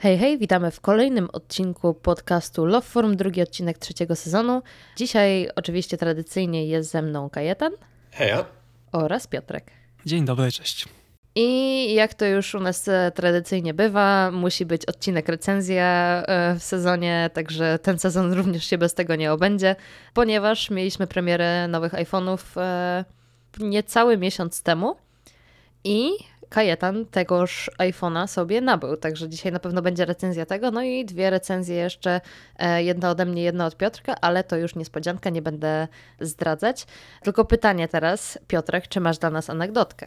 Hej, 0.00 0.18
hej, 0.18 0.38
witamy 0.38 0.70
w 0.70 0.80
kolejnym 0.80 1.28
odcinku 1.32 1.94
podcastu 1.94 2.66
Love 2.66 2.86
Forum, 2.86 3.16
drugi 3.16 3.42
odcinek 3.42 3.78
trzeciego 3.78 4.16
sezonu. 4.16 4.62
Dzisiaj 4.96 5.48
oczywiście 5.56 5.96
tradycyjnie 5.96 6.66
jest 6.66 6.90
ze 6.90 7.02
mną 7.02 7.30
Kajetan. 7.30 7.72
Heja. 8.10 8.44
Oraz 8.92 9.26
Piotrek. 9.26 9.70
Dzień 10.06 10.24
dobry, 10.24 10.52
cześć. 10.52 10.88
I 11.34 11.94
jak 11.94 12.14
to 12.14 12.26
już 12.26 12.54
u 12.54 12.60
nas 12.60 12.88
e, 12.88 13.12
tradycyjnie 13.14 13.74
bywa, 13.74 14.30
musi 14.30 14.66
być 14.66 14.86
odcinek 14.86 15.28
recenzja 15.28 16.22
e, 16.26 16.54
w 16.58 16.62
sezonie, 16.62 17.30
także 17.34 17.78
ten 17.78 17.98
sezon 17.98 18.32
również 18.42 18.64
się 18.64 18.78
bez 18.78 18.94
tego 18.94 19.16
nie 19.16 19.32
obędzie, 19.32 19.76
ponieważ 20.14 20.70
mieliśmy 20.70 21.06
premierę 21.06 21.68
nowych 21.68 21.92
iPhone'ów 21.92 22.60
e, 22.60 23.04
niecały 23.58 24.18
miesiąc 24.18 24.62
temu 24.62 24.96
i 25.84 26.10
Kajetan 26.48 27.06
tegoż 27.06 27.70
iPhone'a 27.78 28.26
sobie 28.26 28.60
nabył, 28.60 28.96
także 28.96 29.28
dzisiaj 29.28 29.52
na 29.52 29.58
pewno 29.58 29.82
będzie 29.82 30.04
recenzja 30.04 30.46
tego, 30.46 30.70
no 30.70 30.82
i 30.82 31.04
dwie 31.04 31.30
recenzje 31.30 31.76
jeszcze, 31.76 32.20
jedna 32.78 33.10
ode 33.10 33.26
mnie, 33.26 33.42
jedna 33.42 33.66
od 33.66 33.76
Piotrka, 33.76 34.14
ale 34.20 34.44
to 34.44 34.56
już 34.56 34.74
niespodzianka, 34.74 35.30
nie 35.30 35.42
będę 35.42 35.88
zdradzać. 36.20 36.86
Tylko 37.22 37.44
pytanie 37.44 37.88
teraz, 37.88 38.38
Piotrek, 38.48 38.88
czy 38.88 39.00
masz 39.00 39.18
dla 39.18 39.30
nas 39.30 39.50
anegdotkę? 39.50 40.06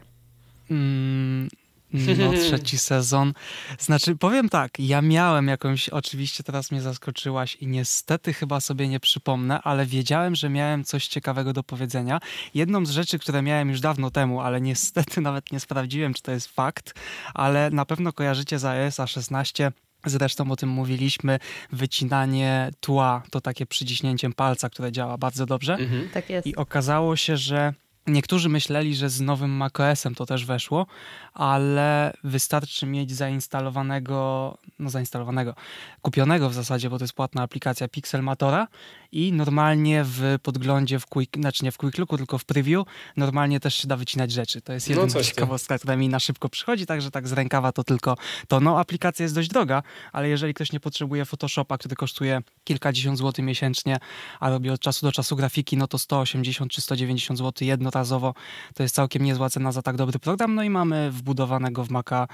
Mm, 0.72 1.50
no, 1.94 2.34
trzeci 2.48 2.78
sezon. 2.78 3.34
Znaczy, 3.80 4.16
powiem 4.16 4.50
tak, 4.50 4.80
ja 4.80 5.02
miałem 5.02 5.48
jakąś, 5.48 5.90
oczywiście 5.90 6.44
teraz 6.44 6.72
mnie 6.72 6.82
zaskoczyłaś 6.82 7.56
i 7.56 7.68
niestety 7.68 8.34
chyba 8.34 8.60
sobie 8.60 8.88
nie 8.88 9.00
przypomnę, 9.00 9.62
ale 9.62 9.86
wiedziałem, 9.86 10.36
że 10.36 10.50
miałem 10.50 10.84
coś 10.84 11.08
ciekawego 11.08 11.54
do 11.54 11.64
powiedzenia. 11.64 12.20
Jedną 12.54 12.86
z 12.86 12.90
rzeczy, 12.90 13.20
które 13.20 13.42
miałem 13.42 13.70
już 13.70 13.80
dawno 13.80 14.12
temu, 14.12 14.42
ale 14.42 14.62
niestety 14.62 15.22
nawet 15.32 15.52
nie 15.52 15.60
sprawdziłem, 15.60 16.14
czy 16.14 16.22
to 16.22 16.32
jest 16.32 16.48
fakt, 16.48 16.94
ale 17.34 17.70
na 17.70 17.86
pewno 17.86 18.14
kojarzycie 18.14 18.60
za 18.60 18.70
iOS 18.70 18.98
16 19.06 19.72
Zresztą 20.06 20.52
o 20.52 20.56
tym 20.56 20.70
mówiliśmy, 20.70 21.40
wycinanie 21.72 22.72
tła 22.80 23.24
to 23.30 23.42
takie 23.42 23.66
przyciśnięciem 23.66 24.34
palca, 24.34 24.70
które 24.70 24.92
działa 24.92 25.18
bardzo 25.18 25.46
dobrze. 25.46 25.74
Mhm. 25.74 26.10
Tak 26.10 26.30
jest. 26.30 26.48
I 26.48 26.56
okazało 26.56 27.16
się, 27.16 27.38
że 27.38 27.74
Niektórzy 28.08 28.50
myśleli, 28.50 28.96
że 28.96 29.10
z 29.10 29.22
nowym 29.22 29.52
macOSem 29.52 30.16
to 30.16 30.26
też 30.26 30.46
weszło, 30.46 30.88
ale 31.34 32.14
wystarczy 32.24 32.86
mieć 32.86 33.12
zainstalowanego, 33.12 34.58
no 34.80 34.90
zainstalowanego, 34.90 35.56
kupionego 36.02 36.50
w 36.50 36.54
zasadzie, 36.54 36.90
bo 36.90 36.98
to 36.98 37.04
jest 37.04 37.14
płatna 37.14 37.42
aplikacja 37.44 37.88
Pixelmatora 37.88 38.68
i 39.12 39.34
normalnie 39.34 40.04
w 40.04 40.36
podglądzie, 40.44 41.00
w 41.00 41.06
quick, 41.06 41.38
znaczy 41.38 41.66
nie 41.66 41.72
w 41.72 41.78
Quick 41.78 41.98
Looku, 41.98 42.18
tylko 42.18 42.38
w 42.38 42.46
preview, 42.46 42.84
normalnie 43.18 43.60
też 43.60 43.76
się 43.76 43.88
da 43.88 43.98
wycinać 43.98 44.32
rzeczy. 44.32 44.62
To 44.62 44.74
jest 44.74 44.90
jedyna 44.90 45.08
no 45.16 45.24
ciekawostka, 45.24 45.78
która 45.78 45.96
mi 45.96 46.10
na 46.10 46.20
szybko 46.20 46.50
przychodzi, 46.50 46.86
także 46.86 47.12
tak 47.12 47.28
z 47.28 47.32
rękawa 47.32 47.72
to 47.72 47.84
tylko 47.84 48.18
to. 48.48 48.60
No 48.60 48.80
aplikacja 48.80 49.24
jest 49.24 49.36
dość 49.36 49.50
droga, 49.50 49.84
ale 50.12 50.30
jeżeli 50.30 50.54
ktoś 50.54 50.72
nie 50.72 50.80
potrzebuje 50.80 51.26
Photoshopa, 51.26 51.78
który 51.78 51.96
kosztuje 51.96 52.42
kilkadziesiąt 52.64 53.18
złotych 53.18 53.46
miesięcznie, 53.46 53.98
a 54.40 54.50
robi 54.50 54.70
od 54.70 54.82
czasu 54.82 55.06
do 55.06 55.12
czasu 55.12 55.36
grafiki, 55.36 55.78
no 55.78 55.88
to 55.88 55.98
180 55.98 56.72
czy 56.72 56.82
190 56.82 57.40
zł 57.40 57.68
jednorazowo, 57.68 58.34
to 58.74 58.84
jest 58.84 58.96
całkiem 58.96 59.24
niezła 59.24 59.50
cena 59.50 59.72
za 59.72 59.82
tak 59.82 59.96
dobry 59.96 60.20
program, 60.20 60.56
no 60.56 60.64
i 60.64 60.70
mamy 60.70 61.12
wbudowanego 61.22 61.84
w 61.84 61.90
Maca, 61.90 62.28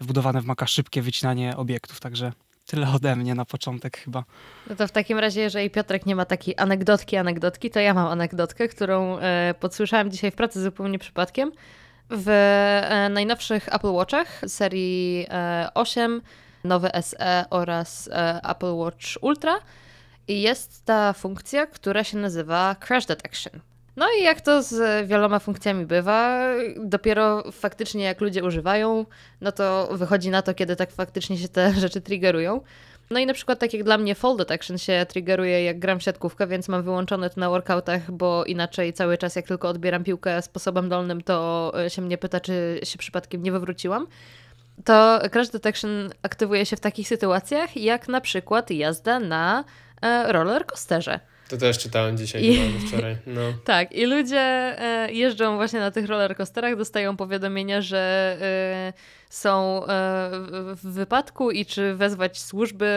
wbudowane 0.00 0.40
w 0.40 0.44
Maca 0.44 0.66
szybkie 0.66 1.02
wycinanie 1.02 1.56
obiektów, 1.56 2.00
także 2.00 2.32
Tyle 2.66 2.88
ode 2.96 3.16
mnie 3.16 3.34
na 3.34 3.44
początek 3.44 3.96
chyba. 3.96 4.24
No 4.70 4.76
to 4.76 4.88
w 4.88 4.92
takim 4.92 5.18
razie, 5.18 5.40
jeżeli 5.40 5.70
Piotrek 5.70 6.06
nie 6.06 6.16
ma 6.16 6.24
takiej 6.24 6.54
anegdotki, 6.58 7.16
anegdotki, 7.16 7.70
to 7.70 7.80
ja 7.80 7.94
mam 7.94 8.06
anegdotkę, 8.06 8.68
którą 8.68 9.18
e, 9.18 9.54
podsłyszałam 9.60 10.10
dzisiaj 10.10 10.30
w 10.30 10.34
pracy 10.34 10.62
zupełnie 10.62 10.98
przypadkiem. 10.98 11.52
W 12.10 12.28
e, 12.28 13.08
najnowszych 13.08 13.74
Apple 13.74 13.92
Watchach 13.92 14.40
serii 14.46 15.26
e, 15.30 15.68
8, 15.74 16.22
nowy 16.64 16.90
SE 17.02 17.44
oraz 17.50 18.08
e, 18.12 18.40
Apple 18.48 18.74
Watch 18.74 19.06
Ultra 19.20 19.54
jest 20.28 20.84
ta 20.84 21.12
funkcja, 21.12 21.66
która 21.66 22.04
się 22.04 22.18
nazywa 22.18 22.74
Crash 22.74 23.06
Detection. 23.06 23.60
No 23.96 24.06
i 24.18 24.22
jak 24.22 24.40
to 24.40 24.62
z 24.62 25.08
wieloma 25.08 25.38
funkcjami 25.38 25.86
bywa, 25.86 26.40
dopiero 26.76 27.52
faktycznie 27.52 28.04
jak 28.04 28.20
ludzie 28.20 28.44
używają, 28.44 29.06
no 29.40 29.52
to 29.52 29.88
wychodzi 29.92 30.30
na 30.30 30.42
to, 30.42 30.54
kiedy 30.54 30.76
tak 30.76 30.92
faktycznie 30.92 31.38
się 31.38 31.48
te 31.48 31.72
rzeczy 31.80 32.00
triggerują. 32.00 32.60
No 33.10 33.18
i 33.18 33.26
na 33.26 33.34
przykład 33.34 33.58
tak 33.58 33.74
jak 33.74 33.84
dla 33.84 33.98
mnie 33.98 34.14
fall 34.14 34.36
detection 34.36 34.78
się 34.78 35.06
triggeruje 35.08 35.64
jak 35.64 35.78
gram 35.78 35.98
w 35.98 36.02
siatkówkę, 36.02 36.46
więc 36.46 36.68
mam 36.68 36.82
wyłączone 36.82 37.30
to 37.30 37.40
na 37.40 37.50
workoutach, 37.50 38.10
bo 38.10 38.44
inaczej 38.44 38.92
cały 38.92 39.18
czas 39.18 39.36
jak 39.36 39.46
tylko 39.46 39.68
odbieram 39.68 40.04
piłkę 40.04 40.42
sposobem 40.42 40.88
dolnym, 40.88 41.22
to 41.22 41.72
się 41.88 42.02
mnie 42.02 42.18
pyta, 42.18 42.40
czy 42.40 42.80
się 42.82 42.98
przypadkiem 42.98 43.42
nie 43.42 43.52
wywróciłam. 43.52 44.06
To 44.84 45.20
crash 45.32 45.48
detection 45.48 46.10
aktywuje 46.22 46.66
się 46.66 46.76
w 46.76 46.80
takich 46.80 47.08
sytuacjach, 47.08 47.76
jak 47.76 48.08
na 48.08 48.20
przykład 48.20 48.70
jazda 48.70 49.20
na 49.20 49.64
e, 50.02 50.32
roller 50.32 50.66
coasterze. 50.66 51.20
To 51.54 51.60
też 51.60 51.78
czytałem 51.78 52.16
dzisiaj, 52.16 52.44
I... 52.44 52.80
wczoraj. 52.88 53.16
No. 53.26 53.40
tak, 53.64 53.92
i 53.92 54.06
ludzie 54.06 54.40
e, 54.40 55.12
jeżdżą 55.12 55.56
właśnie 55.56 55.80
na 55.80 55.90
tych 55.90 56.06
rollercoasterach, 56.06 56.76
dostają 56.76 57.16
powiadomienia, 57.16 57.80
że 57.80 58.36
e, 58.40 58.92
są 59.30 59.84
e, 59.84 59.86
w 60.74 60.80
wypadku 60.82 61.50
i 61.50 61.66
czy 61.66 61.94
wezwać 61.94 62.40
służby 62.40 62.90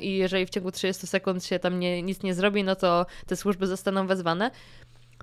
i 0.00 0.16
jeżeli 0.16 0.46
w 0.46 0.50
ciągu 0.50 0.70
30 0.70 1.06
sekund 1.06 1.44
się 1.44 1.58
tam 1.58 1.80
nie, 1.80 2.02
nic 2.02 2.22
nie 2.22 2.34
zrobi, 2.34 2.64
no 2.64 2.76
to 2.76 3.06
te 3.26 3.36
służby 3.36 3.66
zostaną 3.66 4.06
wezwane. 4.06 4.50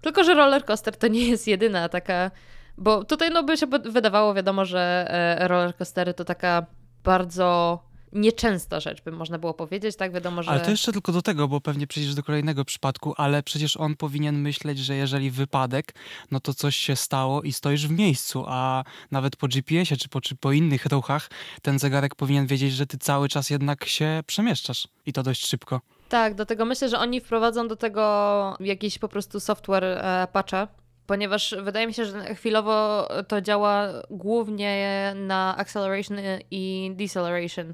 Tylko, 0.01 0.23
że 0.23 0.33
rollercoaster 0.33 0.97
to 0.97 1.07
nie 1.07 1.27
jest 1.27 1.47
jedyna 1.47 1.89
taka, 1.89 2.31
bo 2.77 3.03
tutaj 3.03 3.29
no 3.31 3.43
by 3.43 3.57
się 3.57 3.67
wydawało, 3.67 4.33
wiadomo, 4.33 4.65
że 4.65 5.07
rollercoastery 5.39 6.13
to 6.13 6.25
taka 6.25 6.65
bardzo 7.03 7.79
nieczęsta 8.13 8.79
rzecz, 8.79 9.01
by 9.01 9.11
można 9.11 9.39
było 9.39 9.53
powiedzieć, 9.53 9.95
tak? 9.95 10.13
Wiadomo, 10.13 10.43
że... 10.43 10.51
Ale 10.51 10.59
to 10.59 10.71
jeszcze 10.71 10.91
tylko 10.91 11.11
do 11.11 11.21
tego, 11.21 11.47
bo 11.47 11.61
pewnie 11.61 11.87
przejdziesz 11.87 12.15
do 12.15 12.23
kolejnego 12.23 12.65
przypadku, 12.65 13.13
ale 13.17 13.43
przecież 13.43 13.77
on 13.77 13.95
powinien 13.95 14.39
myśleć, 14.41 14.79
że 14.79 14.95
jeżeli 14.95 15.31
wypadek, 15.31 15.93
no 16.31 16.39
to 16.39 16.53
coś 16.53 16.75
się 16.75 16.95
stało 16.95 17.41
i 17.41 17.53
stoisz 17.53 17.87
w 17.87 17.91
miejscu, 17.91 18.43
a 18.47 18.83
nawet 19.11 19.35
po 19.35 19.47
GPS-ie 19.47 19.97
czy 19.97 20.09
po, 20.09 20.21
czy 20.21 20.35
po 20.35 20.51
innych 20.51 20.85
ruchach 20.85 21.29
ten 21.61 21.79
zegarek 21.79 22.15
powinien 22.15 22.47
wiedzieć, 22.47 22.73
że 22.73 22.87
ty 22.87 22.97
cały 22.97 23.29
czas 23.29 23.49
jednak 23.49 23.85
się 23.85 24.23
przemieszczasz 24.27 24.87
i 25.05 25.13
to 25.13 25.23
dość 25.23 25.47
szybko. 25.47 25.81
Tak, 26.09 26.35
do 26.35 26.45
tego 26.45 26.65
myślę, 26.65 26.89
że 26.89 26.99
oni 26.99 27.21
wprowadzą 27.21 27.67
do 27.67 27.75
tego 27.75 28.57
jakiś 28.59 28.99
po 28.99 29.07
prostu 29.07 29.39
software 29.39 29.83
e, 29.83 30.27
patcha, 30.33 30.67
ponieważ 31.07 31.55
wydaje 31.63 31.87
mi 31.87 31.93
się, 31.93 32.05
że 32.05 32.35
chwilowo 32.35 33.07
to 33.27 33.41
działa 33.41 33.87
głównie 34.09 35.13
na 35.15 35.57
acceleration 35.57 36.17
i 36.51 36.91
deceleration 36.95 37.73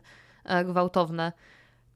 gwałtowne. 0.65 1.31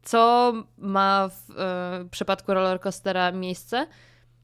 Co 0.03 0.53
ma 0.77 1.29
w 1.29 1.59
e, 1.59 2.05
przypadku 2.11 2.53
rollercoastera 2.53 3.31
miejsce? 3.31 3.87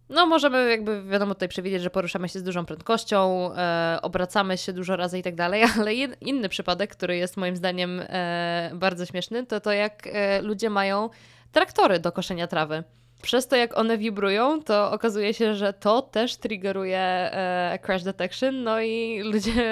No, 0.10 0.26
możemy 0.26 0.70
jakby, 0.70 1.04
wiadomo, 1.04 1.34
tutaj 1.34 1.50
przewidzieć, 1.50 1.82
że 1.82 1.90
poruszamy 1.90 2.30
się 2.30 2.40
z 2.40 2.44
dużą 2.44 2.66
prędkością, 2.66 3.50
e, 3.54 4.00
obracamy 4.02 4.58
się 4.58 4.74
dużo 4.74 4.96
razy 4.96 5.20
i 5.20 5.24
tak 5.24 5.36
dalej, 5.36 5.64
ale 5.80 5.94
inny 6.22 6.50
przypadek, 6.50 6.92
który 6.92 7.18
jest 7.18 7.38
moim 7.38 7.56
zdaniem 7.56 8.02
e, 8.10 8.72
bardzo 8.74 9.06
śmieszny, 9.06 9.46
to 9.46 9.60
to 9.60 9.72
jak 9.72 10.08
e, 10.08 10.42
ludzie 10.42 10.70
mają 10.70 11.10
traktory 11.52 12.00
do 12.00 12.12
koszenia 12.12 12.48
trawy. 12.48 12.84
Przez 13.25 13.47
to, 13.47 13.56
jak 13.56 13.78
one 13.78 13.97
wibrują, 13.97 14.63
to 14.63 14.91
okazuje 14.91 15.34
się, 15.34 15.56
że 15.56 15.74
to 15.74 16.02
też 16.02 16.38
triggeruje 16.38 17.00
e, 17.00 17.80
crash 17.81 18.03
detection, 18.03 18.63
no 18.63 18.81
i 18.81 19.22
ludzie 19.24 19.63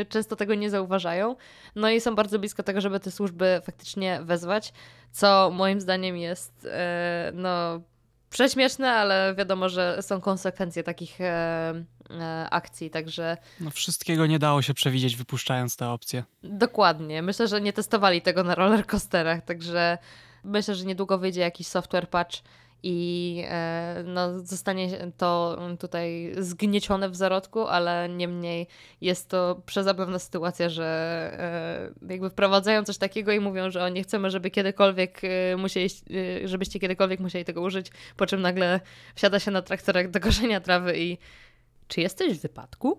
e, 0.00 0.04
często 0.04 0.36
tego 0.36 0.54
nie 0.54 0.70
zauważają. 0.70 1.36
No 1.74 1.90
i 1.90 2.00
są 2.00 2.14
bardzo 2.14 2.38
blisko 2.38 2.62
tego, 2.62 2.80
żeby 2.80 3.00
te 3.00 3.10
służby 3.10 3.60
faktycznie 3.64 4.20
wezwać, 4.22 4.72
co 5.12 5.50
moim 5.50 5.80
zdaniem 5.80 6.16
jest 6.16 6.68
e, 6.70 7.32
no 7.34 7.80
prześmieszne, 8.30 8.92
ale 8.92 9.34
wiadomo, 9.38 9.68
że 9.68 9.98
są 10.02 10.20
konsekwencje 10.20 10.82
takich 10.82 11.20
e, 11.20 11.24
e, 12.10 12.46
akcji, 12.50 12.90
także... 12.90 13.36
No 13.60 13.70
wszystkiego 13.70 14.26
nie 14.26 14.38
dało 14.38 14.62
się 14.62 14.74
przewidzieć 14.74 15.16
wypuszczając 15.16 15.76
te 15.76 15.88
opcje. 15.88 16.24
Dokładnie. 16.42 17.22
Myślę, 17.22 17.48
że 17.48 17.60
nie 17.60 17.72
testowali 17.72 18.22
tego 18.22 18.44
na 18.44 18.54
rollercoasterach, 18.54 19.44
także 19.44 19.98
myślę, 20.44 20.74
że 20.74 20.84
niedługo 20.84 21.18
wyjdzie 21.18 21.40
jakiś 21.40 21.66
software 21.66 22.10
patch, 22.10 22.36
i 22.88 23.42
e, 23.48 24.02
no, 24.06 24.40
zostanie 24.40 25.12
to 25.16 25.58
tutaj 25.80 26.32
zgniecione 26.38 27.10
w 27.10 27.16
zarodku, 27.16 27.66
ale 27.66 28.08
niemniej 28.08 28.66
jest 29.00 29.28
to 29.28 29.62
przezabawna 29.66 30.18
sytuacja, 30.18 30.68
że 30.68 30.84
e, 32.02 32.12
jakby 32.12 32.30
wprowadzają 32.30 32.84
coś 32.84 32.98
takiego 32.98 33.32
i 33.32 33.40
mówią, 33.40 33.70
że 33.70 33.84
o, 33.84 33.88
nie 33.88 34.02
chcemy, 34.02 34.30
żeby 34.30 34.50
kiedykolwiek 34.50 35.20
e, 35.24 35.56
musieli, 35.56 35.88
żebyście 36.44 36.80
kiedykolwiek 36.80 37.20
musieli 37.20 37.44
tego 37.44 37.60
użyć, 37.60 37.90
po 38.16 38.26
czym 38.26 38.42
nagle 38.42 38.80
wsiada 39.14 39.38
się 39.38 39.50
na 39.50 39.62
traktorek 39.62 40.10
do 40.10 40.20
koszenia 40.20 40.60
trawy 40.60 40.98
i 40.98 41.18
czy 41.88 42.00
jesteś 42.00 42.38
w 42.38 42.42
wypadku? 42.42 42.98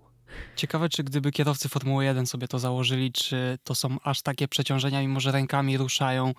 Ciekawe, 0.56 0.90
czy 0.90 1.04
gdyby 1.04 1.32
kierowcy 1.32 1.70
Formuły 1.70 2.06
1 2.06 2.26
sobie 2.26 2.48
to 2.48 2.60
założyli, 2.60 3.12
czy 3.12 3.58
to 3.64 3.76
są 3.76 3.98
aż 4.04 4.22
takie 4.22 4.48
przeciążenia, 4.48 5.02
mimo 5.02 5.20
że 5.20 5.32
rękami 5.32 5.78
ruszają 5.78 6.34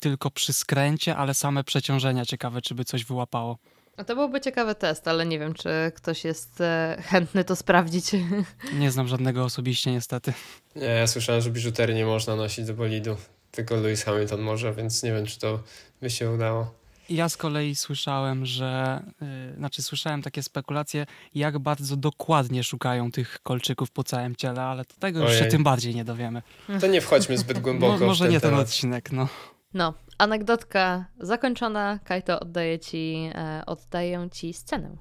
tylko 0.00 0.30
przy 0.30 0.52
skręcie, 0.52 1.16
ale 1.16 1.34
same 1.34 1.64
przeciążenia. 1.64 2.24
Ciekawe, 2.26 2.62
czy 2.62 2.74
by 2.74 2.84
coś 2.84 3.04
wyłapało. 3.04 3.58
A 3.96 4.04
to 4.04 4.14
byłby 4.14 4.40
ciekawy 4.40 4.74
test, 4.74 5.08
ale 5.08 5.26
nie 5.26 5.38
wiem, 5.38 5.54
czy 5.54 5.68
ktoś 5.94 6.24
jest 6.24 6.60
e, 6.60 7.02
chętny 7.06 7.44
to 7.44 7.56
sprawdzić. 7.56 8.10
Nie 8.80 8.90
znam 8.90 9.08
żadnego 9.08 9.44
osobiście, 9.44 9.92
niestety. 9.92 10.32
Nie, 10.76 10.84
ja 10.86 11.06
słyszałem, 11.06 11.40
że 11.42 11.50
biżuterii 11.50 11.96
nie 11.96 12.04
można 12.04 12.36
nosić 12.36 12.66
do 12.66 12.74
bolidu. 12.74 13.16
tylko 13.50 13.74
Lewis 13.76 14.04
Hamilton 14.04 14.40
może, 14.40 14.74
więc 14.74 15.02
nie 15.02 15.12
wiem, 15.12 15.26
czy 15.26 15.38
to 15.38 15.62
by 16.00 16.10
się 16.10 16.30
udało. 16.30 16.74
Ja 17.08 17.28
z 17.28 17.36
kolei 17.36 17.74
słyszałem, 17.74 18.46
że, 18.46 19.02
yy, 19.20 19.56
znaczy 19.56 19.82
słyszałem 19.82 20.22
takie 20.22 20.42
spekulacje, 20.42 21.06
jak 21.34 21.58
bardzo 21.58 21.96
dokładnie 21.96 22.64
szukają 22.64 23.12
tych 23.12 23.38
kolczyków 23.42 23.90
po 23.90 24.04
całym 24.04 24.36
ciele, 24.36 24.62
ale 24.62 24.84
to 24.84 24.94
tego 24.98 25.20
już 25.20 25.38
się 25.38 25.46
tym 25.46 25.62
bardziej 25.64 25.94
nie 25.94 26.04
dowiemy. 26.04 26.42
To 26.80 26.86
nie 26.86 27.00
wchodźmy 27.00 27.38
zbyt 27.38 27.58
głęboko. 27.66 27.98
Mo, 27.98 28.06
może 28.06 28.24
ten 28.24 28.32
nie 28.32 28.40
temat. 28.40 28.56
ten 28.56 28.64
odcinek, 28.64 29.12
no. 29.12 29.28
No, 29.74 29.94
anegdotka 30.18 31.04
zakończona. 31.20 31.98
Kajto, 32.04 32.40
oddaję 32.40 32.78
ci, 32.78 33.30
e, 33.34 33.62
oddaję 33.66 34.28
ci 34.32 34.52
scenę. 34.54 34.96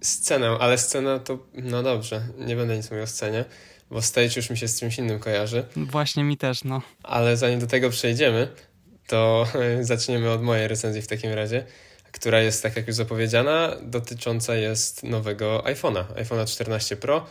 Scenę, 0.00 0.56
ale 0.60 0.78
scena 0.78 1.18
to, 1.18 1.38
no 1.54 1.82
dobrze, 1.82 2.22
nie 2.38 2.56
będę 2.56 2.76
nic 2.76 2.90
mówił 2.90 3.04
o 3.04 3.06
scenie, 3.06 3.44
bo 3.90 4.02
stage 4.02 4.30
już 4.36 4.50
mi 4.50 4.56
się 4.56 4.68
z 4.68 4.80
czymś 4.80 4.98
innym 4.98 5.18
kojarzy. 5.18 5.64
Właśnie 5.76 6.24
mi 6.24 6.36
też, 6.36 6.64
no. 6.64 6.82
Ale 7.02 7.36
zanim 7.36 7.60
do 7.60 7.66
tego 7.66 7.90
przejdziemy, 7.90 8.48
to 9.06 9.46
zaczniemy 9.80 10.30
od 10.30 10.42
mojej 10.42 10.68
recenzji 10.68 11.02
w 11.02 11.06
takim 11.06 11.32
razie, 11.32 11.64
która 12.12 12.40
jest, 12.40 12.62
tak 12.62 12.76
jak 12.76 12.86
już 12.86 12.96
zapowiedziana, 12.96 13.76
dotycząca 13.82 14.54
jest 14.54 15.02
nowego 15.02 15.62
iPhone'a, 15.66 16.04
iPhone'a 16.04 16.46
14 16.46 16.96
Pro, 16.96 17.26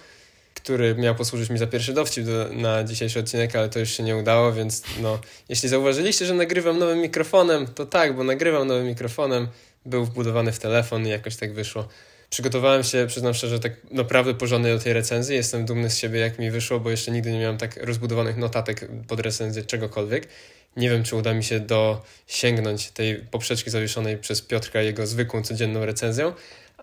który 0.54 0.96
miał 0.96 1.16
posłużyć 1.16 1.50
mi 1.50 1.58
za 1.58 1.68
pierwszy 1.68 1.94
dowcip 1.94 2.26
do, 2.26 2.50
na 2.52 2.84
dzisiejszy 2.84 3.20
odcinek, 3.20 3.56
ale 3.56 3.70
to 3.70 3.80
już 3.80 3.90
się 3.90 4.04
nie 4.04 4.18
udało, 4.18 4.54
więc 4.54 4.84
no, 5.02 5.20
jeśli 5.50 5.70
zauważyliście, 5.70 6.26
że 6.26 6.34
nagrywam 6.34 6.80
nowym 6.80 7.00
mikrofonem, 7.00 7.68
to 7.68 7.86
tak, 7.86 8.16
bo 8.16 8.24
nagrywam 8.24 8.68
nowym 8.68 8.88
mikrofonem, 8.88 9.48
był 9.86 10.06
wbudowany 10.06 10.52
w 10.52 10.60
telefon 10.60 11.08
i 11.08 11.10
jakoś 11.10 11.36
tak 11.36 11.54
wyszło. 11.54 11.88
Przygotowałem 12.30 12.84
się, 12.84 13.06
przyznam 13.08 13.34
szczerze, 13.34 13.60
tak 13.60 13.74
naprawdę 13.92 14.34
porządnie 14.34 14.74
do 14.74 14.80
tej 14.80 14.94
recenzji. 14.94 15.36
Jestem 15.36 15.66
dumny 15.66 15.90
z 15.90 15.98
siebie, 15.98 16.20
jak 16.20 16.40
mi 16.40 16.52
wyszło, 16.52 16.80
bo 16.80 16.92
jeszcze 16.92 17.12
nigdy 17.12 17.32
nie 17.32 17.40
miałem 17.40 17.58
tak 17.58 17.78
rozbudowanych 17.84 18.38
notatek 18.38 18.88
pod 19.08 19.20
recenzję 19.20 19.64
czegokolwiek. 19.64 20.28
Nie 20.78 20.90
wiem, 20.90 21.04
czy 21.04 21.16
uda 21.16 21.34
mi 21.34 21.44
się 21.44 21.60
dosięgnąć 21.60 22.92
tej 22.92 23.16
poprzeczki 23.16 23.70
zawieszonej 23.70 24.18
przez 24.18 24.42
Piotrka 24.42 24.82
jego 24.82 25.08
zwykłą, 25.08 25.44
codzienną 25.44 25.86
recenzją, 25.86 26.34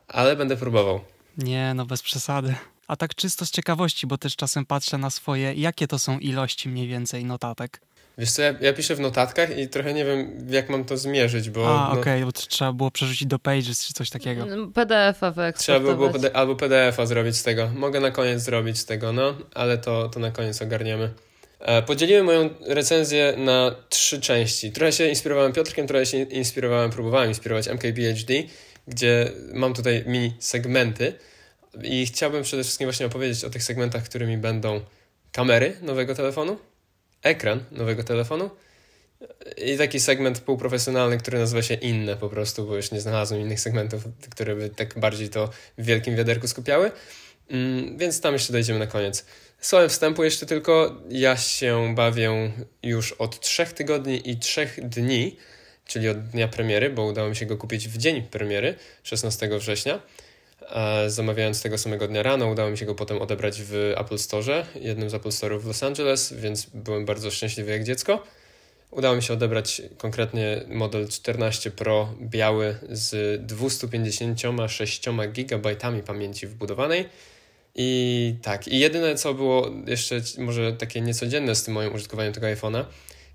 ale 0.08 0.36
będę 0.36 0.56
próbował. 0.56 1.00
Nie, 1.38 1.74
no 1.74 1.86
bez 1.86 2.02
przesady. 2.02 2.54
A 2.88 2.96
tak 2.96 3.14
czysto 3.14 3.46
z 3.46 3.50
ciekawości, 3.50 4.06
bo 4.06 4.18
też 4.18 4.36
czasem 4.36 4.66
patrzę 4.66 4.98
na 4.98 5.10
swoje, 5.10 5.54
jakie 5.54 5.88
to 5.88 5.98
są 5.98 6.18
ilości 6.18 6.68
mniej 6.68 6.88
więcej 6.88 7.24
notatek. 7.24 7.80
Wiesz 8.18 8.30
co, 8.30 8.42
ja, 8.42 8.54
ja 8.60 8.72
piszę 8.72 8.94
w 8.94 9.00
notatkach 9.00 9.58
i 9.58 9.68
trochę 9.68 9.94
nie 9.94 10.04
wiem, 10.04 10.46
jak 10.50 10.70
mam 10.70 10.84
to 10.84 10.96
zmierzyć, 10.96 11.50
bo... 11.50 11.68
A, 11.68 11.94
no, 11.94 12.00
okej, 12.00 12.22
okay, 12.22 12.24
bo 12.24 12.32
trzeba 12.32 12.72
było 12.72 12.90
przerzucić 12.90 13.28
do 13.28 13.38
Pages 13.38 13.86
czy 13.86 13.94
coś 13.94 14.10
takiego. 14.10 14.42
Mm, 14.42 14.72
PDF-a 14.72 15.30
wyeksportować. 15.30 15.56
Trzeba 15.56 15.80
by 15.80 15.96
było 15.96 16.10
PD, 16.10 16.36
albo 16.36 16.56
PDF-a 16.56 17.06
zrobić 17.06 17.36
z 17.36 17.42
tego. 17.42 17.70
Mogę 17.74 18.00
na 18.00 18.10
koniec 18.10 18.42
zrobić 18.42 18.78
z 18.78 18.84
tego, 18.84 19.12
no, 19.12 19.34
ale 19.54 19.78
to, 19.78 20.08
to 20.08 20.20
na 20.20 20.30
koniec 20.30 20.62
ogarniemy. 20.62 21.10
E, 21.60 21.82
podzieliłem 21.82 22.26
moją 22.26 22.50
recenzję 22.60 23.34
na 23.36 23.74
trzy 23.88 24.20
części. 24.20 24.72
Trochę 24.72 24.92
się 24.92 25.08
inspirowałem 25.08 25.52
Piotrkiem, 25.52 25.86
trochę 25.86 26.06
się 26.06 26.18
inspirowałem, 26.22 26.90
próbowałem 26.90 27.28
inspirować 27.28 27.68
MKBHD, 27.68 28.34
gdzie 28.88 29.32
mam 29.52 29.74
tutaj 29.74 30.04
mini 30.06 30.34
segmenty 30.38 31.12
i 31.82 32.06
chciałbym 32.06 32.42
przede 32.42 32.62
wszystkim 32.62 32.86
właśnie 32.86 33.06
opowiedzieć 33.06 33.44
o 33.44 33.50
tych 33.50 33.62
segmentach, 33.62 34.04
którymi 34.04 34.38
będą 34.38 34.80
kamery 35.32 35.76
nowego 35.82 36.14
telefonu, 36.14 36.58
ekran 37.22 37.64
nowego 37.70 38.04
telefonu 38.04 38.50
i 39.56 39.78
taki 39.78 40.00
segment 40.00 40.40
półprofesjonalny, 40.40 41.18
który 41.18 41.38
nazywa 41.38 41.62
się 41.62 41.74
inne 41.74 42.16
po 42.16 42.28
prostu, 42.28 42.66
bo 42.66 42.76
już 42.76 42.90
nie 42.90 43.00
znalazłem 43.00 43.40
innych 43.40 43.60
segmentów, 43.60 44.04
które 44.30 44.56
by 44.56 44.70
tak 44.70 44.98
bardziej 44.98 45.28
to 45.28 45.50
w 45.78 45.84
wielkim 45.84 46.16
wiaderku 46.16 46.48
skupiały. 46.48 46.90
Mm, 47.50 47.98
więc 47.98 48.20
tam 48.20 48.32
jeszcze 48.32 48.52
dojdziemy 48.52 48.78
na 48.78 48.86
koniec. 48.86 49.24
Słowem 49.60 49.88
wstępu 49.88 50.24
jeszcze 50.24 50.46
tylko, 50.46 50.96
ja 51.10 51.36
się 51.36 51.94
bawię 51.94 52.52
już 52.82 53.12
od 53.12 53.40
trzech 53.40 53.72
tygodni 53.72 54.30
i 54.30 54.36
trzech 54.36 54.88
dni, 54.88 55.36
czyli 55.86 56.08
od 56.08 56.22
dnia 56.28 56.48
premiery, 56.48 56.90
bo 56.90 57.04
udało 57.04 57.28
mi 57.28 57.36
się 57.36 57.46
go 57.46 57.56
kupić 57.56 57.88
w 57.88 57.96
dzień 57.98 58.22
premiery, 58.22 58.74
16 59.02 59.58
września. 59.58 60.00
Zamawiając 61.06 61.62
tego 61.62 61.78
samego 61.78 62.08
dnia 62.08 62.22
rano, 62.22 62.46
udało 62.46 62.70
mi 62.70 62.78
się 62.78 62.86
go 62.86 62.94
potem 62.94 63.22
odebrać 63.22 63.62
w 63.62 63.94
Apple 63.96 64.18
Store, 64.18 64.66
jednym 64.74 65.10
z 65.10 65.14
Apple 65.14 65.28
Store'ów 65.28 65.60
w 65.60 65.66
Los 65.66 65.82
Angeles, 65.82 66.32
więc 66.32 66.66
byłem 66.74 67.04
bardzo 67.04 67.30
szczęśliwy 67.30 67.70
jak 67.70 67.84
dziecko. 67.84 68.26
Udało 68.90 69.16
mi 69.16 69.22
się 69.22 69.32
odebrać 69.34 69.82
konkretnie 69.98 70.64
model 70.68 71.08
14 71.08 71.70
Pro 71.70 72.14
biały 72.20 72.76
z 72.90 73.40
256 73.46 75.02
GB 75.32 75.76
pamięci 76.06 76.46
wbudowanej. 76.46 77.08
I 77.74 78.34
tak, 78.42 78.68
i 78.68 78.78
jedyne 78.78 79.14
co 79.14 79.34
było 79.34 79.70
jeszcze 79.86 80.20
może 80.38 80.72
takie 80.72 81.00
niecodzienne 81.00 81.54
z 81.54 81.64
tym 81.64 81.74
moim 81.74 81.94
użytkowaniem 81.94 82.32
tego 82.32 82.46
iPhone'a, 82.46 82.84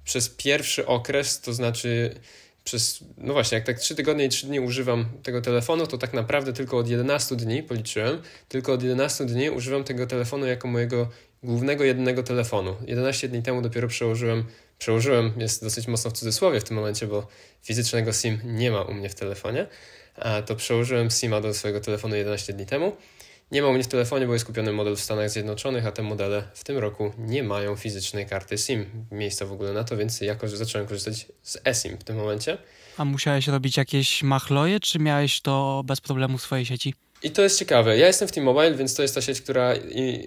przez 0.04 0.30
pierwszy 0.30 0.86
okres, 0.86 1.42
to 1.42 1.54
znaczy 1.54 2.16
przez, 2.64 3.00
no 3.18 3.34
właśnie, 3.34 3.56
jak 3.56 3.68
tak 3.68 3.80
3 3.80 3.96
tygodnie 3.96 4.26
i 4.26 4.30
3 4.30 4.48
dni 4.48 4.60
używam 4.60 5.06
tego 5.24 5.42
telefonu, 5.42 5.88
to 5.88 5.98
tak 5.98 6.14
naprawdę 6.14 6.54
tylko 6.54 6.78
od 6.78 6.90
11 6.90 7.36
dni, 7.36 7.64
policzyłem, 7.64 8.22
tylko 8.50 8.74
od 8.74 8.84
11 8.84 9.26
dni 9.26 9.50
używam 9.50 9.84
tego 9.84 10.08
telefonu 10.08 10.46
jako 10.46 10.68
mojego 10.68 11.10
głównego 11.44 11.84
jednego 11.84 12.24
telefonu. 12.24 12.76
11 12.88 13.28
dni 13.28 13.44
temu 13.44 13.62
dopiero 13.62 13.88
przełożyłem, 13.88 14.46
przełożyłem, 14.80 15.34
jest 15.38 15.64
dosyć 15.64 15.88
mocno 15.88 16.12
w 16.12 16.14
cudzysłowie 16.14 16.60
w 16.60 16.64
tym 16.64 16.76
momencie, 16.76 17.08
bo 17.08 17.28
fizycznego 17.64 18.14
SIM 18.14 18.40
nie 18.44 18.72
ma 18.72 18.82
u 18.82 18.94
mnie 18.94 19.10
w 19.10 19.16
telefonie, 19.16 19.68
a 20.16 20.42
to 20.42 20.56
przełożyłem 20.56 21.10
SIMa 21.10 21.42
do 21.42 21.54
swojego 21.54 21.80
telefonu 21.80 22.16
11 22.16 22.54
dni 22.54 22.66
temu. 22.66 22.98
Nie 23.52 23.62
ma 23.62 23.68
u 23.68 23.74
mnie 23.74 23.84
w 23.84 23.88
telefonie, 23.88 24.28
bo 24.28 24.34
jest 24.34 24.46
kupiony 24.46 24.72
model 24.72 24.96
w 24.96 25.00
Stanach 25.02 25.30
Zjednoczonych, 25.30 25.86
a 25.86 25.92
te 25.92 26.04
modele 26.04 26.44
w 26.54 26.64
tym 26.64 26.78
roku 26.78 27.14
nie 27.18 27.44
mają 27.44 27.76
fizycznej 27.76 28.26
karty 28.26 28.58
SIM, 28.58 28.86
miejsca 29.12 29.46
w 29.46 29.52
ogóle 29.52 29.74
na 29.74 29.84
to, 29.84 29.98
więc 29.98 30.22
jakoś 30.22 30.52
zacząłem 30.52 30.88
korzystać 30.88 31.28
z 31.44 31.58
eSIM 31.66 31.98
w 31.98 32.04
tym 32.04 32.16
momencie. 32.16 32.58
A 32.98 33.06
musiałeś 33.06 33.48
robić 33.48 33.78
jakieś 33.78 34.24
machloje, 34.24 34.80
czy 34.80 35.00
miałeś 35.00 35.42
to 35.42 35.84
bez 35.86 36.02
problemu 36.02 36.38
w 36.38 36.42
swojej 36.42 36.66
sieci? 36.66 36.94
I 37.24 37.32
to 37.32 37.42
jest 37.42 37.60
ciekawe. 37.60 37.98
Ja 37.98 38.08
jestem 38.08 38.28
w 38.28 38.32
T-Mobile, 38.32 38.74
więc 38.74 38.96
to 38.96 39.02
jest 39.02 39.16
ta 39.16 39.22
sieć, 39.22 39.42
która 39.42 39.74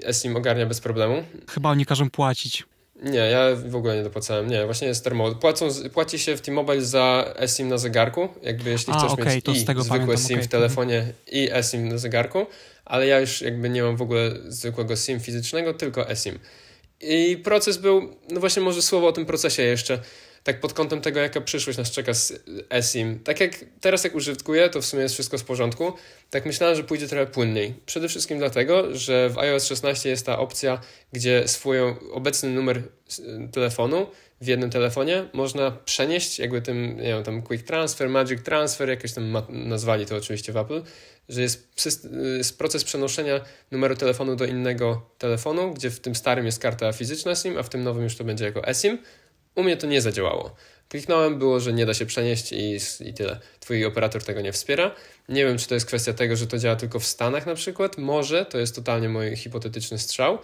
eSIM 0.06 0.36
ogarnia 0.36 0.66
bez 0.66 0.80
problemu. 0.80 1.24
Chyba 1.50 1.70
oni 1.70 1.86
każą 1.86 2.10
płacić. 2.10 2.64
Nie, 3.02 3.18
ja 3.18 3.54
w 3.54 3.76
ogóle 3.76 3.96
nie 3.96 4.02
dopłacałem. 4.02 4.50
Nie, 4.50 4.64
właśnie 4.64 4.88
jest 4.88 5.04
termo. 5.04 5.34
Płacą, 5.34 5.68
płaci 5.92 6.18
się 6.18 6.36
w 6.36 6.40
T-Mobile 6.40 6.82
za 6.82 7.34
eSIM 7.36 7.68
na 7.68 7.78
zegarku, 7.78 8.28
jakby 8.42 8.70
jeśli 8.70 8.92
chcesz 8.92 9.12
okay, 9.12 9.34
mieć 9.34 9.48
i 9.48 9.58
zwykłe 9.58 9.84
pamiętam, 9.84 10.16
SIM 10.16 10.36
okay. 10.36 10.42
w 10.42 10.48
telefonie 10.48 11.12
i 11.32 11.48
eSIM 11.52 11.88
na 11.88 11.98
zegarku, 11.98 12.46
ale 12.84 13.06
ja 13.06 13.20
już 13.20 13.40
jakby 13.40 13.68
nie 13.68 13.82
mam 13.82 13.96
w 13.96 14.02
ogóle 14.02 14.30
zwykłego 14.48 14.96
SIM 14.96 15.20
fizycznego, 15.20 15.74
tylko 15.74 16.10
eSIM. 16.10 16.38
I 17.00 17.40
proces 17.44 17.76
był, 17.76 18.16
no 18.30 18.40
właśnie 18.40 18.62
może 18.62 18.82
słowo 18.82 19.08
o 19.08 19.12
tym 19.12 19.26
procesie 19.26 19.62
jeszcze 19.62 19.98
tak 20.42 20.60
pod 20.60 20.72
kątem 20.72 21.00
tego, 21.00 21.20
jaka 21.20 21.40
przyszłość 21.40 21.78
nas 21.78 21.90
czeka 21.90 22.14
z 22.14 22.32
eSIM. 22.70 23.20
Tak 23.20 23.40
jak 23.40 23.64
teraz 23.80 24.04
jak 24.04 24.14
użytkuję, 24.14 24.68
to 24.68 24.80
w 24.80 24.86
sumie 24.86 25.02
jest 25.02 25.14
wszystko 25.14 25.38
w 25.38 25.44
porządku. 25.44 25.92
Tak 26.30 26.46
myślałem, 26.46 26.76
że 26.76 26.84
pójdzie 26.84 27.08
trochę 27.08 27.26
płynniej. 27.26 27.74
Przede 27.86 28.08
wszystkim 28.08 28.38
dlatego, 28.38 28.96
że 28.96 29.30
w 29.30 29.38
iOS 29.38 29.66
16 29.66 30.08
jest 30.08 30.26
ta 30.26 30.38
opcja, 30.38 30.80
gdzie 31.12 31.48
swój 31.48 31.78
obecny 32.12 32.50
numer 32.50 32.82
telefonu 33.52 34.06
w 34.40 34.46
jednym 34.46 34.70
telefonie 34.70 35.28
można 35.32 35.70
przenieść 35.70 36.38
jakby 36.38 36.62
tym, 36.62 36.96
nie 36.96 37.02
wiem, 37.02 37.22
tam 37.22 37.42
Quick 37.42 37.66
Transfer, 37.66 38.08
Magic 38.08 38.42
Transfer, 38.42 38.88
jakoś 38.88 39.12
tam 39.12 39.42
nazwali 39.48 40.06
to 40.06 40.16
oczywiście 40.16 40.52
w 40.52 40.56
Apple, 40.56 40.82
że 41.28 41.42
jest, 41.42 41.86
jest 42.36 42.58
proces 42.58 42.84
przenoszenia 42.84 43.40
numeru 43.70 43.96
telefonu 43.96 44.36
do 44.36 44.44
innego 44.44 45.10
telefonu, 45.18 45.74
gdzie 45.74 45.90
w 45.90 46.00
tym 46.00 46.14
starym 46.14 46.46
jest 46.46 46.62
karta 46.62 46.92
fizyczna 46.92 47.34
SIM, 47.34 47.58
a 47.58 47.62
w 47.62 47.68
tym 47.68 47.84
nowym 47.84 48.04
już 48.04 48.16
to 48.16 48.24
będzie 48.24 48.44
jako 48.44 48.68
eSIM. 48.68 48.98
U 49.58 49.62
mnie 49.62 49.76
to 49.76 49.86
nie 49.86 50.00
zadziałało. 50.00 50.54
Kliknąłem, 50.88 51.38
było, 51.38 51.60
że 51.60 51.72
nie 51.72 51.86
da 51.86 51.94
się 51.94 52.06
przenieść 52.06 52.52
i, 52.52 52.78
i 53.00 53.14
tyle. 53.14 53.40
Twój 53.60 53.84
operator 53.84 54.24
tego 54.24 54.40
nie 54.40 54.52
wspiera. 54.52 54.94
Nie 55.28 55.44
wiem, 55.44 55.58
czy 55.58 55.68
to 55.68 55.74
jest 55.74 55.86
kwestia 55.86 56.12
tego, 56.12 56.36
że 56.36 56.46
to 56.46 56.58
działa 56.58 56.76
tylko 56.76 56.98
w 56.98 57.04
Stanach 57.04 57.46
na 57.46 57.54
przykład. 57.54 57.98
Może, 57.98 58.46
to 58.46 58.58
jest 58.58 58.74
totalnie 58.74 59.08
mój 59.08 59.36
hipotetyczny 59.36 59.98
strzał. 59.98 60.38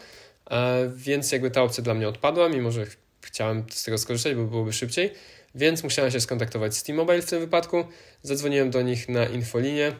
E, 0.50 0.90
więc 0.96 1.32
jakby 1.32 1.50
ta 1.50 1.62
opcja 1.62 1.84
dla 1.84 1.94
mnie 1.94 2.08
odpadła, 2.08 2.48
mimo 2.48 2.70
że 2.70 2.86
chciałem 3.20 3.64
z 3.70 3.84
tego 3.84 3.98
skorzystać, 3.98 4.34
bo 4.34 4.44
byłoby 4.44 4.72
szybciej. 4.72 5.12
Więc 5.54 5.82
musiałem 5.82 6.10
się 6.10 6.20
skontaktować 6.20 6.76
z 6.76 6.82
T-Mobile 6.82 7.22
w 7.22 7.30
tym 7.30 7.40
wypadku. 7.40 7.84
Zadzwoniłem 8.22 8.70
do 8.70 8.82
nich 8.82 9.08
na 9.08 9.24
infolinię 9.24 9.92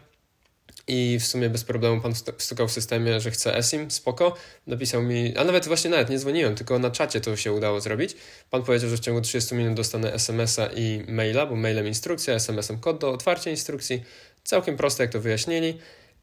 i 0.89 1.19
w 1.21 1.27
sumie 1.27 1.51
bez 1.51 1.65
problemu 1.65 2.01
pan 2.01 2.13
stukał 2.39 2.69
w 2.69 2.73
systemie, 2.73 3.21
że 3.21 3.31
chce 3.31 3.57
eSIM, 3.57 3.91
spoko. 3.91 4.35
Napisał 4.67 5.03
mi, 5.03 5.37
a 5.37 5.45
nawet 5.45 5.67
właśnie 5.67 5.91
nawet 5.91 6.11
nie 6.11 6.19
dzwoniłem, 6.19 6.55
tylko 6.55 6.79
na 6.79 6.91
czacie 6.91 7.21
to 7.21 7.37
się 7.37 7.53
udało 7.53 7.81
zrobić. 7.81 8.17
Pan 8.51 8.63
powiedział, 8.63 8.91
że 8.91 8.97
w 8.97 9.01
ciągu 9.01 9.21
30 9.21 9.55
minut 9.55 9.75
dostanę 9.75 10.13
SMS-a 10.13 10.67
i 10.67 11.05
maila, 11.09 11.47
bo 11.47 11.57
mailem 11.57 11.87
instrukcja, 11.87 12.35
SMS-em 12.35 12.79
kod 12.79 12.99
do 12.99 13.13
otwarcia 13.13 13.51
instrukcji. 13.51 14.03
Całkiem 14.45 14.77
proste, 14.77 15.03
jak 15.03 15.13
to 15.13 15.21
wyjaśnili. 15.21 15.79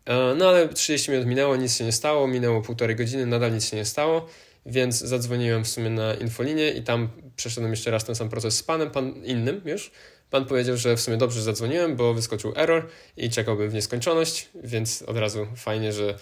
E, 0.05 0.35
no 0.37 0.49
ale 0.49 0.69
30 0.69 1.11
minut 1.11 1.27
minęło, 1.27 1.55
nic 1.55 1.77
się 1.77 1.83
nie 1.83 1.91
stało, 1.91 2.27
minęło 2.27 2.61
półtorej 2.61 2.95
godziny, 2.95 3.25
nadal 3.25 3.53
nic 3.53 3.69
się 3.69 3.77
nie 3.77 3.85
stało, 3.85 4.27
więc 4.65 4.99
zadzwoniłem 4.99 5.63
w 5.63 5.67
sumie 5.67 5.89
na 5.89 6.13
infolinię 6.13 6.71
i 6.71 6.83
tam 6.83 7.09
przeszedłem 7.35 7.71
jeszcze 7.71 7.91
raz 7.91 8.05
ten 8.05 8.15
sam 8.15 8.29
proces 8.29 8.57
z 8.57 8.63
panem, 8.63 8.91
pan 8.91 9.25
innym 9.25 9.61
już, 9.65 9.91
Pan 10.31 10.45
powiedział, 10.45 10.77
że 10.77 10.95
w 10.97 11.01
sumie 11.01 11.17
dobrze 11.17 11.41
zadzwoniłem, 11.41 11.95
bo 11.95 12.13
wyskoczył 12.13 12.53
error 12.55 12.87
i 13.17 13.29
czekałbym 13.29 13.69
w 13.69 13.73
nieskończoność, 13.73 14.49
więc 14.63 15.01
od 15.01 15.17
razu 15.17 15.47
fajnie, 15.55 15.93
że 15.93 16.19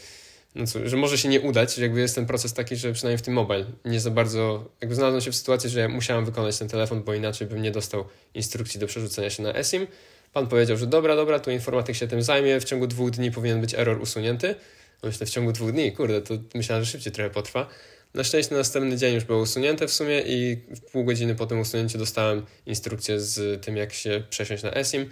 no 0.55 0.65
że 0.85 0.97
może 0.97 1.17
się 1.17 1.29
nie 1.29 1.41
udać, 1.41 1.77
jakby 1.77 1.99
jest 1.99 2.15
ten 2.15 2.25
proces 2.25 2.53
taki, 2.53 2.75
że 2.75 2.93
przynajmniej 2.93 3.17
w 3.17 3.21
tym 3.21 3.33
mobile 3.33 3.65
nie 3.85 3.99
za 3.99 4.11
bardzo, 4.11 4.65
jakby 4.81 4.95
znalazłem 4.95 5.21
się 5.21 5.31
w 5.31 5.35
sytuacji, 5.35 5.69
że 5.69 5.87
musiałem 5.87 6.25
wykonać 6.25 6.57
ten 6.57 6.67
telefon, 6.67 7.03
bo 7.03 7.13
inaczej 7.13 7.47
bym 7.47 7.61
nie 7.61 7.71
dostał 7.71 8.05
instrukcji 8.33 8.79
do 8.79 8.87
przerzucenia 8.87 9.29
się 9.29 9.43
na 9.43 9.53
eSIM. 9.53 9.87
Pan 10.33 10.47
powiedział, 10.47 10.77
że 10.77 10.87
dobra, 10.87 11.15
dobra, 11.15 11.39
tu 11.39 11.51
informatyk 11.51 11.95
się 11.95 12.07
tym 12.07 12.23
zajmie, 12.23 12.59
w 12.59 12.63
ciągu 12.63 12.87
dwóch 12.87 13.11
dni 13.11 13.31
powinien 13.31 13.61
być 13.61 13.73
error 13.73 14.01
usunięty. 14.01 14.55
No 15.03 15.09
myślę, 15.09 15.25
w 15.25 15.29
ciągu 15.29 15.51
dwóch 15.51 15.71
dni, 15.71 15.91
kurde, 15.91 16.21
to 16.21 16.33
myślałem, 16.55 16.85
że 16.85 16.91
szybciej 16.91 17.13
trochę 17.13 17.29
potrwa. 17.29 17.67
Na 18.13 18.23
szczęście 18.23 18.51
na 18.51 18.57
następny 18.57 18.97
dzień 18.97 19.15
już 19.15 19.23
było 19.23 19.39
usunięte 19.39 19.87
w 19.87 19.93
sumie 19.93 20.21
i 20.21 20.57
pół 20.91 21.03
godziny 21.03 21.35
po 21.35 21.45
tym 21.45 21.59
usunięciu 21.59 21.97
dostałem 21.97 22.45
instrukcję 22.65 23.19
z 23.19 23.65
tym, 23.65 23.77
jak 23.77 23.93
się 23.93 24.23
przesiąść 24.29 24.63
na 24.63 24.71
eSIM. 24.71 25.09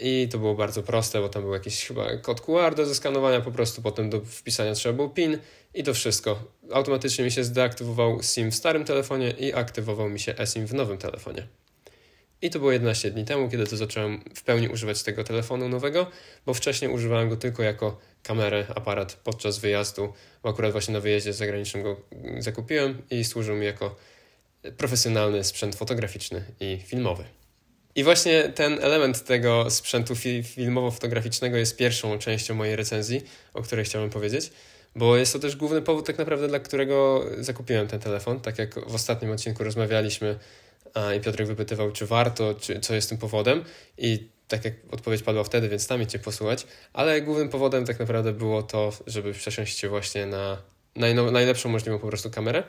I 0.00 0.28
to 0.30 0.38
było 0.38 0.54
bardzo 0.54 0.82
proste, 0.82 1.20
bo 1.20 1.28
tam 1.28 1.42
był 1.42 1.52
jakiś 1.52 1.86
chyba 1.86 2.16
kod 2.16 2.40
QR 2.40 2.74
do 2.74 2.86
zeskanowania, 2.86 3.40
po 3.40 3.52
prostu 3.52 3.82
potem 3.82 4.10
do 4.10 4.20
wpisania 4.20 4.74
trzeba 4.74 4.92
był 4.92 5.10
PIN 5.10 5.38
i 5.74 5.82
to 5.82 5.94
wszystko. 5.94 6.42
Automatycznie 6.72 7.24
mi 7.24 7.30
się 7.30 7.44
zdeaktywował 7.44 8.22
SIM 8.22 8.50
w 8.50 8.54
starym 8.54 8.84
telefonie 8.84 9.30
i 9.30 9.54
aktywował 9.54 10.08
mi 10.08 10.20
się 10.20 10.34
eSIM 10.38 10.66
w 10.66 10.74
nowym 10.74 10.98
telefonie. 10.98 11.46
I 12.42 12.50
to 12.50 12.58
było 12.58 12.72
11 12.72 13.10
dni 13.10 13.24
temu, 13.24 13.50
kiedy 13.50 13.66
to 13.66 13.76
zacząłem 13.76 14.20
w 14.34 14.42
pełni 14.42 14.68
używać 14.68 15.02
tego 15.02 15.24
telefonu 15.24 15.68
nowego, 15.68 16.06
bo 16.46 16.54
wcześniej 16.54 16.90
używałem 16.90 17.28
go 17.28 17.36
tylko 17.36 17.62
jako 17.62 18.00
kamerę, 18.22 18.66
aparat 18.74 19.14
podczas 19.24 19.58
wyjazdu, 19.58 20.12
bo 20.42 20.48
akurat 20.48 20.72
właśnie 20.72 20.94
na 20.94 21.00
wyjeździe 21.00 21.32
zagranicznym 21.32 21.82
go 21.82 22.00
zakupiłem 22.38 23.02
i 23.10 23.24
służył 23.24 23.56
mi 23.56 23.66
jako 23.66 23.96
profesjonalny 24.76 25.44
sprzęt 25.44 25.74
fotograficzny 25.74 26.44
i 26.60 26.80
filmowy. 26.86 27.24
I 27.94 28.04
właśnie 28.04 28.42
ten 28.42 28.78
element 28.82 29.24
tego 29.24 29.70
sprzętu 29.70 30.14
filmowo-fotograficznego 30.42 31.56
jest 31.56 31.76
pierwszą 31.76 32.18
częścią 32.18 32.54
mojej 32.54 32.76
recenzji, 32.76 33.22
o 33.54 33.62
której 33.62 33.84
chciałem 33.84 34.10
powiedzieć, 34.10 34.50
bo 34.96 35.16
jest 35.16 35.32
to 35.32 35.38
też 35.38 35.56
główny 35.56 35.82
powód 35.82 36.06
tak 36.06 36.18
naprawdę, 36.18 36.48
dla 36.48 36.60
którego 36.60 37.24
zakupiłem 37.38 37.88
ten 37.88 38.00
telefon. 38.00 38.40
Tak 38.40 38.58
jak 38.58 38.90
w 38.90 38.94
ostatnim 38.94 39.30
odcinku 39.30 39.64
rozmawialiśmy 39.64 40.38
i 41.16 41.20
Piotrek 41.20 41.46
wypytywał, 41.46 41.92
czy 41.92 42.06
warto, 42.06 42.54
czy 42.54 42.80
co 42.80 42.94
jest 42.94 43.08
tym 43.08 43.18
powodem 43.18 43.64
i 43.98 44.28
tak 44.48 44.64
jak 44.64 44.74
odpowiedź 44.90 45.22
padła 45.22 45.44
wtedy, 45.44 45.68
więc 45.68 45.86
tam 45.86 46.06
cię 46.06 46.18
posłuchać, 46.18 46.66
ale 46.92 47.22
głównym 47.22 47.48
powodem 47.48 47.84
tak 47.84 47.98
naprawdę 47.98 48.32
było 48.32 48.62
to, 48.62 48.92
żeby 49.06 49.32
przesiąść 49.32 49.78
się 49.78 49.88
właśnie 49.88 50.26
na 50.26 50.56
najlepszą 51.32 51.68
możliwą 51.68 51.98
po 51.98 52.08
prostu 52.08 52.30
kamerę, 52.30 52.62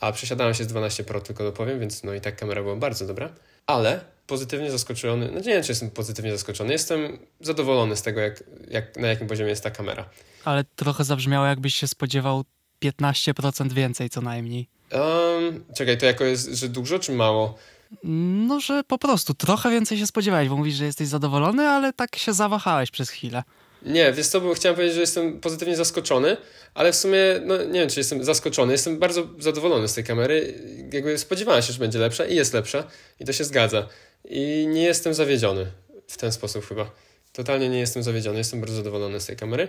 a 0.00 0.12
przesiadałem 0.12 0.54
się 0.54 0.64
z 0.64 0.66
12 0.66 1.04
Pro, 1.04 1.20
tylko 1.20 1.44
dopowiem, 1.44 1.80
więc 1.80 2.02
no 2.02 2.14
i 2.14 2.20
tak 2.20 2.36
kamera 2.36 2.62
była 2.62 2.76
bardzo 2.76 3.06
dobra, 3.06 3.34
ale 3.66 4.00
pozytywnie 4.26 4.70
zaskoczony, 4.70 5.26
no 5.32 5.38
nie 5.38 5.42
wiem, 5.42 5.62
czy 5.62 5.72
jestem 5.72 5.90
pozytywnie 5.90 6.32
zaskoczony, 6.32 6.72
jestem 6.72 7.18
zadowolony 7.40 7.96
z 7.96 8.02
tego, 8.02 8.20
jak, 8.20 8.44
jak, 8.68 8.96
na 8.96 9.08
jakim 9.08 9.26
poziomie 9.26 9.50
jest 9.50 9.62
ta 9.62 9.70
kamera. 9.70 10.10
Ale 10.44 10.64
trochę 10.76 11.04
zabrzmiało, 11.04 11.46
jakbyś 11.46 11.74
się 11.74 11.86
spodziewał 11.86 12.44
15% 12.84 13.72
więcej 13.72 14.10
co 14.10 14.20
najmniej. 14.20 14.73
Um, 14.92 15.64
czekaj, 15.76 15.98
to 15.98 16.06
jako 16.06 16.24
jest, 16.24 16.48
że 16.54 16.68
dużo 16.68 16.98
czy 16.98 17.12
mało? 17.12 17.58
No, 18.04 18.60
że 18.60 18.84
po 18.84 18.98
prostu 18.98 19.34
trochę 19.34 19.70
więcej 19.70 19.98
się 19.98 20.06
spodziewałeś, 20.06 20.48
bo 20.48 20.56
mówisz, 20.56 20.74
że 20.74 20.84
jesteś 20.84 21.08
zadowolony, 21.08 21.68
ale 21.68 21.92
tak 21.92 22.16
się 22.16 22.32
zawahałeś 22.32 22.90
przez 22.90 23.10
chwilę. 23.10 23.42
Nie, 23.82 24.12
wiesz 24.12 24.26
co, 24.26 24.40
bo 24.40 24.54
chciałem 24.54 24.76
powiedzieć, 24.76 24.94
że 24.94 25.00
jestem 25.00 25.40
pozytywnie 25.40 25.76
zaskoczony, 25.76 26.36
ale 26.74 26.92
w 26.92 26.96
sumie, 26.96 27.18
no 27.44 27.64
nie 27.64 27.80
wiem, 27.80 27.88
czy 27.88 28.00
jestem 28.00 28.24
zaskoczony, 28.24 28.72
jestem 28.72 28.98
bardzo 28.98 29.26
zadowolony 29.38 29.88
z 29.88 29.94
tej 29.94 30.04
kamery. 30.04 30.54
Jakby 30.92 31.18
spodziewałem 31.18 31.62
się, 31.62 31.72
że 31.72 31.78
będzie 31.78 31.98
lepsza 31.98 32.26
i 32.26 32.34
jest 32.34 32.54
lepsza 32.54 32.84
i 33.20 33.24
to 33.24 33.32
się 33.32 33.44
zgadza. 33.44 33.88
I 34.24 34.66
nie 34.68 34.82
jestem 34.82 35.14
zawiedziony 35.14 35.66
w 36.08 36.16
ten 36.16 36.32
sposób 36.32 36.66
chyba. 36.66 36.90
Totalnie 37.32 37.68
nie 37.68 37.78
jestem 37.78 38.02
zawiedziony, 38.02 38.38
jestem 38.38 38.60
bardzo 38.60 38.76
zadowolony 38.76 39.20
z 39.20 39.26
tej 39.26 39.36
kamery, 39.36 39.68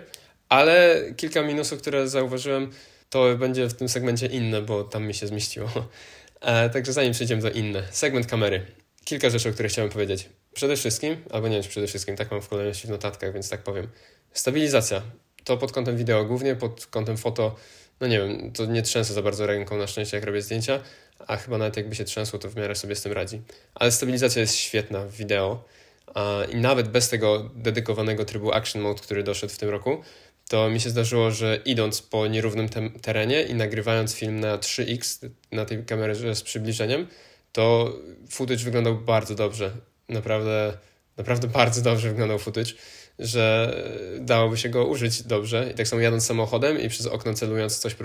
ale 0.50 1.02
kilka 1.18 1.42
minusów, 1.42 1.82
które 1.82 2.08
zauważyłem, 2.08 2.72
to 3.10 3.38
będzie 3.38 3.68
w 3.68 3.74
tym 3.74 3.90
segmencie 3.90 4.28
inne, 4.28 4.62
bo 4.62 4.84
tam 4.84 5.08
mi 5.08 5.14
się 5.14 5.28
zmieściło. 5.28 5.70
E, 6.42 6.70
także 6.70 6.94
zanim 6.94 7.14
przejdziemy 7.14 7.42
do 7.42 7.50
inne. 7.50 7.84
Segment 7.92 8.28
kamery. 8.28 8.66
Kilka 9.06 9.30
rzeczy, 9.30 9.50
o 9.50 9.52
których 9.52 9.72
chciałem 9.72 9.92
powiedzieć. 9.92 10.30
Przede 10.54 10.76
wszystkim, 10.76 11.18
albo 11.32 11.48
nie 11.48 11.62
wiem, 11.62 11.70
przede 11.70 11.88
wszystkim, 11.88 12.16
tak 12.16 12.32
mam 12.32 12.42
w 12.42 12.48
kolejności 12.48 12.88
w 12.88 12.90
notatkach, 12.90 13.34
więc 13.34 13.50
tak 13.50 13.64
powiem. 13.64 13.88
Stabilizacja. 14.34 15.02
To 15.44 15.58
pod 15.58 15.72
kątem 15.72 15.98
wideo 15.98 16.26
głównie, 16.26 16.56
pod 16.56 16.86
kątem 16.86 17.18
foto, 17.18 17.56
no 18.00 18.08
nie 18.08 18.20
wiem, 18.20 18.52
to 18.52 18.66
nie 18.66 18.82
trzęsę 18.82 19.14
za 19.14 19.22
bardzo 19.22 19.46
ręką 19.46 19.78
na 19.78 19.88
szczęście, 19.88 20.18
jak 20.18 20.26
robię 20.26 20.42
zdjęcia, 20.42 20.80
a 21.28 21.38
chyba 21.38 21.58
nawet 21.58 21.78
jakby 21.78 21.96
się 21.96 22.04
trzęsło, 22.04 22.40
to 22.40 22.50
w 22.50 22.56
miarę 22.56 22.76
sobie 22.76 22.96
z 22.96 23.02
tym 23.02 23.12
radzi. 23.12 23.42
Ale 23.76 23.92
stabilizacja 23.92 24.42
jest 24.42 24.56
świetna 24.56 25.06
w 25.06 25.12
wideo 25.12 25.64
i 26.52 26.56
nawet 26.56 26.88
bez 26.88 27.10
tego 27.10 27.50
dedykowanego 27.56 28.26
trybu 28.26 28.54
Action 28.54 28.82
Mode, 28.82 29.02
który 29.02 29.24
doszedł 29.24 29.54
w 29.54 29.58
tym 29.58 29.70
roku, 29.70 30.04
to 30.50 30.70
mi 30.70 30.80
się 30.80 30.90
zdarzyło, 30.90 31.32
że 31.32 31.60
idąc 31.66 32.02
po 32.02 32.28
nierównym 32.28 32.70
terenie 33.02 33.44
i 33.44 33.54
nagrywając 33.54 34.16
film 34.16 34.40
na 34.40 34.58
3x 34.58 35.30
na 35.52 35.66
tej 35.66 35.86
kamerze 35.86 36.36
z 36.36 36.42
przybliżeniem, 36.42 37.08
to 37.52 37.94
footage 38.30 38.64
wyglądał 38.64 38.96
bardzo 38.96 39.36
dobrze. 39.36 39.72
Naprawdę, 40.10 40.78
naprawdę 41.18 41.48
bardzo 41.48 41.82
dobrze 41.82 42.10
wyglądał 42.10 42.40
footage, 42.40 42.72
że 43.20 43.76
dałoby 44.20 44.58
się 44.58 44.70
go 44.70 44.86
użyć 44.86 45.24
dobrze. 45.24 45.70
I 45.72 45.74
tak 45.74 45.88
samo 45.88 46.02
jadąc 46.02 46.26
samochodem 46.26 46.82
i 46.82 46.90
przez 46.90 47.06
okno 47.06 47.34
celując 47.34 47.80
coś, 47.80 47.96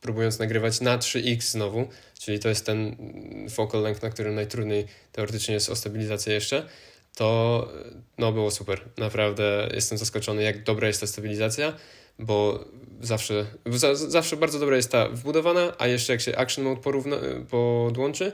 próbując 0.00 0.38
nagrywać 0.38 0.80
na 0.80 0.98
3x 0.98 1.40
znowu, 1.40 1.88
czyli 2.18 2.38
to 2.38 2.48
jest 2.48 2.66
ten 2.66 2.96
focal 3.50 3.82
length, 3.82 4.02
na 4.02 4.10
którym 4.10 4.34
najtrudniej 4.34 4.86
teoretycznie 5.12 5.54
jest 5.54 5.70
o 5.70 5.76
stabilizację 5.76 6.34
jeszcze, 6.34 6.66
to 7.14 7.68
no 8.18 8.32
było 8.32 8.50
super. 8.50 8.80
Naprawdę 8.98 9.68
jestem 9.74 9.98
zaskoczony, 9.98 10.42
jak 10.42 10.64
dobra 10.64 10.88
jest 10.88 11.00
ta 11.00 11.06
stabilizacja, 11.06 11.72
bo 12.18 12.64
zawsze, 13.00 13.46
zawsze 13.94 14.36
bardzo 14.36 14.58
dobra 14.58 14.76
jest 14.76 14.90
ta 14.90 15.08
wbudowana, 15.08 15.72
a 15.78 15.86
jeszcze 15.86 16.12
jak 16.12 16.20
się 16.20 16.36
Action 16.36 16.64
Mode 16.64 16.80
porówna, 16.80 17.16
podłączy, 17.50 18.32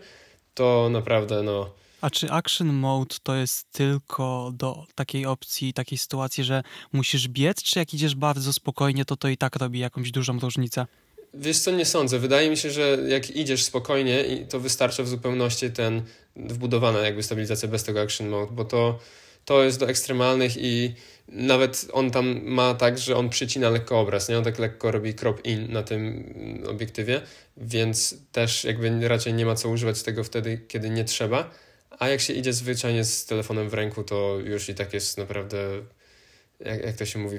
to 0.55 0.89
naprawdę 0.93 1.43
no... 1.43 1.71
A 2.01 2.11
czy 2.11 2.31
Action 2.31 2.73
Mode 2.73 3.17
to 3.23 3.35
jest 3.35 3.71
tylko 3.73 4.53
do 4.55 4.85
takiej 4.95 5.27
opcji, 5.27 5.73
takiej 5.73 5.99
sytuacji, 5.99 6.45
że 6.45 6.63
musisz 6.93 7.29
biec, 7.29 7.63
czy 7.63 7.79
jak 7.79 7.95
idziesz 7.95 8.15
bardzo 8.15 8.53
spokojnie, 8.53 9.05
to 9.05 9.17
to 9.17 9.29
i 9.29 9.37
tak 9.37 9.57
robi 9.57 9.79
jakąś 9.79 10.11
dużą 10.11 10.39
różnicę? 10.39 10.87
Wiesz 11.35 11.59
co, 11.59 11.71
nie 11.71 11.85
sądzę. 11.85 12.19
Wydaje 12.19 12.51
mi 12.51 12.57
się, 12.57 12.71
że 12.71 12.99
jak 13.09 13.31
idziesz 13.31 13.65
spokojnie, 13.65 14.25
to 14.49 14.61
wystarcza 14.61 15.03
w 15.03 15.09
zupełności 15.09 15.71
ten 15.71 16.03
wbudowana 16.37 16.99
jakby 16.99 17.23
stabilizacja 17.23 17.69
bez 17.69 17.85
tego 17.85 18.01
Action 18.01 18.29
Mode, 18.29 18.53
bo 18.53 18.65
to, 18.65 18.99
to 19.45 19.65
jest 19.65 19.81
do 19.81 19.89
ekstremalnych 19.89 20.57
i 20.57 20.95
nawet 21.29 21.87
on 21.93 22.11
tam 22.11 22.41
ma 22.45 22.75
tak, 22.75 22.99
że 22.99 23.17
on 23.17 23.29
przycina 23.29 23.71
lekko 23.71 24.01
obraz, 24.01 24.29
nie? 24.29 24.39
On 24.39 24.45
tak 24.45 24.59
lekko 24.59 24.91
robi 24.91 25.15
crop 25.15 25.47
in 25.47 25.73
na 25.73 25.83
tym 25.83 26.25
obiektywie, 26.69 27.21
więc 27.57 28.15
też 28.33 28.65
jakby 28.65 29.09
raczej 29.09 29.35
nie 29.35 29.47
ma 29.47 29.55
co 29.55 29.69
używać 29.69 30.03
tego 30.03 30.25
wtedy, 30.25 30.61
kiedy 30.69 30.91
nie 30.91 31.05
trzeba. 31.05 31.51
A 31.99 32.09
jak 32.09 32.21
się 32.21 32.33
idzie 32.33 32.53
zwyczajnie 32.53 33.05
z 33.05 33.27
telefonem 33.27 33.69
w 33.69 33.75
ręku, 33.75 34.03
to 34.03 34.39
już 34.45 34.69
i 34.69 34.75
tak 34.75 34.95
jest 34.95 35.19
naprawdę, 35.19 35.59
jak, 36.61 36.85
jak 36.85 36.97
to 36.97 37.07
się 37.07 37.19
mówi, 37.19 37.39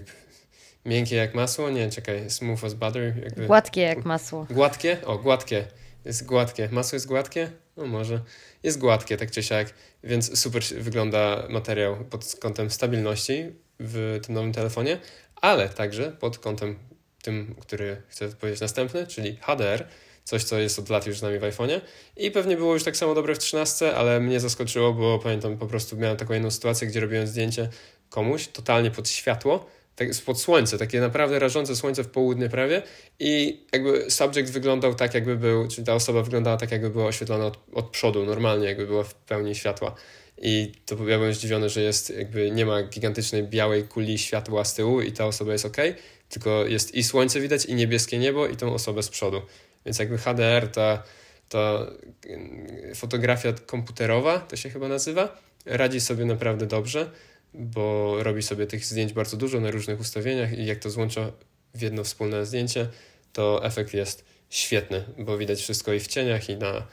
miękkie 0.85 1.15
jak 1.15 1.35
masło? 1.35 1.69
Nie, 1.69 1.89
czekaj, 1.89 2.29
smooth 2.29 2.63
as 2.63 2.73
butter. 2.73 3.13
Jakby... 3.23 3.47
Gładkie 3.47 3.81
jak 3.81 4.05
masło. 4.05 4.47
Gładkie? 4.49 4.97
O, 5.05 5.17
gładkie. 5.17 5.67
Jest 6.05 6.25
gładkie. 6.25 6.69
Masło 6.71 6.95
jest 6.95 7.07
gładkie? 7.07 7.51
No 7.77 7.85
może. 7.85 8.21
Jest 8.63 8.79
gładkie, 8.79 9.17
tak 9.17 9.31
czy 9.31 9.43
siak, 9.43 9.73
więc 10.03 10.39
super 10.39 10.63
wygląda 10.63 11.47
materiał 11.49 12.05
pod 12.05 12.35
kątem 12.39 12.71
stabilności 12.71 13.45
w 13.79 14.19
tym 14.25 14.35
nowym 14.35 14.53
telefonie, 14.53 14.99
ale 15.35 15.69
także 15.69 16.11
pod 16.11 16.39
kątem 16.39 16.79
tym, 17.23 17.55
który 17.59 18.01
chcę 18.07 18.29
powiedzieć 18.29 18.61
następny, 18.61 19.07
czyli 19.07 19.37
HDR, 19.41 19.87
coś, 20.23 20.43
co 20.43 20.59
jest 20.59 20.79
od 20.79 20.89
lat 20.89 21.07
już 21.07 21.19
z 21.19 21.21
nami 21.21 21.39
w 21.39 21.41
iPhone'ie. 21.41 21.81
I 22.17 22.31
pewnie 22.31 22.57
było 22.57 22.73
już 22.73 22.83
tak 22.83 22.97
samo 22.97 23.15
dobre 23.15 23.35
w 23.35 23.39
13, 23.39 23.95
ale 23.95 24.19
mnie 24.19 24.39
zaskoczyło, 24.39 24.93
bo 24.93 25.19
pamiętam 25.19 25.57
po 25.57 25.67
prostu 25.67 25.97
miałem 25.97 26.17
taką 26.17 26.33
jedną 26.33 26.51
sytuację, 26.51 26.87
gdzie 26.87 26.99
robiłem 26.99 27.27
zdjęcie 27.27 27.69
komuś 28.09 28.47
totalnie 28.47 28.91
pod 28.91 29.09
światło, 29.09 29.65
tak 30.07 30.15
spod 30.15 30.41
słońce, 30.41 30.77
takie 30.77 30.99
naprawdę 30.99 31.39
rażące 31.39 31.75
słońce 31.75 32.03
w 32.03 32.07
południe 32.07 32.49
prawie 32.49 32.81
i 33.19 33.61
jakby 33.73 34.11
subject 34.11 34.51
wyglądał 34.51 34.95
tak, 34.95 35.13
jakby 35.13 35.35
był, 35.35 35.67
czyli 35.67 35.87
ta 35.87 35.93
osoba 35.93 36.21
wyglądała 36.23 36.57
tak, 36.57 36.71
jakby 36.71 36.89
była 36.89 37.05
oświetlona 37.05 37.45
od, 37.45 37.59
od 37.73 37.89
przodu, 37.89 38.25
normalnie, 38.25 38.67
jakby 38.67 38.87
była 38.87 39.03
w 39.03 39.13
pełni 39.13 39.55
światła. 39.55 39.95
I 40.41 40.71
to 40.85 40.95
ja 40.95 41.17
byłem 41.17 41.33
zdziwiony, 41.33 41.69
że 41.69 41.81
jest 41.81 42.09
jakby 42.09 42.51
nie 42.51 42.65
ma 42.65 42.83
gigantycznej 42.83 43.43
białej 43.43 43.83
kuli 43.83 44.17
światła 44.17 44.65
z 44.65 44.75
tyłu 44.75 45.01
i 45.01 45.11
ta 45.11 45.25
osoba 45.25 45.51
jest 45.51 45.65
ok, 45.65 45.77
tylko 46.29 46.65
jest 46.65 46.95
i 46.95 47.03
słońce 47.03 47.39
widać, 47.39 47.65
i 47.65 47.75
niebieskie 47.75 48.17
niebo, 48.17 48.47
i 48.47 48.55
tą 48.55 48.73
osobę 48.73 49.03
z 49.03 49.09
przodu. 49.09 49.41
Więc 49.85 49.99
jakby 49.99 50.17
HDR, 50.17 50.67
ta, 50.67 51.03
ta 51.49 51.87
mm, 52.27 52.95
fotografia 52.95 53.53
komputerowa, 53.65 54.39
to 54.39 54.55
się 54.55 54.69
chyba 54.69 54.87
nazywa, 54.87 55.37
radzi 55.65 56.01
sobie 56.01 56.25
naprawdę 56.25 56.65
dobrze, 56.65 57.11
bo 57.53 58.15
robi 58.23 58.41
sobie 58.41 58.67
tych 58.67 58.85
zdjęć 58.85 59.13
bardzo 59.13 59.37
dużo 59.37 59.59
na 59.59 59.71
różnych 59.71 59.99
ustawieniach 59.99 60.57
i 60.57 60.65
jak 60.65 60.79
to 60.79 60.89
złącza 60.89 61.31
w 61.73 61.81
jedno 61.81 62.03
wspólne 62.03 62.45
zdjęcie, 62.45 62.87
to 63.33 63.65
efekt 63.65 63.93
jest 63.93 64.25
świetny, 64.49 65.03
bo 65.17 65.37
widać 65.37 65.61
wszystko 65.61 65.93
i 65.93 65.99
w 65.99 66.07
cieniach, 66.07 66.49
i 66.49 66.57
na 66.57 66.87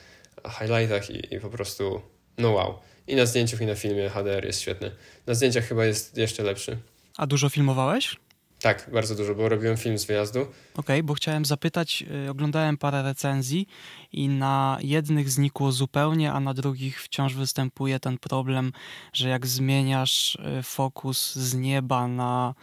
highlightach, 0.58 1.10
i, 1.10 1.34
i 1.34 1.40
po 1.40 1.50
prostu 1.50 2.00
no 2.38 2.50
wow. 2.50 2.78
I 3.06 3.16
na 3.16 3.26
zdjęciach, 3.26 3.60
i 3.60 3.66
na 3.66 3.74
filmie 3.74 4.08
HDR 4.08 4.44
jest 4.44 4.60
świetny. 4.60 4.90
Na 5.26 5.34
zdjęciach 5.34 5.64
chyba 5.64 5.84
jest 5.84 6.16
jeszcze 6.16 6.42
lepszy. 6.42 6.78
A 7.16 7.26
dużo 7.26 7.48
filmowałeś? 7.48 8.16
Tak, 8.60 8.90
bardzo 8.92 9.14
dużo, 9.14 9.34
bo 9.34 9.48
robiłem 9.48 9.76
film 9.76 9.98
z 9.98 10.04
wyjazdu. 10.04 10.40
Okej, 10.40 10.52
okay, 10.74 11.02
bo 11.02 11.14
chciałem 11.14 11.44
zapytać, 11.44 12.04
y, 12.26 12.30
oglądałem 12.30 12.78
parę 12.78 13.02
recenzji 13.02 13.66
i 14.12 14.28
na 14.28 14.78
jednych 14.80 15.30
znikło 15.30 15.72
zupełnie, 15.72 16.32
a 16.32 16.40
na 16.40 16.54
drugich 16.54 17.02
wciąż 17.02 17.34
występuje 17.34 18.00
ten 18.00 18.18
problem, 18.18 18.72
że 19.12 19.28
jak 19.28 19.46
zmieniasz 19.46 20.34
y, 20.58 20.62
fokus 20.62 21.34
z 21.34 21.54
nieba 21.54 22.08
na 22.08 22.54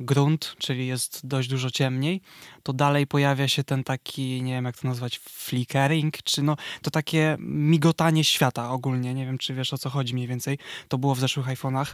grunt, 0.00 0.54
czyli 0.58 0.86
jest 0.86 1.26
dość 1.26 1.48
dużo 1.48 1.70
ciemniej, 1.70 2.20
to 2.62 2.72
dalej 2.72 3.06
pojawia 3.06 3.48
się 3.48 3.64
ten 3.64 3.84
taki, 3.84 4.42
nie 4.42 4.52
wiem 4.52 4.64
jak 4.64 4.78
to 4.78 4.88
nazwać, 4.88 5.18
flickering, 5.18 6.22
czy 6.22 6.42
no 6.42 6.56
to 6.82 6.90
takie 6.90 7.36
migotanie 7.40 8.24
świata 8.24 8.70
ogólnie, 8.70 9.14
nie 9.14 9.26
wiem 9.26 9.38
czy 9.38 9.54
wiesz 9.54 9.72
o 9.72 9.78
co 9.78 9.90
chodzi 9.90 10.14
mniej 10.14 10.26
więcej, 10.26 10.58
to 10.88 10.98
było 10.98 11.14
w 11.14 11.20
zeszłych 11.20 11.46
iPhone'ach. 11.46 11.86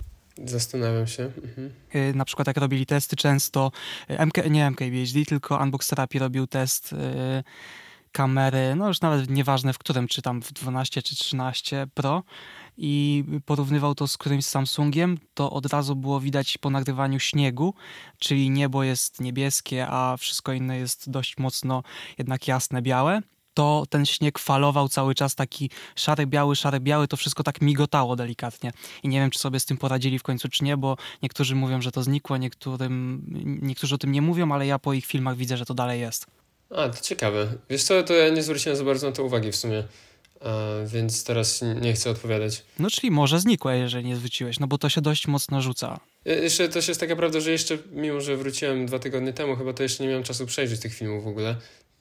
Zastanawiam 0.44 1.06
się. 1.06 1.22
Mhm. 1.22 1.70
Y, 1.94 2.14
na 2.14 2.24
przykład 2.24 2.46
jak 2.46 2.56
robili 2.56 2.86
testy 2.86 3.16
często, 3.16 3.72
y, 4.10 4.26
MK, 4.26 4.50
nie 4.50 4.66
MKBHD, 4.70 5.24
tylko 5.26 5.58
Unbox 5.58 5.88
Therapy 5.88 6.18
robił 6.18 6.46
test 6.46 6.92
yy, 6.92 6.98
kamery, 8.12 8.74
no 8.76 8.88
już 8.88 9.00
nawet 9.00 9.30
nieważne 9.30 9.72
w 9.72 9.78
którym, 9.78 10.08
czy 10.08 10.22
tam 10.22 10.42
w 10.42 10.52
12 10.52 11.02
czy 11.02 11.16
13 11.16 11.86
Pro 11.94 12.22
i 12.78 13.24
porównywał 13.46 13.94
to 13.94 14.08
z 14.08 14.18
którymś 14.18 14.46
Samsungiem, 14.46 15.18
to 15.34 15.50
od 15.50 15.66
razu 15.66 15.96
było 15.96 16.20
widać 16.20 16.58
po 16.58 16.70
nagrywaniu 16.70 17.20
śniegu, 17.20 17.74
czyli 18.18 18.50
niebo 18.50 18.84
jest 18.84 19.20
niebieskie, 19.20 19.86
a 19.88 20.16
wszystko 20.16 20.52
inne 20.52 20.78
jest 20.78 21.10
dość 21.10 21.38
mocno 21.38 21.82
jednak 22.18 22.48
jasne, 22.48 22.82
białe 22.82 23.22
to 23.56 23.84
ten 23.90 24.06
śnieg 24.06 24.38
falował 24.38 24.88
cały 24.88 25.14
czas 25.14 25.34
taki 25.34 25.70
szary, 25.96 26.26
biały, 26.26 26.56
szary, 26.56 26.80
biały, 26.80 27.08
to 27.08 27.16
wszystko 27.16 27.42
tak 27.42 27.60
migotało 27.60 28.16
delikatnie. 28.16 28.72
I 29.02 29.08
nie 29.08 29.20
wiem, 29.20 29.30
czy 29.30 29.38
sobie 29.38 29.60
z 29.60 29.64
tym 29.64 29.76
poradzili 29.76 30.18
w 30.18 30.22
końcu, 30.22 30.48
czy 30.48 30.64
nie, 30.64 30.76
bo 30.76 30.96
niektórzy 31.22 31.54
mówią, 31.54 31.82
że 31.82 31.92
to 31.92 32.02
znikło, 32.02 32.36
niektórym, 32.36 33.22
niektórzy 33.62 33.94
o 33.94 33.98
tym 33.98 34.12
nie 34.12 34.22
mówią, 34.22 34.52
ale 34.52 34.66
ja 34.66 34.78
po 34.78 34.92
ich 34.92 35.06
filmach 35.06 35.36
widzę, 35.36 35.56
że 35.56 35.64
to 35.64 35.74
dalej 35.74 36.00
jest. 36.00 36.26
A, 36.70 36.88
to 36.88 37.00
ciekawe. 37.02 37.48
Wiesz 37.70 37.82
co, 37.84 38.02
to 38.02 38.14
ja 38.14 38.28
nie 38.28 38.42
zwróciłem 38.42 38.76
za 38.78 38.84
bardzo 38.84 39.06
na 39.06 39.12
to 39.12 39.24
uwagi 39.24 39.52
w 39.52 39.56
sumie. 39.56 39.84
więc 40.86 41.24
teraz 41.24 41.62
nie 41.80 41.92
chcę 41.92 42.10
odpowiadać. 42.10 42.62
No 42.78 42.90
czyli 42.90 43.10
może 43.10 43.40
znikłe, 43.40 43.78
jeżeli 43.78 44.04
nie 44.04 44.16
zwróciłeś, 44.16 44.58
no 44.58 44.66
bo 44.66 44.78
to 44.78 44.88
się 44.88 45.00
dość 45.00 45.26
mocno 45.26 45.62
rzuca. 45.62 46.00
Jeszcze 46.24 46.68
też 46.68 46.88
jest 46.88 47.00
taka 47.00 47.16
prawda, 47.16 47.40
że 47.40 47.50
jeszcze, 47.50 47.78
mimo 47.92 48.20
że 48.20 48.36
wróciłem 48.36 48.86
dwa 48.86 48.98
tygodnie 48.98 49.32
temu, 49.32 49.56
chyba 49.56 49.72
to 49.72 49.82
jeszcze 49.82 50.02
nie 50.02 50.08
miałem 50.08 50.24
czasu 50.24 50.46
przejrzeć 50.46 50.80
tych 50.80 50.94
filmów 50.94 51.24
w 51.24 51.28
ogóle 51.28 51.56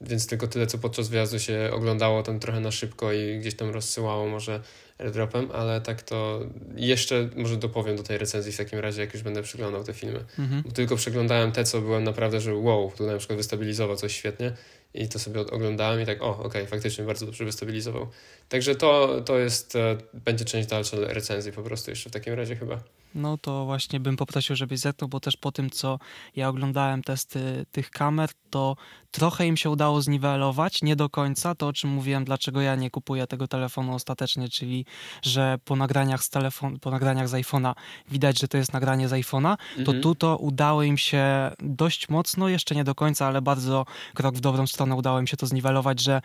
więc 0.09 0.27
tylko 0.27 0.47
tyle, 0.47 0.67
co 0.67 0.77
podczas 0.77 1.09
wyjazdu 1.09 1.39
się 1.39 1.69
oglądało 1.73 2.23
tam 2.23 2.39
trochę 2.39 2.59
na 2.59 2.71
szybko 2.71 3.13
i 3.13 3.39
gdzieś 3.39 3.55
tam 3.55 3.69
rozsyłało 3.69 4.27
może 4.27 4.61
airdropem, 4.99 5.49
ale 5.51 5.81
tak 5.81 6.01
to 6.01 6.39
jeszcze 6.75 7.29
może 7.35 7.57
dopowiem 7.57 7.95
do 7.95 8.03
tej 8.03 8.17
recenzji 8.17 8.51
w 8.51 8.57
takim 8.57 8.79
razie, 8.79 9.01
jak 9.01 9.13
już 9.13 9.23
będę 9.23 9.43
przeglądał 9.43 9.83
te 9.83 9.93
filmy. 9.93 10.25
Mhm. 10.39 10.63
Tylko 10.63 10.95
przeglądałem 10.95 11.51
te, 11.51 11.63
co 11.63 11.81
byłem 11.81 12.03
naprawdę, 12.03 12.41
że 12.41 12.55
wow, 12.55 12.91
tu 12.97 13.05
na 13.05 13.17
przykład 13.17 13.37
wystabilizował 13.37 13.95
coś 13.95 14.15
świetnie 14.15 14.51
i 14.93 15.09
to 15.09 15.19
sobie 15.19 15.39
oglądałem 15.41 16.01
i 16.01 16.05
tak, 16.05 16.21
o, 16.21 16.29
okej, 16.29 16.45
okay, 16.45 16.65
faktycznie 16.65 17.03
bardzo 17.03 17.25
dobrze 17.25 17.45
wystabilizował. 17.45 18.07
Także 18.49 18.75
to, 18.75 19.21
to 19.25 19.37
jest, 19.37 19.75
e, 19.75 19.97
będzie 20.13 20.45
część 20.45 20.69
dalsza 20.69 20.97
recenzji 20.99 21.51
po 21.51 21.63
prostu 21.63 21.91
jeszcze 21.91 22.09
w 22.09 22.13
takim 22.13 22.33
razie 22.33 22.55
chyba. 22.55 22.79
No 23.15 23.37
to 23.37 23.65
właśnie 23.65 23.99
bym 23.99 24.17
poprosił, 24.17 24.55
żebyś 24.55 24.79
zerknął, 24.79 25.07
bo 25.07 25.19
też 25.19 25.37
po 25.37 25.51
tym, 25.51 25.69
co 25.69 25.99
ja 26.35 26.49
oglądałem 26.49 27.03
testy 27.03 27.65
tych 27.71 27.89
kamer, 27.89 28.29
to 28.49 28.75
trochę 29.11 29.47
im 29.47 29.57
się 29.57 29.69
udało 29.69 30.01
zniwelować, 30.01 30.81
nie 30.81 30.95
do 30.95 31.09
końca, 31.09 31.55
to 31.55 31.67
o 31.67 31.73
czym 31.73 31.89
mówiłem, 31.89 32.25
dlaczego 32.25 32.61
ja 32.61 32.75
nie 32.75 32.91
kupuję 32.91 33.27
tego 33.27 33.47
telefonu 33.47 33.95
ostatecznie, 33.95 34.49
czyli 34.49 34.85
że 35.21 35.57
po 35.65 35.75
nagraniach 35.75 36.23
z 36.23 36.29
telefon, 36.29 36.79
po 36.79 36.91
nagraniach 36.91 37.29
z 37.29 37.33
iPhone'a 37.33 37.73
widać, 38.11 38.39
że 38.39 38.47
to 38.47 38.57
jest 38.57 38.73
nagranie 38.73 39.09
z 39.09 39.11
iPhone'a, 39.11 39.57
to 39.75 39.79
mhm. 39.79 40.01
tu 40.01 40.15
to 40.15 40.37
udało 40.37 40.83
im 40.83 40.97
się 40.97 41.51
dość 41.59 42.09
mocno, 42.09 42.49
jeszcze 42.49 42.75
nie 42.75 42.83
do 42.83 42.95
końca, 42.95 43.27
ale 43.27 43.41
bardzo 43.41 43.85
krok 44.13 44.35
w 44.35 44.39
dobrą 44.39 44.67
stronę 44.67 44.95
udało 44.95 45.19
im 45.19 45.27
się 45.27 45.37
to 45.37 45.47
zniwelować, 45.47 46.01
że 46.01 46.21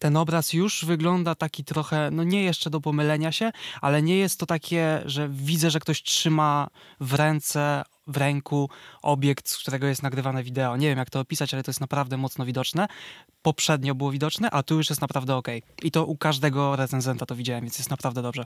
ten 0.00 0.16
obraz 0.16 0.52
już 0.52 0.84
wygląda 0.84 1.34
taki 1.34 1.64
trochę, 1.64 2.10
no 2.10 2.24
nie 2.24 2.44
jeszcze 2.44 2.70
do 2.70 2.80
pomylenia 2.80 3.32
się, 3.32 3.50
ale 3.80 4.02
nie 4.02 4.16
jest 4.16 4.40
to 4.40 4.46
takie, 4.46 5.02
że 5.04 5.28
widzę, 5.28 5.70
że 5.70 5.80
ktoś 5.80 6.02
trzyma 6.02 6.68
w 7.00 7.14
ręce, 7.14 7.82
w 8.06 8.16
ręku 8.16 8.70
obiekt, 9.02 9.48
z 9.48 9.58
którego 9.58 9.86
jest 9.86 10.02
nagrywane 10.02 10.42
wideo. 10.42 10.76
Nie 10.76 10.88
wiem, 10.88 10.98
jak 10.98 11.10
to 11.10 11.20
opisać, 11.20 11.54
ale 11.54 11.62
to 11.62 11.70
jest 11.70 11.80
naprawdę 11.80 12.16
mocno 12.16 12.46
widoczne. 12.46 12.86
Poprzednio 13.42 13.94
było 13.94 14.10
widoczne, 14.10 14.50
a 14.50 14.62
tu 14.62 14.74
już 14.74 14.90
jest 14.90 15.00
naprawdę 15.00 15.36
ok. 15.36 15.48
I 15.82 15.90
to 15.90 16.06
u 16.06 16.16
każdego 16.16 16.76
recenzenta 16.76 17.26
to 17.26 17.36
widziałem, 17.36 17.64
więc 17.64 17.78
jest 17.78 17.90
naprawdę 17.90 18.22
dobrze. 18.22 18.44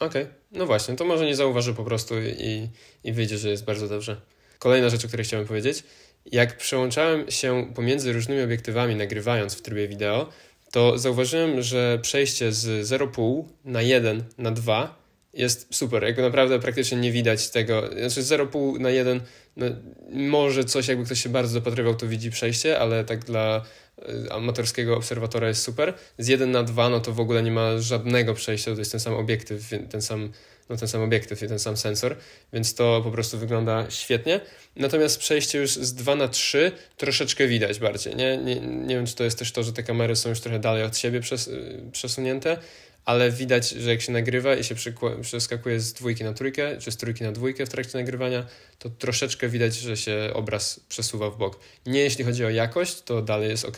Okej, 0.00 0.22
okay. 0.22 0.34
no 0.52 0.66
właśnie, 0.66 0.96
to 0.96 1.04
może 1.04 1.26
nie 1.26 1.36
zauważy 1.36 1.74
po 1.74 1.84
prostu 1.84 2.14
i, 2.20 2.68
i 3.04 3.12
wyjdzie, 3.12 3.38
że 3.38 3.48
jest 3.48 3.64
bardzo 3.64 3.88
dobrze. 3.88 4.20
Kolejna 4.58 4.88
rzecz, 4.88 5.04
o 5.04 5.08
której 5.08 5.26
chciałem 5.26 5.46
powiedzieć. 5.46 5.84
Jak 6.26 6.56
przełączałem 6.56 7.30
się 7.30 7.72
pomiędzy 7.74 8.12
różnymi 8.12 8.42
obiektywami, 8.42 8.96
nagrywając 8.96 9.54
w 9.54 9.62
trybie 9.62 9.88
wideo, 9.88 10.28
to 10.70 10.98
zauważyłem, 10.98 11.62
że 11.62 11.98
przejście 12.02 12.52
z 12.52 12.88
0,5 12.88 13.44
na 13.64 13.82
1 13.82 14.24
na 14.38 14.50
2 14.50 15.00
jest 15.34 15.74
super. 15.74 16.02
Jakby 16.02 16.22
naprawdę 16.22 16.58
praktycznie 16.58 16.98
nie 16.98 17.12
widać 17.12 17.50
tego. 17.50 17.82
Znaczy 17.86 18.22
0,5 18.22 18.80
na 18.80 18.90
1, 18.90 19.20
no, 19.56 19.66
może 20.12 20.64
coś, 20.64 20.88
jakby 20.88 21.04
ktoś 21.04 21.22
się 21.22 21.28
bardzo 21.28 21.60
dopatrywał, 21.60 21.94
to 21.94 22.06
widzi 22.06 22.30
przejście, 22.30 22.78
ale 22.78 23.04
tak 23.04 23.24
dla 23.24 23.64
y, 23.98 24.32
amatorskiego 24.32 24.96
obserwatora 24.96 25.48
jest 25.48 25.62
super. 25.62 25.94
Z 26.18 26.28
1 26.28 26.50
na 26.50 26.62
2, 26.62 26.88
no 26.88 27.00
to 27.00 27.12
w 27.12 27.20
ogóle 27.20 27.42
nie 27.42 27.52
ma 27.52 27.78
żadnego 27.78 28.34
przejścia, 28.34 28.72
to 28.72 28.78
jest 28.78 28.90
ten 28.90 29.00
sam 29.00 29.14
obiektyw, 29.14 29.70
ten 29.90 30.02
sam 30.02 30.32
no, 30.70 30.76
ten 30.76 30.88
sam 30.88 31.02
obiektyw 31.02 31.42
i 31.42 31.48
ten 31.48 31.58
sam 31.58 31.76
sensor, 31.76 32.16
więc 32.52 32.74
to 32.74 33.00
po 33.04 33.10
prostu 33.10 33.38
wygląda 33.38 33.90
świetnie. 33.90 34.40
Natomiast 34.76 35.18
przejście 35.18 35.58
już 35.58 35.70
z 35.70 35.94
2 35.94 36.16
na 36.16 36.28
3 36.28 36.72
troszeczkę 36.96 37.46
widać 37.46 37.78
bardziej. 37.78 38.16
Nie, 38.16 38.36
nie, 38.36 38.60
nie 38.60 38.94
wiem, 38.94 39.06
czy 39.06 39.14
to 39.14 39.24
jest 39.24 39.38
też 39.38 39.52
to, 39.52 39.62
że 39.62 39.72
te 39.72 39.82
kamery 39.82 40.16
są 40.16 40.28
już 40.28 40.40
trochę 40.40 40.58
dalej 40.58 40.82
od 40.82 40.96
siebie 40.96 41.20
przes 41.20 41.48
y, 41.48 41.82
przesunięte, 41.92 42.58
ale 43.04 43.30
widać, 43.30 43.70
że 43.70 43.90
jak 43.90 44.00
się 44.00 44.12
nagrywa 44.12 44.56
i 44.56 44.64
się 44.64 44.74
przeskakuje 45.22 45.80
z 45.80 45.92
dwójki 45.92 46.24
na 46.24 46.32
trójkę, 46.32 46.78
czy 46.78 46.92
z 46.92 46.96
trójki 46.96 47.24
na 47.24 47.32
dwójkę 47.32 47.66
w 47.66 47.68
trakcie 47.68 47.98
nagrywania, 47.98 48.46
to 48.78 48.90
troszeczkę 48.90 49.48
widać, 49.48 49.74
że 49.74 49.96
się 49.96 50.30
obraz 50.34 50.80
przesuwa 50.88 51.30
w 51.30 51.38
bok. 51.38 51.60
Nie 51.86 52.00
jeśli 52.00 52.24
chodzi 52.24 52.44
o 52.44 52.50
jakość, 52.50 53.02
to 53.02 53.22
dalej 53.22 53.50
jest 53.50 53.64
ok, 53.64 53.76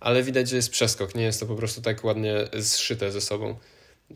ale 0.00 0.22
widać, 0.22 0.48
że 0.48 0.56
jest 0.56 0.70
przeskok. 0.70 1.14
Nie 1.14 1.22
jest 1.22 1.40
to 1.40 1.46
po 1.46 1.56
prostu 1.56 1.82
tak 1.82 2.04
ładnie 2.04 2.34
zszyte 2.60 3.12
ze 3.12 3.20
sobą, 3.20 3.56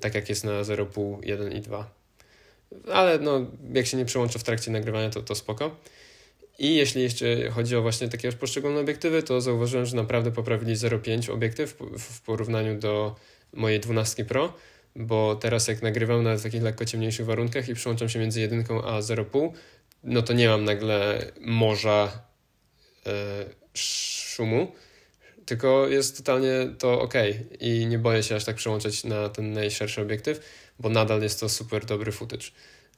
tak 0.01 0.15
jak 0.15 0.29
jest 0.29 0.45
na 0.45 0.63
0,5, 0.63 1.19
1 1.23 1.53
i 1.53 1.61
2 1.61 1.98
ale 2.93 3.19
no, 3.19 3.47
jak 3.75 3.87
się 3.87 3.97
nie 3.97 4.05
przełączy 4.05 4.39
w 4.39 4.45
trakcie 4.45 4.71
nagrywania, 4.71 5.11
to, 5.11 5.23
to 5.23 5.35
spoko. 5.35 5.77
I 6.59 6.75
jeśli 6.75 7.03
jeszcze 7.03 7.51
chodzi 7.51 7.77
o 7.77 7.83
właśnie 7.83 8.09
takie 8.09 8.33
poszczególne 8.33 8.81
obiektywy, 8.81 9.23
to 9.23 9.41
zauważyłem, 9.41 9.87
że 9.87 9.97
naprawdę 9.97 10.31
poprawili 10.31 10.77
0,5 10.77 11.33
obiektyw 11.33 11.77
w 11.99 12.21
porównaniu 12.21 12.79
do 12.79 13.17
mojej 13.53 13.81
12 13.81 14.25
Pro, 14.25 14.53
bo 14.97 15.37
teraz 15.37 15.69
jak 15.69 15.83
nagrywam 15.83 16.23
na 16.23 16.39
takich 16.39 16.63
lekko 16.63 16.85
ciemniejszych 16.85 17.27
warunkach 17.27 17.69
i 17.69 17.75
przyłączam 17.75 18.09
się 18.09 18.19
między 18.19 18.41
1 18.41 18.65
a 18.85 19.01
0,5, 19.01 19.53
no 20.05 20.23
to 20.23 20.33
nie 20.33 20.49
mam 20.49 20.65
nagle 20.65 21.27
morza 21.41 22.23
e, 23.07 23.11
szumu, 23.75 24.73
tylko 25.47 25.89
jest 25.89 26.17
totalnie 26.17 26.51
to 26.79 27.01
ok 27.01 27.15
i 27.61 27.87
nie 27.87 27.99
boję 27.99 28.23
się 28.23 28.37
aż 28.37 28.45
tak 28.45 28.57
przełączać 28.57 29.05
na 29.05 29.29
ten 29.29 29.53
najszerszy 29.53 30.03
obiektyw 30.03 30.41
bo 30.79 30.89
nadal 30.89 31.23
jest 31.23 31.41
to 31.41 31.49
super 31.49 31.85
dobry 31.85 32.13
footage 32.13 32.47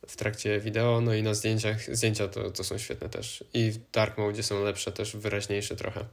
w 0.07 0.17
trakcie 0.17 0.61
wideo, 0.61 1.01
no 1.01 1.15
i 1.15 1.23
na 1.23 1.35
zdjęciach, 1.35 1.97
zdjęcia 1.97 2.29
to, 2.29 2.51
to 2.51 2.65
są 2.65 2.79
świetne 2.79 3.09
też. 3.09 3.45
I 3.55 3.71
w 3.71 3.91
dark 3.91 4.19
mode 4.19 4.43
są 4.43 4.65
lepsze, 4.65 4.93
też 4.93 5.17
wyraźniejsze 5.17 5.77
trochę. 5.77 6.05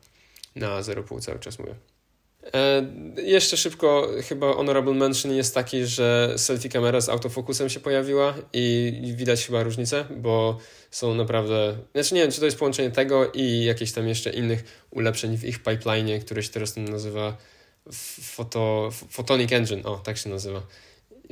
Na 0.56 0.82
0,5 0.82 1.22
cały 1.22 1.40
czas 1.40 1.60
mówię. 1.60 1.76
E, 2.54 2.86
jeszcze 3.18 3.58
szybko, 3.58 4.10
chyba 4.28 4.54
honorable 4.54 4.94
mention 4.94 5.32
jest 5.32 5.54
taki, 5.54 5.86
że 5.86 6.34
selfie 6.38 6.70
kamera 6.70 7.02
z 7.02 7.10
autofokusem 7.10 7.70
się 7.70 7.80
pojawiła 7.80 8.34
i 8.54 8.94
widać 9.16 9.46
chyba 9.46 9.64
różnicę, 9.64 10.06
bo 10.18 10.60
są 10.92 11.16
naprawdę, 11.16 11.78
znaczy 11.94 12.16
nie 12.16 12.22
wiem, 12.22 12.32
czy 12.32 12.40
to 12.40 12.46
jest 12.46 12.60
połączenie 12.60 12.92
tego 12.92 13.32
i 13.32 13.64
jakieś 13.64 13.92
tam 13.92 14.08
jeszcze 14.08 14.30
innych 14.30 14.86
ulepszeń 14.92 15.38
w 15.38 15.46
ich 15.46 15.64
pipeline, 15.64 16.20
które 16.22 16.44
się 16.44 16.50
teraz 16.50 16.78
nazywa 16.78 17.38
Photo, 18.36 18.90
Photonic 19.10 19.52
Engine, 19.52 19.82
o, 19.86 19.96
tak 19.96 20.18
się 20.18 20.30
nazywa 20.30 20.62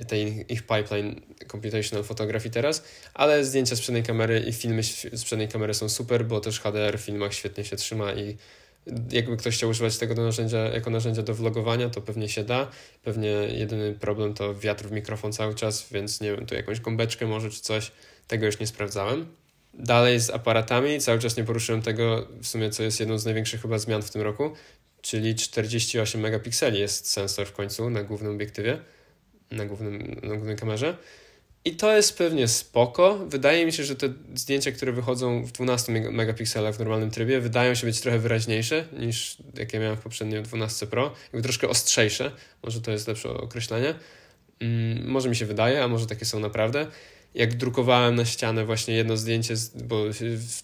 tej 0.08 0.53
ich 0.53 0.62
pipeline 0.62 1.21
computational 1.51 2.03
photography 2.03 2.49
teraz, 2.49 2.84
ale 3.13 3.45
zdjęcia 3.45 3.75
z 3.75 3.81
przedniej 3.81 4.03
kamery 4.03 4.39
i 4.39 4.53
filmy 4.53 4.84
z 5.13 5.23
przedniej 5.23 5.47
kamery 5.47 5.73
są 5.73 5.89
super, 5.89 6.25
bo 6.25 6.39
też 6.39 6.60
HDR 6.60 6.99
w 6.99 7.01
filmach 7.01 7.34
świetnie 7.34 7.65
się 7.65 7.75
trzyma 7.75 8.13
i 8.13 8.38
jakby 9.12 9.38
ktoś 9.38 9.58
chciał 9.58 9.69
używać 9.69 9.97
tego 9.97 10.15
do 10.15 10.23
narzędzia, 10.23 10.58
jako 10.58 10.89
narzędzia 10.89 11.21
do 11.21 11.34
vlogowania, 11.34 11.89
to 11.89 12.01
pewnie 12.01 12.29
się 12.29 12.43
da. 12.43 12.71
Pewnie 13.03 13.29
jedyny 13.31 13.93
problem 13.93 14.34
to 14.34 14.55
wiatr 14.55 14.86
w 14.86 14.91
mikrofon 14.91 15.34
cały 15.34 15.55
czas, 15.55 15.88
więc 15.91 16.21
nie 16.21 16.36
wiem, 16.36 16.45
tu 16.45 16.55
jakąś 16.55 16.79
gąbeczkę 16.79 17.25
może 17.25 17.49
czy 17.49 17.62
coś, 17.62 17.91
tego 18.27 18.45
już 18.45 18.60
nie 18.60 18.67
sprawdzałem. 18.67 19.25
Dalej 19.73 20.19
z 20.19 20.29
aparatami, 20.29 20.99
cały 20.99 21.19
czas 21.19 21.38
nie 21.38 21.43
poruszyłem 21.43 21.81
tego, 21.81 22.27
w 22.41 22.47
sumie 22.47 22.69
co 22.69 22.84
jest 22.84 22.99
jedną 22.99 23.17
z 23.17 23.25
największych 23.25 23.62
chyba 23.62 23.79
zmian 23.79 24.01
w 24.01 24.12
tym 24.12 24.21
roku, 24.21 24.53
czyli 25.01 25.36
48 25.36 26.21
megapikseli 26.21 26.79
jest 26.79 27.12
sensor 27.12 27.47
w 27.47 27.51
końcu 27.51 27.89
na 27.89 28.03
głównym 28.03 28.36
obiektywie 28.36 28.79
na, 29.51 29.65
głównym, 29.65 30.19
na 30.23 30.36
głównej 30.36 30.55
kamerze. 30.55 30.97
I 31.65 31.75
to 31.75 31.95
jest 31.95 32.17
pewnie 32.17 32.47
spoko. 32.47 33.19
Wydaje 33.27 33.65
mi 33.65 33.73
się, 33.73 33.84
że 33.84 33.95
te 33.95 34.13
zdjęcia, 34.36 34.71
które 34.71 34.91
wychodzą 34.91 35.43
w 35.43 35.51
12 35.51 35.91
megapikselach 35.91 36.75
w 36.75 36.79
normalnym 36.79 37.12
trybie, 37.12 37.39
wydają 37.39 37.75
się 37.75 37.88
być 37.88 38.01
trochę 38.01 38.19
wyraźniejsze 38.19 38.86
niż 38.99 39.38
jakie 39.58 39.79
miałem 39.79 39.97
w 39.97 40.01
poprzednim 40.01 40.43
12 40.43 40.88
Pro. 40.88 41.13
Jakby 41.23 41.41
troszkę 41.41 41.67
ostrzejsze, 41.69 42.31
może 42.63 42.81
to 42.81 42.91
jest 42.91 43.08
lepsze 43.08 43.29
określenie. 43.29 43.95
Mm, 44.60 45.08
może 45.08 45.29
mi 45.29 45.36
się 45.36 45.45
wydaje, 45.45 45.84
a 45.84 45.88
może 45.88 46.08
takie 46.08 46.25
są 46.25 46.39
naprawdę. 46.39 46.88
Jak 47.36 47.53
drukowałem 47.53 48.15
na 48.15 48.25
ścianę 48.25 48.65
właśnie 48.65 48.95
jedno 48.95 49.17
zdjęcie, 49.17 49.53
bo 49.75 50.03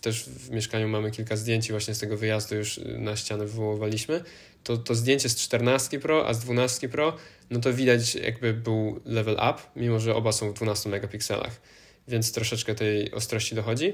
też 0.01 0.23
w 0.23 0.49
mieszkaniu 0.49 0.87
mamy 0.87 1.11
kilka 1.11 1.35
zdjęć 1.35 1.71
właśnie 1.71 1.95
z 1.95 1.99
tego 1.99 2.17
wyjazdu 2.17 2.55
już 2.55 2.79
na 2.97 3.15
ścianę 3.15 3.45
wywoływaliśmy, 3.45 4.23
to, 4.63 4.77
to 4.77 4.95
zdjęcie 4.95 5.29
z 5.29 5.35
14 5.35 5.99
Pro, 5.99 6.27
a 6.27 6.33
z 6.33 6.39
12 6.39 6.89
Pro, 6.89 7.17
no 7.49 7.59
to 7.59 7.73
widać 7.73 8.15
jakby 8.15 8.53
był 8.53 9.01
level 9.05 9.33
up, 9.33 9.55
mimo 9.75 9.99
że 9.99 10.15
oba 10.15 10.31
są 10.31 10.51
w 10.51 10.53
12 10.53 10.89
megapikselach, 10.89 11.61
więc 12.07 12.31
troszeczkę 12.31 12.75
tej 12.75 13.11
ostrości 13.11 13.55
dochodzi. 13.55 13.93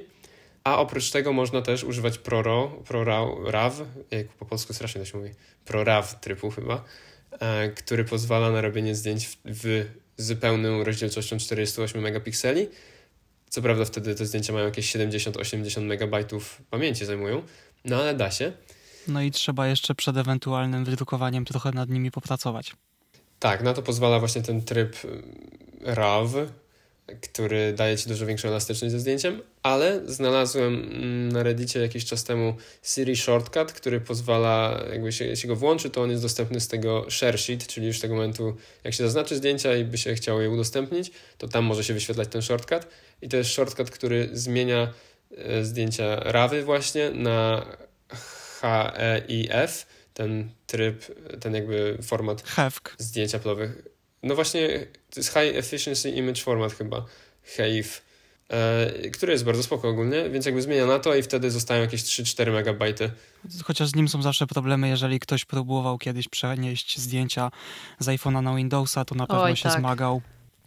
A 0.63 0.77
oprócz 0.77 1.11
tego 1.11 1.33
można 1.33 1.61
też 1.61 1.83
używać 1.83 2.17
ProRAW, 2.17 2.83
ProRAW, 2.87 3.81
jak 4.11 4.27
po 4.27 4.45
polsku 4.45 4.73
strasznie 4.73 5.01
to 5.01 5.05
się 5.05 5.17
mówi, 5.17 5.31
ProRAW 5.65 6.19
trybu 6.21 6.51
chyba, 6.51 6.83
e, 7.39 7.69
który 7.69 8.05
pozwala 8.05 8.51
na 8.51 8.61
robienie 8.61 8.95
zdjęć 8.95 9.27
w, 9.27 9.37
w 9.45 9.85
z 10.17 10.39
pełną 10.39 10.83
rozdzielczością 10.83 11.37
48 11.37 12.01
megapikseli. 12.01 12.67
Co 13.49 13.61
prawda 13.61 13.85
wtedy 13.85 14.15
te 14.15 14.25
zdjęcia 14.25 14.53
mają 14.53 14.65
jakieś 14.65 14.95
70-80 14.95 15.81
megabajtów 15.81 16.61
pamięci 16.69 17.05
zajmują, 17.05 17.43
no 17.85 18.01
ale 18.01 18.13
da 18.13 18.31
się. 18.31 18.51
No 19.07 19.21
i 19.21 19.31
trzeba 19.31 19.67
jeszcze 19.67 19.95
przed 19.95 20.17
ewentualnym 20.17 20.85
wydrukowaniem 20.85 21.45
trochę 21.45 21.71
nad 21.71 21.89
nimi 21.89 22.11
popracować. 22.11 22.73
Tak, 23.39 23.63
na 23.63 23.73
to 23.73 23.81
pozwala 23.81 24.19
właśnie 24.19 24.41
ten 24.41 24.61
tryb 24.61 24.97
RAW, 25.81 26.33
który 27.21 27.73
daje 27.73 27.97
ci 27.97 28.09
dużo 28.09 28.25
większą 28.25 28.47
elastyczność 28.47 28.91
ze 28.91 28.99
zdjęciem, 28.99 29.41
ale 29.63 30.01
znalazłem 30.05 30.73
mm, 30.73 31.31
na 31.31 31.43
Reddicie 31.43 31.79
jakiś 31.79 32.05
czas 32.05 32.23
temu 32.23 32.55
Siri 32.83 33.15
Shortcut, 33.15 33.71
który 33.71 34.01
pozwala, 34.01 34.83
jakby 34.91 35.11
się, 35.11 35.35
się 35.35 35.47
go 35.47 35.55
włączy, 35.55 35.89
to 35.89 36.01
on 36.01 36.09
jest 36.09 36.23
dostępny 36.23 36.59
z 36.59 36.67
tego 36.67 37.05
share 37.09 37.39
sheet, 37.39 37.67
czyli 37.67 37.87
już 37.87 37.99
tego 37.99 38.15
momentu, 38.15 38.55
jak 38.83 38.93
się 38.93 39.03
zaznaczy 39.03 39.35
zdjęcia 39.35 39.75
i 39.75 39.85
by 39.85 39.97
się 39.97 40.15
chciało 40.15 40.41
je 40.41 40.49
udostępnić, 40.49 41.11
to 41.37 41.47
tam 41.47 41.65
może 41.65 41.83
się 41.83 41.93
wyświetlać 41.93 42.27
ten 42.29 42.41
shortcut 42.41 42.87
i 43.21 43.29
to 43.29 43.37
jest 43.37 43.49
shortcut, 43.49 43.91
który 43.91 44.29
zmienia 44.33 44.93
e, 45.37 45.63
zdjęcia 45.63 46.15
RAWy 46.15 46.63
właśnie 46.63 47.11
na 47.11 47.65
HEIF, 48.61 49.85
ten 50.13 50.49
tryb, 50.67 51.05
ten 51.39 51.53
jakby 51.55 51.97
format 52.03 52.43
HEFK. 52.43 52.95
zdjęć 52.97 53.31
Apple'owych. 53.31 53.69
No 54.23 54.35
właśnie, 54.35 54.67
to 55.09 55.19
jest 55.19 55.29
High 55.29 55.55
Efficiency 55.55 56.09
Image 56.09 56.41
Format 56.41 56.73
chyba, 56.73 57.05
HEIF, 57.43 58.01
e, 58.49 59.09
który 59.09 59.31
jest 59.33 59.45
bardzo 59.45 59.63
spoko 59.63 59.89
ogólnie, 59.89 60.29
więc 60.29 60.45
jakby 60.45 60.61
zmienia 60.61 60.85
na 60.85 60.99
to 60.99 61.15
i 61.15 61.23
wtedy 61.23 61.51
zostają 61.51 61.81
jakieś 61.81 62.03
3-4 62.03 62.51
megabajty. 62.51 63.11
Chociaż 63.63 63.89
z 63.89 63.95
nim 63.95 64.07
są 64.07 64.21
zawsze 64.21 64.47
problemy, 64.47 64.89
jeżeli 64.89 65.19
ktoś 65.19 65.45
próbował 65.45 65.97
kiedyś 65.97 66.27
przenieść 66.27 66.99
zdjęcia 66.99 67.51
z 67.99 68.05
iPhone'a 68.07 68.43
na 68.43 68.55
Windowsa, 68.55 69.05
to 69.05 69.15
na 69.15 69.27
pewno 69.27 69.43
Oj, 69.43 69.55
się 69.55 69.69
tak. 69.69 69.79
zmagał 69.79 70.21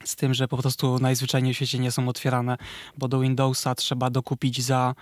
z 0.05 0.17
tym, 0.17 0.35
że 0.35 0.49
po 0.49 0.57
prostu 0.57 0.99
najzwyczajniej 0.99 1.55
w 1.55 1.57
świecie 1.57 1.79
nie 1.79 1.91
są 1.91 2.09
otwierane, 2.09 2.57
bo 2.99 3.09
do 3.09 3.21
Windowsa 3.21 3.75
trzeba 3.75 4.11
dokupić 4.11 4.63
za 4.63 4.95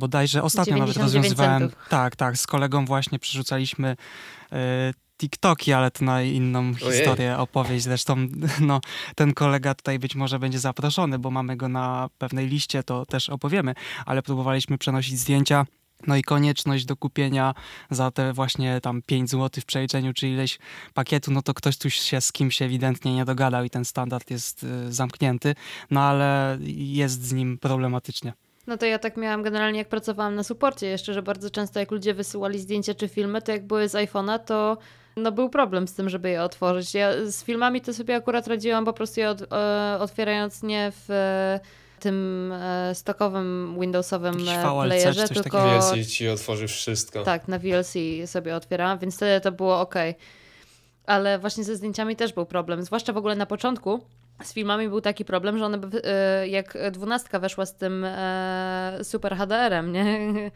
bodajże 0.00 0.42
ostatnio 0.42 0.76
nawet 0.76 0.96
rozwiązywałem. 0.96 1.60
Centów. 1.62 1.88
Tak, 1.88 2.16
tak, 2.16 2.38
z 2.38 2.46
kolegą 2.46 2.84
właśnie 2.84 3.18
przerzucaliśmy 3.18 3.96
y, 4.52 4.56
TikToki, 5.20 5.72
ale 5.72 5.90
to 5.90 6.04
na 6.04 6.22
inną 6.22 6.60
Ojej. 6.60 6.98
historię 6.98 7.38
opowieść. 7.38 7.84
Zresztą 7.84 8.16
no, 8.70 8.80
ten 9.14 9.34
kolega 9.34 9.74
tutaj 9.74 9.98
być 9.98 10.14
może 10.14 10.38
będzie 10.38 10.58
zaproszony, 10.58 11.18
bo 11.18 11.30
mamy 11.30 11.56
go 11.56 11.68
na 11.68 12.08
pewnej 12.18 12.48
liście, 12.48 12.82
to 12.82 13.06
też 13.06 13.28
opowiemy, 13.28 13.74
ale 14.06 14.22
próbowaliśmy 14.22 14.78
przenosić 14.78 15.18
zdjęcia. 15.18 15.66
No 16.06 16.16
i 16.16 16.22
konieczność 16.22 16.84
do 16.84 16.96
kupienia 16.96 17.54
za 17.90 18.10
te 18.10 18.32
właśnie 18.32 18.80
tam 18.80 19.02
5 19.02 19.30
zł 19.30 19.62
w 19.62 19.64
przeliczeniu 19.64 20.14
czy 20.14 20.28
ileś 20.28 20.58
pakietu, 20.94 21.30
no 21.30 21.42
to 21.42 21.54
ktoś 21.54 21.78
tu 21.78 21.90
się 21.90 22.20
z 22.20 22.32
kimś 22.32 22.62
ewidentnie 22.62 23.14
nie 23.14 23.24
dogadał 23.24 23.64
i 23.64 23.70
ten 23.70 23.84
standard 23.84 24.30
jest 24.30 24.64
y, 24.64 24.92
zamknięty, 24.92 25.54
no 25.90 26.00
ale 26.02 26.58
jest 26.76 27.22
z 27.22 27.32
nim 27.32 27.58
problematycznie. 27.58 28.32
No 28.70 28.76
to 28.76 28.86
ja 28.86 28.98
tak 28.98 29.16
miałam 29.16 29.42
generalnie, 29.42 29.78
jak 29.78 29.88
pracowałam 29.88 30.34
na 30.34 30.42
suporcie 30.42 30.86
jeszcze, 30.86 31.14
że 31.14 31.22
bardzo 31.22 31.50
często 31.50 31.80
jak 31.80 31.90
ludzie 31.90 32.14
wysyłali 32.14 32.58
zdjęcia 32.58 32.94
czy 32.94 33.08
filmy, 33.08 33.42
to 33.42 33.52
jak 33.52 33.66
były 33.66 33.88
z 33.88 33.92
iPhone'a, 33.92 34.38
to 34.38 34.78
no 35.16 35.32
był 35.32 35.48
problem 35.48 35.88
z 35.88 35.94
tym, 35.94 36.08
żeby 36.08 36.30
je 36.30 36.42
otworzyć. 36.42 36.94
Ja 36.94 37.12
z 37.26 37.44
filmami 37.44 37.80
to 37.80 37.94
sobie 37.94 38.16
akurat 38.16 38.46
radziłam 38.46 38.84
po 38.84 38.92
prostu 38.92 39.20
je 39.20 39.30
od, 39.30 39.52
e, 39.52 39.96
otwierając 40.00 40.62
nie 40.62 40.92
w 40.92 41.10
e, 41.10 41.60
tym 42.00 42.52
e, 42.52 42.94
stokowym 42.94 43.76
Windowsowym 43.80 44.34
VLC, 44.34 44.84
playerze, 44.84 45.28
tylko... 45.28 45.58
VLC 45.60 46.06
ci 46.08 46.28
otworzy 46.28 46.68
wszystko. 46.68 47.22
Tak, 47.22 47.48
na 47.48 47.58
VLC 47.58 47.94
sobie 48.26 48.56
otwierałam, 48.56 48.98
więc 48.98 49.16
wtedy 49.16 49.40
to 49.40 49.52
było 49.52 49.80
ok. 49.80 49.94
Ale 51.06 51.38
właśnie 51.38 51.64
ze 51.64 51.76
zdjęciami 51.76 52.16
też 52.16 52.32
był 52.32 52.46
problem, 52.46 52.82
zwłaszcza 52.82 53.12
w 53.12 53.16
ogóle 53.16 53.36
na 53.36 53.46
początku, 53.46 54.00
z 54.42 54.52
filmami 54.52 54.88
był 54.88 55.00
taki 55.00 55.24
problem, 55.24 55.58
że 55.58 55.64
one, 55.64 55.78
e, 56.04 56.48
jak 56.48 56.78
dwunastka 56.92 57.38
weszła 57.38 57.66
z 57.66 57.74
tym 57.74 58.04
e, 58.04 58.98
super 59.02 59.36
HDR-em, 59.36 59.92
nie? 59.92 60.04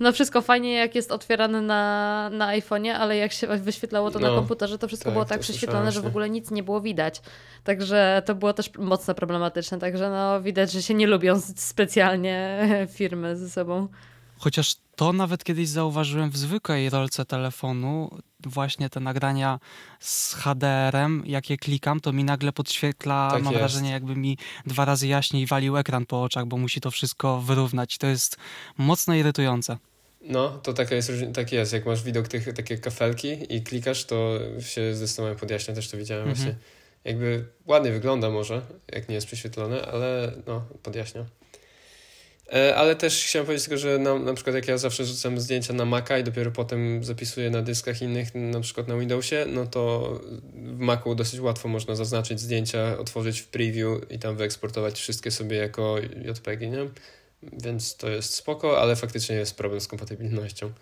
No 0.00 0.12
wszystko 0.12 0.42
fajnie, 0.42 0.72
jak 0.72 0.94
jest 0.94 1.12
otwierane 1.12 1.60
na, 1.62 2.30
na 2.32 2.48
iPhone'ie, 2.48 2.90
ale 2.90 3.16
jak 3.16 3.32
się 3.32 3.46
wyświetlało 3.46 4.10
to 4.10 4.18
no, 4.18 4.28
na 4.28 4.34
komputerze, 4.34 4.78
to 4.78 4.88
wszystko 4.88 5.04
tak, 5.04 5.12
było 5.12 5.24
tak 5.24 5.40
prześwietlone, 5.40 5.92
że 5.92 6.00
w 6.00 6.06
ogóle 6.06 6.30
nic 6.30 6.50
nie 6.50 6.62
było 6.62 6.80
widać. 6.80 7.22
Także 7.64 8.22
to 8.26 8.34
było 8.34 8.52
też 8.52 8.70
mocno 8.78 9.14
problematyczne. 9.14 9.78
Także 9.78 10.10
no 10.10 10.42
widać, 10.42 10.72
że 10.72 10.82
się 10.82 10.94
nie 10.94 11.06
lubią 11.06 11.40
specjalnie 11.56 12.68
firmy 12.96 13.36
ze 13.36 13.50
sobą. 13.50 13.88
Chociaż 14.38 14.76
to 14.96 15.12
nawet 15.12 15.44
kiedyś 15.44 15.68
zauważyłem 15.68 16.30
w 16.30 16.36
zwykłej 16.36 16.90
rolce 16.90 17.24
telefonu, 17.24 18.18
właśnie 18.46 18.90
te 18.90 19.00
nagrania 19.00 19.60
z 20.00 20.34
HDR-em, 20.34 21.22
jak 21.26 21.50
je 21.50 21.56
klikam, 21.56 22.00
to 22.00 22.12
mi 22.12 22.24
nagle 22.24 22.52
podświetla, 22.52 23.30
tak 23.30 23.42
mam 23.42 23.52
jest. 23.52 23.60
wrażenie, 23.60 23.90
jakby 23.90 24.16
mi 24.16 24.38
dwa 24.66 24.84
razy 24.84 25.08
jaśniej 25.08 25.46
walił 25.46 25.76
ekran 25.76 26.06
po 26.06 26.22
oczach, 26.22 26.46
bo 26.46 26.56
musi 26.56 26.80
to 26.80 26.90
wszystko 26.90 27.40
wyrównać. 27.40 27.98
To 27.98 28.06
jest 28.06 28.36
mocno 28.78 29.14
irytujące. 29.14 29.76
No, 30.20 30.48
to 30.48 30.72
taka 30.72 30.94
jest, 30.94 31.12
tak 31.34 31.52
jest. 31.52 31.72
Jak 31.72 31.86
masz 31.86 32.02
widok 32.02 32.28
tych, 32.28 32.52
takie 32.52 32.78
kafelki 32.78 33.54
i 33.56 33.62
klikasz, 33.62 34.04
to 34.04 34.38
się 34.60 34.94
zdecydowanie 34.94 35.36
podjaśnia. 35.36 35.74
Też 35.74 35.88
to 35.88 35.96
widziałem 35.96 36.28
mhm. 36.28 36.36
właśnie. 36.36 36.60
Jakby 37.04 37.44
ładnie 37.66 37.92
wygląda 37.92 38.30
może, 38.30 38.62
jak 38.92 39.08
nie 39.08 39.14
jest 39.14 39.26
prześwietlone, 39.26 39.86
ale 39.86 40.32
no, 40.46 40.64
podjaśnia. 40.82 41.24
E, 42.52 42.76
ale 42.76 42.96
też 42.96 43.24
chciałem 43.24 43.46
powiedzieć 43.46 43.68
tylko, 43.68 43.78
że 43.78 43.98
na, 43.98 44.18
na 44.18 44.34
przykład 44.34 44.56
jak 44.56 44.68
ja 44.68 44.78
zawsze 44.78 45.04
rzucam 45.04 45.40
zdjęcia 45.40 45.72
na 45.72 45.84
Maca 45.84 46.18
i 46.18 46.24
dopiero 46.24 46.50
potem 46.50 47.04
zapisuję 47.04 47.50
na 47.50 47.62
dyskach 47.62 48.02
innych, 48.02 48.34
na 48.34 48.60
przykład 48.60 48.88
na 48.88 48.96
Windowsie, 48.96 49.46
no 49.48 49.66
to 49.66 50.12
w 50.54 50.78
Macu 50.78 51.14
dosyć 51.14 51.40
łatwo 51.40 51.68
można 51.68 51.94
zaznaczyć 51.94 52.40
zdjęcia, 52.40 52.98
otworzyć 52.98 53.40
w 53.40 53.48
preview 53.48 54.10
i 54.10 54.18
tam 54.18 54.36
wyeksportować 54.36 55.00
wszystkie 55.00 55.30
sobie 55.30 55.56
jako 55.56 55.96
JPG, 55.98 56.70
nie? 56.70 56.88
Więc 57.42 57.96
to 57.96 58.08
jest 58.08 58.34
spoko, 58.34 58.80
ale 58.80 58.96
faktycznie 58.96 59.36
jest 59.36 59.56
problem 59.56 59.80
z 59.80 59.88
kompatybilnością. 59.88 60.72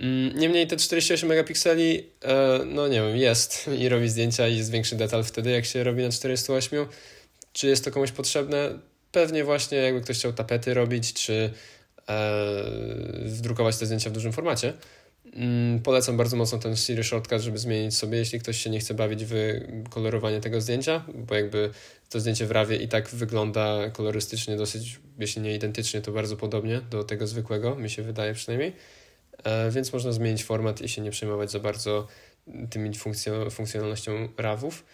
Mm, 0.00 0.38
niemniej 0.38 0.66
te 0.66 0.76
48 0.76 1.28
megapikseli, 1.28 2.10
e, 2.22 2.60
no 2.66 2.88
nie 2.88 3.00
wiem, 3.00 3.16
jest 3.16 3.70
i 3.78 3.88
robi 3.88 4.08
zdjęcia 4.08 4.48
i 4.48 4.56
jest 4.56 4.70
większy 4.70 4.96
detal 4.96 5.24
wtedy, 5.24 5.50
jak 5.50 5.64
się 5.64 5.84
robi 5.84 6.02
na 6.02 6.10
48. 6.10 6.86
Czy 7.52 7.66
jest 7.66 7.84
to 7.84 7.90
komuś 7.90 8.10
potrzebne? 8.12 8.78
Pewnie 9.16 9.44
właśnie 9.44 9.78
jakby 9.78 10.00
ktoś 10.00 10.18
chciał 10.18 10.32
tapety 10.32 10.74
robić, 10.74 11.12
czy 11.12 11.52
e, 12.08 12.44
wdrukować 13.24 13.76
te 13.76 13.86
zdjęcia 13.86 14.10
w 14.10 14.12
dużym 14.12 14.32
formacie. 14.32 14.72
Mm, 15.32 15.82
polecam 15.82 16.16
bardzo 16.16 16.36
mocno 16.36 16.58
ten 16.58 16.76
Siri 16.76 17.04
Shortcut, 17.04 17.40
żeby 17.40 17.58
zmienić 17.58 17.96
sobie, 17.96 18.18
jeśli 18.18 18.40
ktoś 18.40 18.62
się 18.62 18.70
nie 18.70 18.80
chce 18.80 18.94
bawić 18.94 19.24
w 19.24 19.34
kolorowanie 19.90 20.40
tego 20.40 20.60
zdjęcia, 20.60 21.04
bo 21.14 21.34
jakby 21.34 21.70
to 22.08 22.20
zdjęcie 22.20 22.46
w 22.46 22.50
rawie 22.50 22.76
i 22.76 22.88
tak 22.88 23.08
wygląda 23.08 23.90
kolorystycznie 23.90 24.56
dosyć, 24.56 25.00
jeśli 25.18 25.42
nie 25.42 25.54
identycznie, 25.54 26.00
to 26.00 26.12
bardzo 26.12 26.36
podobnie 26.36 26.80
do 26.80 27.04
tego 27.04 27.26
zwykłego, 27.26 27.74
mi 27.74 27.90
się 27.90 28.02
wydaje 28.02 28.34
przynajmniej. 28.34 28.72
E, 29.44 29.70
więc 29.70 29.92
można 29.92 30.12
zmienić 30.12 30.44
format 30.44 30.80
i 30.80 30.88
się 30.88 31.02
nie 31.02 31.10
przejmować 31.10 31.50
za 31.50 31.60
bardzo 31.60 32.06
tymi 32.70 32.90
funkcjonalnością 33.50 34.28
rawów. 34.36 34.84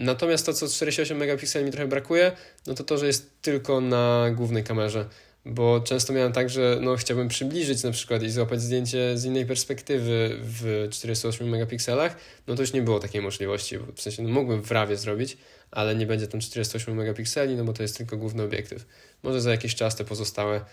Natomiast 0.00 0.46
to, 0.46 0.54
co 0.54 0.68
48 0.68 1.18
megapikseli 1.18 1.64
mi 1.64 1.70
trochę 1.70 1.88
brakuje, 1.88 2.32
no 2.66 2.74
to 2.74 2.84
to, 2.84 2.98
że 2.98 3.06
jest 3.06 3.42
tylko 3.42 3.80
na 3.80 4.30
głównej 4.34 4.64
kamerze. 4.64 5.08
Bo 5.44 5.80
często 5.80 6.12
miałem 6.12 6.32
tak, 6.32 6.50
że 6.50 6.78
no, 6.80 6.96
chciałbym 6.96 7.28
przybliżyć 7.28 7.82
na 7.82 7.90
przykład 7.90 8.22
i 8.22 8.30
złapać 8.30 8.62
zdjęcie 8.62 9.18
z 9.18 9.24
innej 9.24 9.46
perspektywy 9.46 10.36
w 10.40 10.88
48 10.90 11.48
megapikselach, 11.48 12.16
no 12.46 12.54
to 12.54 12.62
już 12.62 12.72
nie 12.72 12.82
było 12.82 13.00
takiej 13.00 13.22
możliwości. 13.22 13.78
W 13.78 14.00
sensie 14.00 14.22
no, 14.22 14.28
mógłbym 14.28 14.62
w 14.62 14.70
RAWie 14.70 14.96
zrobić, 14.96 15.36
ale 15.70 15.94
nie 15.94 16.06
będzie 16.06 16.26
tam 16.26 16.40
48 16.40 16.94
megapikseli, 16.94 17.56
no 17.56 17.64
bo 17.64 17.72
to 17.72 17.82
jest 17.82 17.96
tylko 17.96 18.16
główny 18.16 18.42
obiektyw. 18.42 18.86
Może 19.22 19.40
za 19.40 19.50
jakiś 19.50 19.74
czas 19.74 19.96
te 19.96 20.04
pozostałe 20.04 20.64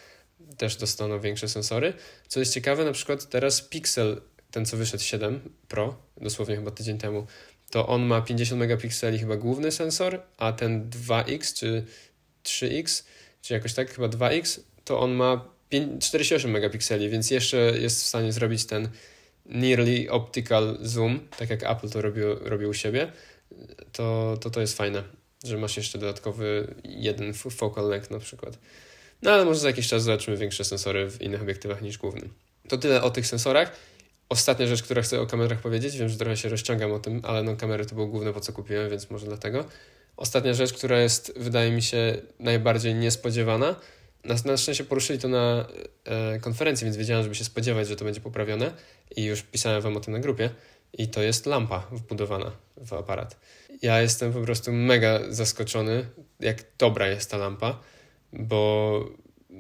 też 0.57 0.75
dostaną 0.75 1.19
większe 1.19 1.49
sensory. 1.49 1.93
Co 2.27 2.39
jest 2.39 2.53
ciekawe, 2.53 2.85
na 2.85 2.91
przykład 2.91 3.29
teraz 3.29 3.61
Pixel, 3.61 4.21
ten 4.51 4.65
co 4.65 4.77
wyszedł 4.77 5.03
7 5.03 5.39
Pro, 5.67 5.97
dosłownie 6.17 6.55
chyba 6.55 6.71
tydzień 6.71 6.97
temu, 6.97 7.27
to 7.71 7.88
on 7.88 8.06
ma 8.06 8.21
50 8.21 8.60
megapikseli 8.60 9.19
chyba 9.19 9.36
główny 9.36 9.71
sensor, 9.71 10.21
a 10.38 10.53
ten 10.53 10.89
2X 10.89 11.53
czy 11.53 11.86
3X, 12.43 13.03
czy 13.41 13.53
jakoś 13.53 13.73
tak, 13.73 13.93
chyba 13.93 14.08
2X, 14.08 14.60
to 14.86 14.99
on 14.99 15.12
ma 15.12 15.45
48 15.99 16.51
megapikseli, 16.51 17.10
więc 17.10 17.32
jeszcze 17.32 17.58
jest 17.58 18.03
w 18.03 18.06
stanie 18.06 18.32
zrobić 18.32 18.65
ten 18.65 18.89
nearly 19.45 20.12
optical 20.12 20.77
zoom, 20.82 21.19
tak 21.38 21.49
jak 21.49 21.63
Apple 21.63 21.89
to 21.89 22.01
robił, 22.01 22.36
robił 22.41 22.69
u 22.69 22.73
siebie, 22.73 23.12
to, 23.91 24.38
to 24.41 24.49
to 24.49 24.62
jest 24.62 24.77
fajne, 24.77 25.03
że 25.43 25.58
masz 25.58 25.77
jeszcze 25.77 25.97
dodatkowy 25.97 26.75
jeden 26.84 27.34
focal 27.34 27.89
length 27.89 28.12
na 28.12 28.19
przykład. 28.19 28.58
No 29.21 29.32
ale 29.32 29.45
może 29.45 29.60
za 29.60 29.67
jakiś 29.67 29.88
czas 29.88 30.03
zobaczymy 30.03 30.38
większe 30.38 30.63
sensory 30.63 31.10
w 31.10 31.21
innych 31.21 31.41
obiektywach 31.41 31.82
niż 31.82 31.97
głównym. 31.97 32.34
To 32.67 32.77
tyle 32.77 33.03
o 33.03 33.10
tych 33.10 33.27
sensorach. 33.27 33.71
Ostatnia 34.29 34.67
rzecz, 34.67 34.83
która 34.83 35.01
chcę 35.01 35.21
o 35.21 35.27
kamerach 35.27 35.59
powiedzieć, 35.59 35.97
wiem, 35.97 36.09
że 36.09 36.17
trochę 36.17 36.37
się 36.37 36.49
rozciągam 36.49 36.91
o 36.91 36.99
tym, 36.99 37.21
ale 37.23 37.43
no 37.43 37.55
kamery 37.55 37.85
to 37.85 37.95
było 37.95 38.07
główne, 38.07 38.33
po 38.33 38.39
co 38.39 38.53
kupiłem, 38.53 38.89
więc 38.89 39.09
może 39.09 39.25
dlatego. 39.25 39.65
Ostatnia 40.17 40.53
rzecz, 40.53 40.73
która 40.73 40.99
jest, 40.99 41.33
wydaje 41.35 41.71
mi 41.71 41.81
się, 41.81 42.21
najbardziej 42.39 42.95
niespodziewana. 42.95 43.75
Na, 44.23 44.35
na 44.45 44.57
szczęście 44.57 44.83
poruszyli 44.83 45.19
to 45.19 45.27
na 45.27 45.67
e, 46.05 46.39
konferencji, 46.39 46.85
więc 46.85 46.97
wiedziałem, 46.97 47.23
żeby 47.23 47.35
się 47.35 47.43
spodziewać, 47.43 47.87
że 47.87 47.95
to 47.95 48.05
będzie 48.05 48.21
poprawione 48.21 48.71
i 49.15 49.25
już 49.25 49.41
pisałem 49.41 49.81
wam 49.81 49.97
o 49.97 49.99
tym 49.99 50.13
na 50.13 50.19
grupie. 50.19 50.49
I 50.93 51.07
to 51.07 51.21
jest 51.21 51.45
lampa 51.45 51.87
wbudowana 51.91 52.51
w 52.77 52.93
aparat. 52.93 53.39
Ja 53.81 54.01
jestem 54.01 54.33
po 54.33 54.41
prostu 54.41 54.71
mega 54.71 55.19
zaskoczony, 55.29 56.05
jak 56.39 56.63
dobra 56.77 57.07
jest 57.07 57.31
ta 57.31 57.37
lampa, 57.37 57.79
bo 58.33 59.09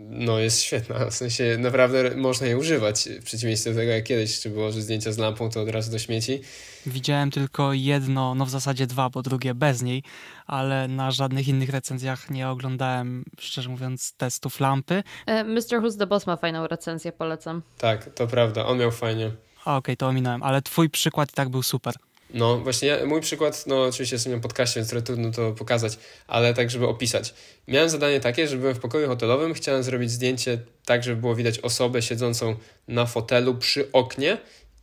no 0.09 0.39
jest 0.39 0.61
świetna, 0.61 1.05
w 1.05 1.13
sensie 1.13 1.57
naprawdę 1.59 2.15
można 2.15 2.47
jej 2.47 2.55
używać, 2.55 3.09
w 3.21 3.23
przeciwieństwie 3.23 3.71
do 3.71 3.77
tego 3.77 3.91
jak 3.91 4.03
kiedyś, 4.03 4.39
czy 4.39 4.49
było, 4.49 4.71
że 4.71 4.81
zdjęcia 4.81 5.11
z 5.11 5.17
lampą 5.17 5.49
to 5.49 5.61
od 5.61 5.69
razu 5.69 5.91
do 5.91 5.99
śmieci. 5.99 6.41
Widziałem 6.85 7.31
tylko 7.31 7.73
jedno, 7.73 8.35
no 8.35 8.45
w 8.45 8.49
zasadzie 8.49 8.87
dwa, 8.87 9.09
bo 9.09 9.21
drugie 9.21 9.53
bez 9.53 9.81
niej, 9.81 10.03
ale 10.47 10.87
na 10.87 11.11
żadnych 11.11 11.47
innych 11.47 11.69
recenzjach 11.69 12.29
nie 12.29 12.49
oglądałem, 12.49 13.25
szczerze 13.39 13.69
mówiąc, 13.69 14.13
testów 14.13 14.59
lampy. 14.59 15.03
E, 15.25 15.43
Mr. 15.43 15.81
Who's 15.81 15.97
the 15.97 16.07
Boss 16.07 16.27
ma 16.27 16.37
fajną 16.37 16.67
recenzję, 16.67 17.11
polecam. 17.11 17.61
Tak, 17.77 18.13
to 18.13 18.27
prawda, 18.27 18.65
on 18.65 18.77
miał 18.77 18.91
fajnie. 18.91 19.27
Okej, 19.61 19.77
okay, 19.77 19.97
to 19.97 20.07
ominąłem, 20.07 20.43
ale 20.43 20.61
twój 20.61 20.89
przykład 20.89 21.31
i 21.31 21.33
tak 21.33 21.49
był 21.49 21.63
super. 21.63 21.93
No 22.33 22.57
właśnie, 22.57 22.87
ja, 22.87 23.05
mój 23.05 23.21
przykład, 23.21 23.63
no 23.67 23.83
oczywiście 23.83 24.15
jestem 24.15 24.33
na 24.33 24.39
podcaście, 24.39 24.79
więc 24.79 24.89
trochę 24.89 25.05
trudno 25.05 25.31
to 25.31 25.51
pokazać, 25.51 25.97
ale 26.27 26.53
tak, 26.53 26.69
żeby 26.69 26.87
opisać. 26.87 27.33
Miałem 27.67 27.89
zadanie 27.89 28.19
takie, 28.19 28.47
że 28.47 28.57
byłem 28.57 28.75
w 28.75 28.79
pokoju 28.79 29.07
hotelowym, 29.07 29.53
chciałem 29.53 29.83
zrobić 29.83 30.11
zdjęcie 30.11 30.59
tak, 30.85 31.03
żeby 31.03 31.21
było 31.21 31.35
widać 31.35 31.59
osobę 31.59 32.01
siedzącą 32.01 32.55
na 32.87 33.05
fotelu 33.05 33.55
przy 33.55 33.91
oknie 33.91 34.37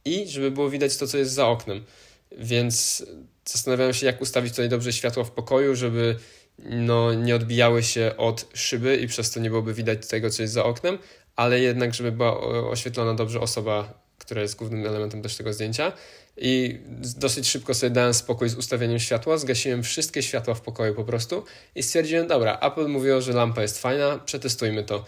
i 0.05 0.29
żeby 0.29 0.51
było 0.51 0.71
widać 0.71 0.97
to, 0.97 1.07
co 1.07 1.19
jest 1.19 1.33
za 1.33 1.49
oknem. 1.49 1.85
Więc 2.39 3.07
zastanawiałem 3.45 3.95
się, 3.95 4.07
jak 4.07 4.21
ustawić 4.21 4.51
tutaj 4.51 4.69
dobrze 4.69 4.93
światło 4.93 5.25
w 5.25 5.31
pokoju, 5.31 5.75
żeby 5.75 6.17
no, 6.59 7.15
nie 7.15 7.37
odbijały 7.37 7.83
się 7.83 8.15
od 8.17 8.47
szyby 8.55 8.97
i 8.97 9.09
przez 9.09 9.31
to 9.31 9.41
nie 9.41 9.51
byłoby 9.51 9.75
widać 9.75 10.07
tego, 10.07 10.31
co 10.31 10.43
jest 10.43 10.55
za 10.55 10.65
oknem, 10.65 10.99
ale 11.37 11.61
jednak, 11.61 11.95
żeby 11.95 12.13
była 12.13 12.41
oświetlona 12.71 13.15
dobrze 13.15 13.41
osoba, 13.41 14.05
która 14.19 14.43
jest 14.43 14.57
głównym 14.57 14.87
elementem 14.87 15.23
też 15.23 15.37
tego 15.37 15.53
zdjęcia. 15.53 15.93
I 16.37 16.79
dosyć 17.17 17.49
szybko 17.49 17.75
sobie 17.75 17.91
dałem 17.91 18.15
spokój 18.15 18.49
z 18.49 18.55
ustawieniem 18.55 18.99
światła, 18.99 19.39
zgasiłem 19.39 19.83
wszystkie 19.83 20.23
światła 20.23 20.55
w 20.55 20.61
pokoju 20.61 20.95
po 20.95 21.05
prostu 21.05 21.45
i 21.75 21.83
stwierdziłem, 21.83 22.27
dobra, 22.27 22.59
Apple 22.59 22.89
mówiło, 22.89 23.21
że 23.21 23.33
lampa 23.33 23.63
jest 23.63 23.79
fajna, 23.79 24.19
przetestujmy 24.19 24.85
to. 24.85 25.05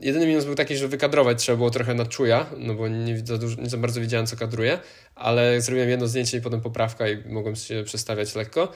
Jedyny 0.00 0.26
minus 0.26 0.44
był 0.44 0.54
taki, 0.54 0.76
że 0.76 0.88
wykadrować 0.88 1.38
trzeba 1.38 1.56
było 1.56 1.70
trochę 1.70 1.94
na 1.94 2.06
czuja, 2.06 2.46
no 2.58 2.74
bo 2.74 2.88
nie 2.88 3.26
za, 3.26 3.38
dużo, 3.38 3.62
nie 3.62 3.68
za 3.68 3.76
bardzo 3.76 4.00
wiedziałem, 4.00 4.26
co 4.26 4.36
kadruję, 4.36 4.78
ale 5.14 5.60
zrobiłem 5.60 5.90
jedno 5.90 6.06
zdjęcie 6.06 6.38
i 6.38 6.40
potem 6.40 6.60
poprawka 6.60 7.08
i 7.08 7.28
mogłem 7.28 7.56
się 7.56 7.82
przestawiać 7.84 8.34
lekko. 8.34 8.72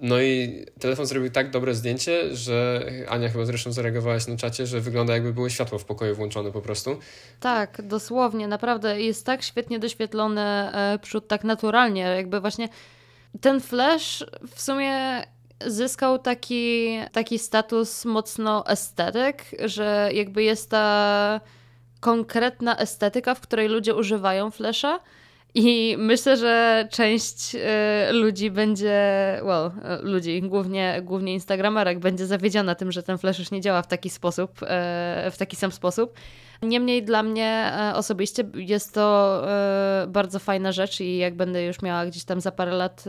No 0.00 0.20
i 0.20 0.64
telefon 0.80 1.06
zrobił 1.06 1.30
tak 1.30 1.50
dobre 1.50 1.74
zdjęcie, 1.74 2.36
że 2.36 2.86
Ania 3.08 3.28
chyba 3.28 3.44
zresztą 3.44 3.72
zareagowałaś 3.72 4.26
na 4.26 4.36
czacie, 4.36 4.66
że 4.66 4.80
wygląda 4.80 5.12
jakby 5.12 5.32
były 5.32 5.50
światło 5.50 5.78
w 5.78 5.84
pokoju 5.84 6.14
włączone 6.14 6.52
po 6.52 6.60
prostu. 6.60 6.98
Tak, 7.40 7.82
dosłownie, 7.82 8.48
naprawdę 8.48 9.00
jest 9.00 9.26
tak 9.26 9.42
świetnie 9.42 9.78
doświetlony 9.78 10.40
e, 10.40 10.98
przód, 11.02 11.28
tak 11.28 11.44
naturalnie, 11.44 12.00
jakby 12.00 12.40
właśnie 12.40 12.68
ten 13.40 13.60
flash 13.60 14.24
w 14.54 14.60
sumie 14.62 15.22
zyskał 15.66 16.18
taki, 16.18 16.98
taki 17.12 17.38
status 17.38 18.04
mocno 18.04 18.66
estetyk, 18.66 19.44
że 19.64 20.10
jakby 20.12 20.42
jest 20.42 20.70
ta 20.70 21.40
konkretna 22.00 22.76
estetyka, 22.76 23.34
w 23.34 23.40
której 23.40 23.68
ludzie 23.68 23.94
używają 23.94 24.50
flasha, 24.50 25.00
i 25.54 25.96
myślę, 25.98 26.36
że 26.36 26.86
część 26.90 27.54
y, 27.54 28.12
ludzi 28.12 28.50
będzie, 28.50 28.92
well, 29.44 29.70
ludzi, 30.02 30.42
głównie, 30.42 31.00
głównie 31.02 31.32
instagramerek, 31.32 31.98
będzie 31.98 32.26
zawiedziona 32.26 32.74
tym, 32.74 32.92
że 32.92 33.02
ten 33.02 33.18
flash 33.18 33.38
już 33.38 33.50
nie 33.50 33.60
działa 33.60 33.82
w 33.82 33.86
taki 33.86 34.10
sposób, 34.10 34.62
y, 34.62 34.66
w 35.30 35.34
taki 35.38 35.56
sam 35.56 35.72
sposób. 35.72 36.14
Niemniej 36.62 37.02
dla 37.02 37.22
mnie 37.22 37.72
y, 37.92 37.96
osobiście 37.96 38.44
jest 38.54 38.94
to 38.94 39.42
bardzo 40.08 40.38
fajna 40.38 40.72
rzecz 40.72 41.00
i 41.00 41.16
jak 41.16 41.34
będę 41.36 41.64
już 41.64 41.82
miała 41.82 42.06
gdzieś 42.06 42.24
tam 42.24 42.40
za 42.40 42.52
parę 42.52 42.72
lat 42.72 43.04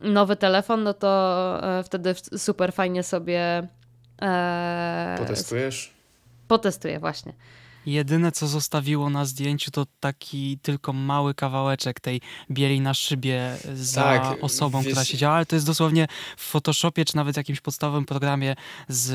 nowy 0.00 0.36
telefon, 0.36 0.82
no 0.82 0.94
to 0.94 1.60
wtedy 1.84 2.14
super 2.36 2.72
fajnie 2.72 3.02
sobie. 3.02 3.68
Potestujesz? 5.18 5.92
Potestuję, 6.48 6.98
właśnie. 6.98 7.32
Jedyne, 7.86 8.32
co 8.32 8.46
zostawiło 8.46 9.10
na 9.10 9.24
zdjęciu, 9.24 9.70
to 9.70 9.86
taki 10.00 10.58
tylko 10.62 10.92
mały 10.92 11.34
kawałeczek 11.34 12.00
tej 12.00 12.20
bieli 12.50 12.80
na 12.80 12.94
szybie 12.94 13.56
za 13.74 14.02
tak, 14.02 14.44
osobą, 14.44 14.78
wiesz... 14.78 14.86
która 14.86 15.04
siedziała, 15.04 15.34
ale 15.34 15.46
to 15.46 15.56
jest 15.56 15.66
dosłownie 15.66 16.06
w 16.36 16.44
Photoshopie, 16.44 17.04
czy 17.04 17.16
nawet 17.16 17.36
jakimś 17.36 17.60
podstawowym 17.60 18.04
programie 18.04 18.56
z 18.88 19.10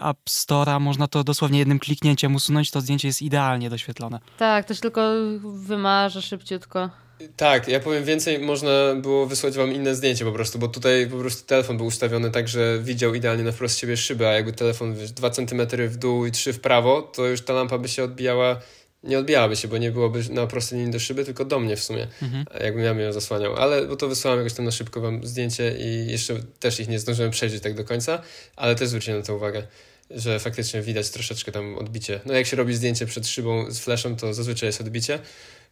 App 0.00 0.18
Store'a. 0.28 0.80
Można 0.80 1.06
to 1.06 1.24
dosłownie 1.24 1.58
jednym 1.58 1.78
kliknięciem 1.78 2.34
usunąć, 2.34 2.70
to 2.70 2.80
zdjęcie 2.80 3.08
jest 3.08 3.22
idealnie 3.22 3.70
doświetlone. 3.70 4.18
Tak, 4.38 4.64
to 4.64 4.74
się 4.74 4.80
tylko 4.80 5.02
wymarza 5.42 6.20
szybciutko. 6.20 6.90
Tak, 7.36 7.68
ja 7.68 7.80
powiem 7.80 8.04
więcej, 8.04 8.38
można 8.38 8.94
było 8.94 9.26
wysłać 9.26 9.56
wam 9.56 9.72
inne 9.72 9.94
zdjęcie 9.94 10.24
po 10.24 10.32
prostu, 10.32 10.58
bo 10.58 10.68
tutaj 10.68 11.06
po 11.06 11.16
prostu 11.16 11.46
telefon 11.46 11.76
był 11.76 11.86
ustawiony 11.86 12.30
tak, 12.30 12.48
że 12.48 12.78
widział 12.82 13.14
idealnie 13.14 13.44
na 13.44 13.52
wprost 13.52 13.78
siebie 13.78 13.96
szybę, 13.96 14.28
a 14.28 14.32
jakby 14.32 14.52
telefon 14.52 14.94
wiesz, 14.94 15.12
2 15.12 15.30
cm 15.30 15.66
w 15.88 15.96
dół 15.96 16.26
i 16.26 16.30
3 16.30 16.52
w 16.52 16.60
prawo, 16.60 17.02
to 17.02 17.26
już 17.26 17.40
ta 17.40 17.52
lampa 17.52 17.78
by 17.78 17.88
się 17.88 18.04
odbijała, 18.04 18.60
nie 19.02 19.18
odbijałaby 19.18 19.56
się, 19.56 19.68
bo 19.68 19.78
nie 19.78 19.90
byłoby 19.90 20.22
na 20.30 20.46
prostej 20.46 20.78
linii 20.78 20.92
do 20.92 21.00
szyby, 21.00 21.24
tylko 21.24 21.44
do 21.44 21.58
mnie 21.58 21.76
w 21.76 21.82
sumie, 21.82 22.06
mhm. 22.22 22.44
jakbym 22.60 22.84
ja 22.84 22.92
ją 22.92 23.12
zasłaniał. 23.12 23.56
Ale 23.56 23.86
bo 23.86 23.96
to 23.96 24.08
wysłałem 24.08 24.40
jakoś 24.40 24.54
tam 24.54 24.64
na 24.64 24.70
szybko 24.70 25.00
wam 25.00 25.26
zdjęcie 25.26 25.76
i 25.78 26.06
jeszcze 26.10 26.34
też 26.60 26.80
ich 26.80 26.88
nie 26.88 26.98
zdążyłem 26.98 27.30
przejrzeć 27.30 27.62
tak 27.62 27.74
do 27.74 27.84
końca, 27.84 28.22
ale 28.56 28.74
też 28.74 28.88
zwróciłem 28.88 29.20
na 29.20 29.26
to 29.26 29.36
uwagę 29.36 29.62
że 30.10 30.38
faktycznie 30.38 30.82
widać 30.82 31.10
troszeczkę 31.10 31.52
tam 31.52 31.78
odbicie. 31.78 32.20
No 32.26 32.34
jak 32.34 32.46
się 32.46 32.56
robi 32.56 32.74
zdjęcie 32.74 33.06
przed 33.06 33.28
szybą 33.28 33.70
z 33.70 33.78
flashem, 33.78 34.16
to 34.16 34.34
zazwyczaj 34.34 34.66
jest 34.66 34.80
odbicie. 34.80 35.18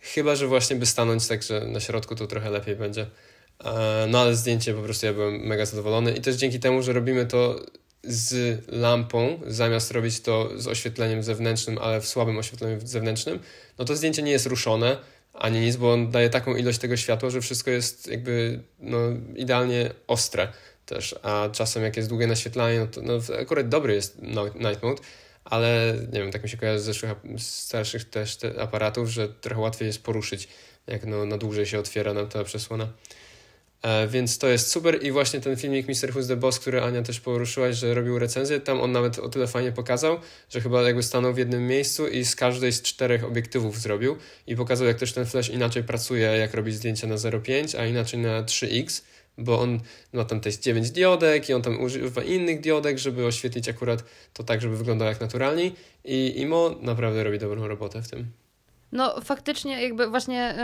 Chyba, 0.01 0.35
że 0.35 0.47
właśnie 0.47 0.77
by 0.77 0.87
stanąć 0.87 1.27
tak, 1.27 1.43
że 1.43 1.61
na 1.61 1.81
środku 1.81 2.15
to 2.15 2.27
trochę 2.27 2.51
lepiej 2.51 2.77
będzie. 2.77 3.07
No 4.09 4.21
ale 4.21 4.37
zdjęcie 4.37 4.75
po 4.75 4.83
prostu 4.83 5.07
ja 5.07 5.13
byłem 5.13 5.35
mega 5.35 5.67
zadowolony 5.67 6.13
i 6.13 6.21
też 6.21 6.37
dzięki 6.37 6.61
temu, 6.61 6.83
że 6.83 6.93
robimy 6.93 7.27
to 7.27 7.61
z 8.05 8.59
lampą, 8.69 9.41
zamiast 9.47 9.91
robić 9.91 10.21
to 10.21 10.51
z 10.57 10.67
oświetleniem 10.67 11.23
zewnętrznym, 11.23 11.79
ale 11.79 12.01
w 12.01 12.09
słabym 12.09 12.39
oświetleniu 12.39 12.81
zewnętrznym, 12.85 13.39
no 13.79 13.85
to 13.85 13.97
zdjęcie 13.97 14.23
nie 14.23 14.33
jest 14.33 14.47
ruszone 14.47 14.97
ani 15.35 15.61
nic, 15.61 15.77
bo 15.77 15.93
on 15.93 16.11
daje 16.11 16.31
taką 16.31 16.57
ilość 16.57 16.79
tego 16.79 16.97
światła, 16.97 17.31
że 17.31 17.41
wszystko 17.41 17.71
jest 17.71 18.07
jakby 18.07 18.61
no, 18.79 18.99
idealnie 19.37 19.91
ostre 20.07 20.49
też, 20.89 21.15
a 21.23 21.49
czasem 21.53 21.83
jak 21.83 21.97
jest 21.97 22.09
długie 22.09 22.27
naświetlanie, 22.27 22.79
no 22.79 22.87
to 22.87 23.03
no, 23.03 23.13
akurat 23.41 23.69
dobry 23.69 23.95
jest 23.95 24.23
night 24.55 24.83
mode, 24.83 25.03
ale 25.45 25.95
nie 26.13 26.21
wiem, 26.21 26.33
tak 26.33 26.43
mi 26.43 26.49
się 26.49 26.57
kojarzy 26.57 26.81
z 26.81 26.85
zeszłych, 26.85 27.13
starszych 27.39 28.05
też 28.05 28.39
aparatów, 28.61 29.09
że 29.09 29.29
trochę 29.29 29.61
łatwiej 29.61 29.87
jest 29.87 30.03
poruszyć, 30.03 30.49
jak 30.87 31.07
no, 31.07 31.25
na 31.25 31.39
dłużej 31.39 31.67
się 31.67 31.79
otwiera 31.79 32.15
nam 32.15 32.29
ta 32.29 32.45
przesłona. 32.45 32.89
E, 33.83 34.09
więc 34.09 34.39
to 34.39 34.49
jest 34.49 34.71
super 34.71 35.03
i 35.03 35.13
właśnie 35.13 35.41
ten 35.41 35.57
filmik 35.57 35.89
Mr. 35.89 36.13
Who's 36.13 36.29
the 36.29 36.37
Boss, 36.37 36.59
który 36.59 36.83
Ania 36.83 37.03
też 37.03 37.21
poruszyłaś, 37.21 37.77
że 37.77 37.95
robił 37.95 38.19
recenzję, 38.19 38.61
tam 38.61 38.81
on 38.81 38.93
nawet 38.93 39.19
o 39.19 39.29
tyle 39.29 39.47
fajnie 39.47 39.73
pokazał, 39.73 40.19
że 40.51 40.61
chyba 40.61 40.83
jakby 40.83 41.03
stanął 41.03 41.35
w 41.35 41.39
jednym 41.39 41.67
miejscu 41.67 42.09
i 42.09 42.25
z 42.25 42.37
każdej 42.37 42.73
z 42.73 42.83
czterech 42.83 43.25
obiektywów 43.25 43.81
zrobił 43.81 44.17
i 44.47 44.57
pokazał 44.57 44.87
jak 44.87 44.99
też 44.99 45.13
ten 45.13 45.27
flash 45.27 45.49
inaczej 45.49 45.85
pracuje, 45.85 46.27
jak 46.27 46.55
robić 46.55 46.75
zdjęcia 46.75 47.07
na 47.07 47.15
0,5, 47.15 47.79
a 47.79 47.87
inaczej 47.87 48.21
na 48.21 48.43
3x 48.43 49.03
bo 49.39 49.61
on 49.61 49.81
ma 50.13 50.25
tam 50.25 50.41
też 50.41 50.57
9 50.57 50.91
diodek 50.91 51.49
i 51.49 51.55
on 51.55 51.63
tam 51.63 51.81
używa 51.81 52.23
innych 52.23 52.61
diodek, 52.61 52.99
żeby 52.99 53.27
oświetlić 53.27 53.69
akurat 53.69 54.05
to 54.33 54.43
tak, 54.43 54.61
żeby 54.61 54.77
wyglądało 54.77 55.11
jak 55.11 55.21
naturalnie 55.21 55.71
i 56.05 56.41
IMO 56.41 56.71
naprawdę 56.81 57.25
robi 57.25 57.39
dobrą 57.39 57.69
robotę 57.69 58.03
w 58.03 58.11
tym. 58.11 58.33
No 58.93 59.21
faktycznie 59.21 59.83
jakby 59.83 60.07
właśnie 60.07 60.55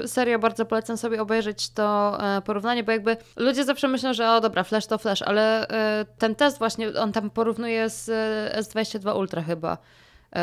yy, 0.00 0.08
serio 0.08 0.38
bardzo 0.38 0.66
polecam 0.66 0.96
sobie 0.96 1.22
obejrzeć 1.22 1.70
to 1.70 2.18
yy, 2.34 2.42
porównanie, 2.42 2.84
bo 2.84 2.92
jakby 2.92 3.16
ludzie 3.36 3.64
zawsze 3.64 3.88
myślą, 3.88 4.12
że 4.14 4.30
o 4.30 4.40
dobra, 4.40 4.64
flash 4.64 4.86
to 4.86 4.98
flash, 4.98 5.22
ale 5.22 5.66
yy, 5.70 6.14
ten 6.18 6.34
test 6.34 6.58
właśnie 6.58 6.88
on 7.00 7.12
tam 7.12 7.30
porównuje 7.30 7.90
z 7.90 8.08
S22 8.56 9.16
Ultra 9.16 9.42
chyba, 9.42 9.78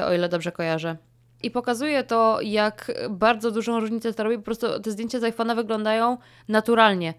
o 0.07 0.13
ile 0.13 0.29
dobrze 0.29 0.51
kojarzę. 0.51 0.97
i 1.43 1.51
pokazuje 1.51 2.03
to, 2.03 2.37
jak 2.41 2.91
bardzo 3.09 3.51
dużą 3.51 3.79
różnicę 3.79 4.13
to 4.13 4.23
robi. 4.23 4.37
Po 4.37 4.43
prostu 4.43 4.79
te 4.79 4.91
zdjęcia 4.91 5.19
z 5.19 5.23
iPhone'a 5.23 5.55
wyglądają 5.55 6.17
naturalnie. 6.47 7.13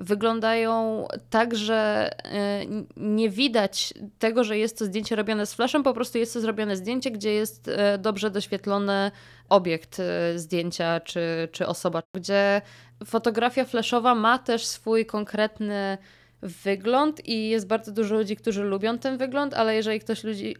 Wyglądają 0.00 1.06
tak, 1.30 1.54
że 1.56 2.10
e, 2.24 2.64
nie 2.96 3.30
widać 3.30 3.94
tego, 4.18 4.44
że 4.44 4.58
jest 4.58 4.78
to 4.78 4.84
zdjęcie 4.84 5.16
robione 5.16 5.46
z 5.46 5.54
flashem, 5.54 5.82
po 5.82 5.94
prostu 5.94 6.18
jest 6.18 6.32
to 6.32 6.40
zrobione 6.40 6.76
zdjęcie, 6.76 7.10
gdzie 7.10 7.32
jest 7.32 7.68
e, 7.68 7.98
dobrze 7.98 8.30
doświetlony 8.30 9.10
obiekt 9.48 10.00
e, 10.00 10.38
zdjęcia 10.38 11.00
czy, 11.00 11.48
czy 11.52 11.66
osoba, 11.66 12.02
gdzie 12.14 12.62
fotografia 13.04 13.64
flashowa 13.64 14.14
ma 14.14 14.38
też 14.38 14.66
swój 14.66 15.06
konkretny 15.06 15.98
wygląd 16.42 17.28
i 17.28 17.48
jest 17.48 17.66
bardzo 17.66 17.92
dużo 17.92 18.14
ludzi, 18.14 18.36
którzy 18.36 18.62
lubią 18.62 18.98
ten 18.98 19.18
wygląd, 19.18 19.54
ale 19.54 19.74
jeżeli 19.74 20.00
ktoś, 20.00 20.24
ludzi, 20.24 20.56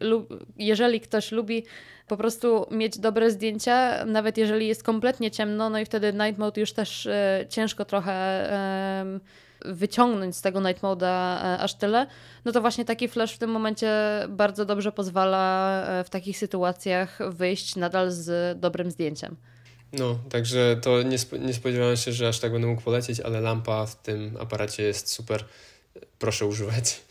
jeżeli 0.57 1.01
ktoś 1.01 1.31
lubi 1.31 1.63
po 2.07 2.17
prostu 2.17 2.65
mieć 2.71 2.99
dobre 2.99 3.31
zdjęcia, 3.31 4.05
nawet 4.05 4.37
jeżeli 4.37 4.67
jest 4.67 4.83
kompletnie 4.83 5.31
ciemno, 5.31 5.69
no 5.69 5.79
i 5.79 5.85
wtedy 5.85 6.13
night 6.13 6.37
mode 6.37 6.61
już 6.61 6.71
też 6.71 7.05
e, 7.05 7.45
ciężko 7.49 7.85
trochę 7.85 8.13
e, 8.13 9.19
wyciągnąć 9.65 10.35
z 10.35 10.41
tego 10.41 10.59
night 10.59 10.83
mode'a 10.83 11.05
e, 11.05 11.59
aż 11.59 11.73
tyle, 11.73 12.07
no 12.45 12.51
to 12.51 12.61
właśnie 12.61 12.85
taki 12.85 13.07
flash 13.07 13.33
w 13.33 13.37
tym 13.37 13.49
momencie 13.49 13.91
bardzo 14.29 14.65
dobrze 14.65 14.91
pozwala 14.91 15.83
e, 15.87 16.03
w 16.03 16.09
takich 16.09 16.37
sytuacjach 16.37 17.19
wyjść 17.29 17.75
nadal 17.75 18.11
z 18.11 18.59
dobrym 18.59 18.91
zdjęciem. 18.91 19.35
No, 19.93 20.19
także 20.29 20.77
to 20.81 21.01
nie, 21.01 21.17
spo, 21.17 21.37
nie 21.37 21.53
spodziewałem 21.53 21.97
się, 21.97 22.11
że 22.11 22.27
aż 22.27 22.39
tak 22.39 22.51
będę 22.51 22.67
mógł 22.67 22.81
polecieć, 22.81 23.19
ale 23.19 23.41
lampa 23.41 23.85
w 23.85 23.95
tym 23.95 24.37
aparacie 24.39 24.83
jest 24.83 25.11
super. 25.11 25.45
Proszę 26.19 26.45
używać. 26.45 27.01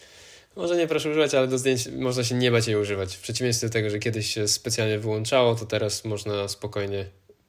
Może 0.57 0.77
nie 0.77 0.87
proszę 0.87 1.11
używać, 1.11 1.35
ale 1.35 1.49
do 1.49 1.59
zdjęć 1.59 1.87
można 1.87 2.25
się 2.25 2.35
nie 2.35 2.51
bać 2.51 2.67
jej 2.67 2.77
używać. 2.77 3.17
W 3.17 3.21
przeciwieństwie 3.21 3.67
do 3.67 3.73
tego, 3.73 3.91
że 3.91 3.99
kiedyś 3.99 4.35
się 4.35 4.49
specjalnie 4.49 4.99
wyłączało, 4.99 5.55
to 5.55 5.67
teraz 5.67 6.05
można 6.05 6.49
spokojnie 6.49 7.05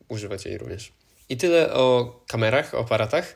używać 0.07 0.45
jej 0.45 0.57
również. 0.57 0.91
I 1.29 1.37
tyle 1.37 1.73
o 1.73 2.15
kamerach, 2.27 2.73
o 2.73 2.79
aparatach. 2.79 3.35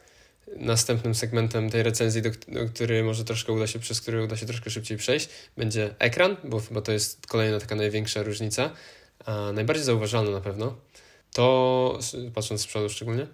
Następnym 0.57 1.15
segmentem 1.15 1.69
tej 1.69 1.83
recenzji, 1.83 2.21
do, 2.21 2.29
do 2.29 2.65
który 2.73 3.03
może 3.03 3.23
troszkę 3.23 3.53
uda 3.53 3.67
się, 3.67 3.79
przez 3.79 4.01
który 4.01 4.23
uda 4.23 4.37
się 4.37 4.45
troszkę 4.45 4.69
szybciej 4.69 4.97
przejść, 4.97 5.29
będzie 5.57 5.95
ekran, 5.99 6.37
bo 6.43 6.59
chyba 6.59 6.81
to 6.81 6.91
jest 6.91 7.27
kolejna 7.27 7.59
taka 7.59 7.75
największa 7.75 8.23
różnica, 8.23 8.71
a 9.25 9.51
najbardziej 9.51 9.85
zauważalna 9.85 10.31
na 10.31 10.41
pewno 10.41 10.75
to 11.33 11.99
patrząc 12.35 12.61
z 12.61 12.67
przodu 12.67 12.89
szczególnie, 12.89 13.27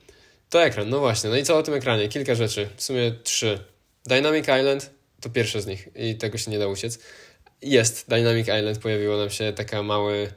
to 0.50 0.64
ekran. 0.64 0.90
No 0.90 1.00
właśnie, 1.00 1.30
no 1.30 1.38
i 1.38 1.44
co 1.44 1.58
o 1.58 1.64
tym 1.64 1.74
ekranie? 1.74 2.10
Kilka 2.10 2.36
rzeczy, 2.36 2.70
w 2.76 2.84
sumie 2.84 3.12
trzy. 3.24 3.64
Dynamic 4.06 4.46
Island 4.60 4.92
to 5.22 5.30
pierwsze 5.30 5.62
z 5.62 5.68
nich 5.68 5.88
i 5.96 6.16
tego 6.16 6.38
się 6.38 6.52
nie 6.52 6.60
da 6.60 6.68
uciec. 6.68 7.00
Jest 7.62 8.10
Dynamic 8.10 8.48
Island, 8.48 8.78
pojawiła 8.78 9.18
nam 9.18 9.30
się 9.30 9.54
taka 9.54 9.84
mały, 9.84 10.32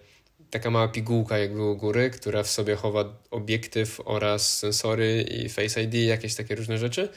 taka 0.51 0.70
mała 0.70 0.88
pigułka 0.88 1.38
jakby 1.38 1.62
u 1.62 1.77
góry, 1.77 2.11
która 2.11 2.42
w 2.42 2.51
sobie 2.51 2.77
chowa 2.77 3.22
obiektyw 3.31 4.01
oraz 4.05 4.59
sensory 4.59 5.22
i 5.22 5.48
Face 5.48 5.83
ID, 5.83 5.94
jakieś 5.94 6.35
takie 6.35 6.55
różne 6.55 6.79
rzeczy. 6.79 7.09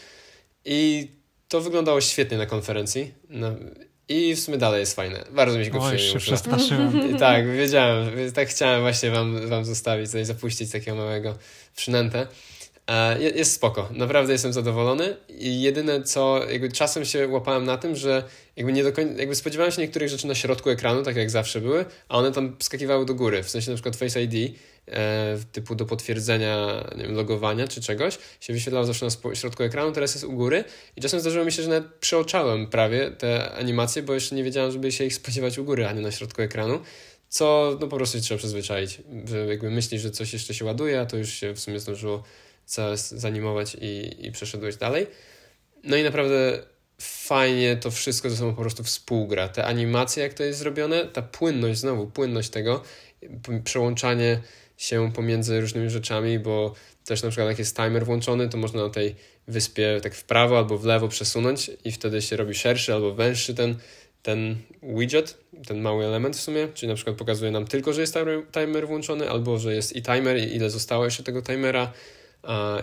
I 0.65 1.07
to 1.47 1.61
wyglądało 1.61 2.01
świetnie 2.01 2.37
na 2.37 2.45
konferencji. 2.45 3.13
No, 3.29 3.55
i 4.09 4.35
w 4.35 4.39
sumie 4.39 4.57
dalej 4.57 4.79
jest 4.79 4.95
fajne. 4.95 5.23
Bardzo 5.31 5.57
mi 5.57 5.65
się 5.65 5.71
go 5.71 5.79
Oj, 5.79 5.99
się 5.99 6.19
przestraszyłem. 6.19 7.01
tak, 7.19 7.51
wiedziałem. 7.51 8.33
Tak 8.33 8.47
chciałem 8.47 8.81
właśnie 8.81 9.11
wam, 9.11 9.47
wam 9.47 9.65
zostawić, 9.65 10.05
tutaj 10.07 10.25
zapuścić 10.25 10.71
takiego 10.71 10.97
małego 10.97 11.37
przynętę. 11.75 12.27
E, 12.87 13.21
jest 13.21 13.53
spoko, 13.53 13.89
naprawdę 13.91 14.33
jestem 14.33 14.53
zadowolony. 14.53 15.17
I 15.29 15.61
jedyne 15.61 16.03
co, 16.03 16.49
jakby 16.51 16.71
czasem 16.71 17.05
się 17.05 17.27
łapałem 17.27 17.65
na 17.65 17.77
tym, 17.77 17.95
że 17.95 18.23
jakby 18.55 18.73
nie 18.73 18.83
do 18.83 18.93
końca, 18.93 19.19
jakby 19.19 19.35
spodziewałem 19.35 19.71
się 19.71 19.81
niektórych 19.81 20.09
rzeczy 20.09 20.27
na 20.27 20.35
środku 20.35 20.69
ekranu, 20.69 21.03
tak 21.03 21.15
jak 21.15 21.29
zawsze 21.29 21.61
były, 21.61 21.85
a 22.09 22.17
one 22.17 22.31
tam 22.31 22.55
skakiwały 22.59 23.05
do 23.05 23.15
góry, 23.15 23.43
w 23.43 23.49
sensie 23.49 23.71
na 23.71 23.75
przykład 23.75 23.95
Face 23.95 24.23
ID, 24.23 24.55
e, 24.87 25.37
typu 25.51 25.75
do 25.75 25.85
potwierdzenia 25.85 26.83
wiem, 26.97 27.15
logowania 27.15 27.67
czy 27.67 27.81
czegoś, 27.81 28.17
się 28.39 28.53
wyświetlało 28.53 28.85
zawsze 28.85 29.05
na 29.05 29.35
środku 29.35 29.63
ekranu, 29.63 29.91
teraz 29.91 30.15
jest 30.15 30.25
u 30.25 30.33
góry. 30.33 30.63
I 30.95 31.01
czasem 31.01 31.19
zdarzyło 31.19 31.45
mi 31.45 31.51
się, 31.51 31.63
że 31.63 31.69
nawet 31.69 31.93
przeoczałem 31.93 32.67
prawie 32.67 33.11
te 33.11 33.51
animacje, 33.51 34.03
bo 34.03 34.13
jeszcze 34.13 34.35
nie 34.35 34.43
wiedziałem, 34.43 34.71
żeby 34.71 34.91
się 34.91 35.05
ich 35.05 35.13
spodziewać 35.13 35.57
u 35.57 35.63
góry, 35.63 35.87
a 35.87 35.91
nie 35.91 36.01
na 36.01 36.11
środku 36.11 36.41
ekranu, 36.41 36.79
co 37.29 37.77
no 37.81 37.87
po 37.87 37.97
prostu 37.97 38.17
się 38.17 38.23
trzeba 38.23 38.37
przyzwyczaić, 38.37 39.01
że 39.25 39.45
jakby 39.45 39.71
myślisz, 39.71 40.01
że 40.01 40.11
coś 40.11 40.33
jeszcze 40.33 40.53
się 40.53 40.65
ładuje, 40.65 41.01
a 41.01 41.05
to 41.05 41.17
już 41.17 41.29
się 41.29 41.53
w 41.53 41.59
sumie 41.59 41.79
zdążyło 41.79 42.23
całe 42.65 42.97
zanimować 42.97 43.77
i, 43.81 44.25
i 44.27 44.31
przeszedłeś 44.31 44.75
dalej. 44.75 45.07
No 45.83 45.97
i 45.97 46.03
naprawdę 46.03 46.63
fajnie 47.01 47.77
to 47.77 47.91
wszystko 47.91 48.29
ze 48.29 48.37
sobą 48.37 48.55
po 48.55 48.61
prostu 48.61 48.83
współgra. 48.83 49.49
Te 49.49 49.65
animacje, 49.65 50.23
jak 50.23 50.33
to 50.33 50.43
jest 50.43 50.59
zrobione, 50.59 51.05
ta 51.05 51.21
płynność, 51.21 51.79
znowu 51.79 52.07
płynność 52.07 52.49
tego, 52.49 52.83
przełączanie 53.63 54.41
się 54.77 55.11
pomiędzy 55.11 55.61
różnymi 55.61 55.89
rzeczami, 55.89 56.39
bo 56.39 56.73
też 57.05 57.23
na 57.23 57.29
przykład 57.29 57.47
jak 57.47 57.59
jest 57.59 57.75
timer 57.75 58.05
włączony, 58.05 58.49
to 58.49 58.57
można 58.57 58.83
na 58.83 58.89
tej 58.89 59.15
wyspie 59.47 59.99
tak 60.03 60.15
w 60.15 60.23
prawo 60.23 60.57
albo 60.57 60.77
w 60.77 60.85
lewo 60.85 61.07
przesunąć 61.07 61.71
i 61.85 61.91
wtedy 61.91 62.21
się 62.21 62.37
robi 62.37 62.55
szerszy 62.55 62.93
albo 62.93 63.13
węższy 63.13 63.55
ten, 63.55 63.75
ten 64.23 64.55
widget, 64.83 65.37
ten 65.67 65.81
mały 65.81 66.05
element 66.05 66.35
w 66.35 66.41
sumie, 66.41 66.67
czyli 66.73 66.89
na 66.89 66.95
przykład 66.95 67.15
pokazuje 67.15 67.51
nam 67.51 67.67
tylko, 67.67 67.93
że 67.93 68.01
jest 68.01 68.17
timer 68.51 68.87
włączony, 68.87 69.29
albo 69.29 69.59
że 69.59 69.75
jest 69.75 69.95
i 69.95 70.01
timer 70.01 70.37
i 70.37 70.55
ile 70.55 70.69
zostało 70.69 71.05
jeszcze 71.05 71.23
tego 71.23 71.41
timera, 71.41 71.93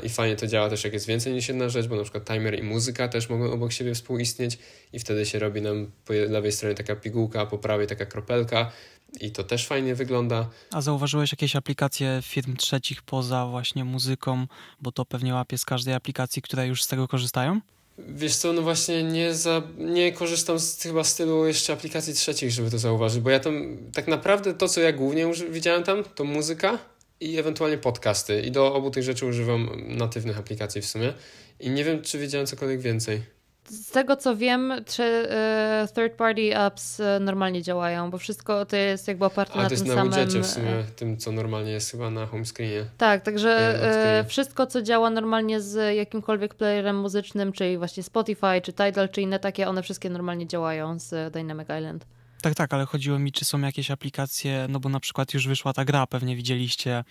i 0.02 0.08
fajnie 0.08 0.36
to 0.36 0.46
działa 0.46 0.70
też, 0.70 0.84
jak 0.84 0.92
jest 0.92 1.06
więcej 1.06 1.32
niż 1.32 1.48
jedna 1.48 1.68
rzecz, 1.68 1.86
bo 1.86 1.96
na 1.96 2.02
przykład 2.02 2.24
timer 2.24 2.58
i 2.58 2.62
muzyka 2.62 3.08
też 3.08 3.28
mogą 3.28 3.52
obok 3.52 3.72
siebie 3.72 3.94
współistnieć 3.94 4.58
i 4.92 4.98
wtedy 4.98 5.26
się 5.26 5.38
robi 5.38 5.62
nam 5.62 5.90
po 6.04 6.12
lewej 6.12 6.52
stronie 6.52 6.74
taka 6.74 6.96
pigułka, 6.96 7.46
po 7.46 7.58
prawej 7.58 7.86
taka 7.86 8.06
kropelka 8.06 8.72
i 9.20 9.30
to 9.30 9.44
też 9.44 9.66
fajnie 9.66 9.94
wygląda. 9.94 10.48
A 10.70 10.80
zauważyłeś 10.80 11.32
jakieś 11.32 11.56
aplikacje 11.56 12.20
firm 12.22 12.56
trzecich 12.56 13.02
poza 13.02 13.46
właśnie 13.46 13.84
muzyką, 13.84 14.46
bo 14.80 14.92
to 14.92 15.04
pewnie 15.04 15.34
łapie 15.34 15.58
z 15.58 15.64
każdej 15.64 15.94
aplikacji, 15.94 16.42
które 16.42 16.66
już 16.66 16.82
z 16.82 16.88
tego 16.88 17.08
korzystają? 17.08 17.60
Wiesz 17.98 18.36
co, 18.36 18.52
no 18.52 18.62
właśnie 18.62 19.02
nie, 19.02 19.34
za, 19.34 19.62
nie 19.78 20.12
korzystam 20.12 20.58
z 20.58 20.82
chyba 20.82 21.04
stylu 21.04 21.46
jeszcze 21.46 21.72
aplikacji 21.72 22.14
trzecich, 22.14 22.50
żeby 22.50 22.70
to 22.70 22.78
zauważyć, 22.78 23.20
bo 23.20 23.30
ja 23.30 23.40
tam 23.40 23.76
tak 23.92 24.08
naprawdę 24.08 24.54
to, 24.54 24.68
co 24.68 24.80
ja 24.80 24.92
głównie 24.92 25.26
widziałem 25.50 25.82
tam, 25.82 26.04
to 26.14 26.24
muzyka, 26.24 26.78
i 27.22 27.38
ewentualnie 27.38 27.78
podcasty. 27.78 28.40
I 28.40 28.50
do 28.50 28.74
obu 28.74 28.90
tych 28.90 29.04
rzeczy 29.04 29.26
używam 29.26 29.70
natywnych 29.88 30.38
aplikacji 30.38 30.82
w 30.82 30.86
sumie. 30.86 31.12
I 31.60 31.70
nie 31.70 31.84
wiem, 31.84 32.02
czy 32.02 32.18
wiedziałem 32.18 32.46
cokolwiek 32.46 32.80
więcej. 32.80 33.22
Z 33.64 33.90
tego 33.90 34.16
co 34.16 34.36
wiem, 34.36 34.72
czy 34.86 35.02
e, 35.02 35.88
third 35.94 36.12
party 36.12 36.56
apps 36.56 37.00
e, 37.00 37.18
normalnie 37.20 37.62
działają, 37.62 38.10
bo 38.10 38.18
wszystko 38.18 38.66
to 38.66 38.76
jest 38.76 39.08
jakby 39.08 39.24
oparte 39.24 39.54
A, 39.54 39.62
na 39.62 39.68
to 39.68 39.74
jest 39.74 39.86
tym 39.86 39.94
na 39.94 40.02
widgetie 40.02 40.40
w 40.40 40.46
sumie, 40.46 40.84
tym 40.96 41.16
co 41.16 41.32
normalnie 41.32 41.72
jest 41.72 41.90
chyba 41.90 42.10
na 42.10 42.26
home 42.26 42.44
screenie. 42.44 42.84
Tak, 42.98 43.22
także 43.22 44.24
wszystko 44.28 44.66
co 44.66 44.82
działa 44.82 45.10
normalnie 45.10 45.60
z 45.60 45.96
jakimkolwiek 45.96 46.54
playerem 46.54 47.00
muzycznym, 47.00 47.52
czyli 47.52 47.78
właśnie 47.78 48.02
Spotify, 48.02 48.60
czy 48.62 48.72
Tidal, 48.72 49.08
czy 49.08 49.22
inne 49.22 49.38
takie, 49.38 49.68
one 49.68 49.82
wszystkie 49.82 50.10
normalnie 50.10 50.46
działają 50.46 50.98
z 50.98 51.32
Dynamic 51.32 51.68
Island. 51.78 52.06
Tak, 52.42 52.54
tak, 52.54 52.74
ale 52.74 52.86
chodziło 52.86 53.18
mi, 53.18 53.32
czy 53.32 53.44
są 53.44 53.60
jakieś 53.60 53.90
aplikacje, 53.90 54.66
no 54.68 54.80
bo 54.80 54.88
na 54.88 55.00
przykład 55.00 55.34
już 55.34 55.48
wyszła 55.48 55.72
ta 55.72 55.84
gra, 55.84 56.06
pewnie 56.06 56.36
widzieliście 56.36 57.04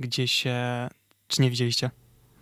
gdzieś 0.00 0.32
się... 0.32 0.56
Czy 1.28 1.42
nie 1.42 1.50
widzieliście? 1.50 1.90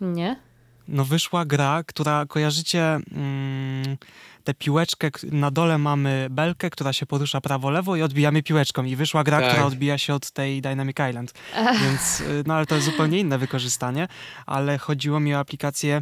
Nie. 0.01 0.39
No 0.87 1.05
wyszła 1.05 1.45
gra, 1.45 1.83
która 1.87 2.25
kojarzycie 2.25 2.99
mm, 3.11 3.97
tę 4.43 4.53
piłeczkę, 4.53 5.09
na 5.31 5.51
dole 5.51 5.77
mamy 5.77 6.27
belkę, 6.29 6.69
która 6.69 6.93
się 6.93 7.05
porusza 7.05 7.41
prawo-lewo 7.41 7.95
i 7.95 8.01
odbijamy 8.01 8.43
piłeczką 8.43 8.83
i 8.83 8.95
wyszła 8.95 9.23
gra, 9.23 9.39
tak. 9.39 9.49
która 9.49 9.65
odbija 9.65 9.97
się 9.97 10.13
od 10.13 10.31
tej 10.31 10.61
Dynamic 10.61 10.97
Island. 11.09 11.33
Więc, 11.83 12.21
y, 12.21 12.43
no 12.47 12.53
ale 12.53 12.65
to 12.65 12.75
jest 12.75 12.85
zupełnie 12.85 13.19
inne 13.19 13.37
wykorzystanie, 13.37 14.07
ale 14.45 14.77
chodziło 14.77 15.19
mi 15.19 15.35
o 15.35 15.39
aplikację 15.39 16.01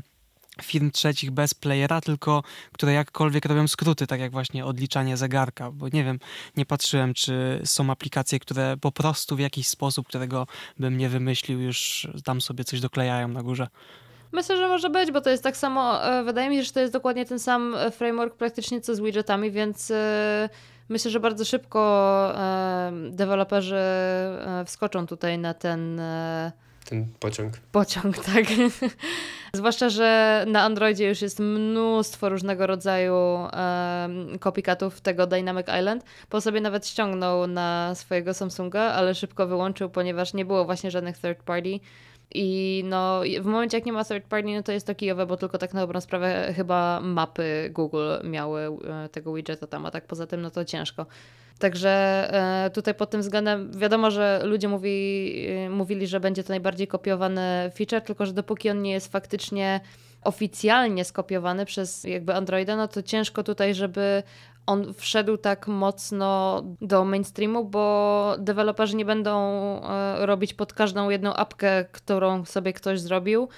firm 0.62 0.92
trzecich 0.92 1.32
bez 1.32 1.54
playera, 1.54 2.02
tylko 2.02 2.44
które 2.72 2.94
jakkolwiek 2.94 3.46
robią 3.46 3.68
skróty, 3.68 4.08
tak 4.08 4.20
jak 4.20 4.32
właśnie 4.32 4.66
odliczanie 4.66 5.18
zegarka, 5.18 5.72
bo 5.72 5.90
nie 5.90 6.04
wiem, 6.04 6.20
nie 6.58 6.66
patrzyłem, 6.66 7.14
czy 7.14 7.62
są 7.66 7.90
aplikacje, 7.90 8.40
które 8.40 8.78
po 8.82 8.92
prostu 8.92 9.36
w 9.36 9.40
jakiś 9.40 9.68
sposób, 9.68 10.08
którego 10.08 10.48
bym 10.80 10.98
nie 10.98 11.10
wymyślił, 11.10 11.60
już 11.62 12.08
tam 12.24 12.42
sobie 12.42 12.64
coś 12.64 12.80
doklejają 12.80 13.28
na 13.28 13.44
górze. 13.44 13.68
Myślę, 14.34 14.58
że 14.58 14.68
może 14.68 14.90
być, 14.90 15.12
bo 15.12 15.22
to 15.22 15.30
jest 15.30 15.44
tak 15.44 15.58
samo, 15.58 16.06
e, 16.06 16.24
wydaje 16.24 16.50
mi 16.50 16.56
się, 16.56 16.64
że 16.64 16.72
to 16.72 16.80
jest 16.80 16.94
dokładnie 16.94 17.26
ten 17.26 17.40
sam 17.40 17.76
e, 17.76 17.92
framework 17.92 18.36
praktycznie 18.36 18.82
co 18.82 18.96
z 18.96 19.00
widgetami, 19.00 19.52
więc 19.52 19.92
e, 19.92 20.50
myślę, 20.90 21.12
że 21.12 21.20
bardzo 21.20 21.46
szybko 21.46 22.34
deweloperzy 23.10 23.82
wskoczą 24.66 25.08
tutaj 25.08 25.38
na 25.38 25.54
ten 25.54 26.02
ten 26.84 27.06
pociąg. 27.20 27.54
Pociąg, 27.72 28.18
tak. 28.34 28.46
Zwłaszcza, 29.54 29.90
że 29.90 30.44
na 30.48 30.62
Androidzie 30.62 31.08
już 31.08 31.22
jest 31.22 31.40
mnóstwo 31.40 32.30
różnego 32.30 32.68
rodzaju 32.68 33.16
um, 33.16 34.40
tego 35.04 35.28
Dynamic 35.28 35.68
Island. 35.80 36.04
Po 36.30 36.42
sobie 36.42 36.62
nawet 36.62 36.88
ściągnął 36.88 37.48
na 37.48 37.96
swojego 37.96 38.34
Samsunga, 38.34 38.82
ale 38.82 39.16
szybko 39.16 39.48
wyłączył, 39.48 39.90
ponieważ 39.90 40.34
nie 40.34 40.46
było 40.46 40.66
właśnie 40.66 40.92
żadnych 40.92 41.18
third 41.18 41.44
party. 41.44 41.80
I 42.34 42.84
no, 42.86 43.22
w 43.42 43.46
momencie 43.46 43.78
jak 43.78 43.86
nie 43.86 43.94
ma 43.94 44.06
third 44.06 44.26
party, 44.28 44.56
no 44.56 44.64
to 44.64 44.72
jest 44.72 44.88
to 44.88 44.96
kijowe, 44.96 45.26
bo 45.26 45.38
tylko 45.38 45.58
tak 45.58 45.74
na 45.74 45.82
dobrą 45.82 46.02
sprawę 46.02 46.54
chyba 46.56 47.00
mapy 47.04 47.70
Google 47.74 48.12
miały 48.24 48.62
e, 48.62 49.10
tego 49.10 49.34
widgeta 49.34 49.68
tam, 49.68 49.86
a 49.86 49.92
tak 49.92 50.08
poza 50.08 50.28
tym 50.28 50.42
no 50.42 50.52
to 50.52 50.66
ciężko. 50.66 51.06
Także 51.60 51.90
e, 52.66 52.70
tutaj 52.70 52.94
pod 52.96 53.10
tym 53.10 53.22
względem 53.22 53.72
wiadomo, 53.72 54.12
że 54.12 54.42
ludzie 54.44 54.68
mówi, 54.68 55.46
e, 55.50 55.70
mówili, 55.70 56.08
że 56.08 56.20
będzie 56.20 56.44
to 56.44 56.50
najbardziej 56.50 56.88
kopiowany 56.88 57.72
feature, 57.76 58.02
tylko 58.02 58.26
że 58.26 58.34
dopóki 58.34 58.70
on 58.70 58.82
nie 58.82 58.92
jest 58.92 59.12
faktycznie 59.12 59.82
oficjalnie 60.24 61.06
skopiowany 61.06 61.66
przez 61.66 62.04
jakby 62.04 62.34
Androida, 62.34 62.76
no 62.76 62.88
to 62.88 63.04
ciężko 63.04 63.44
tutaj, 63.44 63.74
żeby 63.76 64.24
on 64.66 64.94
wszedł 64.94 65.38
tak 65.38 65.68
mocno 65.68 66.62
do 66.82 67.06
mainstreamu, 67.06 67.66
bo 67.66 68.36
deweloperzy 68.40 68.96
nie 68.96 69.06
będą 69.06 69.40
e, 69.84 70.26
robić 70.26 70.54
pod 70.54 70.74
każdą 70.74 71.10
jedną 71.10 71.34
apkę, 71.34 71.86
którą 71.92 72.46
sobie 72.46 72.74
ktoś 72.74 73.00
zrobił, 73.00 73.50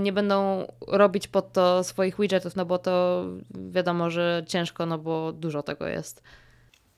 nie 0.00 0.12
będą 0.12 0.66
robić 0.88 1.28
pod 1.28 1.52
to 1.52 1.84
swoich 1.84 2.20
widgetów, 2.20 2.56
no 2.56 2.66
bo 2.66 2.78
to 2.78 3.24
wiadomo, 3.70 4.10
że 4.10 4.44
ciężko, 4.46 4.86
no 4.86 4.98
bo 4.98 5.32
dużo 5.32 5.62
tego 5.62 5.88
jest. 5.88 6.22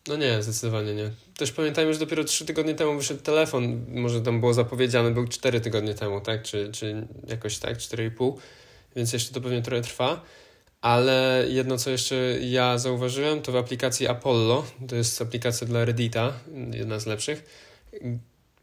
No 0.08 0.16
nie, 0.16 0.42
zdecydowanie 0.42 0.94
nie. 0.94 1.10
Też 1.38 1.52
pamiętajmy, 1.52 1.94
że 1.94 2.00
dopiero 2.00 2.24
trzy 2.24 2.46
tygodnie 2.46 2.74
temu 2.74 2.96
wyszedł 2.96 3.22
telefon, 3.22 3.84
może 3.88 4.20
tam 4.20 4.40
było 4.40 4.54
zapowiedziane, 4.54 5.10
był 5.10 5.28
cztery 5.28 5.60
tygodnie 5.60 5.94
temu, 5.94 6.20
tak? 6.20 6.42
Czy, 6.42 6.72
czy 6.72 7.06
jakoś 7.28 7.58
tak, 7.58 7.78
cztery 7.78 8.04
i 8.04 8.10
pół, 8.10 8.38
więc 8.96 9.12
jeszcze 9.12 9.34
to 9.34 9.40
pewnie 9.40 9.62
trochę 9.62 9.82
trwa. 9.82 10.20
Ale 10.80 11.44
jedno, 11.48 11.78
co 11.78 11.90
jeszcze 11.90 12.16
ja 12.40 12.78
zauważyłem, 12.78 13.42
to 13.42 13.52
w 13.52 13.56
aplikacji 13.56 14.08
Apollo, 14.08 14.64
to 14.88 14.96
jest 14.96 15.22
aplikacja 15.22 15.66
dla 15.66 15.84
Reddita, 15.84 16.32
jedna 16.72 16.98
z 16.98 17.06
lepszych. 17.06 17.44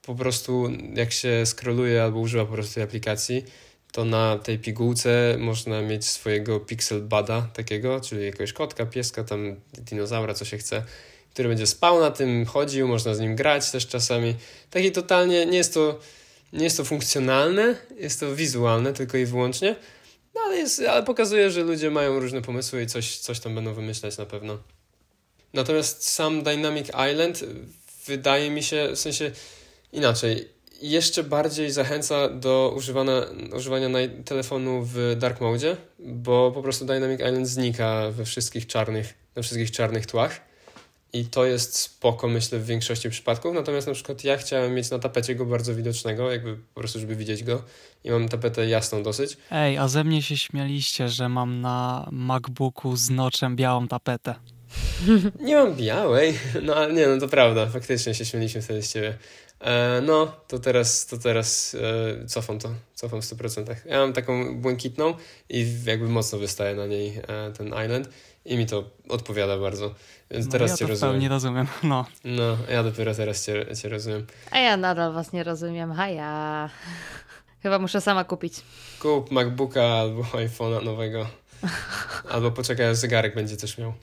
Po 0.02 0.16
prostu 0.16 0.70
jak 0.94 1.12
się 1.12 1.46
skroluje 1.46 2.04
albo 2.04 2.20
używa 2.20 2.46
po 2.46 2.54
prostu 2.54 2.76
tej 2.76 2.84
aplikacji, 2.84 3.46
to 3.92 4.06
na 4.06 4.38
tej 4.38 4.60
pigułce 4.60 5.36
można 5.40 5.82
mieć 5.82 6.06
swojego 6.06 6.60
pixel 6.60 7.02
bada 7.02 7.42
takiego, 7.42 8.02
czyli 8.02 8.26
jakiegoś 8.26 8.54
kotka, 8.54 8.86
pieska, 8.86 9.24
tam 9.24 9.56
dinozaura, 9.74 10.34
co 10.34 10.46
się 10.46 10.58
chce 10.58 10.84
który 11.34 11.50
będzie 11.50 11.68
spał 11.68 12.00
na 12.00 12.12
tym, 12.12 12.46
chodził, 12.46 12.88
można 12.88 13.16
z 13.16 13.20
nim 13.20 13.36
grać 13.36 13.72
też 13.72 13.88
czasami. 13.88 14.36
Taki 14.70 14.92
totalnie, 14.92 15.46
nie 15.46 15.58
jest 15.58 15.74
to, 15.74 16.00
nie 16.54 16.64
jest 16.64 16.78
to 16.78 16.86
funkcjonalne, 16.86 17.76
jest 17.98 18.20
to 18.20 18.36
wizualne 18.36 18.94
tylko 18.94 19.18
i 19.18 19.26
wyłącznie, 19.26 19.76
no 20.36 20.42
ale, 20.42 20.58
jest, 20.58 20.82
ale 20.90 21.04
pokazuje, 21.04 21.52
że 21.52 21.64
ludzie 21.64 21.90
mają 21.90 22.20
różne 22.20 22.42
pomysły 22.42 22.84
i 22.84 22.88
coś, 22.88 23.18
coś 23.18 23.40
tam 23.40 23.56
będą 23.56 23.74
wymyślać 23.74 24.18
na 24.18 24.26
pewno. 24.26 24.58
Natomiast 25.54 26.10
sam 26.10 26.44
Dynamic 26.44 26.88
Island 27.12 27.44
wydaje 28.06 28.50
mi 28.50 28.64
się, 28.64 28.90
w 28.96 29.00
sensie 29.00 29.32
inaczej, 29.94 30.50
jeszcze 30.82 31.24
bardziej 31.24 31.72
zachęca 31.72 32.30
do 32.30 32.74
używania, 32.76 33.22
używania 33.56 33.90
telefonu 34.26 34.88
w 34.94 35.16
dark 35.18 35.42
mode, 35.42 35.78
bo 36.00 36.52
po 36.52 36.62
prostu 36.62 36.86
Dynamic 36.86 37.20
Island 37.20 37.48
znika 37.48 38.12
we 38.12 38.26
wszystkich 38.26 38.68
czarnych, 38.68 39.14
na 39.36 39.42
wszystkich 39.42 39.72
czarnych 39.72 40.06
tłach 40.06 40.53
i 41.14 41.26
to 41.26 41.46
jest 41.46 41.78
spoko, 41.78 42.28
myślę, 42.28 42.60
w 42.60 42.66
większości 42.66 43.10
przypadków. 43.10 43.54
Natomiast 43.54 43.88
na 43.88 43.94
przykład 43.94 44.24
ja 44.24 44.38
chciałem 44.38 44.74
mieć 44.74 44.90
na 44.90 45.00
tapecie 45.00 45.36
go 45.36 45.46
bardzo 45.46 45.76
widocznego, 45.76 46.32
jakby 46.32 46.56
po 46.56 46.80
prostu, 46.80 47.00
żeby 47.00 47.16
widzieć 47.16 47.44
go. 47.44 47.64
I 48.04 48.12
mam 48.12 48.30
tapetę 48.30 48.68
jasną 48.68 49.04
dosyć. 49.04 49.38
Ej, 49.52 49.78
a 49.78 49.88
ze 49.88 50.04
mnie 50.04 50.22
się 50.22 50.38
śmialiście, 50.38 51.10
że 51.10 51.30
mam 51.30 51.62
na 51.62 52.08
MacBooku 52.12 52.96
z 52.96 53.10
noczem 53.10 53.56
białą 53.56 53.88
tapetę. 53.88 54.36
Nie 55.40 55.56
mam 55.56 55.76
białej, 55.76 56.40
no 56.62 56.76
ale 56.76 56.94
nie, 56.94 57.08
no 57.08 57.20
to 57.20 57.28
prawda, 57.28 57.66
faktycznie 57.66 58.14
się 58.14 58.26
śmieliśmy 58.26 58.62
wtedy 58.62 58.82
z 58.82 58.94
ciebie. 58.94 59.18
E, 59.60 60.02
no, 60.02 60.36
to 60.48 60.60
teraz, 60.60 61.06
to 61.06 61.18
teraz 61.18 61.76
e, 62.24 62.28
cofam 62.28 62.60
to, 62.60 62.70
cofam 62.94 63.22
w 63.22 63.26
100%. 63.26 63.76
Ja 63.86 64.00
mam 64.00 64.14
taką 64.14 64.62
błękitną 64.62 65.14
i 65.50 65.68
jakby 65.86 66.10
mocno 66.10 66.40
wystaje 66.40 66.76
na 66.76 66.88
niej 66.88 67.22
e, 67.28 67.52
ten 67.58 67.68
Island 67.68 68.10
i 68.46 68.58
mi 68.58 68.66
to 68.66 68.90
odpowiada 69.10 69.58
bardzo. 69.58 69.96
Więc 70.34 70.46
no, 70.46 70.52
teraz 70.52 70.72
ja 70.72 70.78
cię 70.78 70.88
rozumiem. 70.88 71.20
nie 71.20 71.30
rozumiem, 71.30 71.68
no. 71.84 72.06
No, 72.24 72.58
ja 72.70 72.84
dopiero 72.84 73.16
teraz 73.16 73.46
cię, 73.46 73.66
cię 73.82 73.90
rozumiem. 73.90 74.26
A 74.52 74.60
ja 74.60 74.78
nadal 74.78 75.14
was 75.14 75.34
nie 75.34 75.44
rozumiem, 75.44 75.94
haja. 75.94 76.70
Chyba 77.64 77.80
muszę 77.80 78.02
sama 78.02 78.24
kupić. 78.24 78.54
Kup 79.00 79.32
MacBooka 79.32 79.84
albo 79.84 80.22
iPhone'a 80.48 80.84
nowego. 80.84 81.28
Albo 82.32 82.52
poczekaj, 82.52 82.86
aż 82.90 82.98
zegarek 82.98 83.36
będzie 83.36 83.58
też 83.58 83.78
miał. 83.78 83.94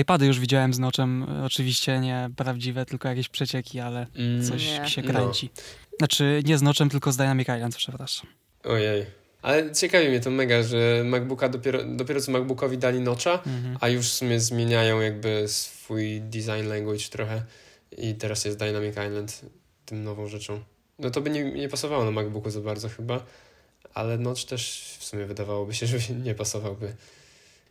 iPady 0.00 0.26
już 0.26 0.40
widziałem 0.40 0.74
z 0.74 0.78
noczem, 0.78 1.26
oczywiście 1.44 2.00
nie 2.00 2.30
prawdziwe, 2.36 2.86
tylko 2.86 3.08
jakieś 3.08 3.28
przecieki, 3.28 3.80
ale 3.80 4.06
mm, 4.16 4.44
coś 4.44 4.66
nie. 4.66 4.88
się 4.88 5.02
kręci. 5.02 5.50
No. 5.56 5.62
Znaczy 5.98 6.42
nie 6.44 6.58
z 6.58 6.62
noczem, 6.62 6.90
tylko 6.90 7.12
z 7.12 7.16
Dynamic 7.16 7.48
Island, 7.48 7.76
przepraszam. 7.76 8.30
Ojej. 8.64 9.21
Ale 9.42 9.72
ciekawi 9.72 10.08
mnie 10.08 10.20
to 10.20 10.30
mega, 10.30 10.62
że 10.62 11.02
MacBooka 11.04 11.48
dopiero, 11.48 11.84
dopiero 11.84 12.20
co 12.20 12.32
MacBookowi 12.32 12.78
dali 12.78 13.00
nocza, 13.00 13.32
mhm. 13.32 13.76
a 13.80 13.88
już 13.88 14.06
w 14.06 14.12
sumie 14.12 14.40
zmieniają 14.40 15.00
jakby 15.00 15.44
swój 15.48 16.20
design 16.20 16.68
language 16.68 17.04
trochę 17.10 17.42
i 17.98 18.14
teraz 18.14 18.44
jest 18.44 18.58
Dynamic 18.58 18.92
Island 18.92 19.40
tym 19.86 20.04
nową 20.04 20.28
rzeczą. 20.28 20.60
No 20.98 21.10
to 21.10 21.20
by 21.20 21.30
nie, 21.30 21.44
nie 21.44 21.68
pasowało 21.68 22.04
na 22.04 22.10
MacBooku 22.10 22.50
za 22.50 22.60
bardzo 22.60 22.88
chyba, 22.88 23.24
ale 23.94 24.18
notch 24.18 24.44
też 24.44 24.94
w 24.98 25.04
sumie 25.04 25.24
wydawałoby 25.24 25.74
się, 25.74 25.86
że 25.92 26.14
nie 26.14 26.34
pasowałby. 26.34 26.94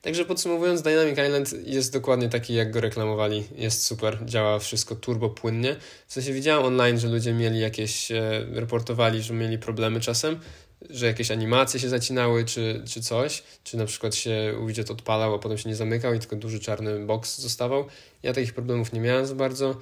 Także 0.02 0.26
podsumowując, 0.26 0.82
Dynamic 0.82 1.20
Island 1.28 1.68
jest 1.68 1.94
dokładnie 1.94 2.30
taki, 2.30 2.54
jak 2.54 2.72
go 2.72 2.82
reklamowali. 2.82 3.44
Jest 3.56 3.84
super, 3.84 4.18
działa 4.26 4.60
wszystko 4.60 4.96
turbo 4.96 5.30
płynnie. 5.30 5.76
W 6.08 6.14
sensie 6.14 6.34
widziałem 6.34 6.66
online, 6.66 7.00
że 7.00 7.08
ludzie 7.08 7.34
mieli 7.34 7.60
jakieś, 7.60 8.12
e, 8.12 8.46
reportowali, 8.52 9.22
że 9.22 9.34
mieli 9.34 9.58
problemy 9.58 10.00
czasem, 10.00 10.40
że 10.90 11.06
jakieś 11.06 11.32
animacje 11.32 11.80
się 11.80 11.90
zacinały, 11.90 12.46
czy, 12.46 12.84
czy 12.88 13.02
coś, 13.02 13.44
czy 13.64 13.78
na 13.78 13.86
przykład 13.86 14.16
się 14.16 14.54
widget 14.66 14.92
odpalał, 14.92 15.36
a 15.36 15.40
potem 15.40 15.58
się 15.58 15.70
nie 15.70 15.76
zamykał 15.76 16.14
i 16.14 16.20
tylko 16.20 16.36
duży 16.36 16.60
czarny 16.60 17.06
box 17.06 17.40
zostawał. 17.40 17.86
Ja 18.24 18.34
takich 18.34 18.54
problemów 18.54 18.94
nie 18.94 19.00
miałem 19.00 19.26
za 19.26 19.36
bardzo, 19.36 19.76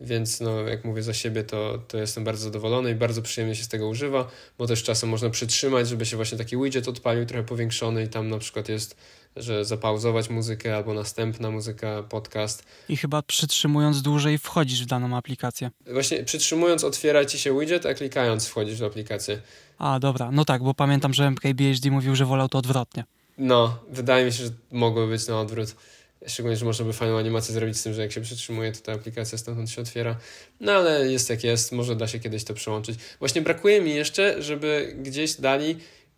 więc 0.00 0.40
no, 0.40 0.60
jak 0.60 0.84
mówię 0.84 1.02
za 1.02 1.14
siebie, 1.14 1.44
to, 1.44 1.78
to 1.88 1.98
jestem 1.98 2.24
bardzo 2.24 2.44
zadowolony 2.44 2.90
i 2.90 2.94
bardzo 2.94 3.22
przyjemnie 3.22 3.54
się 3.54 3.64
z 3.64 3.68
tego 3.68 3.88
używa, 3.88 4.30
bo 4.58 4.66
też 4.66 4.82
czasem 4.82 5.08
można 5.08 5.30
przytrzymać, 5.30 5.88
żeby 5.88 6.06
się 6.06 6.16
właśnie 6.16 6.38
taki 6.38 6.56
widget 6.56 6.88
odpalił, 6.88 7.26
trochę 7.26 7.44
powiększony 7.44 8.04
i 8.04 8.08
tam 8.08 8.28
na 8.28 8.38
przykład 8.38 8.68
jest 8.68 8.96
że 9.36 9.64
zapauzować 9.64 10.30
muzykę 10.30 10.76
albo 10.76 10.94
następna 10.94 11.50
muzyka, 11.50 12.02
podcast. 12.02 12.64
I 12.88 12.96
chyba 12.96 13.22
przytrzymując 13.22 14.02
dłużej 14.02 14.38
wchodzisz 14.38 14.82
w 14.82 14.86
daną 14.86 15.16
aplikację. 15.16 15.70
Właśnie 15.86 16.24
przytrzymując 16.24 16.84
otwiera 16.84 17.24
ci 17.24 17.38
się 17.38 17.58
widget, 17.60 17.86
a 17.86 17.94
klikając 17.94 18.46
wchodzisz 18.46 18.78
w 18.78 18.84
aplikację. 18.84 19.40
A, 19.78 19.98
dobra. 19.98 20.30
No 20.32 20.44
tak, 20.44 20.62
bo 20.62 20.74
pamiętam, 20.74 21.14
że 21.14 21.26
MKBHD 21.26 21.90
mówił, 21.90 22.16
że 22.16 22.24
wolał 22.26 22.48
to 22.48 22.58
odwrotnie. 22.58 23.04
No, 23.38 23.78
wydaje 23.90 24.24
mi 24.24 24.32
się, 24.32 24.44
że 24.44 24.50
mogłoby 24.72 25.12
być 25.12 25.28
na 25.28 25.40
odwrót. 25.40 25.74
Szczególnie, 26.26 26.56
że 26.56 26.64
można 26.64 26.84
by 26.84 26.92
fajną 26.92 27.18
animację 27.18 27.54
zrobić 27.54 27.76
z 27.76 27.82
tym, 27.82 27.94
że 27.94 28.02
jak 28.02 28.12
się 28.12 28.20
przytrzymuje, 28.20 28.72
to 28.72 28.80
ta 28.80 28.92
aplikacja 28.92 29.38
stamtąd 29.38 29.70
się 29.70 29.82
otwiera. 29.82 30.16
No 30.60 30.72
ale 30.72 31.12
jest 31.12 31.30
jak 31.30 31.44
jest, 31.44 31.72
może 31.72 31.96
da 31.96 32.06
się 32.08 32.18
kiedyś 32.20 32.44
to 32.44 32.54
przełączyć. 32.54 32.98
Właśnie 33.18 33.42
brakuje 33.42 33.80
mi 33.80 33.94
jeszcze, 33.94 34.42
żeby 34.42 34.96
gdzieś 35.02 35.34
dali 35.34 35.76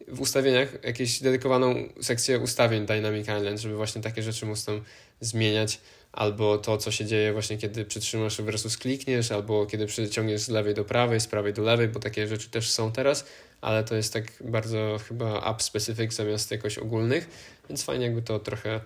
w 0.08 0.20
ustawieniach 0.20 0.84
jakąś 0.84 1.20
dedykowaną 1.20 1.74
sekcję 2.02 2.38
ustawień 2.38 2.86
Dynamic 2.86 3.22
Island, 3.22 3.60
żeby 3.60 3.76
właśnie 3.76 4.02
takie 4.02 4.22
rzeczy 4.22 4.46
móc 4.46 4.64
tam 4.64 4.84
zmieniać, 5.20 5.80
albo 6.12 6.58
to, 6.58 6.78
co 6.78 6.90
się 6.90 7.04
dzieje 7.04 7.32
właśnie, 7.32 7.58
kiedy 7.58 7.84
przytrzymasz 7.84 8.42
versus 8.42 8.78
klikniesz, 8.78 9.32
albo 9.32 9.66
kiedy 9.66 9.86
przyciągniesz 9.86 10.40
z 10.40 10.48
lewej 10.48 10.74
do 10.74 10.84
prawej, 10.84 11.20
z 11.20 11.26
prawej 11.26 11.52
do 11.52 11.62
lewej, 11.62 11.88
bo 11.88 12.00
takie 12.00 12.28
rzeczy 12.28 12.50
też 12.50 12.70
są 12.70 12.92
teraz, 12.92 13.26
ale 13.60 13.84
to 13.84 13.96
jest 13.96 14.12
tak 14.12 14.24
bardzo 14.44 14.98
chyba 15.08 15.50
app 15.50 15.62
specific 15.62 16.14
zamiast 16.14 16.50
jakoś 16.50 16.78
ogólnych, 16.78 17.28
więc 17.68 17.84
fajnie 17.84 18.04
jakby 18.04 18.22
to 18.22 18.38
trochę 18.38 18.80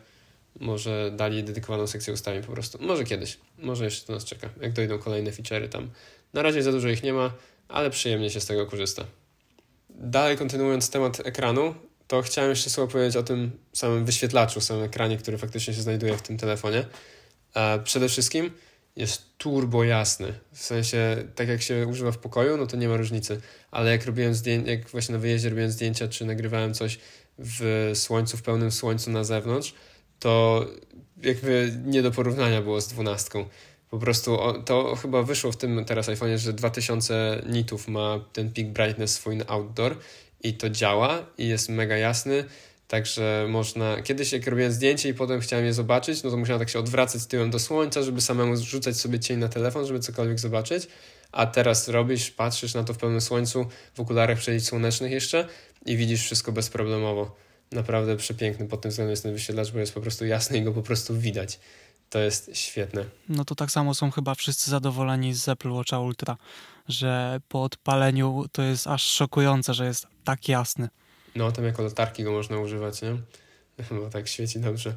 może 0.60 1.12
dali 1.16 1.44
dedykowaną 1.44 1.86
sekcję 1.86 2.12
ustawień 2.12 2.42
po 2.42 2.52
prostu. 2.52 2.78
Może 2.80 3.04
kiedyś, 3.04 3.38
może 3.58 3.84
jeszcze 3.84 4.06
to 4.06 4.12
nas 4.12 4.24
czeka, 4.24 4.48
jak 4.60 4.72
dojdą 4.72 4.98
kolejne 4.98 5.30
feature'y 5.30 5.68
tam. 5.68 5.90
Na 6.32 6.42
razie 6.42 6.62
za 6.62 6.72
dużo 6.72 6.88
ich 6.88 7.02
nie 7.02 7.12
ma, 7.12 7.32
ale 7.68 7.90
przyjemnie 7.90 8.30
się 8.30 8.40
z 8.40 8.46
tego 8.46 8.66
korzysta. 8.66 9.04
Dalej 10.00 10.36
kontynuując 10.36 10.90
temat 10.90 11.20
ekranu, 11.24 11.74
to 12.06 12.22
chciałem 12.22 12.50
jeszcze 12.50 12.70
słowo 12.70 12.92
powiedzieć 12.92 13.16
o 13.16 13.22
tym 13.22 13.50
samym 13.72 14.04
wyświetlaczu, 14.04 14.60
samym 14.60 14.84
ekranie, 14.84 15.18
który 15.18 15.38
faktycznie 15.38 15.74
się 15.74 15.82
znajduje 15.82 16.16
w 16.16 16.22
tym 16.22 16.38
telefonie. 16.38 16.84
E, 17.54 17.78
przede 17.78 18.08
wszystkim 18.08 18.50
jest 18.96 19.22
turbo 19.38 19.84
jasny. 19.84 20.34
W 20.52 20.62
sensie, 20.62 21.16
tak 21.34 21.48
jak 21.48 21.62
się 21.62 21.86
używa 21.86 22.12
w 22.12 22.18
pokoju, 22.18 22.56
no 22.56 22.66
to 22.66 22.76
nie 22.76 22.88
ma 22.88 22.96
różnicy. 22.96 23.40
Ale 23.70 23.90
jak 23.90 24.06
robiłem 24.06 24.34
zdjęcia, 24.34 24.70
jak 24.70 24.88
właśnie 24.88 25.12
na 25.12 25.18
wyjeździe 25.18 25.48
robiłem 25.48 25.70
zdjęcia, 25.70 26.08
czy 26.08 26.24
nagrywałem 26.24 26.74
coś 26.74 26.98
w 27.38 27.90
słońcu, 27.94 28.36
w 28.36 28.42
pełnym 28.42 28.72
słońcu 28.72 29.10
na 29.10 29.24
zewnątrz, 29.24 29.74
to 30.18 30.66
jakby 31.22 31.72
nie 31.84 32.02
do 32.02 32.10
porównania 32.10 32.62
było 32.62 32.80
z 32.80 32.88
dwunastką. 32.88 33.44
Po 33.90 33.98
prostu 33.98 34.38
to 34.64 34.96
chyba 34.96 35.22
wyszło 35.22 35.52
w 35.52 35.56
tym 35.56 35.84
teraz 35.84 36.08
iPhone'ie, 36.08 36.38
że 36.38 36.52
2000 36.52 37.42
nitów 37.48 37.88
ma 37.88 38.24
ten 38.32 38.52
peak 38.52 38.68
brightness 38.68 39.14
swój 39.14 39.38
outdoor 39.46 39.96
i 40.42 40.54
to 40.54 40.70
działa 40.70 41.26
i 41.38 41.48
jest 41.48 41.68
mega 41.68 41.96
jasny. 41.96 42.44
Także 42.88 43.46
można, 43.48 44.02
kiedyś 44.02 44.32
jak 44.32 44.46
robiłem 44.46 44.72
zdjęcie 44.72 45.08
i 45.08 45.14
potem 45.14 45.40
chciałem 45.40 45.64
je 45.64 45.72
zobaczyć, 45.72 46.22
no 46.22 46.30
to 46.30 46.36
musiałem 46.36 46.60
tak 46.60 46.68
się 46.68 46.78
odwracać 46.78 47.26
tyłem 47.26 47.50
do 47.50 47.58
słońca, 47.58 48.02
żeby 48.02 48.20
samemu 48.20 48.56
zrzucać 48.56 48.96
sobie 48.96 49.20
cień 49.20 49.38
na 49.38 49.48
telefon, 49.48 49.86
żeby 49.86 50.00
cokolwiek 50.00 50.38
zobaczyć. 50.38 50.88
A 51.32 51.46
teraz 51.46 51.88
robisz, 51.88 52.30
patrzysz 52.30 52.74
na 52.74 52.84
to 52.84 52.94
w 52.94 52.98
pełnym 52.98 53.20
słońcu, 53.20 53.66
w 53.94 54.00
okularach 54.00 54.38
przeciwsłonecznych 54.38 55.12
jeszcze 55.12 55.48
i 55.86 55.96
widzisz 55.96 56.22
wszystko 56.22 56.52
bezproblemowo. 56.52 57.36
Naprawdę 57.72 58.16
przepiękny 58.16 58.68
pod 58.68 58.80
tym 58.80 58.90
względem 58.90 59.10
jest 59.10 59.22
ten 59.22 59.32
wyświetlacz, 59.32 59.70
bo 59.70 59.78
jest 59.78 59.94
po 59.94 60.00
prostu 60.00 60.26
jasny 60.26 60.58
i 60.58 60.62
go 60.62 60.72
po 60.72 60.82
prostu 60.82 61.18
widać. 61.18 61.58
To 62.10 62.18
jest 62.18 62.50
świetne. 62.56 63.04
No 63.28 63.44
to 63.44 63.54
tak 63.54 63.70
samo 63.70 63.94
są 63.94 64.10
chyba 64.10 64.34
wszyscy 64.34 64.70
zadowoleni 64.70 65.34
z 65.34 65.48
Apple 65.48 65.70
Watcha 65.70 65.98
Ultra, 65.98 66.36
że 66.88 67.40
po 67.48 67.62
odpaleniu 67.62 68.44
to 68.52 68.62
jest 68.62 68.86
aż 68.86 69.06
szokujące, 69.06 69.74
że 69.74 69.86
jest 69.86 70.06
tak 70.24 70.48
jasny. 70.48 70.88
No, 71.36 71.52
tam 71.52 71.64
jako 71.64 71.82
latarki 71.82 72.24
go 72.24 72.32
można 72.32 72.58
używać, 72.58 73.02
nie? 73.02 73.16
Bo 74.00 74.10
tak 74.10 74.28
świeci 74.28 74.60
dobrze. 74.60 74.94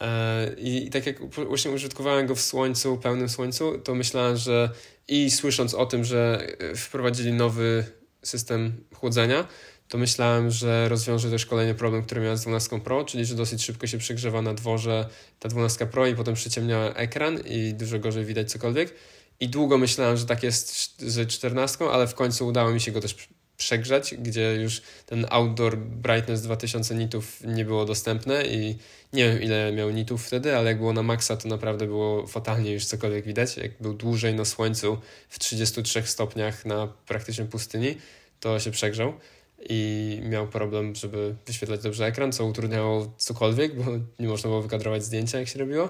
E, 0.00 0.54
I 0.58 0.90
tak 0.90 1.06
jak 1.06 1.30
właśnie 1.46 1.70
użytkowałem 1.70 2.26
go 2.26 2.34
w 2.34 2.40
słońcu, 2.40 2.96
pełnym 2.96 3.28
słońcu, 3.28 3.78
to 3.78 3.94
myślałem, 3.94 4.36
że 4.36 4.70
i 5.08 5.30
słysząc 5.30 5.74
o 5.74 5.86
tym, 5.86 6.04
że 6.04 6.46
e, 6.58 6.76
wprowadzili 6.76 7.32
nowy 7.32 7.84
system 8.22 8.84
chłodzenia, 8.94 9.46
to 9.88 9.98
myślałem, 9.98 10.50
że 10.50 10.88
rozwiąże 10.88 11.30
też 11.30 11.46
kolejny 11.46 11.74
problem, 11.74 12.02
który 12.02 12.20
miałem 12.20 12.36
z 12.36 12.42
12 12.42 12.80
Pro, 12.80 13.04
czyli 13.04 13.24
że 13.24 13.34
dosyć 13.34 13.64
szybko 13.64 13.86
się 13.86 13.98
przegrzewa 13.98 14.42
na 14.42 14.54
dworze 14.54 15.08
ta 15.38 15.48
12 15.48 15.86
Pro 15.86 16.06
i 16.06 16.14
potem 16.14 16.34
przyciemnia 16.34 16.94
ekran 16.94 17.38
i 17.46 17.74
dużo 17.74 17.98
gorzej 17.98 18.24
widać 18.24 18.50
cokolwiek. 18.50 18.94
I 19.40 19.48
długo 19.48 19.78
myślałem, 19.78 20.16
że 20.16 20.26
tak 20.26 20.42
jest 20.42 20.94
z 20.98 21.28
14, 21.28 21.84
ale 21.84 22.06
w 22.06 22.14
końcu 22.14 22.46
udało 22.46 22.70
mi 22.70 22.80
się 22.80 22.92
go 22.92 23.00
też 23.00 23.28
przegrzać, 23.56 24.14
gdzie 24.14 24.54
już 24.54 24.82
ten 25.06 25.26
outdoor 25.30 25.78
brightness 25.78 26.42
2000 26.42 26.94
nitów 26.94 27.40
nie 27.44 27.64
było 27.64 27.84
dostępne 27.84 28.46
i 28.46 28.78
nie 29.12 29.28
wiem 29.28 29.42
ile 29.42 29.72
miał 29.72 29.90
nitów 29.90 30.26
wtedy, 30.26 30.56
ale 30.56 30.70
jak 30.70 30.78
było 30.78 30.92
na 30.92 31.02
maksa 31.02 31.36
to 31.36 31.48
naprawdę 31.48 31.86
było 31.86 32.26
fatalnie 32.26 32.72
już 32.72 32.84
cokolwiek 32.84 33.24
widać. 33.24 33.56
Jak 33.56 33.82
był 33.82 33.94
dłużej 33.94 34.34
na 34.34 34.44
słońcu 34.44 34.98
w 35.28 35.38
33 35.38 36.02
stopniach 36.02 36.64
na 36.64 36.86
praktycznie 37.06 37.44
pustyni, 37.44 37.96
to 38.40 38.60
się 38.60 38.70
przegrzał 38.70 39.12
i 39.68 40.20
miał 40.22 40.46
problem, 40.46 40.94
żeby 40.94 41.34
wyświetlać 41.46 41.82
dobrze 41.82 42.06
ekran, 42.06 42.32
co 42.32 42.44
utrudniało 42.44 43.12
cokolwiek, 43.18 43.76
bo 43.76 43.90
nie 44.18 44.28
można 44.28 44.48
było 44.48 44.62
wykadrować 44.62 45.04
zdjęcia 45.04 45.38
jak 45.38 45.48
się 45.48 45.58
robiło. 45.58 45.88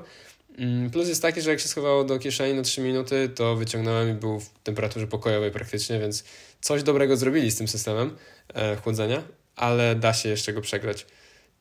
Mm, 0.58 0.90
plus 0.90 1.08
jest 1.08 1.22
taki, 1.22 1.42
że 1.42 1.50
jak 1.50 1.60
się 1.60 1.68
schowało 1.68 2.04
do 2.04 2.18
kieszeni 2.18 2.54
na 2.54 2.62
3 2.62 2.80
minuty, 2.80 3.28
to 3.28 3.56
wyciągnąłem 3.56 4.10
i 4.10 4.20
był 4.20 4.40
w 4.40 4.50
temperaturze 4.62 5.06
pokojowej 5.06 5.50
praktycznie, 5.50 5.98
więc 5.98 6.24
coś 6.60 6.82
dobrego 6.82 7.16
zrobili 7.16 7.50
z 7.50 7.56
tym 7.56 7.68
systemem 7.68 8.16
e, 8.54 8.76
chłodzenia, 8.76 9.22
ale 9.56 9.94
da 9.94 10.12
się 10.12 10.28
jeszcze 10.28 10.52
go 10.52 10.60
przegrać. 10.60 11.06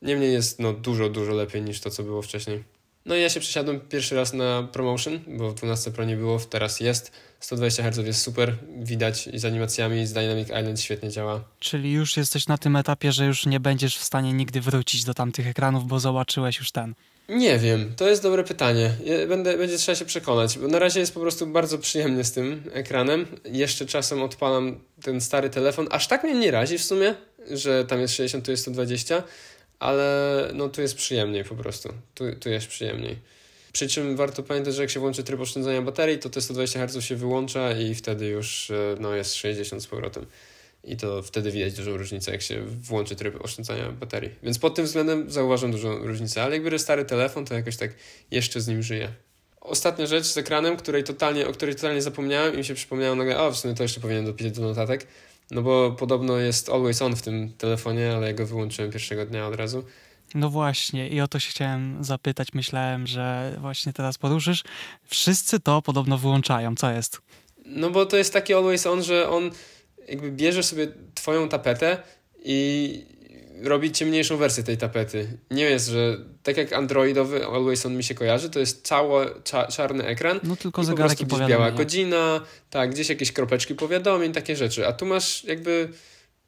Niemniej 0.02 0.32
jest 0.32 0.58
no, 0.58 0.72
dużo, 0.72 1.08
dużo 1.08 1.32
lepiej 1.32 1.62
niż 1.62 1.80
to, 1.80 1.90
co 1.90 2.02
było 2.02 2.22
wcześniej. 2.22 2.73
No 3.06 3.16
i 3.16 3.20
ja 3.22 3.30
się 3.30 3.40
przesiadłem 3.40 3.80
pierwszy 3.80 4.14
raz 4.14 4.32
na 4.32 4.68
promotion, 4.72 5.20
bo 5.26 5.50
w 5.50 5.54
12 5.54 5.90
Pro 5.90 6.04
nie 6.04 6.16
było, 6.16 6.38
teraz 6.38 6.80
jest. 6.80 7.12
120 7.40 7.82
Hz 7.82 8.06
jest 8.06 8.22
super, 8.22 8.54
widać 8.76 9.26
i 9.26 9.38
z 9.38 9.44
animacjami, 9.44 10.06
z 10.06 10.12
Dynamic 10.12 10.48
Island 10.48 10.80
świetnie 10.80 11.10
działa. 11.10 11.44
Czyli 11.60 11.92
już 11.92 12.16
jesteś 12.16 12.46
na 12.46 12.58
tym 12.58 12.76
etapie, 12.76 13.12
że 13.12 13.26
już 13.26 13.46
nie 13.46 13.60
będziesz 13.60 13.98
w 13.98 14.04
stanie 14.04 14.32
nigdy 14.32 14.60
wrócić 14.60 15.04
do 15.04 15.14
tamtych 15.14 15.46
ekranów, 15.46 15.86
bo 15.86 16.00
zobaczyłeś 16.00 16.58
już 16.58 16.72
ten. 16.72 16.94
Nie 17.28 17.58
wiem, 17.58 17.92
to 17.96 18.08
jest 18.08 18.22
dobre 18.22 18.44
pytanie. 18.44 18.90
Będę, 19.28 19.58
będzie 19.58 19.78
trzeba 19.78 19.96
się 19.96 20.04
przekonać, 20.04 20.58
bo 20.58 20.68
na 20.68 20.78
razie 20.78 21.00
jest 21.00 21.14
po 21.14 21.20
prostu 21.20 21.46
bardzo 21.46 21.78
przyjemnie 21.78 22.24
z 22.24 22.32
tym 22.32 22.62
ekranem. 22.72 23.26
Jeszcze 23.44 23.86
czasem 23.86 24.22
odpalam 24.22 24.80
ten 25.02 25.20
stary 25.20 25.50
telefon. 25.50 25.88
Aż 25.90 26.06
tak 26.06 26.24
mnie 26.24 26.34
nie 26.34 26.50
razi 26.50 26.78
w 26.78 26.84
sumie, 26.84 27.14
że 27.50 27.84
tam 27.84 28.00
jest 28.00 28.14
60, 28.14 28.44
tu 28.44 28.50
jest 28.50 28.62
120, 28.62 29.22
ale 29.84 30.50
no 30.54 30.68
tu 30.68 30.80
jest 30.80 30.94
przyjemniej 30.94 31.44
po 31.44 31.54
prostu. 31.54 31.94
Tu, 32.14 32.24
tu 32.40 32.48
jest 32.48 32.66
przyjemniej. 32.66 33.16
Przy 33.72 33.88
czym 33.88 34.16
warto 34.16 34.42
pamiętać, 34.42 34.74
że 34.74 34.82
jak 34.82 34.90
się 34.90 35.00
włączy 35.00 35.24
tryb 35.24 35.40
oszczędzania 35.40 35.82
baterii, 35.82 36.18
to 36.18 36.30
te 36.30 36.40
120 36.40 36.78
Hz 36.80 37.04
się 37.04 37.16
wyłącza 37.16 37.72
i 37.72 37.94
wtedy 37.94 38.26
już 38.26 38.70
e, 38.70 38.96
no, 39.00 39.14
jest 39.14 39.34
60 39.34 39.82
z 39.82 39.86
powrotem. 39.86 40.26
I 40.84 40.96
to 40.96 41.22
wtedy 41.22 41.50
widać 41.50 41.74
dużą 41.74 41.96
różnicę, 41.96 42.32
jak 42.32 42.42
się 42.42 42.62
włączy 42.66 43.16
tryb 43.16 43.44
oszczędzania 43.44 43.92
baterii. 43.92 44.30
Więc 44.42 44.58
pod 44.58 44.74
tym 44.74 44.84
względem 44.84 45.30
zauważam 45.30 45.72
dużą 45.72 45.98
różnicę, 45.98 46.42
ale 46.42 46.54
jak 46.54 46.64
biorę 46.64 46.78
stary 46.78 47.04
telefon, 47.04 47.44
to 47.44 47.54
jakoś 47.54 47.76
tak 47.76 47.90
jeszcze 48.30 48.60
z 48.60 48.68
nim 48.68 48.82
żyję. 48.82 49.08
Ostatnia 49.60 50.06
rzecz 50.06 50.24
z 50.24 50.36
ekranem, 50.36 50.76
której 50.76 51.04
totalnie, 51.04 51.48
o 51.48 51.52
której 51.52 51.74
totalnie 51.74 52.02
zapomniałem 52.02 52.54
i 52.54 52.56
mi 52.56 52.64
się 52.64 52.74
przypomniało 52.74 53.16
nagle, 53.16 53.40
o 53.40 53.50
w 53.50 53.56
sumie 53.56 53.74
to 53.74 53.82
jeszcze 53.82 54.00
powinienem 54.00 54.26
dopisać 54.26 54.52
do 54.52 54.62
notatek, 54.62 55.06
no 55.54 55.62
bo 55.62 55.92
podobno 55.92 56.36
jest 56.36 56.68
always 56.68 57.02
on 57.02 57.16
w 57.16 57.22
tym 57.22 57.52
telefonie, 57.58 58.12
ale 58.16 58.26
ja 58.26 58.32
go 58.32 58.46
wyłączyłem 58.46 58.90
pierwszego 58.90 59.26
dnia 59.26 59.46
od 59.46 59.54
razu. 59.54 59.84
No 60.34 60.50
właśnie, 60.50 61.08
i 61.08 61.20
o 61.20 61.28
to 61.28 61.38
się 61.38 61.50
chciałem 61.50 62.04
zapytać. 62.04 62.48
Myślałem, 62.54 63.06
że 63.06 63.56
właśnie 63.60 63.92
teraz 63.92 64.18
poruszysz. 64.18 64.64
Wszyscy 65.04 65.60
to 65.60 65.82
podobno 65.82 66.18
wyłączają. 66.18 66.76
Co 66.76 66.90
jest? 66.90 67.20
No 67.66 67.90
bo 67.90 68.06
to 68.06 68.16
jest 68.16 68.32
taki 68.32 68.54
always 68.54 68.86
on, 68.86 69.02
że 69.02 69.30
on 69.30 69.50
jakby 70.08 70.30
bierze 70.30 70.62
sobie 70.62 70.88
twoją 71.14 71.48
tapetę 71.48 72.02
i 72.44 73.06
robi 73.62 73.92
ciemniejszą 73.92 74.36
wersję 74.36 74.62
tej 74.64 74.78
tapety. 74.78 75.38
Nie 75.50 75.64
jest, 75.64 75.88
że 75.88 76.16
tak 76.42 76.56
jak 76.56 76.72
androidowy 76.72 77.46
Always 77.46 77.86
On 77.86 77.96
mi 77.96 78.04
się 78.04 78.14
kojarzy, 78.14 78.50
to 78.50 78.58
jest 78.58 78.86
cały 78.86 79.42
cza, 79.44 79.66
czarny 79.66 80.04
ekran. 80.04 80.40
No 80.42 80.56
tylko 80.56 80.82
i 80.82 80.84
zegarek 80.84 81.20
i 81.20 81.26
biała 81.26 81.70
godzina, 81.70 82.40
tak, 82.70 82.90
gdzieś 82.90 83.08
jakieś 83.08 83.32
kropeczki 83.32 83.74
powiadomień, 83.74 84.32
takie 84.32 84.56
rzeczy. 84.56 84.86
A 84.86 84.92
tu 84.92 85.06
masz 85.06 85.44
jakby 85.44 85.88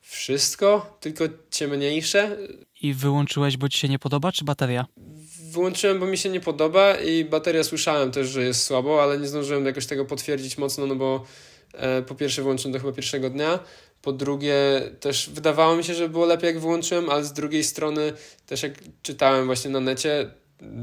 wszystko, 0.00 0.96
tylko 1.00 1.24
ciemniejsze. 1.50 2.36
I 2.82 2.94
wyłączyłeś, 2.94 3.56
bo 3.56 3.68
ci 3.68 3.78
się 3.78 3.88
nie 3.88 3.98
podoba, 3.98 4.32
czy 4.32 4.44
bateria? 4.44 4.86
Wyłączyłem, 5.50 6.00
bo 6.00 6.06
mi 6.06 6.18
się 6.18 6.28
nie 6.28 6.40
podoba 6.40 6.94
i 6.94 7.24
bateria 7.24 7.64
słyszałem 7.64 8.10
też, 8.10 8.28
że 8.28 8.42
jest 8.42 8.62
słabo, 8.62 9.02
ale 9.02 9.18
nie 9.18 9.26
zdążyłem 9.26 9.66
jakoś 9.66 9.86
tego 9.86 10.04
potwierdzić 10.04 10.58
mocno, 10.58 10.86
no 10.86 10.96
bo 10.96 11.24
e, 11.72 12.02
po 12.02 12.14
pierwsze 12.14 12.42
wyłączyłem 12.42 12.72
do 12.72 12.78
chyba 12.78 12.92
pierwszego 12.92 13.30
dnia, 13.30 13.58
po 14.06 14.12
drugie 14.12 14.54
też 15.00 15.30
wydawało 15.30 15.76
mi 15.76 15.84
się, 15.84 15.94
że 15.94 16.08
było 16.08 16.26
lepiej 16.26 16.46
jak 16.46 16.58
wyłączyłem, 16.58 17.10
ale 17.10 17.24
z 17.24 17.32
drugiej 17.32 17.64
strony 17.64 18.12
też 18.46 18.62
jak 18.62 18.72
czytałem 19.02 19.46
właśnie 19.46 19.70
na 19.70 19.80
necie, 19.80 20.30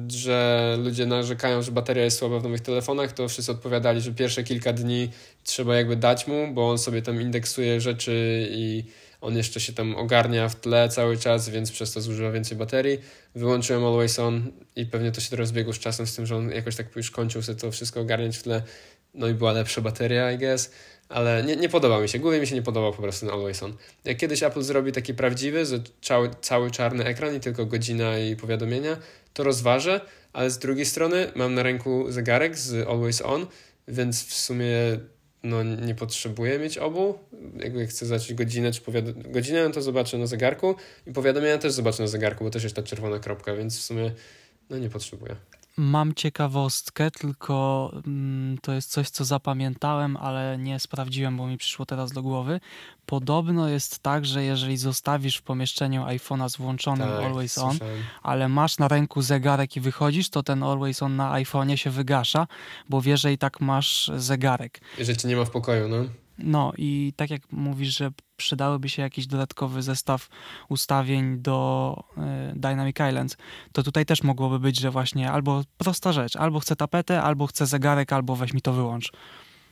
że 0.07 0.78
ludzie 0.84 1.05
narzekają, 1.05 1.61
że 1.61 1.71
bateria 1.71 2.03
jest 2.03 2.17
słaba 2.17 2.39
w 2.39 2.43
nowych 2.43 2.61
telefonach, 2.61 3.11
to 3.11 3.28
wszyscy 3.28 3.51
odpowiadali, 3.51 4.01
że 4.01 4.11
pierwsze 4.11 4.43
kilka 4.43 4.74
dni 4.74 5.09
trzeba 5.43 5.76
jakby 5.76 5.95
dać 5.95 6.28
mu, 6.28 6.53
bo 6.53 6.69
on 6.69 6.78
sobie 6.78 7.01
tam 7.01 7.21
indeksuje 7.21 7.82
rzeczy 7.82 8.47
i 8.51 8.84
on 9.21 9.38
jeszcze 9.38 9.59
się 9.59 9.74
tam 9.74 9.95
ogarnia 9.95 10.49
w 10.49 10.55
tle 10.55 10.89
cały 10.89 11.17
czas, 11.17 11.49
więc 11.49 11.71
przez 11.71 11.93
to 11.93 12.01
zużywa 12.01 12.32
więcej 12.32 12.57
baterii. 12.57 12.99
Wyłączyłem 13.36 13.86
Always 13.86 14.19
On 14.19 14.51
i 14.76 14.86
pewnie 14.86 15.11
to 15.11 15.21
się 15.21 15.30
to 15.30 15.36
rozbiegło 15.36 15.74
z 15.74 15.80
czasem 15.80 16.07
z 16.07 16.15
tym, 16.15 16.26
że 16.26 16.36
on 16.36 16.49
jakoś 16.49 16.76
tak 16.76 16.95
już 16.95 17.11
kończył 17.11 17.41
sobie 17.41 17.59
to 17.59 17.71
wszystko 17.71 17.99
ogarniać 17.99 18.38
w 18.38 18.43
tle. 18.43 18.61
No 19.13 19.28
i 19.28 19.34
była 19.34 19.51
lepsza 19.51 19.82
bateria, 19.82 20.32
I 20.32 20.38
guess. 20.38 20.71
Ale 21.10 21.43
nie, 21.43 21.56
nie 21.56 21.70
podoba 21.70 21.99
mi 21.99 22.10
się. 22.10 22.20
Głównie 22.20 22.39
mi 22.39 22.47
się 22.47 22.56
nie 22.56 22.62
podobał 22.62 22.93
po 22.93 23.01
prostu 23.01 23.26
ten 23.26 23.36
Always 23.36 23.64
On. 23.64 23.74
Jak 24.06 24.18
kiedyś 24.18 24.43
Apple 24.43 24.62
zrobi 24.62 24.91
taki 24.91 25.14
prawdziwy, 25.14 25.66
że 25.66 25.80
cały, 26.01 26.30
cały 26.41 26.72
czarny 26.72 27.06
ekran 27.06 27.36
i 27.36 27.39
tylko 27.39 27.66
godzina 27.66 28.18
i 28.20 28.36
powiadomienia, 28.36 28.97
to 29.34 29.43
rozważę, 29.43 30.01
ale 30.34 30.49
z 30.49 30.58
drugiej 30.58 30.86
strony 30.86 31.32
mam 31.36 31.54
na 31.54 31.64
ręku 31.64 32.12
zegarek 32.12 32.58
z 32.58 32.88
Always 32.88 33.22
On, 33.22 33.47
więc 33.88 34.26
w 34.26 34.34
sumie 34.34 34.68
no, 35.43 35.64
nie 35.64 35.95
potrzebuję 35.95 36.60
mieć 36.60 36.78
obu. 36.78 37.20
Jakby 37.60 37.88
chcę 37.88 38.06
zobaczyć 38.06 38.34
godzinę 38.34 38.72
czy 38.72 38.82
powiad- 38.82 39.32
godzinę, 39.32 39.72
to 39.72 39.82
zobaczę 39.82 40.18
na 40.18 40.28
zegarku 40.28 40.76
i 41.08 41.12
powiadomienia 41.14 41.58
też 41.58 41.72
zobaczę 41.74 42.04
na 42.04 42.08
zegarku, 42.08 42.43
bo 42.43 42.49
też 42.49 42.64
jest 42.64 42.76
ta 42.76 42.84
czerwona 42.84 43.20
kropka, 43.20 43.56
więc 43.56 43.80
w 43.80 43.82
sumie 43.82 44.12
no 44.70 44.78
nie 44.78 44.89
potrzebuję. 44.89 45.36
Mam 45.78 46.13
ciekawostkę, 46.13 47.11
tylko 47.11 47.91
mm, 48.07 48.57
to 48.61 48.74
jest 48.74 48.91
coś, 48.91 49.09
co 49.09 49.26
zapamiętałem, 49.26 50.17
ale 50.17 50.57
nie 50.57 50.80
sprawdziłem, 50.80 51.38
bo 51.38 51.47
mi 51.47 51.57
przyszło 51.57 51.86
teraz 51.86 52.11
do 52.11 52.21
głowy. 52.21 52.59
Podobno 53.05 53.69
jest 53.69 53.99
tak, 53.99 54.26
że 54.26 54.43
jeżeli 54.43 54.78
zostawisz 54.78 55.38
w 55.38 55.41
pomieszczeniu 55.41 56.03
iPhone'a 56.05 56.49
z 56.49 56.57
włączonym 56.57 57.09
tak, 57.09 57.26
Always 57.26 57.57
On, 57.57 57.78
ale 58.24 58.49
masz 58.49 58.78
na 58.78 58.88
ręku 58.88 59.21
zegarek 59.21 59.76
i 59.76 59.82
wychodzisz, 59.82 60.30
to 60.30 60.43
ten 60.43 60.63
Always 60.63 61.03
On 61.03 61.15
na 61.15 61.34
iPhone'ie 61.34 61.76
się 61.76 61.89
wygasza, 61.89 62.47
bo 62.89 63.01
wie, 63.01 63.17
że 63.17 63.34
i 63.34 63.38
tak 63.38 63.61
masz 63.61 64.11
zegarek. 64.17 64.82
Że 64.99 65.17
cię 65.17 65.28
nie 65.28 65.36
ma 65.36 65.45
w 65.45 65.49
pokoju, 65.49 65.88
no? 65.88 66.05
No 66.38 66.74
i 66.78 67.14
tak 67.16 67.30
jak 67.30 67.52
mówisz, 67.52 67.98
że 67.98 68.12
przydałyby 68.38 68.90
się 68.90 69.02
jakiś 69.02 69.28
dodatkowy 69.28 69.82
zestaw 69.82 70.30
ustawień 70.70 71.38
do 71.38 71.98
y, 72.18 72.22
Dynamic 72.56 72.96
Islands, 73.10 73.38
to 73.72 73.84
tutaj 73.84 74.06
też 74.06 74.24
mogłoby 74.24 74.60
być, 74.60 74.80
że 74.80 74.92
właśnie 74.92 75.32
albo 75.32 75.64
prosta 75.78 76.14
rzecz, 76.14 76.36
albo 76.36 76.60
chcę 76.60 76.76
tapetę, 76.76 77.22
albo 77.22 77.48
chcę 77.48 77.66
zegarek, 77.66 78.14
albo 78.14 78.36
weź 78.36 78.54
mi 78.54 78.62
to 78.62 78.74
wyłącz. 78.74 79.12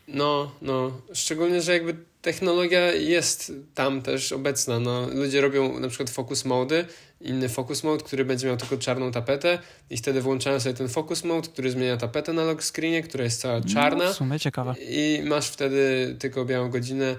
No, 0.08 0.52
no. 0.62 0.92
Szczególnie, 1.14 1.62
że 1.62 1.74
jakby 1.74 2.11
technologia 2.22 2.92
jest 2.94 3.52
tam 3.74 4.02
też 4.02 4.32
obecna. 4.32 4.80
No, 4.80 5.08
ludzie 5.14 5.42
robią 5.42 5.80
na 5.80 5.88
przykład 5.88 6.10
focus 6.10 6.46
mody, 6.46 6.86
inny 7.22 7.50
focus 7.50 7.84
mode, 7.84 8.04
który 8.04 8.26
będzie 8.26 8.48
miał 8.48 8.58
tylko 8.58 8.78
czarną 8.78 9.12
tapetę 9.12 9.60
i 9.90 9.98
wtedy 9.98 10.22
włączają 10.22 10.60
sobie 10.60 10.76
ten 10.76 10.90
focus 10.90 11.24
mode, 11.24 11.50
który 11.50 11.72
zmienia 11.72 11.98
tapetę 11.98 12.34
na 12.34 12.44
lock 12.44 12.64
screenie, 12.64 13.04
która 13.04 13.24
jest 13.24 13.42
cała 13.42 13.62
czarna. 13.62 14.06
No, 14.06 14.14
w 14.14 14.16
sumie 14.16 14.40
ciekawe. 14.40 14.76
I 14.90 15.22
masz 15.26 15.48
wtedy 15.50 16.16
tylko 16.20 16.46
białą 16.46 16.70
godzinę 16.70 17.16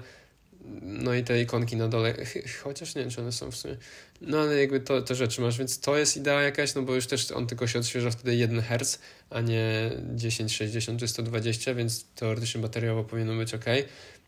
no 0.81 1.13
i 1.13 1.23
te 1.23 1.41
ikonki 1.41 1.75
na 1.75 1.87
dole, 1.87 2.15
chociaż 2.63 2.95
nie 2.95 3.01
wiem, 3.01 3.11
czy 3.11 3.21
one 3.21 3.31
są 3.31 3.51
w 3.51 3.55
sumie. 3.55 3.77
No 4.21 4.39
ale 4.39 4.59
jakby 4.59 4.79
to, 4.79 5.01
te 5.01 5.15
rzeczy 5.15 5.41
masz, 5.41 5.57
więc 5.57 5.79
to 5.79 5.97
jest 5.97 6.17
idea 6.17 6.41
jakaś, 6.41 6.75
no 6.75 6.81
bo 6.81 6.95
już 6.95 7.07
też 7.07 7.31
on 7.31 7.47
tylko 7.47 7.67
się 7.67 7.79
odświeża 7.79 8.11
wtedy 8.11 8.35
1 8.35 8.61
Hz, 8.61 8.99
a 9.29 9.41
nie 9.41 9.91
10, 10.15 10.55
60 10.55 10.99
czy 10.99 11.07
120, 11.07 11.73
więc 11.73 12.05
teoretycznie 12.15 12.61
bateriowo 12.61 13.03
powinno 13.03 13.35
być 13.35 13.53
ok. 13.53 13.65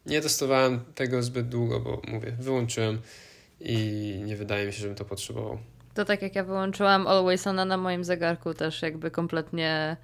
Nie 0.05 0.21
testowałem 0.21 0.79
tego 0.95 1.23
zbyt 1.23 1.49
długo, 1.49 1.79
bo 1.79 2.01
mówię, 2.07 2.31
wyłączyłem 2.39 3.01
i 3.59 3.75
nie 4.25 4.35
wydaje 4.35 4.65
mi 4.67 4.73
się, 4.73 4.79
żebym 4.79 4.95
to 4.95 5.05
potrzebował. 5.05 5.59
To 5.93 6.05
tak 6.05 6.21
jak 6.21 6.35
ja 6.35 6.43
wyłączyłam 6.43 7.07
Always 7.07 7.47
On 7.47 7.67
na 7.67 7.77
moim 7.77 8.03
zegarku 8.03 8.53
też 8.53 8.81
jakby 8.81 9.11
kompletnie 9.11 9.97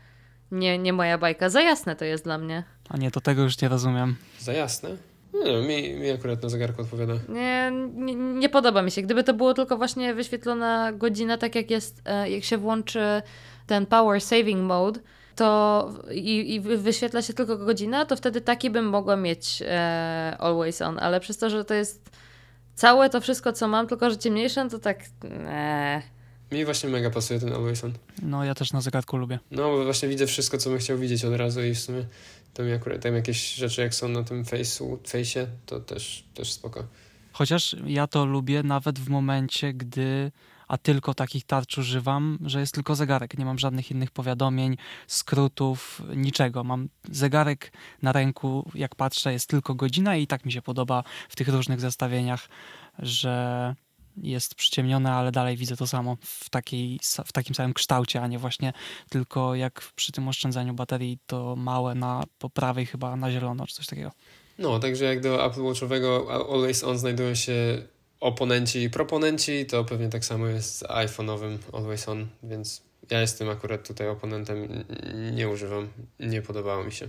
nie, 0.52 0.78
nie 0.78 0.94
moja 0.94 1.18
bajka. 1.18 1.50
Za 1.50 1.62
jasne 1.62 1.96
to 1.96 2.06
jest 2.06 2.24
dla 2.24 2.38
mnie. 2.38 2.64
A 2.90 2.98
nie, 2.98 3.12
to 3.12 3.22
tego 3.22 3.44
już 3.44 3.62
nie 3.62 3.70
rozumiem. 3.70 4.16
Za 4.40 4.54
jasne? 4.54 4.90
Nie, 5.34 5.62
mi, 5.62 5.94
mi 5.94 6.12
akurat 6.12 6.44
na 6.44 6.50
zegarku 6.50 6.82
odpowiada. 6.82 7.14
Nie, 7.30 7.72
nie, 7.96 8.16
nie, 8.16 8.50
podoba 8.50 8.82
mi 8.82 8.92
się. 8.92 9.02
Gdyby 9.02 9.24
to 9.24 9.34
było 9.34 9.54
tylko 9.54 9.78
właśnie 9.78 10.14
wyświetlona 10.14 10.92
godzina, 10.92 11.38
tak 11.38 11.56
jak 11.56 11.72
jest, 11.72 12.02
e, 12.06 12.30
jak 12.30 12.44
się 12.44 12.58
włączy 12.58 13.22
ten 13.68 13.86
power 13.86 14.22
saving 14.22 14.62
mode, 14.62 15.00
to 15.36 15.90
i, 16.14 16.54
i 16.54 16.60
wyświetla 16.60 17.22
się 17.22 17.34
tylko 17.34 17.58
godzina, 17.58 18.06
to 18.06 18.16
wtedy 18.16 18.42
taki 18.42 18.70
bym 18.70 18.86
mogła 18.86 19.16
mieć 19.16 19.64
e, 19.66 20.36
always 20.40 20.82
on, 20.82 21.00
ale 21.00 21.20
przez 21.20 21.38
to, 21.38 21.50
że 21.50 21.66
to 21.66 21.74
jest 21.74 22.10
całe 22.76 23.10
to 23.10 23.22
wszystko, 23.22 23.54
co 23.54 23.68
mam, 23.68 23.88
tylko 23.88 24.10
że 24.10 24.18
ciemniejsze, 24.18 24.70
to 24.70 24.80
tak. 24.80 25.00
Ee. 25.24 26.02
Mi 26.52 26.66
właśnie 26.66 26.90
mega 26.90 27.10
pasuje 27.10 27.40
ten 27.40 27.54
Always 27.54 27.84
On. 27.84 27.94
No, 28.22 28.46
ja 28.46 28.56
też 28.56 28.74
na 28.74 28.82
zegarku 28.82 29.18
lubię. 29.18 29.40
No, 29.52 29.64
bo 29.64 29.84
właśnie 29.84 30.10
widzę 30.10 30.28
wszystko, 30.28 30.58
co 30.58 30.70
bym 30.70 30.80
chciał 30.80 30.98
widzieć 30.98 31.26
od 31.26 31.34
razu 31.34 31.64
i 31.64 31.76
w 31.76 31.80
sumie 31.80 32.06
to 32.54 32.64
mi 32.64 32.74
akurat 32.74 33.02
tam 33.02 33.16
jakieś 33.16 33.54
rzeczy, 33.54 33.82
jak 33.82 33.96
są 33.96 34.08
na 34.08 34.24
tym 34.24 34.44
face'u, 34.44 34.98
face'ie, 34.98 35.46
to 35.66 35.80
też, 35.80 36.24
też 36.34 36.52
spoko. 36.52 36.84
Chociaż 37.34 37.76
ja 37.86 38.08
to 38.08 38.26
lubię 38.26 38.64
nawet 38.64 39.00
w 39.00 39.10
momencie, 39.10 39.74
gdy 39.74 40.32
a 40.72 40.78
tylko 40.78 41.14
takich 41.14 41.46
tarcz 41.46 41.78
używam, 41.78 42.40
że 42.46 42.60
jest 42.60 42.74
tylko 42.74 42.96
zegarek. 42.96 43.38
Nie 43.38 43.46
mam 43.46 43.60
żadnych 43.60 43.92
innych 43.92 44.12
powiadomień, 44.12 44.78
skrótów, 45.08 46.02
niczego. 46.16 46.64
Mam 46.64 46.90
zegarek 47.12 47.72
na 48.02 48.12
ręku, 48.12 48.72
jak 48.76 48.96
patrzę, 48.96 49.34
jest 49.34 49.50
tylko 49.50 49.76
godzina 49.76 50.16
i 50.16 50.28
tak 50.28 50.46
mi 50.46 50.52
się 50.52 50.62
podoba 50.62 51.04
w 51.30 51.36
tych 51.36 51.48
różnych 51.48 51.80
zestawieniach, 51.80 52.50
że 53.00 53.76
jest 54.18 54.56
przyciemnione, 54.56 55.14
ale 55.14 55.32
dalej 55.32 55.58
widzę 55.58 55.78
to 55.78 55.88
samo 55.88 56.18
w, 56.22 56.50
takiej, 56.50 57.00
w 57.26 57.32
takim 57.32 57.56
samym 57.56 57.74
kształcie, 57.74 58.22
a 58.22 58.28
nie 58.28 58.40
właśnie 58.40 58.74
tylko 59.10 59.56
jak 59.56 59.92
przy 59.96 60.12
tym 60.12 60.28
oszczędzaniu 60.28 60.74
baterii 60.74 61.20
to 61.26 61.56
małe 61.56 61.96
na 61.96 62.24
po 62.40 62.50
prawej 62.50 62.86
chyba 62.86 63.16
na 63.16 63.32
zielono 63.32 63.68
czy 63.68 63.76
coś 63.76 63.88
takiego. 63.88 64.12
No, 64.60 64.80
także 64.80 65.06
jak 65.06 65.22
do 65.22 65.46
Apple 65.46 65.62
Watchowego 65.62 66.28
Always 66.54 66.84
On 66.84 66.98
znajdują 66.98 67.36
się 67.36 67.82
oponenci 68.22 68.84
i 68.84 68.90
proponenci, 68.90 69.66
to 69.66 69.86
pewnie 69.86 70.10
tak 70.10 70.26
samo 70.26 70.48
jest 70.48 70.78
z 70.78 70.84
iPhone'owym 70.84 71.58
Always 71.74 72.10
On, 72.10 72.28
więc 72.44 72.82
ja 73.12 73.22
jestem 73.22 73.50
akurat 73.50 73.88
tutaj 73.88 74.08
oponentem, 74.08 74.84
nie 75.32 75.50
używam, 75.50 75.90
nie 76.20 76.42
podobało 76.42 76.84
mi 76.84 76.92
się. 76.92 77.08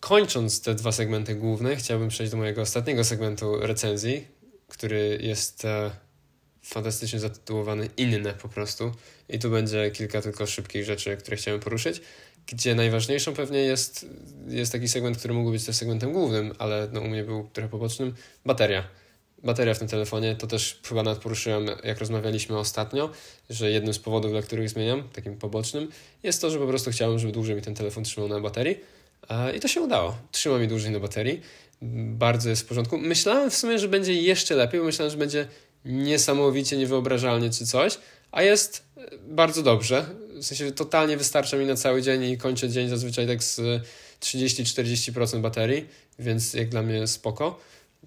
Kończąc 0.00 0.62
te 0.62 0.74
dwa 0.74 0.92
segmenty 0.92 1.34
główne, 1.34 1.76
chciałbym 1.76 2.08
przejść 2.08 2.32
do 2.32 2.38
mojego 2.38 2.62
ostatniego 2.62 3.04
segmentu 3.04 3.56
recenzji, 3.60 4.26
który 4.68 5.18
jest 5.22 5.64
e, 5.64 5.90
fantastycznie 6.62 7.20
zatytułowany 7.20 7.88
Inne 7.96 8.32
po 8.32 8.48
prostu. 8.48 8.92
I 9.28 9.38
tu 9.38 9.50
będzie 9.50 9.90
kilka 9.90 10.22
tylko 10.22 10.46
szybkich 10.46 10.84
rzeczy, 10.84 11.16
które 11.16 11.36
chciałem 11.36 11.60
poruszyć, 11.60 12.00
gdzie 12.46 12.74
najważniejszą 12.74 13.34
pewnie 13.34 13.58
jest, 13.58 14.06
jest 14.48 14.72
taki 14.72 14.88
segment, 14.88 15.18
który 15.18 15.34
mógł 15.34 15.50
być 15.50 15.64
też 15.64 15.76
segmentem 15.76 16.12
głównym, 16.12 16.52
ale 16.58 16.88
no, 16.92 17.00
u 17.00 17.08
mnie 17.08 17.24
był 17.24 17.48
trochę 17.52 17.68
pobocznym, 17.68 18.14
bateria 18.46 18.99
bateria 19.44 19.74
w 19.74 19.78
tym 19.78 19.88
telefonie, 19.88 20.36
to 20.36 20.46
też 20.46 20.80
chyba 20.88 21.02
nawet 21.02 21.22
poruszyłem, 21.22 21.66
jak 21.84 21.98
rozmawialiśmy 21.98 22.58
ostatnio, 22.58 23.10
że 23.50 23.70
jednym 23.70 23.94
z 23.94 23.98
powodów, 23.98 24.30
dla 24.30 24.42
których 24.42 24.70
zmieniam, 24.70 25.08
takim 25.12 25.36
pobocznym, 25.36 25.88
jest 26.22 26.40
to, 26.40 26.50
że 26.50 26.58
po 26.58 26.66
prostu 26.66 26.90
chciałem, 26.90 27.18
żeby 27.18 27.32
dłużej 27.32 27.56
mi 27.56 27.62
ten 27.62 27.74
telefon 27.74 28.04
trzymał 28.04 28.28
na 28.28 28.40
baterii. 28.40 28.78
I 29.56 29.60
to 29.60 29.68
się 29.68 29.80
udało. 29.80 30.16
Trzyma 30.32 30.58
mi 30.58 30.68
dłużej 30.68 30.90
na 30.90 31.00
baterii. 31.00 31.40
Bardzo 32.02 32.50
jest 32.50 32.62
w 32.62 32.66
porządku. 32.66 32.98
Myślałem 32.98 33.50
w 33.50 33.56
sumie, 33.56 33.78
że 33.78 33.88
będzie 33.88 34.14
jeszcze 34.14 34.54
lepiej, 34.54 34.80
bo 34.80 34.86
myślałem, 34.86 35.10
że 35.10 35.16
będzie 35.16 35.46
niesamowicie, 35.84 36.76
niewyobrażalnie 36.76 37.50
czy 37.50 37.66
coś, 37.66 37.98
a 38.32 38.42
jest 38.42 38.84
bardzo 39.22 39.62
dobrze. 39.62 40.06
W 40.34 40.44
sensie 40.44 40.72
totalnie 40.72 41.16
wystarcza 41.16 41.56
mi 41.56 41.66
na 41.66 41.76
cały 41.76 42.02
dzień 42.02 42.24
i 42.24 42.38
kończę 42.38 42.68
dzień 42.68 42.88
zazwyczaj 42.88 43.26
tak 43.26 43.42
z 43.42 43.60
30-40% 44.20 45.40
baterii, 45.40 45.86
więc 46.18 46.54
jak 46.54 46.68
dla 46.68 46.82
mnie 46.82 47.06
spoko 47.06 47.60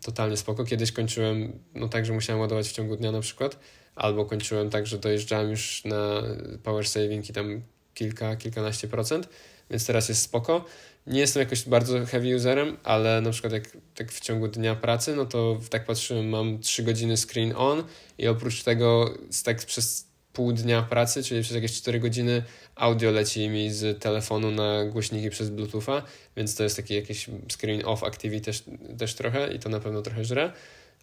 totalnie 0.03 0.37
spoko. 0.37 0.63
Kiedyś 0.63 0.91
kończyłem 0.91 1.59
no 1.75 1.89
tak, 1.89 2.05
że 2.05 2.13
musiałem 2.13 2.39
ładować 2.41 2.67
w 2.67 2.71
ciągu 2.71 2.95
dnia 2.95 3.11
na 3.11 3.21
przykład, 3.21 3.59
albo 3.95 4.25
kończyłem 4.25 4.69
tak, 4.69 4.87
że 4.87 4.97
dojeżdżałem 4.97 5.49
już 5.49 5.85
na 5.85 6.23
power 6.63 6.87
saving 6.87 7.29
i 7.29 7.33
tam 7.33 7.61
kilka, 7.93 8.35
kilkanaście 8.35 8.87
procent, 8.87 9.29
więc 9.69 9.85
teraz 9.85 10.09
jest 10.09 10.21
spoko. 10.21 10.65
Nie 11.07 11.19
jestem 11.19 11.39
jakoś 11.39 11.63
bardzo 11.63 12.05
heavy 12.05 12.35
userem, 12.35 12.77
ale 12.83 13.21
na 13.21 13.31
przykład 13.31 13.53
jak 13.53 13.77
tak 13.95 14.11
w 14.11 14.19
ciągu 14.19 14.47
dnia 14.47 14.75
pracy, 14.75 15.15
no 15.15 15.25
to 15.25 15.59
tak 15.69 15.85
patrzyłem, 15.85 16.29
mam 16.29 16.59
3 16.59 16.83
godziny 16.83 17.17
screen 17.17 17.53
on 17.57 17.83
i 18.17 18.27
oprócz 18.27 18.63
tego 18.63 19.13
tak 19.43 19.65
przez 19.65 20.12
pół 20.33 20.53
dnia 20.53 20.81
pracy, 20.81 21.23
czyli 21.23 21.41
przez 21.41 21.55
jakieś 21.55 21.73
4 21.73 21.99
godziny 21.99 22.43
audio 22.75 23.11
leci 23.11 23.49
mi 23.49 23.71
z 23.71 24.01
telefonu 24.01 24.51
na 24.51 24.85
głośniki 24.85 25.29
przez 25.29 25.49
Bluetootha, 25.49 26.03
więc 26.37 26.55
to 26.55 26.63
jest 26.63 26.75
taki 26.75 26.95
jakiś 26.95 27.29
screen 27.51 27.81
off 27.85 28.03
activity 28.03 28.45
też, 28.45 28.63
też 28.97 29.15
trochę 29.15 29.53
i 29.53 29.59
to 29.59 29.69
na 29.69 29.79
pewno 29.79 30.01
trochę 30.01 30.25
żre, 30.25 30.51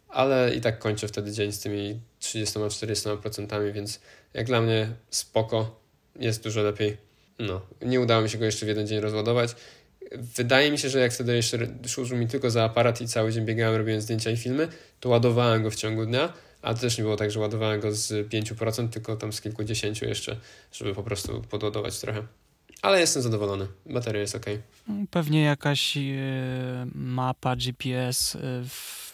ale 0.08 0.54
i 0.54 0.60
tak 0.60 0.78
kończę 0.78 1.08
wtedy 1.08 1.32
dzień 1.32 1.52
z 1.52 1.60
tymi 1.60 2.00
30-40%, 2.20 3.72
więc 3.72 4.00
jak 4.34 4.46
dla 4.46 4.60
mnie 4.60 4.92
spoko, 5.10 5.80
jest 6.16 6.42
dużo 6.42 6.62
lepiej. 6.62 6.96
No, 7.38 7.60
nie 7.82 8.00
udało 8.00 8.22
mi 8.22 8.30
się 8.30 8.38
go 8.38 8.44
jeszcze 8.44 8.66
w 8.66 8.68
jeden 8.68 8.86
dzień 8.86 9.00
rozładować. 9.00 9.54
Wydaje 10.12 10.70
mi 10.70 10.78
się, 10.78 10.88
że 10.88 11.00
jak 11.00 11.12
wtedy 11.12 11.36
jeszcze 11.36 11.58
służył 11.86 12.18
mi 12.18 12.26
tylko 12.26 12.50
za 12.50 12.64
aparat 12.64 13.00
i 13.00 13.08
cały 13.08 13.32
dzień 13.32 13.44
biegałem, 13.44 13.76
robiłem 13.76 14.00
zdjęcia 14.00 14.30
i 14.30 14.36
filmy, 14.36 14.68
to 15.00 15.08
ładowałem 15.08 15.62
go 15.62 15.70
w 15.70 15.74
ciągu 15.74 16.06
dnia, 16.06 16.32
a 16.62 16.74
to 16.74 16.80
też 16.80 16.98
nie 16.98 17.04
było 17.04 17.16
tak, 17.16 17.30
że 17.30 17.40
ładowałem 17.40 17.80
go 17.80 17.94
z 17.94 18.28
5%, 18.28 18.88
tylko 18.88 19.16
tam 19.16 19.32
z 19.32 19.40
kilkudziesięciu 19.40 20.04
jeszcze, 20.04 20.36
żeby 20.72 20.94
po 20.94 21.02
prostu 21.02 21.42
podładować 21.50 22.00
trochę. 22.00 22.26
Ale 22.82 23.00
jestem 23.00 23.22
zadowolony. 23.22 23.66
Bateria 23.86 24.20
jest 24.20 24.34
ok. 24.34 24.46
Pewnie 25.10 25.42
jakaś 25.42 25.96
e, 25.96 26.00
mapa 26.94 27.56
GPS 27.56 28.36
e, 28.36 28.40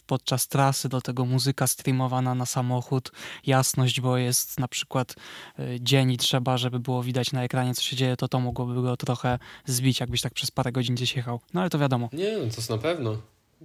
podczas 0.07 0.49
trasy, 0.49 0.89
do 0.89 1.01
tego 1.01 1.25
muzyka 1.25 1.67
streamowana 1.67 2.35
na 2.35 2.47
samochód, 2.47 3.13
jasność, 3.47 4.01
bo 4.01 4.17
jest 4.17 4.61
na 4.61 4.69
przykład 4.69 5.15
e, 5.59 5.81
dzień 5.81 6.13
i 6.13 6.17
trzeba, 6.17 6.59
żeby 6.59 6.81
było 6.81 7.03
widać 7.03 7.33
na 7.33 7.45
ekranie, 7.45 7.75
co 7.75 7.83
się 7.83 7.97
dzieje, 7.97 8.17
to 8.17 8.29
to 8.29 8.41
mogłoby 8.41 8.83
go 8.83 8.97
trochę 8.97 9.39
zbić, 9.67 10.01
jakbyś 10.01 10.21
tak 10.21 10.35
przez 10.35 10.51
parę 10.51 10.73
godzin 10.73 10.95
gdzieś 10.95 11.17
jechał. 11.17 11.41
No 11.55 11.61
ale 11.61 11.71
to 11.71 11.79
wiadomo. 11.79 12.09
Nie, 12.13 12.33
no 12.33 12.39
to 12.39 12.57
jest 12.57 12.71
na 12.71 12.79
pewno. 12.79 13.17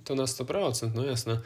To 0.04 0.16
na 0.16 0.24
100%, 0.24 0.92
no 0.96 1.06
jasne. 1.06 1.38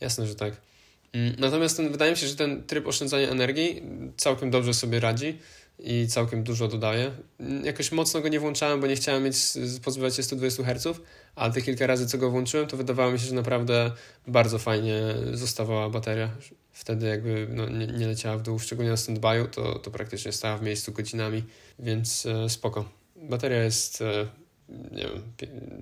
Jasne, 0.00 0.26
że 0.26 0.34
tak. 0.34 0.71
Mm, 1.12 1.34
natomiast 1.38 1.76
ten, 1.76 1.92
wydaje 1.92 2.10
mi 2.10 2.16
się, 2.16 2.26
że 2.26 2.36
ten 2.36 2.62
tryb 2.62 2.86
oszczędzania 2.86 3.28
energii 3.28 3.82
całkiem 4.16 4.50
dobrze 4.50 4.74
sobie 4.74 5.00
radzi 5.00 5.38
i 5.78 6.06
całkiem 6.08 6.42
dużo 6.42 6.68
dodaje. 6.68 7.10
Mm, 7.40 7.64
jakoś 7.64 7.92
mocno 7.92 8.20
go 8.20 8.28
nie 8.28 8.40
włączałem, 8.40 8.80
bo 8.80 8.86
nie 8.86 8.96
chciałem 8.96 9.24
mieć 9.24 9.36
pozbywać 9.84 10.16
się 10.16 10.22
120 10.22 10.64
Hz, 10.64 11.00
ale 11.34 11.52
te 11.52 11.62
kilka 11.62 11.86
razy, 11.86 12.06
co 12.06 12.18
go 12.18 12.30
włączyłem, 12.30 12.66
to 12.66 12.76
wydawało 12.76 13.12
mi 13.12 13.18
się, 13.18 13.26
że 13.26 13.34
naprawdę 13.34 13.92
bardzo 14.26 14.58
fajnie 14.58 15.00
zostawała 15.32 15.90
bateria. 15.90 16.30
Wtedy 16.72 17.06
jakby 17.06 17.48
no, 17.50 17.68
nie, 17.68 17.86
nie 17.86 18.06
leciała 18.06 18.38
w 18.38 18.42
dół, 18.42 18.58
szczególnie 18.58 18.90
na 18.90 18.96
stand-by'u, 18.96 19.46
to, 19.46 19.78
to 19.78 19.90
praktycznie 19.90 20.32
stała 20.32 20.58
w 20.58 20.62
miejscu 20.62 20.92
godzinami, 20.92 21.42
więc 21.78 22.26
e, 22.26 22.48
spoko. 22.48 22.88
Bateria 23.16 23.64
jest, 23.64 24.02
e, 24.02 24.26
nie 24.68 25.02
wiem, 25.02 25.22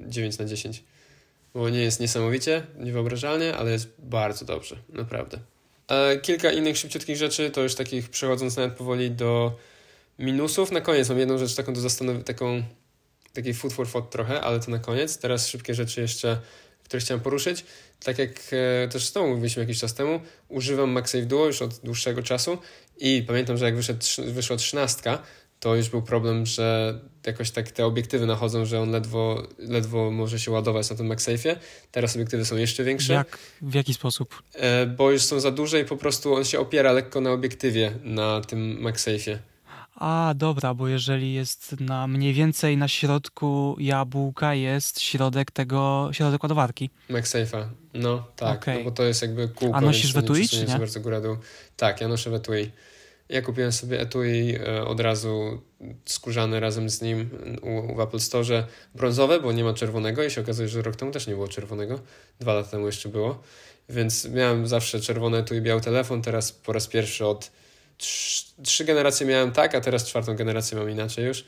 9 0.09 0.39
na 0.39 0.45
10 0.45 0.85
bo 1.55 1.71
nie 1.71 1.81
jest 1.81 2.01
niesamowicie, 2.01 2.67
niewyobrażalnie, 2.79 3.57
ale 3.57 3.71
jest 3.71 3.89
bardzo 3.99 4.45
dobrze, 4.45 4.77
naprawdę. 4.89 5.39
E, 5.89 6.17
kilka 6.17 6.53
innych 6.53 6.79
szybciutkich 6.79 7.17
rzeczy, 7.17 7.51
to 7.51 7.63
już 7.63 7.75
takich 7.75 8.09
przechodząc 8.09 8.57
nawet 8.57 8.75
powoli 8.75 9.11
do 9.11 9.57
minusów. 10.19 10.73
Na 10.73 10.81
koniec 10.81 11.09
mam 11.09 11.19
jedną 11.19 11.39
rzecz 11.39 11.55
taką 11.55 11.75
do 11.75 11.81
zastanowienia, 11.81 12.25
taką 12.25 12.63
taki 13.33 13.55
food 13.55 13.73
for 13.73 13.89
thought 13.89 14.11
trochę, 14.13 14.41
ale 14.41 14.61
to 14.61 14.71
na 14.71 14.79
koniec. 14.79 15.19
Teraz 15.19 15.47
szybkie 15.47 15.75
rzeczy 15.75 16.01
jeszcze, 16.01 16.41
które 16.85 17.01
chciałem 17.01 17.21
poruszyć. 17.21 17.65
Tak 18.05 18.19
jak 18.19 18.31
e, 18.53 18.89
też 18.89 19.05
z 19.05 19.13
Tobą 19.13 19.29
mówiliśmy 19.29 19.63
jakiś 19.63 19.79
czas 19.79 19.95
temu, 19.95 20.21
używam 20.49 20.91
MagSafe 20.91 21.27
Duo 21.27 21.47
już 21.47 21.63
od 21.63 21.79
dłuższego 21.79 22.23
czasu 22.23 22.59
i 22.99 23.25
pamiętam, 23.27 23.57
że 23.57 23.65
jak 23.65 23.77
wyszedł, 23.77 24.07
wyszła 24.27 24.57
trzynastka, 24.57 25.23
to 25.61 25.75
już 25.75 25.89
był 25.89 26.03
problem, 26.03 26.47
że 26.47 26.99
jakoś 27.27 27.51
tak 27.51 27.71
te 27.71 27.87
obiektywy 27.87 28.27
nachodzą, 28.27 28.65
że 28.65 28.81
on 28.81 28.91
ledwo, 28.91 29.43
ledwo 29.59 30.11
może 30.11 30.39
się 30.39 30.51
ładować 30.51 30.91
na 30.91 30.97
tym 30.97 31.09
MagSafe'ie. 31.09 31.57
Teraz 31.93 32.17
obiektywy 32.17 32.45
są 32.45 32.57
jeszcze 32.57 32.85
większe. 32.85 33.13
Jak? 33.13 33.39
W 33.63 33.75
jaki 33.75 33.95
sposób? 33.95 34.43
E, 34.55 34.87
bo 34.87 35.11
już 35.11 35.23
są 35.23 35.41
za 35.41 35.51
duże 35.51 35.81
i 35.81 35.85
po 35.85 35.97
prostu 35.97 36.35
on 36.35 36.45
się 36.45 36.61
opiera 36.61 36.93
lekko 36.93 37.21
na 37.21 37.31
obiektywie 37.33 37.93
na 38.05 38.41
tym 38.41 38.79
MagSafe'ie. 38.83 39.39
A, 39.95 40.35
dobra, 40.37 40.75
bo 40.75 40.89
jeżeli 40.89 41.35
jest 41.35 41.81
na 41.81 42.07
mniej 42.07 42.35
więcej 42.35 42.77
na 42.77 42.89
środku 42.89 43.77
jabłka 43.79 44.55
jest 44.55 45.01
środek 45.01 45.51
tego, 45.51 46.09
środek 46.13 46.43
ładowarki. 46.43 46.91
MagSafe'a, 47.11 47.65
no 47.95 48.27
tak, 48.37 48.63
okay. 48.63 48.79
no 48.79 48.85
bo 48.85 48.91
to 48.91 49.03
jest 49.03 49.23
jakby 49.23 49.49
kółko, 49.49 49.77
A 49.77 49.81
nosisz 49.81 50.13
w 50.13 50.19
etui, 50.19 50.49
czy 50.49 50.67
nie? 50.67 50.79
bardzo 50.79 51.01
góra 51.01 51.21
dół. 51.21 51.37
Tak, 51.77 52.01
ja 52.01 52.09
noszę 52.09 52.31
w 52.31 52.35
etui. 52.35 52.71
Ja 53.31 53.43
kupiłem 53.43 53.73
sobie 53.73 54.01
etui 54.01 54.57
e, 54.57 54.85
od 54.85 55.01
razu 55.01 55.61
skórzane 56.05 56.61
razem 56.61 56.91
z 56.91 57.03
nim 57.03 57.31
u, 57.63 57.95
w 57.97 58.01
Apple 58.01 58.19
Store, 58.19 58.67
brązowe, 58.95 59.41
bo 59.41 59.53
nie 59.53 59.65
ma 59.65 59.75
czerwonego 59.75 60.25
i 60.25 60.31
się 60.31 60.41
okazuje, 60.41 60.69
że 60.69 60.83
rok 60.83 60.97
temu 60.97 61.13
też 61.13 61.27
nie 61.27 61.35
było 61.35 61.49
czerwonego, 61.49 62.01
dwa 62.41 62.55
lata 62.55 62.71
temu 62.71 62.87
jeszcze 62.87 63.09
było, 63.09 63.43
więc 63.89 64.29
miałem 64.29 64.67
zawsze 64.67 65.01
czerwone 65.01 65.39
etui 65.39 65.61
biały 65.61 65.81
telefon, 65.81 66.23
teraz 66.23 66.53
po 66.53 66.73
raz 66.73 66.87
pierwszy 66.87 67.27
od 67.27 67.51
trzy 68.63 68.85
generacje 68.85 69.27
miałem 69.27 69.53
tak, 69.53 69.75
a 69.75 69.81
teraz 69.81 70.05
czwartą 70.05 70.37
generację 70.37 70.79
mam 70.79 70.91
inaczej 70.91 71.25
już. 71.25 71.45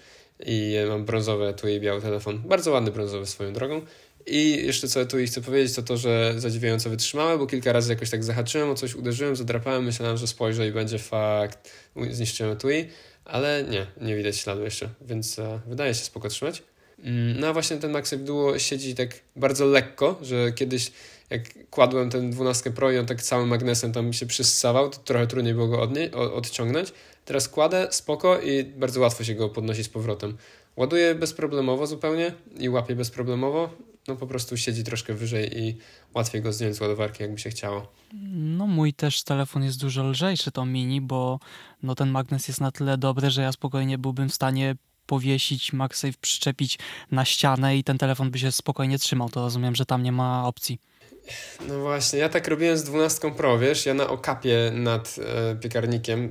I 0.47 0.76
mam 0.89 1.05
brązowe 1.05 1.55
tu 1.55 1.68
i 1.68 1.80
biały 1.80 2.01
telefon. 2.01 2.43
Bardzo 2.45 2.70
ładny 2.70 2.91
brązowy 2.91 3.26
swoją 3.26 3.53
drogą. 3.53 3.80
I 4.27 4.66
jeszcze 4.66 4.89
co 4.89 5.07
tu 5.07 5.16
chcę 5.27 5.41
powiedzieć, 5.41 5.77
to 5.77 5.83
to, 5.83 5.97
że 5.97 6.35
zadziwiająco 6.37 6.91
wytrzymałe, 6.91 7.39
bo 7.39 7.47
kilka 7.47 7.73
razy 7.73 7.93
jakoś 7.93 8.11
tak 8.11 8.25
zahaczyłem 8.25 8.70
o 8.70 8.75
coś, 8.75 8.95
uderzyłem, 8.95 9.37
zadrapałem, 9.37 9.85
myślałem, 9.85 10.16
że 10.16 10.27
spojrzę 10.27 10.68
i 10.68 10.73
będzie 10.73 10.99
fakt, 10.99 11.70
zniszczyłem 12.11 12.57
TUI, 12.57 12.89
ale 13.25 13.64
nie, 13.70 13.87
nie 14.01 14.16
widać 14.16 14.37
śladu 14.37 14.62
jeszcze, 14.62 14.89
więc 15.01 15.39
e, 15.39 15.61
wydaje 15.66 15.95
się 15.95 16.05
spoko 16.05 16.29
trzymać. 16.29 16.62
Mm, 16.99 17.41
no 17.41 17.47
a 17.47 17.53
właśnie 17.53 17.77
ten 17.77 17.91
MagSafe 17.91 18.23
Duo 18.23 18.59
siedzi 18.59 18.95
tak 18.95 19.11
bardzo 19.37 19.66
lekko, 19.66 20.18
że 20.23 20.53
kiedyś 20.53 20.93
jak 21.31 21.68
kładłem 21.70 22.11
ten 22.11 22.31
12 22.31 22.70
Pro 22.70 22.93
i 22.93 22.99
on 22.99 23.07
tak 23.07 23.23
całym 23.23 23.49
magnesem 23.49 23.93
tam 23.93 24.12
się 24.12 24.27
przyssawał, 24.27 24.91
to 24.91 24.99
trochę 24.99 25.27
trudniej 25.27 25.55
było 25.55 25.68
go 25.68 25.81
odnie- 25.83 26.14
odciągnąć. 26.14 26.93
Teraz 27.25 27.49
kładę 27.49 27.89
spoko 27.91 28.41
i 28.41 28.64
bardzo 28.64 29.01
łatwo 29.01 29.25
się 29.25 29.35
go 29.35 29.49
podnosi 29.49 29.85
z 29.85 29.89
powrotem. 29.89 30.37
Ładuję 30.77 31.14
bezproblemowo 31.14 31.87
zupełnie 31.87 32.33
i 32.59 32.68
łapię 32.68 32.97
bezproblemowo. 32.97 33.70
No 34.09 34.16
po 34.16 34.26
prostu 34.26 34.57
siedzi 34.57 34.84
troszkę 34.84 35.14
wyżej 35.14 35.59
i 35.59 35.78
łatwiej 36.14 36.42
go 36.42 36.53
zdjąć 36.53 36.76
z 36.76 36.80
ładowarki, 36.80 37.22
jakby 37.22 37.38
się 37.38 37.50
chciało. 37.50 37.92
No 38.32 38.66
mój 38.66 38.94
też 38.94 39.22
telefon 39.22 39.64
jest 39.64 39.80
dużo 39.80 40.09
lżejszy, 40.09 40.53
to 40.53 40.64
mini, 40.64 41.00
bo 41.00 41.40
no 41.82 41.94
ten 41.94 42.11
magnes 42.11 42.48
jest 42.48 42.61
na 42.61 42.72
tyle 42.72 42.98
dobry, 42.98 43.30
że 43.30 43.42
ja 43.42 43.53
spokojnie 43.53 43.98
byłbym 43.98 44.28
w 44.28 44.34
stanie 44.34 44.76
powiesić, 45.07 45.72
MagSafe 45.72 46.18
przyczepić 46.20 46.78
na 47.11 47.24
ścianę 47.24 47.76
i 47.76 47.84
ten 47.84 47.98
telefon 47.98 48.30
by 48.30 48.38
się 48.38 48.53
spokojnie 48.53 48.98
trzymał. 48.98 49.28
To 49.30 49.40
rozumiem, 49.40 49.74
że 49.74 49.86
tam 49.86 50.03
nie 50.03 50.12
ma 50.12 50.46
opcji. 50.46 50.78
No 51.68 51.81
właśnie, 51.81 52.18
ja 52.18 52.29
tak 52.29 52.49
robiłem 52.49 52.79
z 52.79 52.83
12 52.83 53.35
Pro, 53.35 53.59
wiesz, 53.59 53.87
ja 53.87 53.95
na 53.95 54.09
okapie 54.09 54.73
nad 54.75 55.16
e, 55.18 55.57
piekarnikiem 55.57 56.31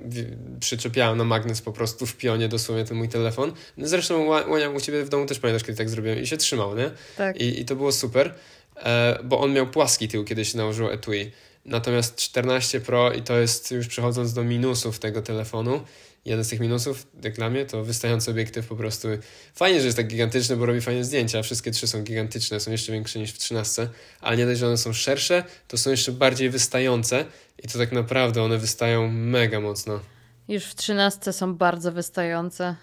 przyczepiałem 0.59 1.17
na 1.17 1.23
magnes 1.23 1.61
po 1.61 1.71
prostu 1.71 2.05
w 2.05 2.17
pionie 2.17 2.47
dosłownie 2.47 2.85
ten 2.85 2.97
mój 2.97 3.09
telefon. 3.09 3.53
No 3.77 3.87
zresztą 3.87 4.25
Łania 4.25 4.69
u 4.69 4.79
ciebie 4.79 5.03
w 5.03 5.09
domu 5.09 5.25
też 5.25 5.39
pamiętasz, 5.39 5.63
kiedy 5.63 5.77
tak 5.77 5.89
zrobiłem 5.89 6.19
i 6.19 6.27
się 6.27 6.37
trzymał, 6.37 6.75
nie? 6.75 6.91
Tak. 7.17 7.37
I, 7.37 7.61
i 7.61 7.65
to 7.65 7.75
było 7.75 7.91
super, 7.91 8.33
e, 8.75 9.19
bo 9.23 9.39
on 9.39 9.53
miał 9.53 9.67
płaski 9.67 10.07
tył, 10.07 10.23
kiedy 10.23 10.45
się 10.45 10.57
nałożył 10.57 10.89
etui. 10.89 11.31
Natomiast 11.65 12.15
14 12.15 12.79
Pro 12.79 13.11
i 13.11 13.21
to 13.21 13.39
jest 13.39 13.71
już 13.71 13.87
przechodząc 13.87 14.33
do 14.33 14.43
minusów 14.43 14.99
tego 14.99 15.21
telefonu, 15.21 15.81
jeden 16.25 16.45
z 16.45 16.49
tych 16.49 16.59
minusów, 16.59 17.07
jak 17.23 17.33
dla 17.33 17.49
mnie, 17.49 17.65
to 17.65 17.83
wystający 17.83 18.31
obiektyw 18.31 18.67
po 18.67 18.75
prostu. 18.75 19.07
Fajnie, 19.55 19.79
że 19.79 19.85
jest 19.85 19.97
tak 19.97 20.07
gigantyczny, 20.07 20.57
bo 20.57 20.65
robi 20.65 20.81
fajne 20.81 21.03
zdjęcia. 21.03 21.43
Wszystkie 21.43 21.71
trzy 21.71 21.87
są 21.87 22.03
gigantyczne, 22.03 22.59
są 22.59 22.71
jeszcze 22.71 22.91
większe 22.91 23.19
niż 23.19 23.31
w 23.31 23.37
13, 23.37 23.89
ale 24.21 24.37
nie 24.37 24.45
dość, 24.45 24.59
że 24.59 24.67
one 24.67 24.77
są 24.77 24.93
szersze, 24.93 25.43
to 25.67 25.77
są 25.77 25.89
jeszcze 25.89 26.11
bardziej 26.11 26.49
wystające 26.49 27.25
i 27.63 27.67
to 27.67 27.77
tak 27.77 27.91
naprawdę 27.91 28.43
one 28.43 28.57
wystają 28.57 29.11
mega 29.11 29.59
mocno. 29.59 29.99
Już 30.47 30.63
w 30.63 30.75
13 30.75 31.33
są 31.33 31.55
bardzo 31.55 31.91
wystające. 31.91 32.75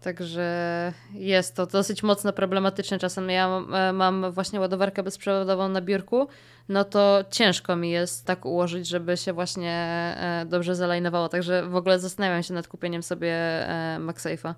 Także 0.00 0.92
jest 1.14 1.54
to 1.54 1.66
dosyć 1.66 2.02
mocno 2.02 2.32
problematyczne. 2.32 2.98
Czasem 2.98 3.30
ja 3.30 3.62
e, 3.72 3.92
mam 3.92 4.32
właśnie 4.32 4.60
ładowarkę 4.60 5.02
bezprzewodową 5.02 5.68
na 5.68 5.80
biurku, 5.80 6.28
no 6.68 6.84
to 6.84 7.24
ciężko 7.30 7.76
mi 7.76 7.90
jest 7.90 8.24
tak 8.24 8.46
ułożyć, 8.46 8.88
żeby 8.88 9.16
się 9.16 9.32
właśnie 9.32 9.72
e, 9.72 10.46
dobrze 10.48 10.76
zalajnowało. 10.76 11.28
Także 11.28 11.68
w 11.68 11.76
ogóle 11.76 11.98
zastanawiam 11.98 12.42
się 12.42 12.54
nad 12.54 12.68
kupieniem 12.68 13.02
sobie 13.02 13.32
e, 13.32 13.98
MagSafe'a. 14.00 14.54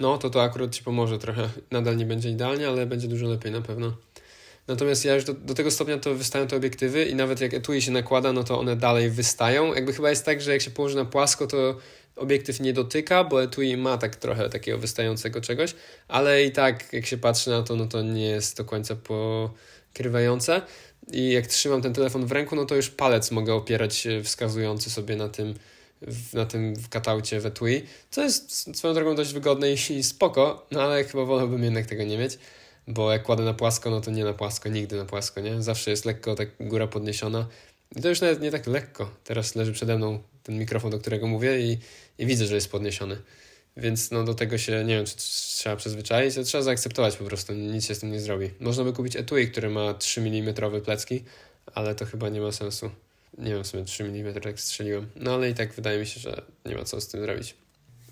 No, 0.00 0.18
to 0.18 0.30
to 0.30 0.42
akurat 0.42 0.70
Ci 0.70 0.82
pomoże 0.82 1.18
trochę. 1.18 1.48
Nadal 1.70 1.96
nie 1.96 2.06
będzie 2.06 2.30
idealnie, 2.30 2.68
ale 2.68 2.86
będzie 2.86 3.08
dużo 3.08 3.26
lepiej 3.26 3.52
na 3.52 3.60
pewno. 3.60 3.92
Natomiast 4.68 5.04
ja 5.04 5.14
już 5.14 5.24
do, 5.24 5.34
do 5.34 5.54
tego 5.54 5.70
stopnia 5.70 5.98
to 5.98 6.14
wystają 6.14 6.46
te 6.46 6.56
obiektywy 6.56 7.04
i 7.04 7.14
nawet 7.14 7.40
jak 7.40 7.54
etui 7.54 7.82
się 7.82 7.90
nakłada, 7.90 8.32
no 8.32 8.44
to 8.44 8.60
one 8.60 8.76
dalej 8.76 9.10
wystają. 9.10 9.74
Jakby 9.74 9.92
chyba 9.92 10.10
jest 10.10 10.24
tak, 10.24 10.40
że 10.40 10.52
jak 10.52 10.62
się 10.62 10.70
położy 10.70 10.96
na 10.96 11.04
płasko, 11.04 11.46
to 11.46 11.76
obiektyw 12.16 12.60
nie 12.60 12.72
dotyka, 12.72 13.24
bo 13.24 13.42
etui 13.42 13.76
ma 13.76 13.98
tak 13.98 14.16
trochę 14.16 14.48
takiego 14.48 14.78
wystającego 14.78 15.40
czegoś, 15.40 15.74
ale 16.08 16.44
i 16.44 16.52
tak 16.52 16.92
jak 16.92 17.06
się 17.06 17.18
patrzy 17.18 17.50
na 17.50 17.62
to, 17.62 17.76
no 17.76 17.86
to 17.86 18.02
nie 18.02 18.26
jest 18.26 18.56
do 18.56 18.64
końca 18.64 18.96
pokrywające. 18.96 20.62
I 21.12 21.30
jak 21.30 21.46
trzymam 21.46 21.82
ten 21.82 21.94
telefon 21.94 22.26
w 22.26 22.32
ręku, 22.32 22.56
no 22.56 22.64
to 22.64 22.76
już 22.76 22.90
palec 22.90 23.30
mogę 23.30 23.54
opierać 23.54 24.08
wskazujący 24.24 24.90
sobie 24.90 25.16
na 25.16 25.28
tym, 25.28 25.54
na 26.32 26.46
tym 26.46 26.74
kataucie 26.90 27.40
w 27.40 27.46
etui, 27.46 27.82
co 28.10 28.22
jest 28.22 28.76
swoją 28.76 28.94
drogą 28.94 29.14
dość 29.14 29.32
wygodne 29.32 29.72
i 29.72 30.02
spoko, 30.02 30.66
no 30.70 30.82
ale 30.82 31.04
chyba 31.04 31.24
wolałbym 31.24 31.64
jednak 31.64 31.86
tego 31.86 32.04
nie 32.04 32.18
mieć, 32.18 32.38
bo 32.88 33.12
jak 33.12 33.22
kładę 33.22 33.44
na 33.44 33.54
płasko, 33.54 33.90
no 33.90 34.00
to 34.00 34.10
nie 34.10 34.24
na 34.24 34.32
płasko, 34.32 34.68
nigdy 34.68 34.96
na 34.96 35.04
płasko, 35.04 35.40
nie? 35.40 35.62
Zawsze 35.62 35.90
jest 35.90 36.04
lekko 36.04 36.34
tak 36.34 36.48
góra 36.60 36.86
podniesiona 36.86 37.46
i 37.96 38.02
to 38.02 38.08
już 38.08 38.20
nawet 38.20 38.40
nie 38.40 38.50
tak 38.50 38.66
lekko. 38.66 39.10
Teraz 39.24 39.54
leży 39.54 39.72
przede 39.72 39.96
mną 39.96 40.18
ten 40.42 40.58
mikrofon, 40.58 40.90
do 40.90 40.98
którego 40.98 41.26
mówię 41.26 41.60
i, 41.60 41.78
i 42.18 42.26
widzę, 42.26 42.46
że 42.46 42.54
jest 42.54 42.70
podniesiony. 42.70 43.16
Więc 43.76 44.10
no 44.10 44.24
do 44.24 44.34
tego 44.34 44.58
się, 44.58 44.84
nie 44.84 44.96
wiem, 44.96 45.06
czy 45.06 45.16
trzeba 45.16 45.76
przyzwyczaić, 45.76 46.34
to 46.34 46.42
trzeba 46.42 46.62
zaakceptować 46.62 47.16
po 47.16 47.24
prostu, 47.24 47.52
nic 47.52 47.86
się 47.86 47.94
z 47.94 47.98
tym 47.98 48.12
nie 48.12 48.20
zrobi. 48.20 48.50
Można 48.60 48.84
by 48.84 48.92
kupić 48.92 49.16
etui, 49.16 49.48
który 49.50 49.70
ma 49.70 49.94
3 49.94 50.20
mm 50.20 50.54
plecki, 50.84 51.24
ale 51.74 51.94
to 51.94 52.04
chyba 52.04 52.28
nie 52.28 52.40
ma 52.40 52.52
sensu. 52.52 52.90
Nie 53.38 53.54
wiem, 53.54 53.64
w 53.64 53.66
sumie 53.66 53.84
3 53.84 54.04
mm 54.04 54.40
tak 54.40 54.60
strzeliłem. 54.60 55.06
No 55.16 55.34
ale 55.34 55.50
i 55.50 55.54
tak 55.54 55.72
wydaje 55.72 55.98
mi 55.98 56.06
się, 56.06 56.20
że 56.20 56.42
nie 56.66 56.76
ma 56.76 56.84
co 56.84 57.00
z 57.00 57.08
tym 57.08 57.20
zrobić. 57.20 57.54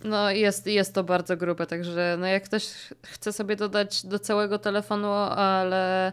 No 0.05 0.31
jest, 0.31 0.67
jest 0.67 0.95
to 0.95 1.05
bardzo 1.05 1.37
grube, 1.37 1.67
także 1.67 2.17
no 2.21 2.27
jak 2.27 2.45
ktoś 2.45 2.65
chce 3.07 3.33
sobie 3.33 3.57
dodać 3.57 4.07
do 4.07 4.19
całego 4.19 4.59
telefonu, 4.59 5.13
ale 5.13 6.13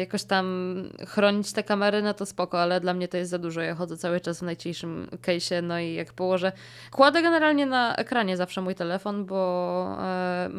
jakoś 0.00 0.24
tam 0.24 0.76
chronić 1.06 1.52
te 1.52 1.62
kamery, 1.62 2.02
no 2.02 2.14
to 2.14 2.26
spoko, 2.26 2.60
ale 2.60 2.80
dla 2.80 2.94
mnie 2.94 3.08
to 3.08 3.16
jest 3.16 3.30
za 3.30 3.38
dużo. 3.38 3.60
Ja 3.60 3.74
chodzę 3.74 3.96
cały 3.96 4.20
czas 4.20 4.38
w 4.38 4.42
najciszym 4.42 5.08
case'ie, 5.22 5.62
no 5.62 5.78
i 5.78 5.94
jak 5.94 6.12
położę... 6.12 6.52
Kładę 6.90 7.22
generalnie 7.22 7.66
na 7.66 7.96
ekranie 7.96 8.36
zawsze 8.36 8.60
mój 8.60 8.74
telefon, 8.74 9.24
bo 9.24 9.96
e, 10.00 10.50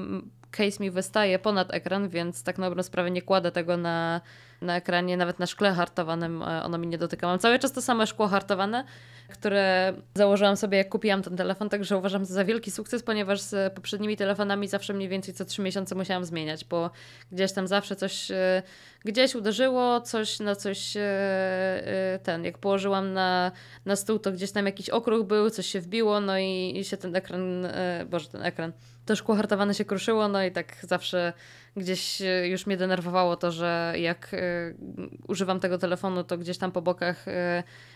case 0.51 0.83
mi 0.83 0.91
wystaje 0.91 1.39
ponad 1.39 1.73
ekran, 1.73 2.09
więc 2.09 2.43
tak 2.43 2.57
na 2.57 2.69
dobrą 2.69 2.83
sprawę 2.83 3.11
nie 3.11 3.21
kładę 3.21 3.51
tego 3.51 3.77
na, 3.77 4.21
na 4.63 4.75
ekranie, 4.75 5.17
nawet 5.17 5.39
na 5.39 5.45
szkle 5.45 5.73
hartowanym 5.73 6.41
e, 6.41 6.63
ono 6.63 6.77
mi 6.77 6.87
nie 6.87 6.97
dotyka. 6.97 7.27
Mam 7.27 7.39
cały 7.39 7.59
czas 7.59 7.71
to 7.71 7.81
same 7.81 8.07
szkło 8.07 8.27
hartowane, 8.27 8.83
które 9.29 9.93
założyłam 10.15 10.57
sobie 10.57 10.77
jak 10.77 10.89
kupiłam 10.89 11.21
ten 11.21 11.37
telefon, 11.37 11.69
także 11.69 11.97
uważam 11.97 12.25
to 12.25 12.33
za 12.33 12.45
wielki 12.45 12.71
sukces, 12.71 13.03
ponieważ 13.03 13.41
z 13.41 13.73
poprzednimi 13.73 14.17
telefonami 14.17 14.67
zawsze 14.67 14.93
mniej 14.93 15.09
więcej 15.09 15.33
co 15.33 15.45
trzy 15.45 15.61
miesiące 15.61 15.95
musiałam 15.95 16.25
zmieniać, 16.25 16.65
bo 16.65 16.89
gdzieś 17.31 17.51
tam 17.51 17.67
zawsze 17.67 17.95
coś 17.95 18.31
e, 18.31 18.63
gdzieś 19.05 19.35
uderzyło, 19.35 20.01
coś 20.01 20.39
na 20.39 20.55
coś 20.55 20.97
e, 20.97 22.19
ten, 22.23 22.45
jak 22.45 22.57
położyłam 22.57 23.13
na, 23.13 23.51
na 23.85 23.95
stół, 23.95 24.19
to 24.19 24.31
gdzieś 24.31 24.51
tam 24.51 24.65
jakiś 24.65 24.89
okruch 24.89 25.27
był, 25.27 25.49
coś 25.49 25.65
się 25.65 25.81
wbiło, 25.81 26.19
no 26.19 26.37
i, 26.37 26.73
i 26.77 26.83
się 26.83 26.97
ten 26.97 27.15
ekran, 27.15 27.67
boże 28.09 28.27
ten 28.27 28.41
ekran, 28.41 28.71
to 29.05 29.15
szkło 29.15 29.35
hartowane 29.35 29.73
się 29.73 29.85
kruszyło, 29.85 30.27
no 30.27 30.43
i 30.43 30.51
tak 30.51 30.75
zawsze 30.81 31.33
gdzieś 31.77 32.21
e, 32.21 32.47
już 32.47 32.65
mnie 32.65 32.77
denerwowało 32.77 33.35
to, 33.35 33.51
że 33.51 33.93
jak 33.97 34.33
y, 34.33 34.75
używam 35.27 35.59
tego 35.59 35.77
telefonu, 35.77 36.23
to 36.23 36.37
gdzieś 36.37 36.57
tam 36.57 36.71
po 36.71 36.81
bokach, 36.81 37.27
y, 37.27 37.31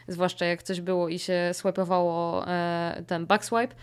zwłaszcza 0.08 0.46
jak 0.46 0.64
coś 0.64 0.82
było 0.82 1.10
i 1.10 1.20
się 1.20 1.50
swipeowało 1.54 2.46
ten 3.08 3.26
backswipe, 3.26 3.76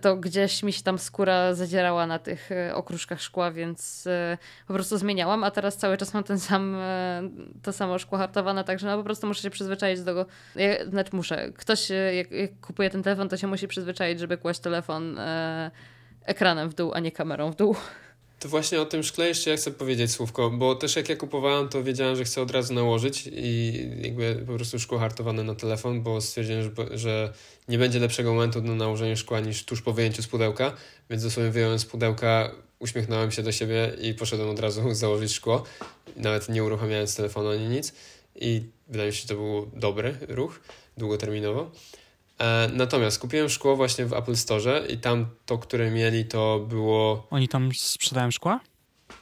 to 0.00 0.16
gdzieś 0.16 0.62
mi 0.62 0.72
się 0.72 0.82
tam 0.82 0.98
skóra 0.98 1.54
zadzierała 1.54 2.06
na 2.06 2.18
tych 2.18 2.50
okruszkach 2.74 3.20
szkła, 3.20 3.50
więc 3.50 4.08
po 4.66 4.74
prostu 4.74 4.98
zmieniałam, 4.98 5.44
a 5.44 5.50
teraz 5.50 5.76
cały 5.76 5.96
czas 5.96 6.14
mam 6.14 6.24
ten 6.24 6.38
sam, 6.38 6.76
to 7.62 7.72
samo 7.72 7.98
szkło 7.98 8.18
hartowane, 8.18 8.64
także 8.64 8.86
no 8.86 8.96
po 8.96 9.04
prostu 9.04 9.26
muszę 9.26 9.42
się 9.42 9.50
przyzwyczaić 9.50 10.00
do 10.00 10.04
tego, 10.04 10.26
ja, 10.56 10.90
znaczy 10.90 11.16
muszę, 11.16 11.52
ktoś 11.52 11.90
jak, 12.16 12.30
jak 12.30 12.60
kupuje 12.60 12.90
ten 12.90 13.02
telefon, 13.02 13.28
to 13.28 13.36
się 13.36 13.46
musi 13.46 13.68
przyzwyczaić, 13.68 14.20
żeby 14.20 14.38
kłaść 14.38 14.60
telefon 14.60 15.18
ekranem 16.24 16.68
w 16.68 16.74
dół, 16.74 16.92
a 16.94 17.00
nie 17.00 17.12
kamerą 17.12 17.50
w 17.50 17.56
dół. 17.56 17.76
To 18.44 18.48
właśnie 18.48 18.80
o 18.80 18.86
tym 18.86 19.02
szkle 19.02 19.28
jeszcze 19.28 19.50
ja 19.50 19.56
chcę 19.56 19.70
powiedzieć 19.70 20.12
słówko, 20.12 20.50
bo 20.50 20.74
też 20.74 20.96
jak 20.96 21.08
ja 21.08 21.16
kupowałem, 21.16 21.68
to 21.68 21.82
wiedziałem, 21.82 22.16
że 22.16 22.24
chcę 22.24 22.42
od 22.42 22.50
razu 22.50 22.74
nałożyć 22.74 23.28
i 23.32 23.72
jakby 24.02 24.44
po 24.46 24.52
prostu 24.52 24.78
szkło 24.78 24.98
hartowane 24.98 25.44
na 25.44 25.54
telefon, 25.54 26.02
bo 26.02 26.20
stwierdziłem, 26.20 26.62
że, 26.62 26.98
że 26.98 27.32
nie 27.68 27.78
będzie 27.78 27.98
lepszego 27.98 28.34
momentu 28.34 28.62
na 28.62 28.74
nałożenie 28.74 29.16
szkła 29.16 29.40
niż 29.40 29.64
tuż 29.64 29.82
po 29.82 29.92
wyjęciu 29.92 30.22
z 30.22 30.26
pudełka, 30.26 30.72
więc 31.10 31.22
dosłownie 31.22 31.50
wyjąłem 31.50 31.78
z 31.78 31.84
pudełka, 31.84 32.50
uśmiechnąłem 32.78 33.30
się 33.30 33.42
do 33.42 33.52
siebie 33.52 33.92
i 34.00 34.14
poszedłem 34.14 34.48
od 34.48 34.60
razu 34.60 34.94
założyć 34.94 35.32
szkło, 35.32 35.64
nawet 36.16 36.48
nie 36.48 36.64
uruchamiając 36.64 37.16
telefonu 37.16 37.48
ani 37.48 37.68
nic. 37.68 37.92
I 38.34 38.62
wydaje 38.88 39.10
mi 39.10 39.14
się, 39.16 39.22
że 39.22 39.28
to 39.28 39.34
był 39.34 39.70
dobry 39.74 40.16
ruch, 40.28 40.60
długoterminowo. 40.96 41.70
E, 42.38 42.70
natomiast 42.72 43.18
kupiłem 43.18 43.48
szkło 43.48 43.76
właśnie 43.76 44.06
w 44.06 44.12
Apple 44.12 44.36
Store 44.36 44.86
i 44.88 44.98
tam 44.98 45.26
to, 45.46 45.58
które 45.58 45.90
mieli, 45.90 46.24
to 46.24 46.66
było... 46.68 47.26
Oni 47.30 47.48
tam 47.48 47.70
sprzedają 47.74 48.30
szkła? 48.30 48.60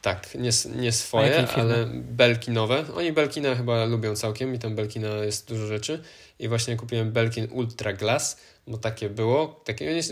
Tak, 0.03 0.35
nie, 0.35 0.51
nie 0.81 0.93
swoje, 0.93 1.49
ale 1.49 1.87
belki 1.93 2.51
nowe. 2.51 2.85
Oni 2.97 3.13
Belkina 3.13 3.55
chyba 3.55 3.85
lubią 3.85 4.17
całkiem 4.17 4.55
i 4.55 4.59
tam 4.59 4.75
Belkina 4.75 5.09
jest 5.09 5.49
dużo 5.49 5.67
rzeczy. 5.67 6.03
I 6.39 6.49
właśnie 6.49 6.77
kupiłem 6.77 7.13
Belkin 7.13 7.49
Ultra 7.51 7.93
Glass, 7.93 8.41
bo 8.67 8.79
takie 8.79 9.11
było, 9.11 9.61
takie 9.65 9.95
nie 9.95 10.03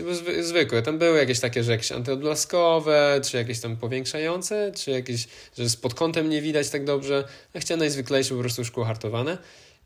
zwykłe. 0.43 0.81
Tam 0.81 0.97
były 0.97 1.17
jakieś 1.17 1.39
takie, 1.39 1.63
że 1.63 1.71
jakieś 1.71 1.91
antyodblaskowe, 1.91 3.21
czy 3.23 3.37
jakieś 3.37 3.59
tam 3.59 3.77
powiększające, 3.77 4.71
czy 4.75 4.91
jakieś, 4.91 5.27
że 5.57 5.69
z 5.69 5.75
pod 5.75 5.93
kątem 5.93 6.29
nie 6.29 6.41
widać 6.41 6.69
tak 6.69 6.85
dobrze. 6.85 7.27
Ja 7.53 7.61
chciałem 7.61 7.79
najzwyklejsze 7.79 8.35
po 8.35 8.41
prostu 8.41 8.65
szkło 8.65 8.85
hartowane. 8.85 9.37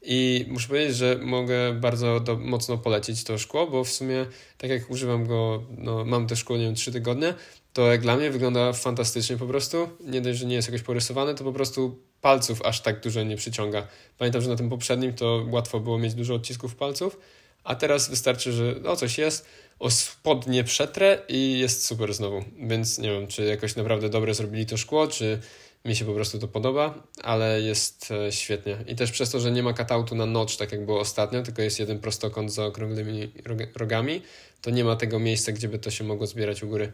I 0.05 0.45
muszę 0.47 0.67
powiedzieć, 0.67 0.95
że 0.95 1.19
mogę 1.21 1.73
bardzo 1.73 2.19
do, 2.19 2.37
mocno 2.37 2.77
polecić 2.77 3.23
to 3.23 3.37
szkło, 3.37 3.67
bo 3.67 3.83
w 3.83 3.89
sumie 3.89 4.25
tak 4.57 4.69
jak 4.69 4.89
używam 4.89 5.27
go, 5.27 5.63
no, 5.77 6.05
mam 6.05 6.27
to 6.27 6.35
szkło, 6.35 6.57
nie 6.57 6.65
wiem, 6.65 6.75
3 6.75 6.91
tygodnie, 6.91 7.33
to 7.73 7.91
jak 7.91 8.01
dla 8.01 8.15
mnie 8.15 8.31
wygląda 8.31 8.73
fantastycznie 8.73 9.37
po 9.37 9.47
prostu. 9.47 9.89
Nie 9.99 10.21
dość, 10.21 10.39
że 10.39 10.45
nie 10.45 10.55
jest 10.55 10.67
jakoś 10.67 10.81
porysowane, 10.81 11.35
to 11.35 11.43
po 11.43 11.53
prostu 11.53 11.99
palców 12.21 12.61
aż 12.61 12.81
tak 12.81 13.01
dużo 13.01 13.23
nie 13.23 13.35
przyciąga. 13.35 13.87
Pamiętam, 14.17 14.41
że 14.41 14.49
na 14.49 14.55
tym 14.55 14.69
poprzednim 14.69 15.13
to 15.13 15.45
łatwo 15.49 15.79
było 15.79 15.97
mieć 15.99 16.13
dużo 16.13 16.33
odcisków 16.33 16.75
palców, 16.75 17.19
a 17.63 17.75
teraz 17.75 18.09
wystarczy, 18.09 18.51
że 18.51 18.75
o 18.85 18.95
coś 18.95 19.17
jest, 19.17 19.45
o 19.79 19.91
spodnie 19.91 20.63
przetrę 20.63 21.21
i 21.29 21.59
jest 21.59 21.85
super 21.85 22.13
znowu. 22.13 22.43
Więc 22.59 22.97
nie 22.97 23.09
wiem, 23.09 23.27
czy 23.27 23.45
jakoś 23.45 23.75
naprawdę 23.75 24.09
dobre 24.09 24.33
zrobili 24.33 24.65
to 24.65 24.77
szkło, 24.77 25.07
czy 25.07 25.39
mi 25.85 25.95
się 25.95 26.05
po 26.05 26.13
prostu 26.13 26.39
to 26.39 26.47
podoba, 26.47 27.03
ale 27.23 27.61
jest 27.61 28.11
e, 28.11 28.31
świetnie. 28.31 28.77
I 28.87 28.95
też 28.95 29.11
przez 29.11 29.29
to, 29.29 29.39
że 29.39 29.51
nie 29.51 29.63
ma 29.63 29.73
cutoutu 29.73 30.15
na 30.15 30.25
notch, 30.25 30.55
tak 30.55 30.71
jak 30.71 30.85
było 30.85 30.99
ostatnio, 30.99 31.43
tylko 31.43 31.61
jest 31.61 31.79
jeden 31.79 31.99
prostokąt 31.99 32.53
z 32.53 32.59
okrągłymi 32.59 33.31
rogami, 33.75 34.21
to 34.61 34.69
nie 34.69 34.83
ma 34.83 34.95
tego 34.95 35.19
miejsca, 35.19 35.51
gdzie 35.51 35.67
by 35.69 35.79
to 35.79 35.91
się 35.91 36.03
mogło 36.03 36.27
zbierać 36.27 36.63
u 36.63 36.67
góry. 36.67 36.91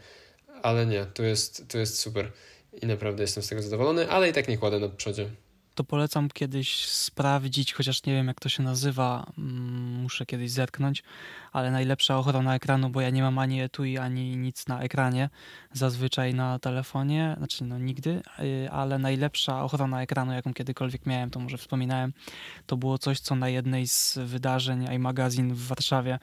Ale 0.61 0.85
nie, 0.85 1.05
tu 1.05 1.23
jest, 1.23 1.65
tu 1.67 1.77
jest 1.77 1.97
super 1.97 2.31
i 2.81 2.85
naprawdę 2.85 3.23
jestem 3.23 3.43
z 3.43 3.47
tego 3.47 3.61
zadowolony, 3.61 4.09
ale 4.09 4.29
i 4.29 4.33
tak 4.33 4.47
nie 4.47 4.57
kładę 4.57 4.79
na 4.79 4.89
przodzie 4.89 5.29
to 5.75 5.83
polecam 5.83 6.29
kiedyś 6.29 6.85
sprawdzić, 6.85 7.73
chociaż 7.73 8.03
nie 8.03 8.13
wiem 8.13 8.27
jak 8.27 8.39
to 8.39 8.49
się 8.49 8.63
nazywa, 8.63 9.31
mm, 9.37 10.01
muszę 10.01 10.25
kiedyś 10.25 10.51
zetknąć, 10.51 11.03
ale 11.51 11.71
najlepsza 11.71 12.17
ochrona 12.17 12.55
ekranu, 12.55 12.89
bo 12.89 13.01
ja 13.01 13.09
nie 13.09 13.21
mam 13.21 13.39
ani 13.39 13.61
etui, 13.61 13.97
ani 13.97 14.37
nic 14.37 14.67
na 14.67 14.81
ekranie, 14.81 15.29
zazwyczaj 15.73 16.33
na 16.33 16.59
telefonie, 16.59 17.35
znaczy 17.37 17.63
no 17.63 17.77
nigdy, 17.77 18.21
y, 18.39 18.71
ale 18.71 18.99
najlepsza 18.99 19.63
ochrona 19.63 20.01
ekranu, 20.01 20.33
jaką 20.33 20.53
kiedykolwiek 20.53 21.05
miałem, 21.05 21.29
to 21.29 21.39
może 21.39 21.57
wspominałem, 21.57 22.13
to 22.65 22.77
było 22.77 22.97
coś, 22.97 23.19
co 23.19 23.35
na 23.35 23.49
jednej 23.49 23.87
z 23.87 24.19
wydarzeń 24.25 24.87
iMagazine 24.93 25.53
w 25.53 25.67
Warszawie, 25.67 26.19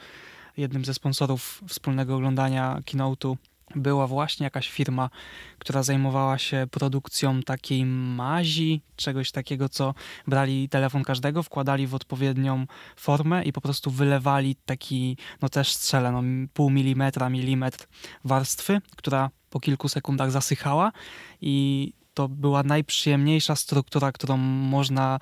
jednym 0.56 0.84
ze 0.84 0.94
sponsorów 0.94 1.62
wspólnego 1.68 2.16
oglądania 2.16 2.80
keynote'u 2.86 3.36
była 3.74 4.06
właśnie 4.06 4.44
jakaś 4.44 4.70
firma, 4.70 5.10
która 5.58 5.82
zajmowała 5.82 6.38
się 6.38 6.66
produkcją 6.70 7.42
takiej 7.42 7.84
mazi, 7.86 8.82
czegoś 8.96 9.30
takiego, 9.30 9.68
co 9.68 9.94
brali 10.26 10.68
telefon 10.68 11.04
każdego, 11.04 11.42
wkładali 11.42 11.86
w 11.86 11.94
odpowiednią 11.94 12.66
formę 12.96 13.44
i 13.44 13.52
po 13.52 13.60
prostu 13.60 13.90
wylewali 13.90 14.56
taki, 14.66 15.16
no 15.42 15.48
też 15.48 15.72
strzelę, 15.72 16.12
no 16.12 16.22
pół 16.52 16.70
milimetra, 16.70 17.30
milimetr 17.30 17.86
warstwy, 18.24 18.80
która 18.96 19.30
po 19.50 19.60
kilku 19.60 19.88
sekundach 19.88 20.30
zasychała 20.30 20.92
i 21.40 21.92
to 22.18 22.28
była 22.28 22.62
najprzyjemniejsza 22.62 23.56
struktura, 23.56 24.12
którą 24.12 24.36
można 24.36 25.18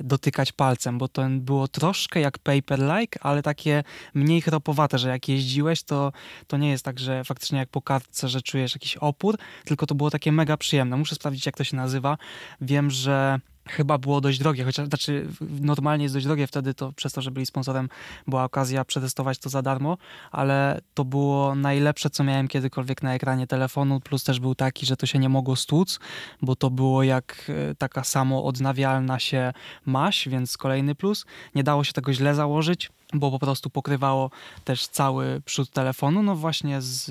dotykać 0.00 0.52
palcem, 0.52 0.98
bo 0.98 1.08
to 1.08 1.22
było 1.30 1.68
troszkę 1.68 2.20
jak 2.20 2.38
paper-like, 2.38 3.18
ale 3.20 3.42
takie 3.42 3.84
mniej 4.14 4.40
chropowate, 4.40 4.98
że 4.98 5.08
jak 5.08 5.28
jeździłeś, 5.28 5.82
to, 5.82 6.12
to 6.46 6.56
nie 6.56 6.70
jest 6.70 6.84
tak, 6.84 6.98
że 6.98 7.24
faktycznie 7.24 7.58
jak 7.58 7.68
po 7.68 7.82
kartce, 7.82 8.28
że 8.28 8.42
czujesz 8.42 8.74
jakiś 8.74 8.96
opór, 8.96 9.38
tylko 9.64 9.86
to 9.86 9.94
było 9.94 10.10
takie 10.10 10.32
mega 10.32 10.56
przyjemne. 10.56 10.96
Muszę 10.96 11.14
sprawdzić, 11.14 11.46
jak 11.46 11.56
to 11.56 11.64
się 11.64 11.76
nazywa. 11.76 12.18
Wiem, 12.60 12.90
że 12.90 13.40
chyba 13.68 13.98
było 13.98 14.20
dość 14.20 14.38
drogie, 14.38 14.64
chociaż 14.64 14.86
znaczy 14.86 15.28
normalnie 15.60 16.04
jest 16.04 16.14
dość 16.14 16.26
drogie 16.26 16.46
wtedy, 16.46 16.74
to 16.74 16.92
przez 16.92 17.12
to, 17.12 17.22
że 17.22 17.30
byli 17.30 17.46
sponsorem, 17.46 17.88
była 18.26 18.44
okazja 18.44 18.84
przetestować 18.84 19.38
to 19.38 19.48
za 19.48 19.62
darmo, 19.62 19.98
ale 20.30 20.80
to 20.94 21.04
było 21.04 21.54
najlepsze, 21.54 22.10
co 22.10 22.24
miałem 22.24 22.48
kiedykolwiek 22.48 23.02
na 23.02 23.14
ekranie 23.14 23.46
telefonu, 23.46 24.00
plus 24.00 24.24
też 24.24 24.40
był 24.40 24.54
taki, 24.54 24.86
że 24.86 24.96
to 24.96 25.06
się 25.06 25.18
nie 25.18 25.28
mogło 25.28 25.56
stłuc, 25.56 26.00
bo 26.42 26.56
to 26.56 26.70
było 26.70 27.02
jak 27.02 27.50
e, 27.70 27.74
taka 27.74 28.04
samo 28.04 28.44
odnawialna 28.44 29.18
się 29.18 29.52
maś, 29.86 30.28
więc 30.28 30.56
kolejny 30.56 30.94
plus. 30.94 31.26
Nie 31.54 31.64
dało 31.64 31.84
się 31.84 31.92
tego 31.92 32.12
źle 32.12 32.34
założyć, 32.34 32.90
bo 33.14 33.30
po 33.30 33.38
prostu 33.38 33.70
pokrywało 33.70 34.30
też 34.64 34.86
cały 34.86 35.42
przód 35.44 35.70
telefonu. 35.70 36.22
No 36.22 36.36
właśnie 36.36 36.82
z 36.82 37.10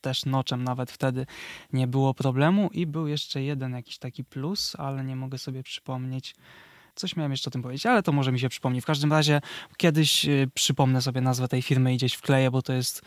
też 0.00 0.24
noczem 0.24 0.64
nawet 0.64 0.90
wtedy 0.90 1.26
nie 1.72 1.86
było 1.86 2.14
problemu 2.14 2.70
i 2.72 2.86
był 2.86 3.06
jeszcze 3.06 3.42
jeden 3.42 3.72
jakiś 3.72 3.98
taki 3.98 4.24
plus, 4.24 4.76
ale 4.78 5.04
nie 5.04 5.16
mogę 5.16 5.38
sobie 5.38 5.62
przypomnieć. 5.62 6.34
Coś 6.94 7.16
miałem 7.16 7.32
jeszcze 7.32 7.50
o 7.50 7.50
tym 7.50 7.62
powiedzieć, 7.62 7.86
ale 7.86 8.02
to 8.02 8.12
może 8.12 8.32
mi 8.32 8.40
się 8.40 8.48
przypomni. 8.48 8.80
W 8.80 8.86
każdym 8.86 9.12
razie 9.12 9.40
kiedyś 9.76 10.24
y, 10.24 10.50
przypomnę 10.54 11.02
sobie 11.02 11.20
nazwę 11.20 11.48
tej 11.48 11.62
firmy 11.62 11.94
i 11.94 11.96
gdzieś 11.96 12.14
wkleję, 12.14 12.50
bo 12.50 12.62
to 12.62 12.72
jest 12.72 13.02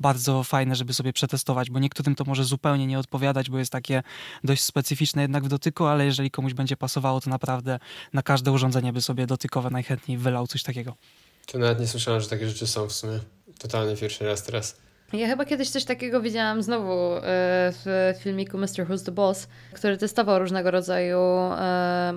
bardzo 0.00 0.42
fajne, 0.42 0.74
żeby 0.74 0.94
sobie 0.94 1.12
przetestować, 1.12 1.70
bo 1.70 1.78
niektórym 1.78 2.14
to 2.14 2.24
może 2.24 2.44
zupełnie 2.44 2.86
nie 2.86 2.98
odpowiadać, 2.98 3.50
bo 3.50 3.58
jest 3.58 3.72
takie 3.72 4.02
dość 4.44 4.62
specyficzne 4.62 5.22
jednak 5.22 5.44
w 5.44 5.48
dotyku, 5.48 5.84
ale 5.84 6.04
jeżeli 6.04 6.30
komuś 6.30 6.54
będzie 6.54 6.76
pasowało, 6.76 7.20
to 7.20 7.30
naprawdę 7.30 7.78
na 8.12 8.22
każde 8.22 8.52
urządzenie 8.52 8.92
by 8.92 9.02
sobie 9.02 9.26
dotykowe 9.26 9.70
najchętniej 9.70 10.18
wylał 10.18 10.46
coś 10.46 10.62
takiego. 10.62 10.96
To 11.46 11.58
nawet 11.58 11.80
nie 11.80 11.86
słyszałem, 11.86 12.20
że 12.20 12.28
takie 12.28 12.48
rzeczy 12.48 12.66
są 12.66 12.86
w 12.86 12.92
sumie. 12.92 13.18
Totalnie 13.58 13.96
pierwszy 13.96 14.24
raz 14.24 14.42
teraz. 14.42 14.76
Ja 15.12 15.26
chyba 15.26 15.44
kiedyś 15.44 15.70
coś 15.70 15.84
takiego 15.84 16.20
widziałam 16.20 16.62
znowu 16.62 17.16
e, 17.16 17.20
w 17.72 18.14
filmiku 18.18 18.58
Mr. 18.58 18.66
Who's 18.66 19.04
the 19.04 19.12
Boss, 19.12 19.48
który 19.72 19.96
testował 19.96 20.38
różnego 20.38 20.70
rodzaju 20.70 21.18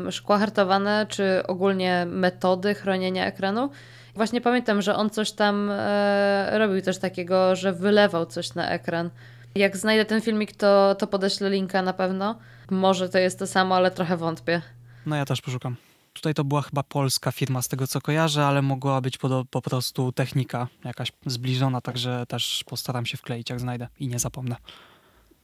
szkła 0.09 0.37
hartowane, 0.37 1.05
czy 1.09 1.43
ogólnie 1.47 2.05
metody 2.09 2.75
chronienia 2.75 3.25
ekranu. 3.25 3.69
Właśnie 4.15 4.41
pamiętam, 4.41 4.81
że 4.81 4.95
on 4.95 5.09
coś 5.09 5.31
tam 5.31 5.69
e, 5.71 6.59
robił 6.59 6.81
też 6.81 6.97
takiego, 6.97 7.55
że 7.55 7.73
wylewał 7.73 8.25
coś 8.25 8.55
na 8.55 8.69
ekran. 8.69 9.09
Jak 9.55 9.77
znajdę 9.77 10.05
ten 10.05 10.21
filmik, 10.21 10.55
to, 10.55 10.95
to 10.95 11.07
podeślę 11.07 11.49
linka 11.49 11.81
na 11.81 11.93
pewno. 11.93 12.39
Może 12.69 13.09
to 13.09 13.17
jest 13.17 13.39
to 13.39 13.47
samo, 13.47 13.75
ale 13.75 13.91
trochę 13.91 14.17
wątpię. 14.17 14.61
No 15.05 15.15
ja 15.15 15.25
też 15.25 15.41
poszukam. 15.41 15.75
Tutaj 16.19 16.33
to 16.33 16.43
była 16.43 16.61
chyba 16.61 16.83
polska 16.83 17.31
firma 17.31 17.61
z 17.61 17.67
tego 17.67 17.87
co 17.87 18.01
kojarzę, 18.01 18.45
ale 18.45 18.61
mogła 18.61 19.01
być 19.01 19.17
po, 19.17 19.45
po 19.51 19.61
prostu 19.61 20.11
technika 20.11 20.67
jakaś 20.85 21.11
zbliżona, 21.25 21.81
także 21.81 22.25
też 22.27 22.63
postaram 22.67 23.05
się 23.05 23.17
wkleić 23.17 23.49
jak 23.49 23.59
znajdę 23.59 23.87
i 23.99 24.07
nie 24.07 24.19
zapomnę. 24.19 24.55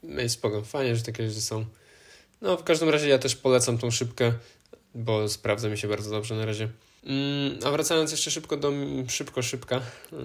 No 0.04 0.30
spoko, 0.30 0.62
fajnie, 0.62 0.96
że 0.96 1.04
takie 1.04 1.30
rzeczy 1.30 1.42
są. 1.42 1.66
No 2.42 2.58
w 2.58 2.64
każdym 2.64 2.90
razie 2.90 3.08
ja 3.10 3.18
też 3.18 3.36
polecam 3.36 3.78
tą 3.78 3.92
szybkę, 3.92 4.34
bo 4.96 5.30
sprawdza 5.30 5.70
mi 5.70 5.78
się 5.78 5.88
bardzo 5.88 6.10
dobrze 6.12 6.36
na 6.36 6.46
razie. 6.46 6.70
Mm, 7.04 7.60
a 7.66 7.72
wracając 7.72 8.12
jeszcze 8.12 8.32
szybko 8.32 8.58
do 8.58 8.72
szybko, 9.08 9.42
szybka, 9.42 9.82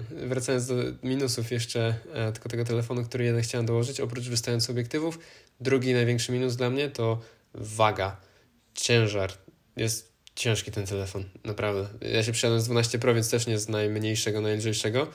wracając 0.09 0.67
do 0.67 0.73
minusów 1.03 1.51
jeszcze 1.51 1.95
e, 2.13 2.31
tylko 2.31 2.49
tego 2.49 2.65
telefonu, 2.65 3.03
który 3.03 3.25
jeden 3.25 3.41
chciałem 3.41 3.65
dołożyć, 3.65 3.99
oprócz 3.99 4.25
wystających 4.25 4.69
obiektywów, 4.69 5.19
drugi 5.59 5.93
największy 5.93 6.31
minus 6.31 6.55
dla 6.55 6.69
mnie 6.69 6.89
to 6.89 7.19
waga, 7.53 8.17
ciężar. 8.73 9.31
Jest 9.75 10.10
ciężki 10.41 10.71
ten 10.71 10.85
telefon, 10.85 11.23
naprawdę. 11.43 11.87
Ja 12.01 12.23
się 12.23 12.31
przyjadłem 12.31 12.61
z 12.61 12.65
12 12.65 12.99
Pro, 12.99 13.13
więc 13.13 13.29
też 13.29 13.47
nie 13.47 13.59
z 13.59 13.69
najmniejszego, 13.69 14.41
najlżejszego 14.41 15.07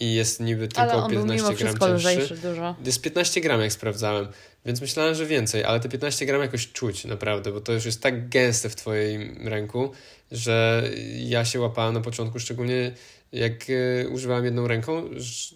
i 0.00 0.14
jest 0.14 0.40
niby 0.40 0.68
tylko 0.68 0.82
ale 0.82 0.94
on 0.94 1.10
15 1.10 1.48
był 1.48 1.56
gram 1.56 2.00
cięższy. 2.00 2.36
Dużo. 2.36 2.76
Jest 2.84 3.00
15 3.00 3.40
gram, 3.40 3.60
jak 3.60 3.72
sprawdzałem, 3.72 4.28
więc 4.66 4.80
myślałem, 4.80 5.14
że 5.14 5.26
więcej, 5.26 5.64
ale 5.64 5.80
te 5.80 5.88
15 5.88 6.26
gram 6.26 6.42
jakoś 6.42 6.72
czuć 6.72 7.04
naprawdę, 7.04 7.52
bo 7.52 7.60
to 7.60 7.72
już 7.72 7.84
jest 7.84 8.02
tak 8.02 8.28
gęste 8.28 8.68
w 8.68 8.76
twoim 8.76 9.48
ręku, 9.48 9.92
że 10.30 10.82
ja 11.16 11.44
się 11.44 11.60
łapałem 11.60 11.94
na 11.94 12.00
początku, 12.00 12.38
szczególnie 12.38 12.92
jak 13.32 13.66
e, 13.70 14.08
używałem 14.08 14.44
jedną 14.44 14.68
ręką, 14.68 15.10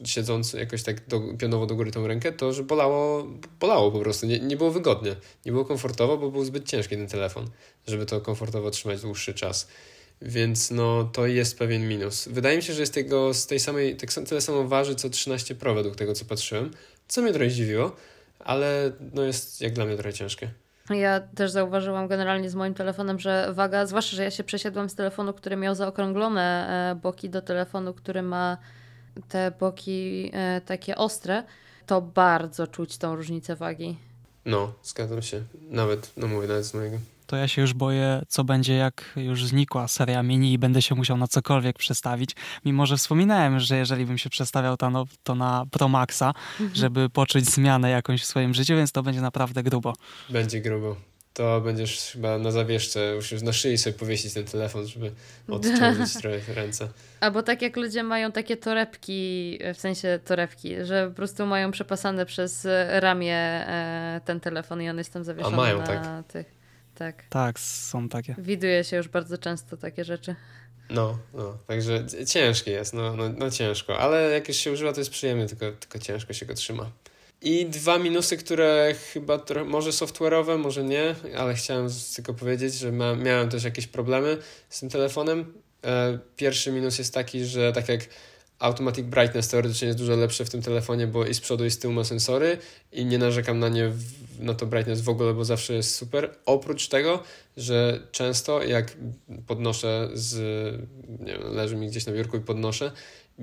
siedząc 0.04 0.52
jakoś 0.52 0.82
tak 0.82 1.08
do, 1.08 1.20
pionowo 1.38 1.66
do 1.66 1.74
góry 1.74 1.90
tą 1.90 2.06
rękę, 2.06 2.32
to 2.32 2.52
że 2.52 2.62
bolało, 2.62 3.26
bolało 3.60 3.92
po 3.92 4.00
prostu, 4.00 4.26
nie, 4.26 4.40
nie 4.40 4.56
było 4.56 4.70
wygodnie, 4.70 5.16
nie 5.46 5.52
było 5.52 5.64
komfortowo, 5.64 6.18
bo 6.18 6.30
był 6.30 6.44
zbyt 6.44 6.68
ciężki 6.68 6.96
ten 6.96 7.08
telefon, 7.08 7.50
żeby 7.86 8.06
to 8.06 8.20
komfortowo 8.20 8.70
trzymać 8.70 9.00
dłuższy 9.00 9.34
czas. 9.34 9.68
Więc 10.22 10.70
no, 10.70 11.04
to 11.12 11.26
jest 11.26 11.58
pewien 11.58 11.88
minus. 11.88 12.28
Wydaje 12.28 12.56
mi 12.56 12.62
się, 12.62 12.72
że 12.72 12.80
jest 12.80 12.94
tego, 12.94 13.34
z 13.34 13.46
tej 13.46 13.60
samej, 13.60 13.96
tak 13.96 14.12
tyle 14.12 14.40
samo 14.40 14.64
waży 14.64 14.94
co 14.94 15.10
13 15.10 15.54
Pro 15.54 15.74
według 15.74 15.96
tego, 15.96 16.14
co 16.14 16.24
patrzyłem, 16.24 16.70
co 17.08 17.22
mnie 17.22 17.32
trochę 17.32 17.50
zdziwiło, 17.50 17.96
ale 18.38 18.92
no 19.14 19.22
jest 19.22 19.60
jak 19.60 19.72
dla 19.72 19.84
mnie 19.84 19.96
trochę 19.96 20.12
ciężkie. 20.12 20.50
Ja 20.90 21.20
też 21.20 21.50
zauważyłam 21.50 22.08
generalnie 22.08 22.50
z 22.50 22.54
moim 22.54 22.74
telefonem, 22.74 23.18
że 23.18 23.48
waga, 23.52 23.86
zwłaszcza, 23.86 24.16
że 24.16 24.24
ja 24.24 24.30
się 24.30 24.44
przesiadłam 24.44 24.88
z 24.88 24.94
telefonu, 24.94 25.32
który 25.32 25.56
miał 25.56 25.74
zaokrąglone 25.74 26.68
e, 26.90 26.94
boki 26.94 27.30
do 27.30 27.42
telefonu, 27.42 27.94
który 27.94 28.22
ma 28.22 28.56
te 29.28 29.52
boki 29.60 30.30
e, 30.34 30.60
takie 30.60 30.96
ostre, 30.96 31.42
to 31.86 32.00
bardzo 32.00 32.66
czuć 32.66 32.98
tą 32.98 33.16
różnicę 33.16 33.56
wagi. 33.56 33.96
No, 34.44 34.72
zgadzam 34.82 35.22
się. 35.22 35.42
Nawet, 35.70 36.12
no 36.16 36.26
mówię, 36.26 36.48
nawet 36.48 36.64
z 36.64 36.74
mojego. 36.74 36.98
To 37.26 37.36
ja 37.36 37.48
się 37.48 37.62
już 37.62 37.74
boję, 37.74 38.22
co 38.28 38.44
będzie, 38.44 38.74
jak 38.74 39.12
już 39.16 39.46
znikła 39.46 39.88
seria 39.88 40.22
mini 40.22 40.52
i 40.52 40.58
będę 40.58 40.82
się 40.82 40.94
musiał 40.94 41.16
na 41.16 41.28
cokolwiek 41.28 41.78
przestawić. 41.78 42.30
Mimo, 42.64 42.86
że 42.86 42.96
wspominałem, 42.96 43.60
że 43.60 43.76
jeżeli 43.76 44.06
bym 44.06 44.18
się 44.18 44.30
przestawiał 44.30 44.76
to, 44.76 44.90
no, 44.90 45.04
to 45.22 45.34
na 45.34 45.66
Pro 45.70 45.88
Maxa, 45.88 46.34
mhm. 46.60 46.74
żeby 46.74 47.10
poczuć 47.10 47.44
zmianę 47.44 47.90
jakąś 47.90 48.22
w 48.22 48.26
swoim 48.26 48.54
życiu, 48.54 48.76
więc 48.76 48.92
to 48.92 49.02
będzie 49.02 49.20
naprawdę 49.20 49.62
grubo. 49.62 49.92
Będzie 50.30 50.60
grubo 50.60 50.96
to 51.36 51.60
będziesz 51.60 52.10
chyba 52.12 52.38
na 52.38 52.50
zawieszce, 52.50 53.14
musisz 53.14 53.42
na 53.42 53.52
szyi 53.52 53.78
sobie 53.78 53.98
powiesić 53.98 54.34
ten 54.34 54.44
telefon, 54.44 54.86
żeby 54.86 55.12
odciążyć 55.48 56.14
trochę 56.22 56.54
ręce. 56.54 56.88
Albo 57.20 57.42
tak 57.42 57.62
jak 57.62 57.76
ludzie 57.76 58.02
mają 58.02 58.32
takie 58.32 58.56
torebki, 58.56 59.58
w 59.74 59.80
sensie 59.80 60.18
torebki, 60.24 60.74
że 60.84 61.08
po 61.08 61.14
prostu 61.14 61.46
mają 61.46 61.70
przepasane 61.70 62.26
przez 62.26 62.66
ramię 62.88 63.34
e, 63.34 64.20
ten 64.24 64.40
telefon 64.40 64.82
i 64.82 64.88
on 64.88 64.98
jest 64.98 65.12
tam 65.12 65.24
zawieszony 65.24 65.54
A 65.54 65.56
mają, 65.56 65.78
na 65.78 65.86
tak. 65.86 66.26
tych. 66.26 66.55
Tak. 66.98 67.24
Tak, 67.30 67.60
są 67.60 68.08
takie. 68.08 68.34
Widuje 68.38 68.84
się 68.84 68.96
już 68.96 69.08
bardzo 69.08 69.38
często 69.38 69.76
takie 69.76 70.04
rzeczy. 70.04 70.34
No, 70.90 71.18
no, 71.34 71.58
także 71.66 72.06
ciężki 72.26 72.70
jest, 72.70 72.94
no, 72.94 73.16
no, 73.16 73.28
no 73.28 73.50
ciężko, 73.50 73.98
ale 73.98 74.30
jak 74.30 74.48
już 74.48 74.56
się 74.56 74.72
używa, 74.72 74.92
to 74.92 75.00
jest 75.00 75.10
przyjemnie, 75.10 75.46
tylko, 75.46 75.72
tylko 75.72 75.98
ciężko 75.98 76.32
się 76.32 76.46
go 76.46 76.54
trzyma. 76.54 76.90
I 77.42 77.66
dwa 77.66 77.98
minusy, 77.98 78.36
które 78.36 78.94
chyba 79.12 79.40
może 79.66 79.90
software'owe, 79.90 80.58
może 80.58 80.84
nie, 80.84 81.14
ale 81.38 81.54
chciałem 81.54 81.88
tylko 82.16 82.34
powiedzieć, 82.34 82.74
że 82.74 82.92
ma, 82.92 83.14
miałem 83.14 83.48
też 83.48 83.64
jakieś 83.64 83.86
problemy 83.86 84.38
z 84.68 84.80
tym 84.80 84.90
telefonem. 84.90 85.52
E, 85.84 86.18
pierwszy 86.36 86.72
minus 86.72 86.98
jest 86.98 87.14
taki, 87.14 87.44
że 87.44 87.72
tak 87.72 87.88
jak 87.88 88.00
Automatic 88.58 89.06
Brightness 89.06 89.48
teoretycznie 89.48 89.86
jest 89.86 89.98
dużo 89.98 90.16
lepsze 90.16 90.44
w 90.44 90.50
tym 90.50 90.62
telefonie, 90.62 91.06
bo 91.06 91.26
i 91.26 91.34
z 91.34 91.40
przodu 91.40 91.64
i 91.64 91.70
z 91.70 91.78
tyłu 91.78 91.94
ma 91.94 92.04
sensory 92.04 92.58
i 92.92 93.04
nie 93.04 93.18
narzekam 93.18 93.58
na 93.58 93.68
nie, 93.68 93.92
na 94.38 94.54
to 94.54 94.66
brightness 94.66 95.00
w 95.00 95.08
ogóle, 95.08 95.34
bo 95.34 95.44
zawsze 95.44 95.74
jest 95.74 95.94
super. 95.94 96.30
Oprócz 96.46 96.88
tego, 96.88 97.22
że 97.56 98.00
często 98.12 98.62
jak 98.62 98.96
podnoszę 99.46 100.08
z, 100.14 100.34
nie 101.20 101.32
wiem, 101.32 101.54
leży 101.54 101.76
mi 101.76 101.88
gdzieś 101.88 102.06
na 102.06 102.12
biurku 102.12 102.36
i 102.36 102.40
podnoszę, 102.40 102.92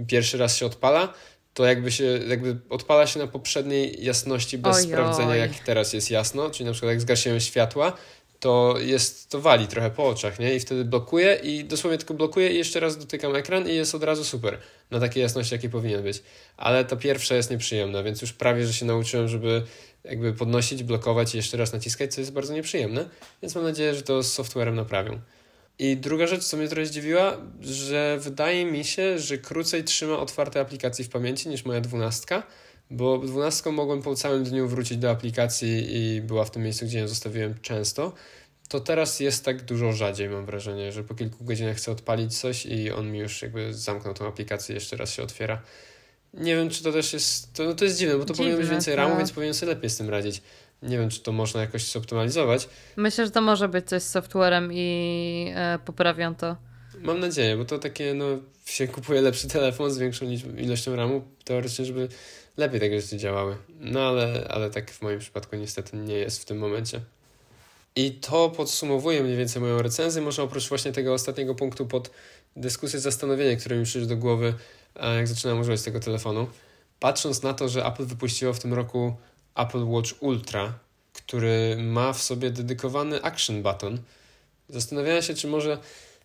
pierwszy 0.08 0.38
raz 0.38 0.58
się 0.58 0.66
odpala, 0.66 1.14
to 1.54 1.66
jakby 1.66 1.92
się, 1.92 2.04
jakby 2.28 2.58
odpala 2.70 3.08
się 3.08 3.20
na 3.20 3.28
poprzedniej 3.28 4.06
jasności 4.06 4.58
bez 4.58 4.78
Ojoj. 4.78 4.88
sprawdzenia, 4.88 5.36
jak 5.36 5.60
teraz 5.60 5.94
jest 5.94 6.12
jasno, 6.12 6.50
czyli 6.50 6.66
na 6.66 6.72
przykład 6.72 6.90
jak 6.90 7.02
zgasiłem 7.02 7.40
światła, 7.40 7.94
to 8.44 8.76
jest, 8.80 9.30
to 9.30 9.42
wali 9.42 9.68
trochę 9.68 9.90
po 9.90 10.08
oczach, 10.08 10.40
nie? 10.40 10.56
I 10.56 10.60
wtedy 10.60 10.86
blokuje 10.86 11.40
i 11.44 11.66
dosłownie 11.66 11.98
tylko 11.98 12.14
blokuje 12.14 12.52
i 12.52 12.58
jeszcze 12.58 12.80
raz 12.80 12.98
dotykam 12.98 13.36
ekran 13.36 13.70
i 13.70 13.76
jest 13.76 13.96
od 13.96 14.04
razu 14.04 14.24
super. 14.24 14.58
Na 14.92 15.00
takiej 15.00 15.24
jasności, 15.24 15.56
jakiej 15.56 15.70
powinien 15.70 16.04
być. 16.04 16.24
Ale 16.58 16.86
ta 16.86 16.96
pierwsza 16.96 17.36
jest 17.36 17.52
nieprzyjemna, 17.52 18.04
więc 18.04 18.22
już 18.22 18.34
prawie, 18.34 18.66
że 18.66 18.74
się 18.74 18.86
nauczyłem, 18.86 19.28
żeby 19.28 19.64
jakby 20.04 20.34
podnosić, 20.34 20.84
blokować 20.84 21.34
i 21.34 21.38
jeszcze 21.38 21.58
raz 21.58 21.74
naciskać, 21.74 22.14
co 22.14 22.22
jest 22.22 22.34
bardzo 22.34 22.54
nieprzyjemne. 22.54 23.10
Więc 23.42 23.56
mam 23.56 23.64
nadzieję, 23.64 23.96
że 23.96 24.02
to 24.02 24.24
z 24.24 24.34
softwarem 24.34 24.76
naprawią. 24.76 25.20
I 25.80 25.98
druga 25.98 26.28
rzecz, 26.28 26.44
co 26.44 26.58
mnie 26.58 26.68
trochę 26.68 26.86
zdziwiła, 26.86 27.38
że 27.62 28.18
wydaje 28.22 28.66
mi 28.66 28.84
się, 28.84 29.20
że 29.20 29.38
krócej 29.38 29.84
trzyma 29.84 30.18
otwarte 30.18 30.60
aplikacje 30.60 31.06
w 31.06 31.10
pamięci 31.10 31.50
niż 31.50 31.66
moja 31.66 31.82
dwunastka, 31.82 32.44
bo 32.90 33.18
dwunastką 33.18 33.72
mogłem 33.72 34.02
po 34.02 34.16
całym 34.16 34.44
dniu 34.44 34.68
wrócić 34.68 34.98
do 34.98 35.12
aplikacji 35.12 35.86
i 35.98 36.22
była 36.22 36.46
w 36.46 36.52
tym 36.52 36.64
miejscu, 36.64 36.86
gdzie 36.86 37.00
ją 37.00 37.08
zostawiłem 37.08 37.56
często. 37.62 38.14
To 38.70 38.80
teraz 38.80 39.20
jest 39.20 39.46
tak 39.46 39.62
dużo 39.62 39.94
rzadziej, 39.94 40.30
mam 40.30 40.46
wrażenie, 40.46 40.92
że 40.92 41.04
po 41.04 41.16
kilku 41.16 41.44
godzinach 41.46 41.78
chcę 41.78 41.92
odpalić 41.92 42.40
coś 42.40 42.66
i 42.66 42.92
on 42.92 43.12
mi 43.12 43.20
już 43.20 43.42
jakby 43.42 43.74
zamknął 43.74 44.14
tą 44.14 44.28
aplikację, 44.28 44.76
jeszcze 44.76 44.98
raz 44.98 45.14
się 45.14 45.24
otwiera. 45.24 45.62
Nie 46.34 46.56
wiem, 46.56 46.70
czy 46.70 46.84
to 46.84 46.92
też 46.92 47.14
jest. 47.14 47.54
To, 47.54 47.64
no 47.64 47.74
to 47.74 47.86
jest 47.86 48.00
dziwne, 48.00 48.18
bo 48.18 48.26
to 48.26 48.34
dziwne, 48.34 48.38
powinno 48.38 48.62
być 48.62 48.70
więcej 48.70 48.96
RAMu, 48.96 49.18
więc 49.18 49.32
powinien 49.32 49.54
sobie 49.54 49.74
lepiej 49.74 49.90
z 49.90 49.98
tym 49.98 50.10
radzić. 50.10 50.42
Nie 50.82 50.98
wiem, 50.98 51.10
czy 51.10 51.20
to 51.20 51.32
można 51.32 51.62
jakoś 51.62 51.92
zoptymalizować. 51.92 52.70
Myślę, 52.96 53.26
że 53.26 53.32
to 53.32 53.42
może 53.42 53.70
być 53.70 53.90
coś 53.90 54.04
z 54.04 54.10
softwarem 54.10 54.70
i 54.74 55.52
e, 55.56 55.80
poprawią 55.86 56.36
to. 56.36 56.56
Mam 57.00 57.20
nadzieję, 57.20 57.58
bo 57.58 57.66
to 57.66 57.80
takie, 57.80 58.14
no, 58.14 58.26
się 58.66 58.88
kupuje 58.88 59.22
lepszy 59.22 59.48
telefon 59.48 59.92
z 59.92 59.98
większą 59.98 60.26
ilością 60.58 60.96
RAMu, 60.96 61.22
teoretycznie, 61.44 61.86
żeby 61.86 62.08
lepiej 62.58 62.80
takie 62.80 63.02
rzeczy 63.02 63.18
działały. 63.18 63.58
No 63.80 64.02
ale, 64.02 64.48
ale 64.50 64.70
tak 64.70 64.92
w 64.92 65.02
moim 65.02 65.20
przypadku 65.20 65.56
niestety 65.56 65.98
nie 65.98 66.16
jest 66.16 66.42
w 66.42 66.46
tym 66.46 66.58
momencie. 66.58 67.02
I 67.96 68.12
to 68.12 68.50
podsumowuje 68.50 69.24
mniej 69.24 69.38
więcej 69.38 69.62
moją 69.62 69.82
recenzję. 69.82 70.22
Może 70.22 70.44
oprócz 70.44 70.70
właśnie 70.70 70.92
tego 70.92 71.14
ostatniego 71.14 71.56
punktu 71.56 71.86
pod 71.86 72.12
dyskusję, 72.56 73.00
zastanowienie, 73.00 73.58
które 73.58 73.76
mi 73.76 73.86
przyszło 73.86 74.08
do 74.08 74.18
głowy, 74.18 74.54
jak 75.16 75.28
zaczynałem 75.28 75.62
używać 75.62 75.82
tego 75.82 76.00
telefonu. 76.00 76.48
Patrząc 77.00 77.44
na 77.44 77.54
to, 77.54 77.70
że 77.70 77.86
Apple 77.86 78.06
wypuściło 78.06 78.54
w 78.54 78.60
tym 78.60 78.74
roku 78.74 79.16
Apple 79.56 79.86
Watch 79.86 80.10
Ultra, 80.20 80.80
który 81.14 81.78
ma 81.80 82.14
w 82.14 82.22
sobie 82.22 82.50
dedykowany 82.50 83.24
action 83.24 83.64
button. 83.64 84.00
Zastanawiałem 84.70 85.22
się, 85.22 85.34
czy 85.34 85.48
może 85.48 85.78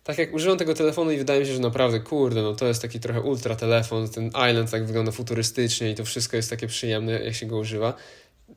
tak 0.03 0.17
jak 0.17 0.33
używam 0.33 0.57
tego 0.57 0.73
telefonu 0.73 1.11
i 1.11 1.17
wydaje 1.17 1.39
mi 1.39 1.45
się, 1.45 1.53
że 1.53 1.59
naprawdę, 1.59 1.99
kurde, 1.99 2.41
no 2.41 2.55
to 2.55 2.67
jest 2.67 2.81
taki 2.81 2.99
trochę 2.99 3.21
ultra 3.21 3.55
telefon, 3.55 4.09
ten 4.09 4.27
Island 4.27 4.71
tak 4.71 4.85
wygląda 4.85 5.11
futurystycznie 5.11 5.91
i 5.91 5.95
to 5.95 6.05
wszystko 6.05 6.37
jest 6.37 6.49
takie 6.49 6.67
przyjemne, 6.67 7.11
jak 7.11 7.35
się 7.35 7.45
go 7.45 7.57
używa. 7.57 7.93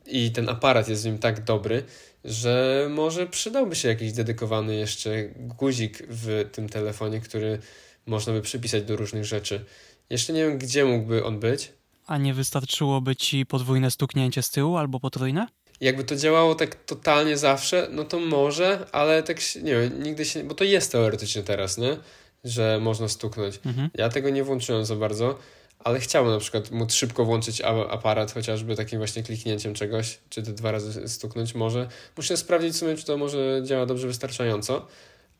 I 0.07 0.32
ten 0.32 0.49
aparat 0.49 0.88
jest 0.88 1.03
w 1.03 1.07
nim 1.07 1.18
tak 1.18 1.45
dobry, 1.45 1.84
że 2.24 2.86
może 2.90 3.26
przydałby 3.26 3.76
się 3.76 3.88
jakiś 3.88 4.12
dedykowany 4.12 4.74
jeszcze 4.74 5.28
guzik 5.36 6.03
w 6.09 6.49
tym 6.53 6.68
telefonie, 6.68 7.20
który 7.20 7.59
można 8.07 8.32
by 8.32 8.43
przypisać 8.43 8.84
do 8.84 8.97
różnych 8.97 9.24
rzeczy. 9.24 9.64
Jeszcze 10.11 10.32
nie 10.32 10.45
wiem, 10.45 10.59
gdzie 10.59 10.84
mógłby 10.84 11.24
on 11.24 11.40
być, 11.40 11.72
a 12.07 12.18
nie 12.18 12.34
wystarczyłoby 12.34 13.16
ci 13.16 13.47
podwójne 13.47 13.90
stuknięcie 13.90 14.43
z 14.43 14.51
tyłu 14.51 14.76
albo 14.76 15.01
potrójne? 15.01 15.47
Jakby 15.83 16.05
to 16.05 16.16
działało 16.16 16.55
tak 16.55 16.74
totalnie 16.74 17.37
zawsze, 17.37 17.89
no 17.91 18.05
to 18.05 18.20
może, 18.20 18.87
ale 18.93 19.22
tak 19.22 19.39
nie 19.62 19.72
wiem, 19.74 20.03
nigdy 20.03 20.24
się, 20.24 20.45
bo 20.45 20.55
to 20.55 20.64
jest 20.64 20.93
teoretycznie 20.93 21.43
teraz, 21.43 21.78
nie? 21.78 21.97
Że 22.45 22.78
można 22.80 23.09
stuknąć. 23.09 23.61
Mhm. 23.66 23.91
Ja 23.95 24.09
tego 24.09 24.30
nie 24.30 24.45
włączyłem 24.45 24.85
za 24.85 24.97
bardzo, 24.97 25.39
ale 25.78 26.01
chciałbym 26.01 26.33
na 26.33 26.39
przykład 26.39 26.70
móc 26.70 26.95
szybko 26.95 27.24
włączyć 27.24 27.61
aparat, 27.91 28.33
chociażby 28.33 28.76
takim 28.76 28.99
właśnie 28.99 29.22
kliknięciem 29.22 29.74
czegoś, 29.74 30.18
czy 30.30 30.43
te 30.43 30.53
dwa 30.53 30.72
razy 30.72 31.09
stuknąć 31.09 31.55
może. 31.55 31.89
Muszę 32.16 32.37
sprawdzić 32.37 32.72
w 32.72 32.76
sumie, 32.76 32.97
czy 32.97 33.05
to 33.05 33.16
może 33.16 33.61
działa 33.64 33.87
dobrze 33.87 34.07
wystarczająco 34.07 34.87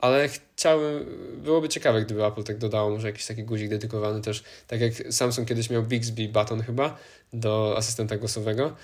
ale 0.03 0.29
chciałbym, 0.29 1.07
byłoby 1.45 1.69
ciekawe, 1.69 2.03
gdyby 2.03 2.27
Apple 2.27 2.45
tak 2.45 2.59
dodało 2.59 2.91
może 2.91 3.07
jakiś 3.07 3.27
taki 3.27 3.45
guzik 3.45 3.69
dedykowany 3.69 4.21
też, 4.21 4.43
tak 4.67 4.81
jak 4.81 4.93
Samsung 5.11 5.49
kiedyś 5.49 5.71
miał 5.71 5.83
Bixby 5.83 6.29
button 6.29 6.63
chyba 6.63 6.97
do 7.33 7.75
asystenta 7.77 8.17
głosowego, 8.17 8.77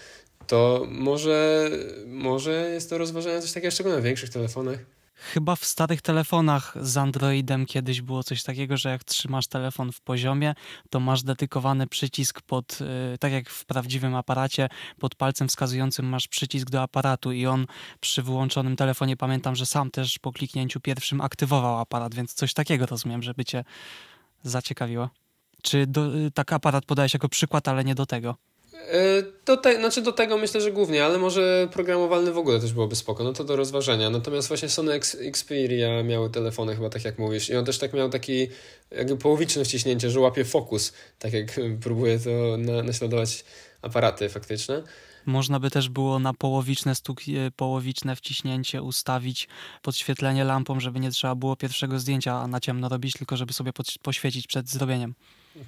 to 0.48 0.86
może, 0.90 1.70
może 2.06 2.70
jest 2.70 2.90
to 2.90 2.98
rozważane 2.98 3.42
coś 3.42 3.52
takiego, 3.52 3.70
szczególnie 3.70 3.96
na 3.96 4.04
większych 4.04 4.30
telefonach. 4.30 4.78
Chyba 5.20 5.56
w 5.56 5.64
starych 5.64 6.02
telefonach 6.02 6.74
z 6.80 6.96
Androidem 6.96 7.66
kiedyś 7.66 8.02
było 8.02 8.22
coś 8.22 8.42
takiego, 8.42 8.76
że 8.76 8.88
jak 8.88 9.04
trzymasz 9.04 9.46
telefon 9.46 9.92
w 9.92 10.00
poziomie, 10.00 10.54
to 10.90 11.00
masz 11.00 11.22
dedykowany 11.22 11.86
przycisk 11.86 12.42
pod, 12.42 12.78
y, 13.14 13.18
tak 13.18 13.32
jak 13.32 13.50
w 13.50 13.64
prawdziwym 13.64 14.14
aparacie, 14.14 14.68
pod 14.98 15.14
palcem 15.14 15.48
wskazującym 15.48 16.06
masz 16.06 16.28
przycisk 16.28 16.70
do 16.70 16.82
aparatu 16.82 17.32
i 17.32 17.46
on 17.46 17.66
przy 18.00 18.22
wyłączonym 18.22 18.76
telefonie, 18.76 19.16
pamiętam, 19.16 19.56
że 19.56 19.66
sam 19.66 19.90
też 19.90 20.18
po 20.18 20.32
kliknięciu 20.32 20.80
pierwszym 20.80 21.20
aktywował 21.20 21.78
aparat, 21.78 22.14
więc 22.14 22.34
coś 22.34 22.54
takiego 22.54 22.86
rozumiem, 22.86 23.22
żeby 23.22 23.44
cię 23.44 23.64
zaciekawiło. 24.42 25.10
Czy 25.62 25.86
do, 25.86 26.16
y, 26.16 26.30
tak 26.30 26.52
aparat 26.52 26.84
podajesz 26.84 27.14
jako 27.14 27.28
przykład, 27.28 27.68
ale 27.68 27.84
nie 27.84 27.94
do 27.94 28.06
tego? 28.06 28.36
E, 28.78 29.22
do, 29.46 29.56
te, 29.56 29.76
znaczy 29.76 30.02
do 30.02 30.12
tego 30.12 30.38
myślę, 30.38 30.60
że 30.60 30.72
głównie, 30.72 31.04
ale 31.04 31.18
może 31.18 31.68
programowalny 31.72 32.32
w 32.32 32.38
ogóle 32.38 32.60
też 32.60 32.72
byłoby 32.72 32.96
spoko, 32.96 33.24
no 33.24 33.32
to 33.32 33.44
do 33.44 33.56
rozważenia. 33.56 34.10
Natomiast 34.10 34.48
właśnie 34.48 34.68
Sony 34.68 34.92
Xperia 35.20 36.02
miały 36.02 36.30
telefony 36.30 36.76
chyba 36.76 36.90
tak 36.90 37.04
jak 37.04 37.18
mówisz 37.18 37.50
i 37.50 37.56
on 37.56 37.64
też 37.64 37.78
tak 37.78 37.92
miał 37.92 38.10
taki 38.10 38.48
jakby 38.90 39.16
połowiczne 39.16 39.64
wciśnięcie, 39.64 40.10
że 40.10 40.20
łapie 40.20 40.44
fokus, 40.44 40.92
tak 41.18 41.32
jak 41.32 41.46
próbuje 41.84 42.18
to 42.18 42.56
na, 42.58 42.82
naśladować 42.82 43.44
aparaty 43.82 44.28
faktyczne. 44.28 44.82
Można 45.26 45.60
by 45.60 45.70
też 45.70 45.88
było 45.88 46.18
na 46.18 46.34
połowiczne, 46.34 46.94
stuk, 46.94 47.20
e, 47.20 47.50
połowiczne 47.50 48.16
wciśnięcie 48.16 48.82
ustawić 48.82 49.48
podświetlenie 49.82 50.44
lampą, 50.44 50.80
żeby 50.80 51.00
nie 51.00 51.10
trzeba 51.10 51.34
było 51.34 51.56
pierwszego 51.56 51.98
zdjęcia 51.98 52.46
na 52.46 52.60
ciemno 52.60 52.88
robić, 52.88 53.12
tylko 53.12 53.36
żeby 53.36 53.52
sobie 53.52 53.72
pod, 53.72 53.86
poświecić 54.02 54.46
przed 54.46 54.68
zrobieniem. 54.68 55.14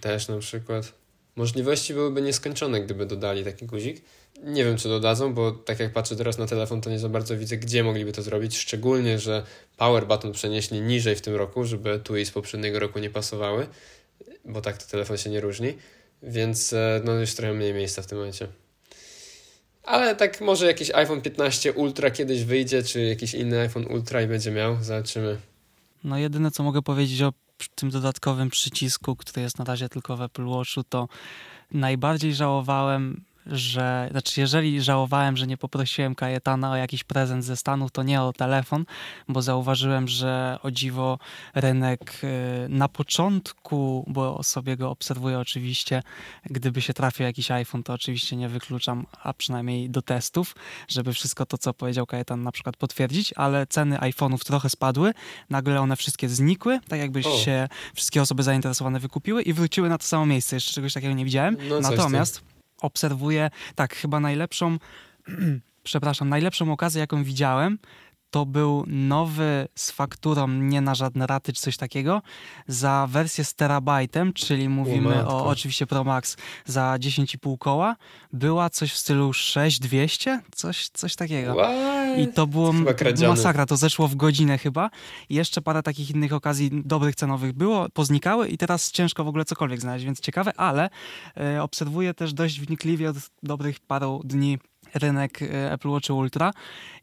Też 0.00 0.28
na 0.28 0.38
przykład. 0.38 0.99
Możliwości 1.36 1.94
byłyby 1.94 2.22
nieskończone, 2.22 2.80
gdyby 2.80 3.06
dodali 3.06 3.44
taki 3.44 3.66
guzik. 3.66 4.02
Nie 4.42 4.64
wiem, 4.64 4.76
czy 4.76 4.88
dodadzą, 4.88 5.34
bo 5.34 5.52
tak 5.52 5.80
jak 5.80 5.92
patrzę 5.92 6.16
teraz 6.16 6.38
na 6.38 6.46
telefon, 6.46 6.80
to 6.80 6.90
nie 6.90 6.98
za 6.98 7.08
bardzo 7.08 7.36
widzę, 7.36 7.56
gdzie 7.56 7.84
mogliby 7.84 8.12
to 8.12 8.22
zrobić. 8.22 8.58
Szczególnie, 8.58 9.18
że 9.18 9.46
power 9.76 10.06
button 10.06 10.32
przenieśli 10.32 10.80
niżej 10.80 11.16
w 11.16 11.20
tym 11.20 11.36
roku, 11.36 11.64
żeby 11.64 12.00
tu 12.04 12.16
i 12.16 12.26
z 12.26 12.30
poprzedniego 12.30 12.78
roku 12.78 12.98
nie 12.98 13.10
pasowały, 13.10 13.66
bo 14.44 14.60
tak 14.60 14.82
to 14.82 14.90
telefon 14.90 15.16
się 15.16 15.30
nie 15.30 15.40
różni. 15.40 15.74
Więc 16.22 16.72
e, 16.72 17.00
no 17.04 17.12
już 17.12 17.34
trochę 17.34 17.54
mniej 17.54 17.74
miejsca 17.74 18.02
w 18.02 18.06
tym 18.06 18.18
momencie. 18.18 18.48
Ale 19.82 20.16
tak 20.16 20.40
może 20.40 20.66
jakiś 20.66 20.90
iPhone 20.90 21.20
15 21.20 21.72
Ultra 21.72 22.10
kiedyś 22.10 22.44
wyjdzie, 22.44 22.82
czy 22.82 23.00
jakiś 23.00 23.34
inny 23.34 23.60
iPhone 23.60 23.86
Ultra 23.86 24.22
i 24.22 24.26
będzie 24.26 24.50
miał. 24.50 24.76
Zobaczymy. 24.82 25.36
No 26.04 26.18
jedyne, 26.18 26.50
co 26.50 26.62
mogę 26.62 26.82
powiedzieć 26.82 27.22
o 27.22 27.32
tym 27.68 27.90
dodatkowym 27.90 28.50
przycisku, 28.50 29.16
który 29.16 29.42
jest 29.42 29.58
na 29.58 29.64
razie 29.64 29.88
tylko 29.88 30.16
w 30.16 30.22
Apple 30.22 30.44
Watchu, 30.44 30.84
to 30.84 31.08
najbardziej 31.70 32.34
żałowałem 32.34 33.24
że, 33.46 34.08
znaczy 34.10 34.40
jeżeli 34.40 34.82
żałowałem, 34.82 35.36
że 35.36 35.46
nie 35.46 35.56
poprosiłem 35.56 36.14
Kajetana 36.14 36.70
o 36.70 36.76
jakiś 36.76 37.04
prezent 37.04 37.44
ze 37.44 37.56
Stanów, 37.56 37.90
to 37.90 38.02
nie 38.02 38.22
o 38.22 38.32
telefon, 38.32 38.84
bo 39.28 39.42
zauważyłem, 39.42 40.08
że 40.08 40.58
o 40.62 40.70
dziwo 40.70 41.18
rynek 41.54 42.20
y, 42.24 42.68
na 42.68 42.88
początku, 42.88 44.04
bo 44.08 44.42
sobie 44.42 44.76
go 44.76 44.90
obserwuję 44.90 45.38
oczywiście, 45.38 46.02
gdyby 46.44 46.82
się 46.82 46.94
trafił 46.94 47.26
jakiś 47.26 47.50
iPhone, 47.50 47.82
to 47.82 47.92
oczywiście 47.92 48.36
nie 48.36 48.48
wykluczam, 48.48 49.06
a 49.22 49.32
przynajmniej 49.32 49.90
do 49.90 50.02
testów, 50.02 50.54
żeby 50.88 51.12
wszystko 51.12 51.46
to, 51.46 51.58
co 51.58 51.74
powiedział 51.74 52.06
Kajetan 52.06 52.42
na 52.42 52.52
przykład 52.52 52.76
potwierdzić, 52.76 53.32
ale 53.36 53.66
ceny 53.66 53.96
iPhone'ów 53.96 54.38
trochę 54.38 54.70
spadły, 54.70 55.12
nagle 55.50 55.80
one 55.80 55.96
wszystkie 55.96 56.28
znikły, 56.28 56.80
tak 56.88 57.00
jakby 57.00 57.20
O. 57.20 57.38
się 57.38 57.68
wszystkie 57.94 58.22
osoby 58.22 58.42
zainteresowane 58.42 59.00
wykupiły 59.00 59.42
i 59.42 59.52
wróciły 59.52 59.88
na 59.88 59.98
to 59.98 60.04
samo 60.04 60.26
miejsce. 60.26 60.56
Jeszcze 60.56 60.72
czegoś 60.72 60.94
takiego 60.94 61.14
nie 61.14 61.24
widziałem. 61.24 61.56
No. 61.68 61.80
Natomiast 61.80 62.49
obserwuję, 62.80 63.50
tak, 63.74 63.94
chyba 63.94 64.20
najlepszą, 64.20 64.78
przepraszam, 65.82 66.28
najlepszą 66.28 66.72
okazję, 66.72 67.00
jaką 67.00 67.24
widziałem, 67.24 67.78
to 68.30 68.46
był 68.46 68.84
nowy 68.86 69.68
z 69.74 69.90
fakturą 69.90 70.48
nie 70.48 70.80
na 70.80 70.94
żadne 70.94 71.26
raty 71.26 71.52
czy 71.52 71.60
coś 71.60 71.76
takiego 71.76 72.22
za 72.66 73.06
wersję 73.10 73.44
z 73.44 73.54
terabajtem, 73.54 74.32
czyli 74.32 74.68
mówimy 74.68 75.14
matko. 75.14 75.38
o 75.38 75.46
oczywiście 75.46 75.86
Pro 75.86 76.04
Max 76.04 76.36
za 76.64 76.96
10,5 77.00 77.58
koła. 77.58 77.96
Była 78.32 78.70
coś 78.70 78.92
w 78.92 78.98
stylu 78.98 79.32
6200, 79.32 80.40
coś, 80.52 80.88
coś 80.88 81.16
takiego. 81.16 81.54
What? 81.54 82.18
I 82.18 82.28
to 82.28 82.46
było 82.46 82.72
masakra, 83.28 83.66
to 83.66 83.76
zeszło 83.76 84.08
w 84.08 84.14
godzinę 84.14 84.58
chyba. 84.58 84.90
I 85.28 85.34
jeszcze 85.34 85.60
parę 85.60 85.82
takich 85.82 86.10
innych 86.10 86.32
okazji 86.32 86.70
dobrych 86.84 87.14
cenowych 87.14 87.52
było, 87.52 87.88
poznikały 87.88 88.48
i 88.48 88.58
teraz 88.58 88.90
ciężko 88.90 89.24
w 89.24 89.28
ogóle 89.28 89.44
cokolwiek 89.44 89.80
znaleźć, 89.80 90.04
więc 90.04 90.20
ciekawe, 90.20 90.52
ale 90.56 90.90
e, 91.36 91.62
obserwuję 91.62 92.14
też 92.14 92.32
dość 92.32 92.60
wnikliwie 92.60 93.10
od 93.10 93.16
dobrych 93.42 93.80
paru 93.80 94.20
dni 94.24 94.58
rynek 94.94 95.42
e, 95.42 95.72
Apple 95.72 95.88
Watch 95.88 96.10
Ultra 96.10 96.52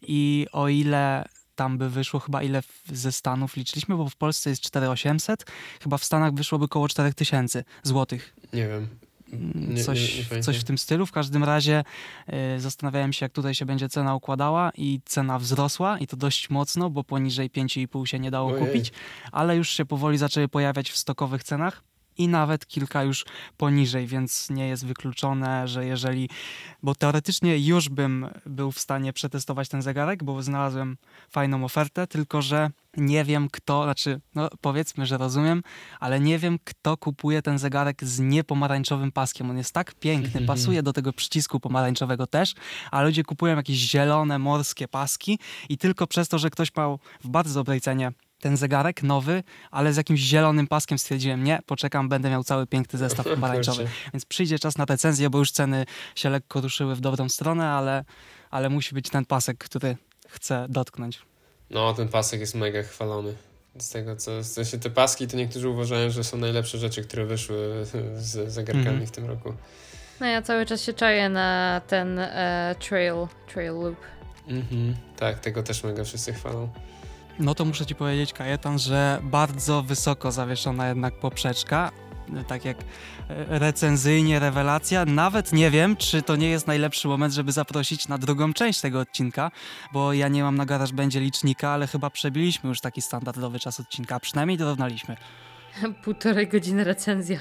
i 0.01 0.47
o 0.51 0.67
ile 0.67 1.25
tam 1.55 1.77
by 1.77 1.89
wyszło 1.89 2.19
chyba 2.19 2.43
ile 2.43 2.63
ze 2.93 3.11
Stanów 3.11 3.55
liczyliśmy, 3.55 3.97
bo 3.97 4.09
w 4.09 4.15
Polsce 4.15 4.49
jest 4.49 4.61
4800, 4.61 5.45
chyba 5.83 5.97
w 5.97 6.03
Stanach 6.03 6.33
wyszłoby 6.33 6.67
koło 6.67 6.87
4000 6.87 7.63
złotych. 7.83 8.35
Nie 8.53 8.67
wiem. 8.67 8.87
Nie, 9.55 9.83
coś, 9.83 10.29
nie, 10.31 10.37
nie 10.37 10.43
coś 10.43 10.57
w 10.57 10.63
tym 10.63 10.77
stylu. 10.77 11.05
W 11.05 11.11
każdym 11.11 11.43
razie 11.43 11.83
y, 12.55 12.59
zastanawiałem 12.59 13.13
się, 13.13 13.25
jak 13.25 13.31
tutaj 13.31 13.55
się 13.55 13.65
będzie 13.65 13.89
cena 13.89 14.15
układała 14.15 14.71
i 14.77 15.01
cena 15.05 15.39
wzrosła 15.39 15.99
i 15.99 16.07
to 16.07 16.17
dość 16.17 16.49
mocno, 16.49 16.89
bo 16.89 17.03
poniżej 17.03 17.49
5,5 17.51 18.05
się 18.05 18.19
nie 18.19 18.31
dało 18.31 18.51
Ojej. 18.51 18.65
kupić, 18.65 18.91
ale 19.31 19.55
już 19.55 19.69
się 19.69 19.85
powoli 19.85 20.17
zaczęły 20.17 20.47
pojawiać 20.47 20.91
w 20.91 20.97
stokowych 20.97 21.43
cenach. 21.43 21.83
I 22.17 22.27
nawet 22.27 22.65
kilka 22.65 23.03
już 23.03 23.25
poniżej, 23.57 24.07
więc 24.07 24.49
nie 24.49 24.67
jest 24.67 24.85
wykluczone, 24.85 25.67
że 25.67 25.85
jeżeli. 25.85 26.29
Bo 26.83 26.95
teoretycznie 26.95 27.57
już 27.57 27.89
bym 27.89 28.27
był 28.45 28.71
w 28.71 28.79
stanie 28.79 29.13
przetestować 29.13 29.69
ten 29.69 29.81
zegarek, 29.81 30.23
bo 30.23 30.43
znalazłem 30.43 30.97
fajną 31.29 31.63
ofertę, 31.63 32.07
tylko 32.07 32.41
że 32.41 32.69
nie 32.97 33.23
wiem 33.23 33.47
kto, 33.51 33.83
znaczy, 33.83 34.21
no 34.35 34.49
powiedzmy, 34.61 35.05
że 35.05 35.17
rozumiem, 35.17 35.63
ale 35.99 36.19
nie 36.19 36.39
wiem, 36.39 36.59
kto 36.63 36.97
kupuje 36.97 37.41
ten 37.41 37.59
zegarek 37.59 38.03
z 38.03 38.19
niepomarańczowym 38.19 39.11
paskiem. 39.11 39.49
On 39.49 39.57
jest 39.57 39.73
tak 39.73 39.95
piękny, 39.95 40.41
pasuje 40.47 40.83
do 40.83 40.93
tego 40.93 41.13
przycisku 41.13 41.59
pomarańczowego 41.59 42.27
też, 42.27 42.53
a 42.91 43.03
ludzie 43.03 43.23
kupują 43.23 43.55
jakieś 43.55 43.77
zielone, 43.77 44.39
morskie 44.39 44.87
paski 44.87 45.39
i 45.69 45.77
tylko 45.77 46.07
przez 46.07 46.29
to, 46.29 46.39
że 46.39 46.49
ktoś 46.49 46.75
miał 46.77 46.99
w 47.23 47.27
bardzo 47.27 47.59
dobrej 47.59 47.81
cenie 47.81 48.11
ten 48.41 48.57
zegarek 48.57 49.03
nowy, 49.03 49.43
ale 49.71 49.93
z 49.93 49.97
jakimś 49.97 50.19
zielonym 50.19 50.67
paskiem 50.67 50.97
stwierdziłem, 50.97 51.43
nie, 51.43 51.59
poczekam, 51.65 52.09
będę 52.09 52.29
miał 52.29 52.43
cały 52.43 52.67
piękny 52.67 52.99
zestaw 52.99 53.25
pomarańczowy. 53.35 53.87
Więc 54.13 54.25
przyjdzie 54.25 54.59
czas 54.59 54.77
na 54.77 54.85
recenzję, 54.85 55.29
bo 55.29 55.37
już 55.39 55.51
ceny 55.51 55.85
się 56.15 56.29
lekko 56.29 56.61
ruszyły 56.61 56.95
w 56.95 56.99
dobrą 57.01 57.29
stronę, 57.29 57.69
ale, 57.69 58.05
ale 58.51 58.69
musi 58.69 58.95
być 58.95 59.09
ten 59.09 59.25
pasek, 59.25 59.57
który 59.57 59.97
chcę 60.27 60.65
dotknąć. 60.69 61.21
No, 61.69 61.93
ten 61.93 62.07
pasek 62.07 62.39
jest 62.39 62.55
mega 62.55 62.83
chwalony. 62.83 63.33
Z 63.79 63.89
tego 63.89 64.15
co, 64.15 64.31
w 64.41 64.45
sensie 64.45 64.77
te 64.79 64.89
paski 64.89 65.27
to 65.27 65.37
niektórzy 65.37 65.69
uważają, 65.69 66.09
że 66.09 66.23
są 66.23 66.37
najlepsze 66.37 66.77
rzeczy, 66.77 67.03
które 67.03 67.25
wyszły 67.25 67.85
z 68.17 68.53
zegarkami 68.53 68.87
Mhm. 68.87 69.07
w 69.07 69.11
tym 69.11 69.25
roku. 69.25 69.53
No 70.19 70.25
ja 70.25 70.41
cały 70.41 70.65
czas 70.65 70.81
się 70.81 70.93
czaję 70.93 71.29
na 71.29 71.81
ten 71.87 72.19
e, 72.19 72.75
trail, 72.79 73.15
trail 73.53 73.73
loop. 73.73 73.97
Mhm. 74.47 74.95
Tak, 75.17 75.39
tego 75.39 75.63
też 75.63 75.83
mega 75.83 76.03
wszyscy 76.03 76.33
chwalą. 76.33 76.69
No 77.39 77.55
to 77.55 77.65
muszę 77.65 77.85
ci 77.85 77.95
powiedzieć, 77.95 78.33
Kajetan, 78.33 78.79
że 78.79 79.19
bardzo 79.23 79.83
wysoko 79.83 80.31
zawieszona 80.31 80.87
jednak 80.87 81.13
poprzeczka. 81.13 81.91
Tak 82.47 82.65
jak 82.65 82.77
e, 83.29 83.59
recenzyjnie 83.59 84.39
rewelacja. 84.39 85.05
Nawet 85.05 85.53
nie 85.53 85.71
wiem, 85.71 85.95
czy 85.95 86.21
to 86.21 86.35
nie 86.35 86.49
jest 86.49 86.67
najlepszy 86.67 87.07
moment, 87.07 87.33
żeby 87.33 87.51
zaprosić 87.51 88.07
na 88.07 88.17
drugą 88.17 88.53
część 88.53 88.81
tego 88.81 88.99
odcinka, 88.99 89.51
bo 89.93 90.13
ja 90.13 90.27
nie 90.27 90.43
mam 90.43 90.55
na 90.55 90.65
garaż 90.65 90.91
będzie 90.91 91.19
licznika, 91.19 91.69
ale 91.69 91.87
chyba 91.87 92.09
przebiliśmy 92.09 92.69
już 92.69 92.81
taki 92.81 93.01
standardowy 93.01 93.59
czas 93.59 93.79
odcinka, 93.79 94.15
a 94.15 94.19
przynajmniej 94.19 94.57
dorównaliśmy. 94.57 95.17
Półtorej 96.03 96.47
godziny 96.47 96.83
recenzja. 96.83 97.39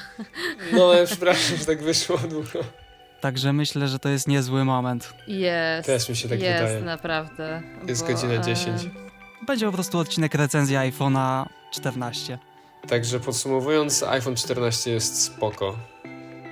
No, 0.72 0.84
ale 0.84 1.06
przepraszam, 1.06 1.56
że 1.56 1.64
tak 1.64 1.82
wyszło 1.82 2.18
długo. 2.18 2.64
Także 3.20 3.52
myślę, 3.52 3.88
że 3.88 3.98
to 3.98 4.08
jest 4.08 4.28
niezły 4.28 4.64
moment. 4.64 5.14
Jest. 5.26 5.86
Też 5.86 6.08
mi 6.08 6.16
się 6.16 6.28
tak 6.28 6.40
jest, 6.40 6.62
wydaje. 6.62 6.84
naprawdę. 6.84 7.62
Jest 7.86 8.02
bo, 8.02 8.08
godzina 8.08 8.38
10. 8.38 8.84
e, 8.84 9.05
Będzie 9.42 9.66
po 9.66 9.72
prostu 9.72 9.98
odcinek 9.98 10.34
recenzji 10.34 10.76
iPhone'a 10.76 11.46
14. 11.70 12.38
Także 12.88 13.20
podsumowując, 13.20 14.02
iPhone 14.02 14.36
14 14.36 14.90
jest 14.90 15.22
spoko. 15.22 15.76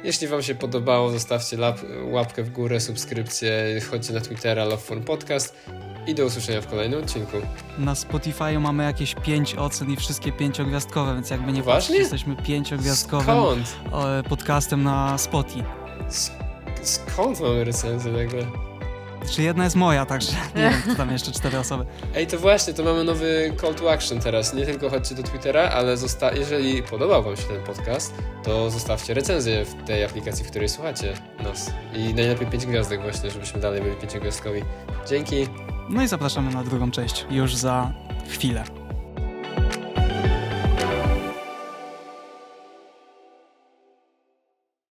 Jeśli 0.04 0.28
Wam 0.28 0.42
się 0.42 0.54
podobało, 0.54 1.10
zostawcie 1.10 1.56
lap, 1.56 1.78
łapkę 2.10 2.42
w 2.42 2.50
górę, 2.50 2.80
subskrypcję, 2.80 3.80
chodźcie 3.90 4.12
na 4.12 4.20
Twittera 4.20 4.64
Love 4.64 4.76
Phone 4.82 5.02
Podcast 5.02 5.56
i 6.06 6.14
do 6.14 6.24
usłyszenia 6.24 6.60
w 6.60 6.66
kolejnym 6.66 7.00
odcinku. 7.00 7.36
Na 7.78 7.94
Spotify 7.94 8.58
mamy 8.60 8.84
jakieś 8.84 9.14
5 9.14 9.54
ocen 9.54 9.90
i 9.90 9.96
wszystkie 9.96 10.32
pięciogwiazdkowe, 10.32 11.14
więc 11.14 11.30
jakby 11.30 11.52
nie 11.52 11.62
patrzeć, 11.62 11.96
jesteśmy 11.96 12.36
pięciogwiazdkowym 12.36 13.24
Skąd? 13.26 13.76
e, 14.04 14.22
podcastem 14.22 14.82
na 14.82 15.18
Spotify. 15.18 15.64
Sk- 16.08 16.30
skąd 16.82 17.40
mamy 17.40 17.64
recenzję 17.64 18.12
nagle? 18.12 18.46
Czy 19.30 19.42
jedna 19.42 19.64
jest 19.64 19.76
moja, 19.76 20.06
także 20.06 20.32
nie 20.56 20.62
wiem, 20.70 20.82
kto 20.82 20.94
tam 20.94 21.12
jeszcze 21.12 21.32
cztery 21.32 21.58
osoby. 21.58 21.84
Ej, 22.14 22.26
to 22.26 22.38
właśnie, 22.38 22.74
to 22.74 22.84
mamy 22.84 23.04
nowy 23.04 23.52
call 23.60 23.74
to 23.74 23.92
action 23.92 24.20
teraz. 24.20 24.54
Nie 24.54 24.66
tylko 24.66 24.90
chodźcie 24.90 25.14
do 25.14 25.22
Twittera, 25.22 25.62
ale 25.62 25.96
zosta- 25.96 26.32
jeżeli 26.32 26.82
podobał 26.82 27.22
Wam 27.22 27.36
się 27.36 27.42
ten 27.42 27.62
podcast, 27.62 28.14
to 28.42 28.70
zostawcie 28.70 29.14
recenzję 29.14 29.64
w 29.64 29.74
tej 29.86 30.04
aplikacji, 30.04 30.44
w 30.44 30.50
której 30.50 30.68
słuchacie 30.68 31.14
nas. 31.42 31.70
I 31.94 32.14
najlepiej 32.14 32.46
5 32.46 32.66
gwiazdek 32.66 33.02
właśnie, 33.02 33.30
żebyśmy 33.30 33.60
dalej 33.60 33.82
byli 33.82 33.96
pięciogwiazdkowi. 33.96 34.62
Dzięki! 35.08 35.46
No 35.90 36.02
i 36.02 36.08
zapraszamy 36.08 36.50
na 36.50 36.64
drugą 36.64 36.90
część 36.90 37.26
już 37.30 37.54
za 37.56 37.92
chwilę. 38.28 38.64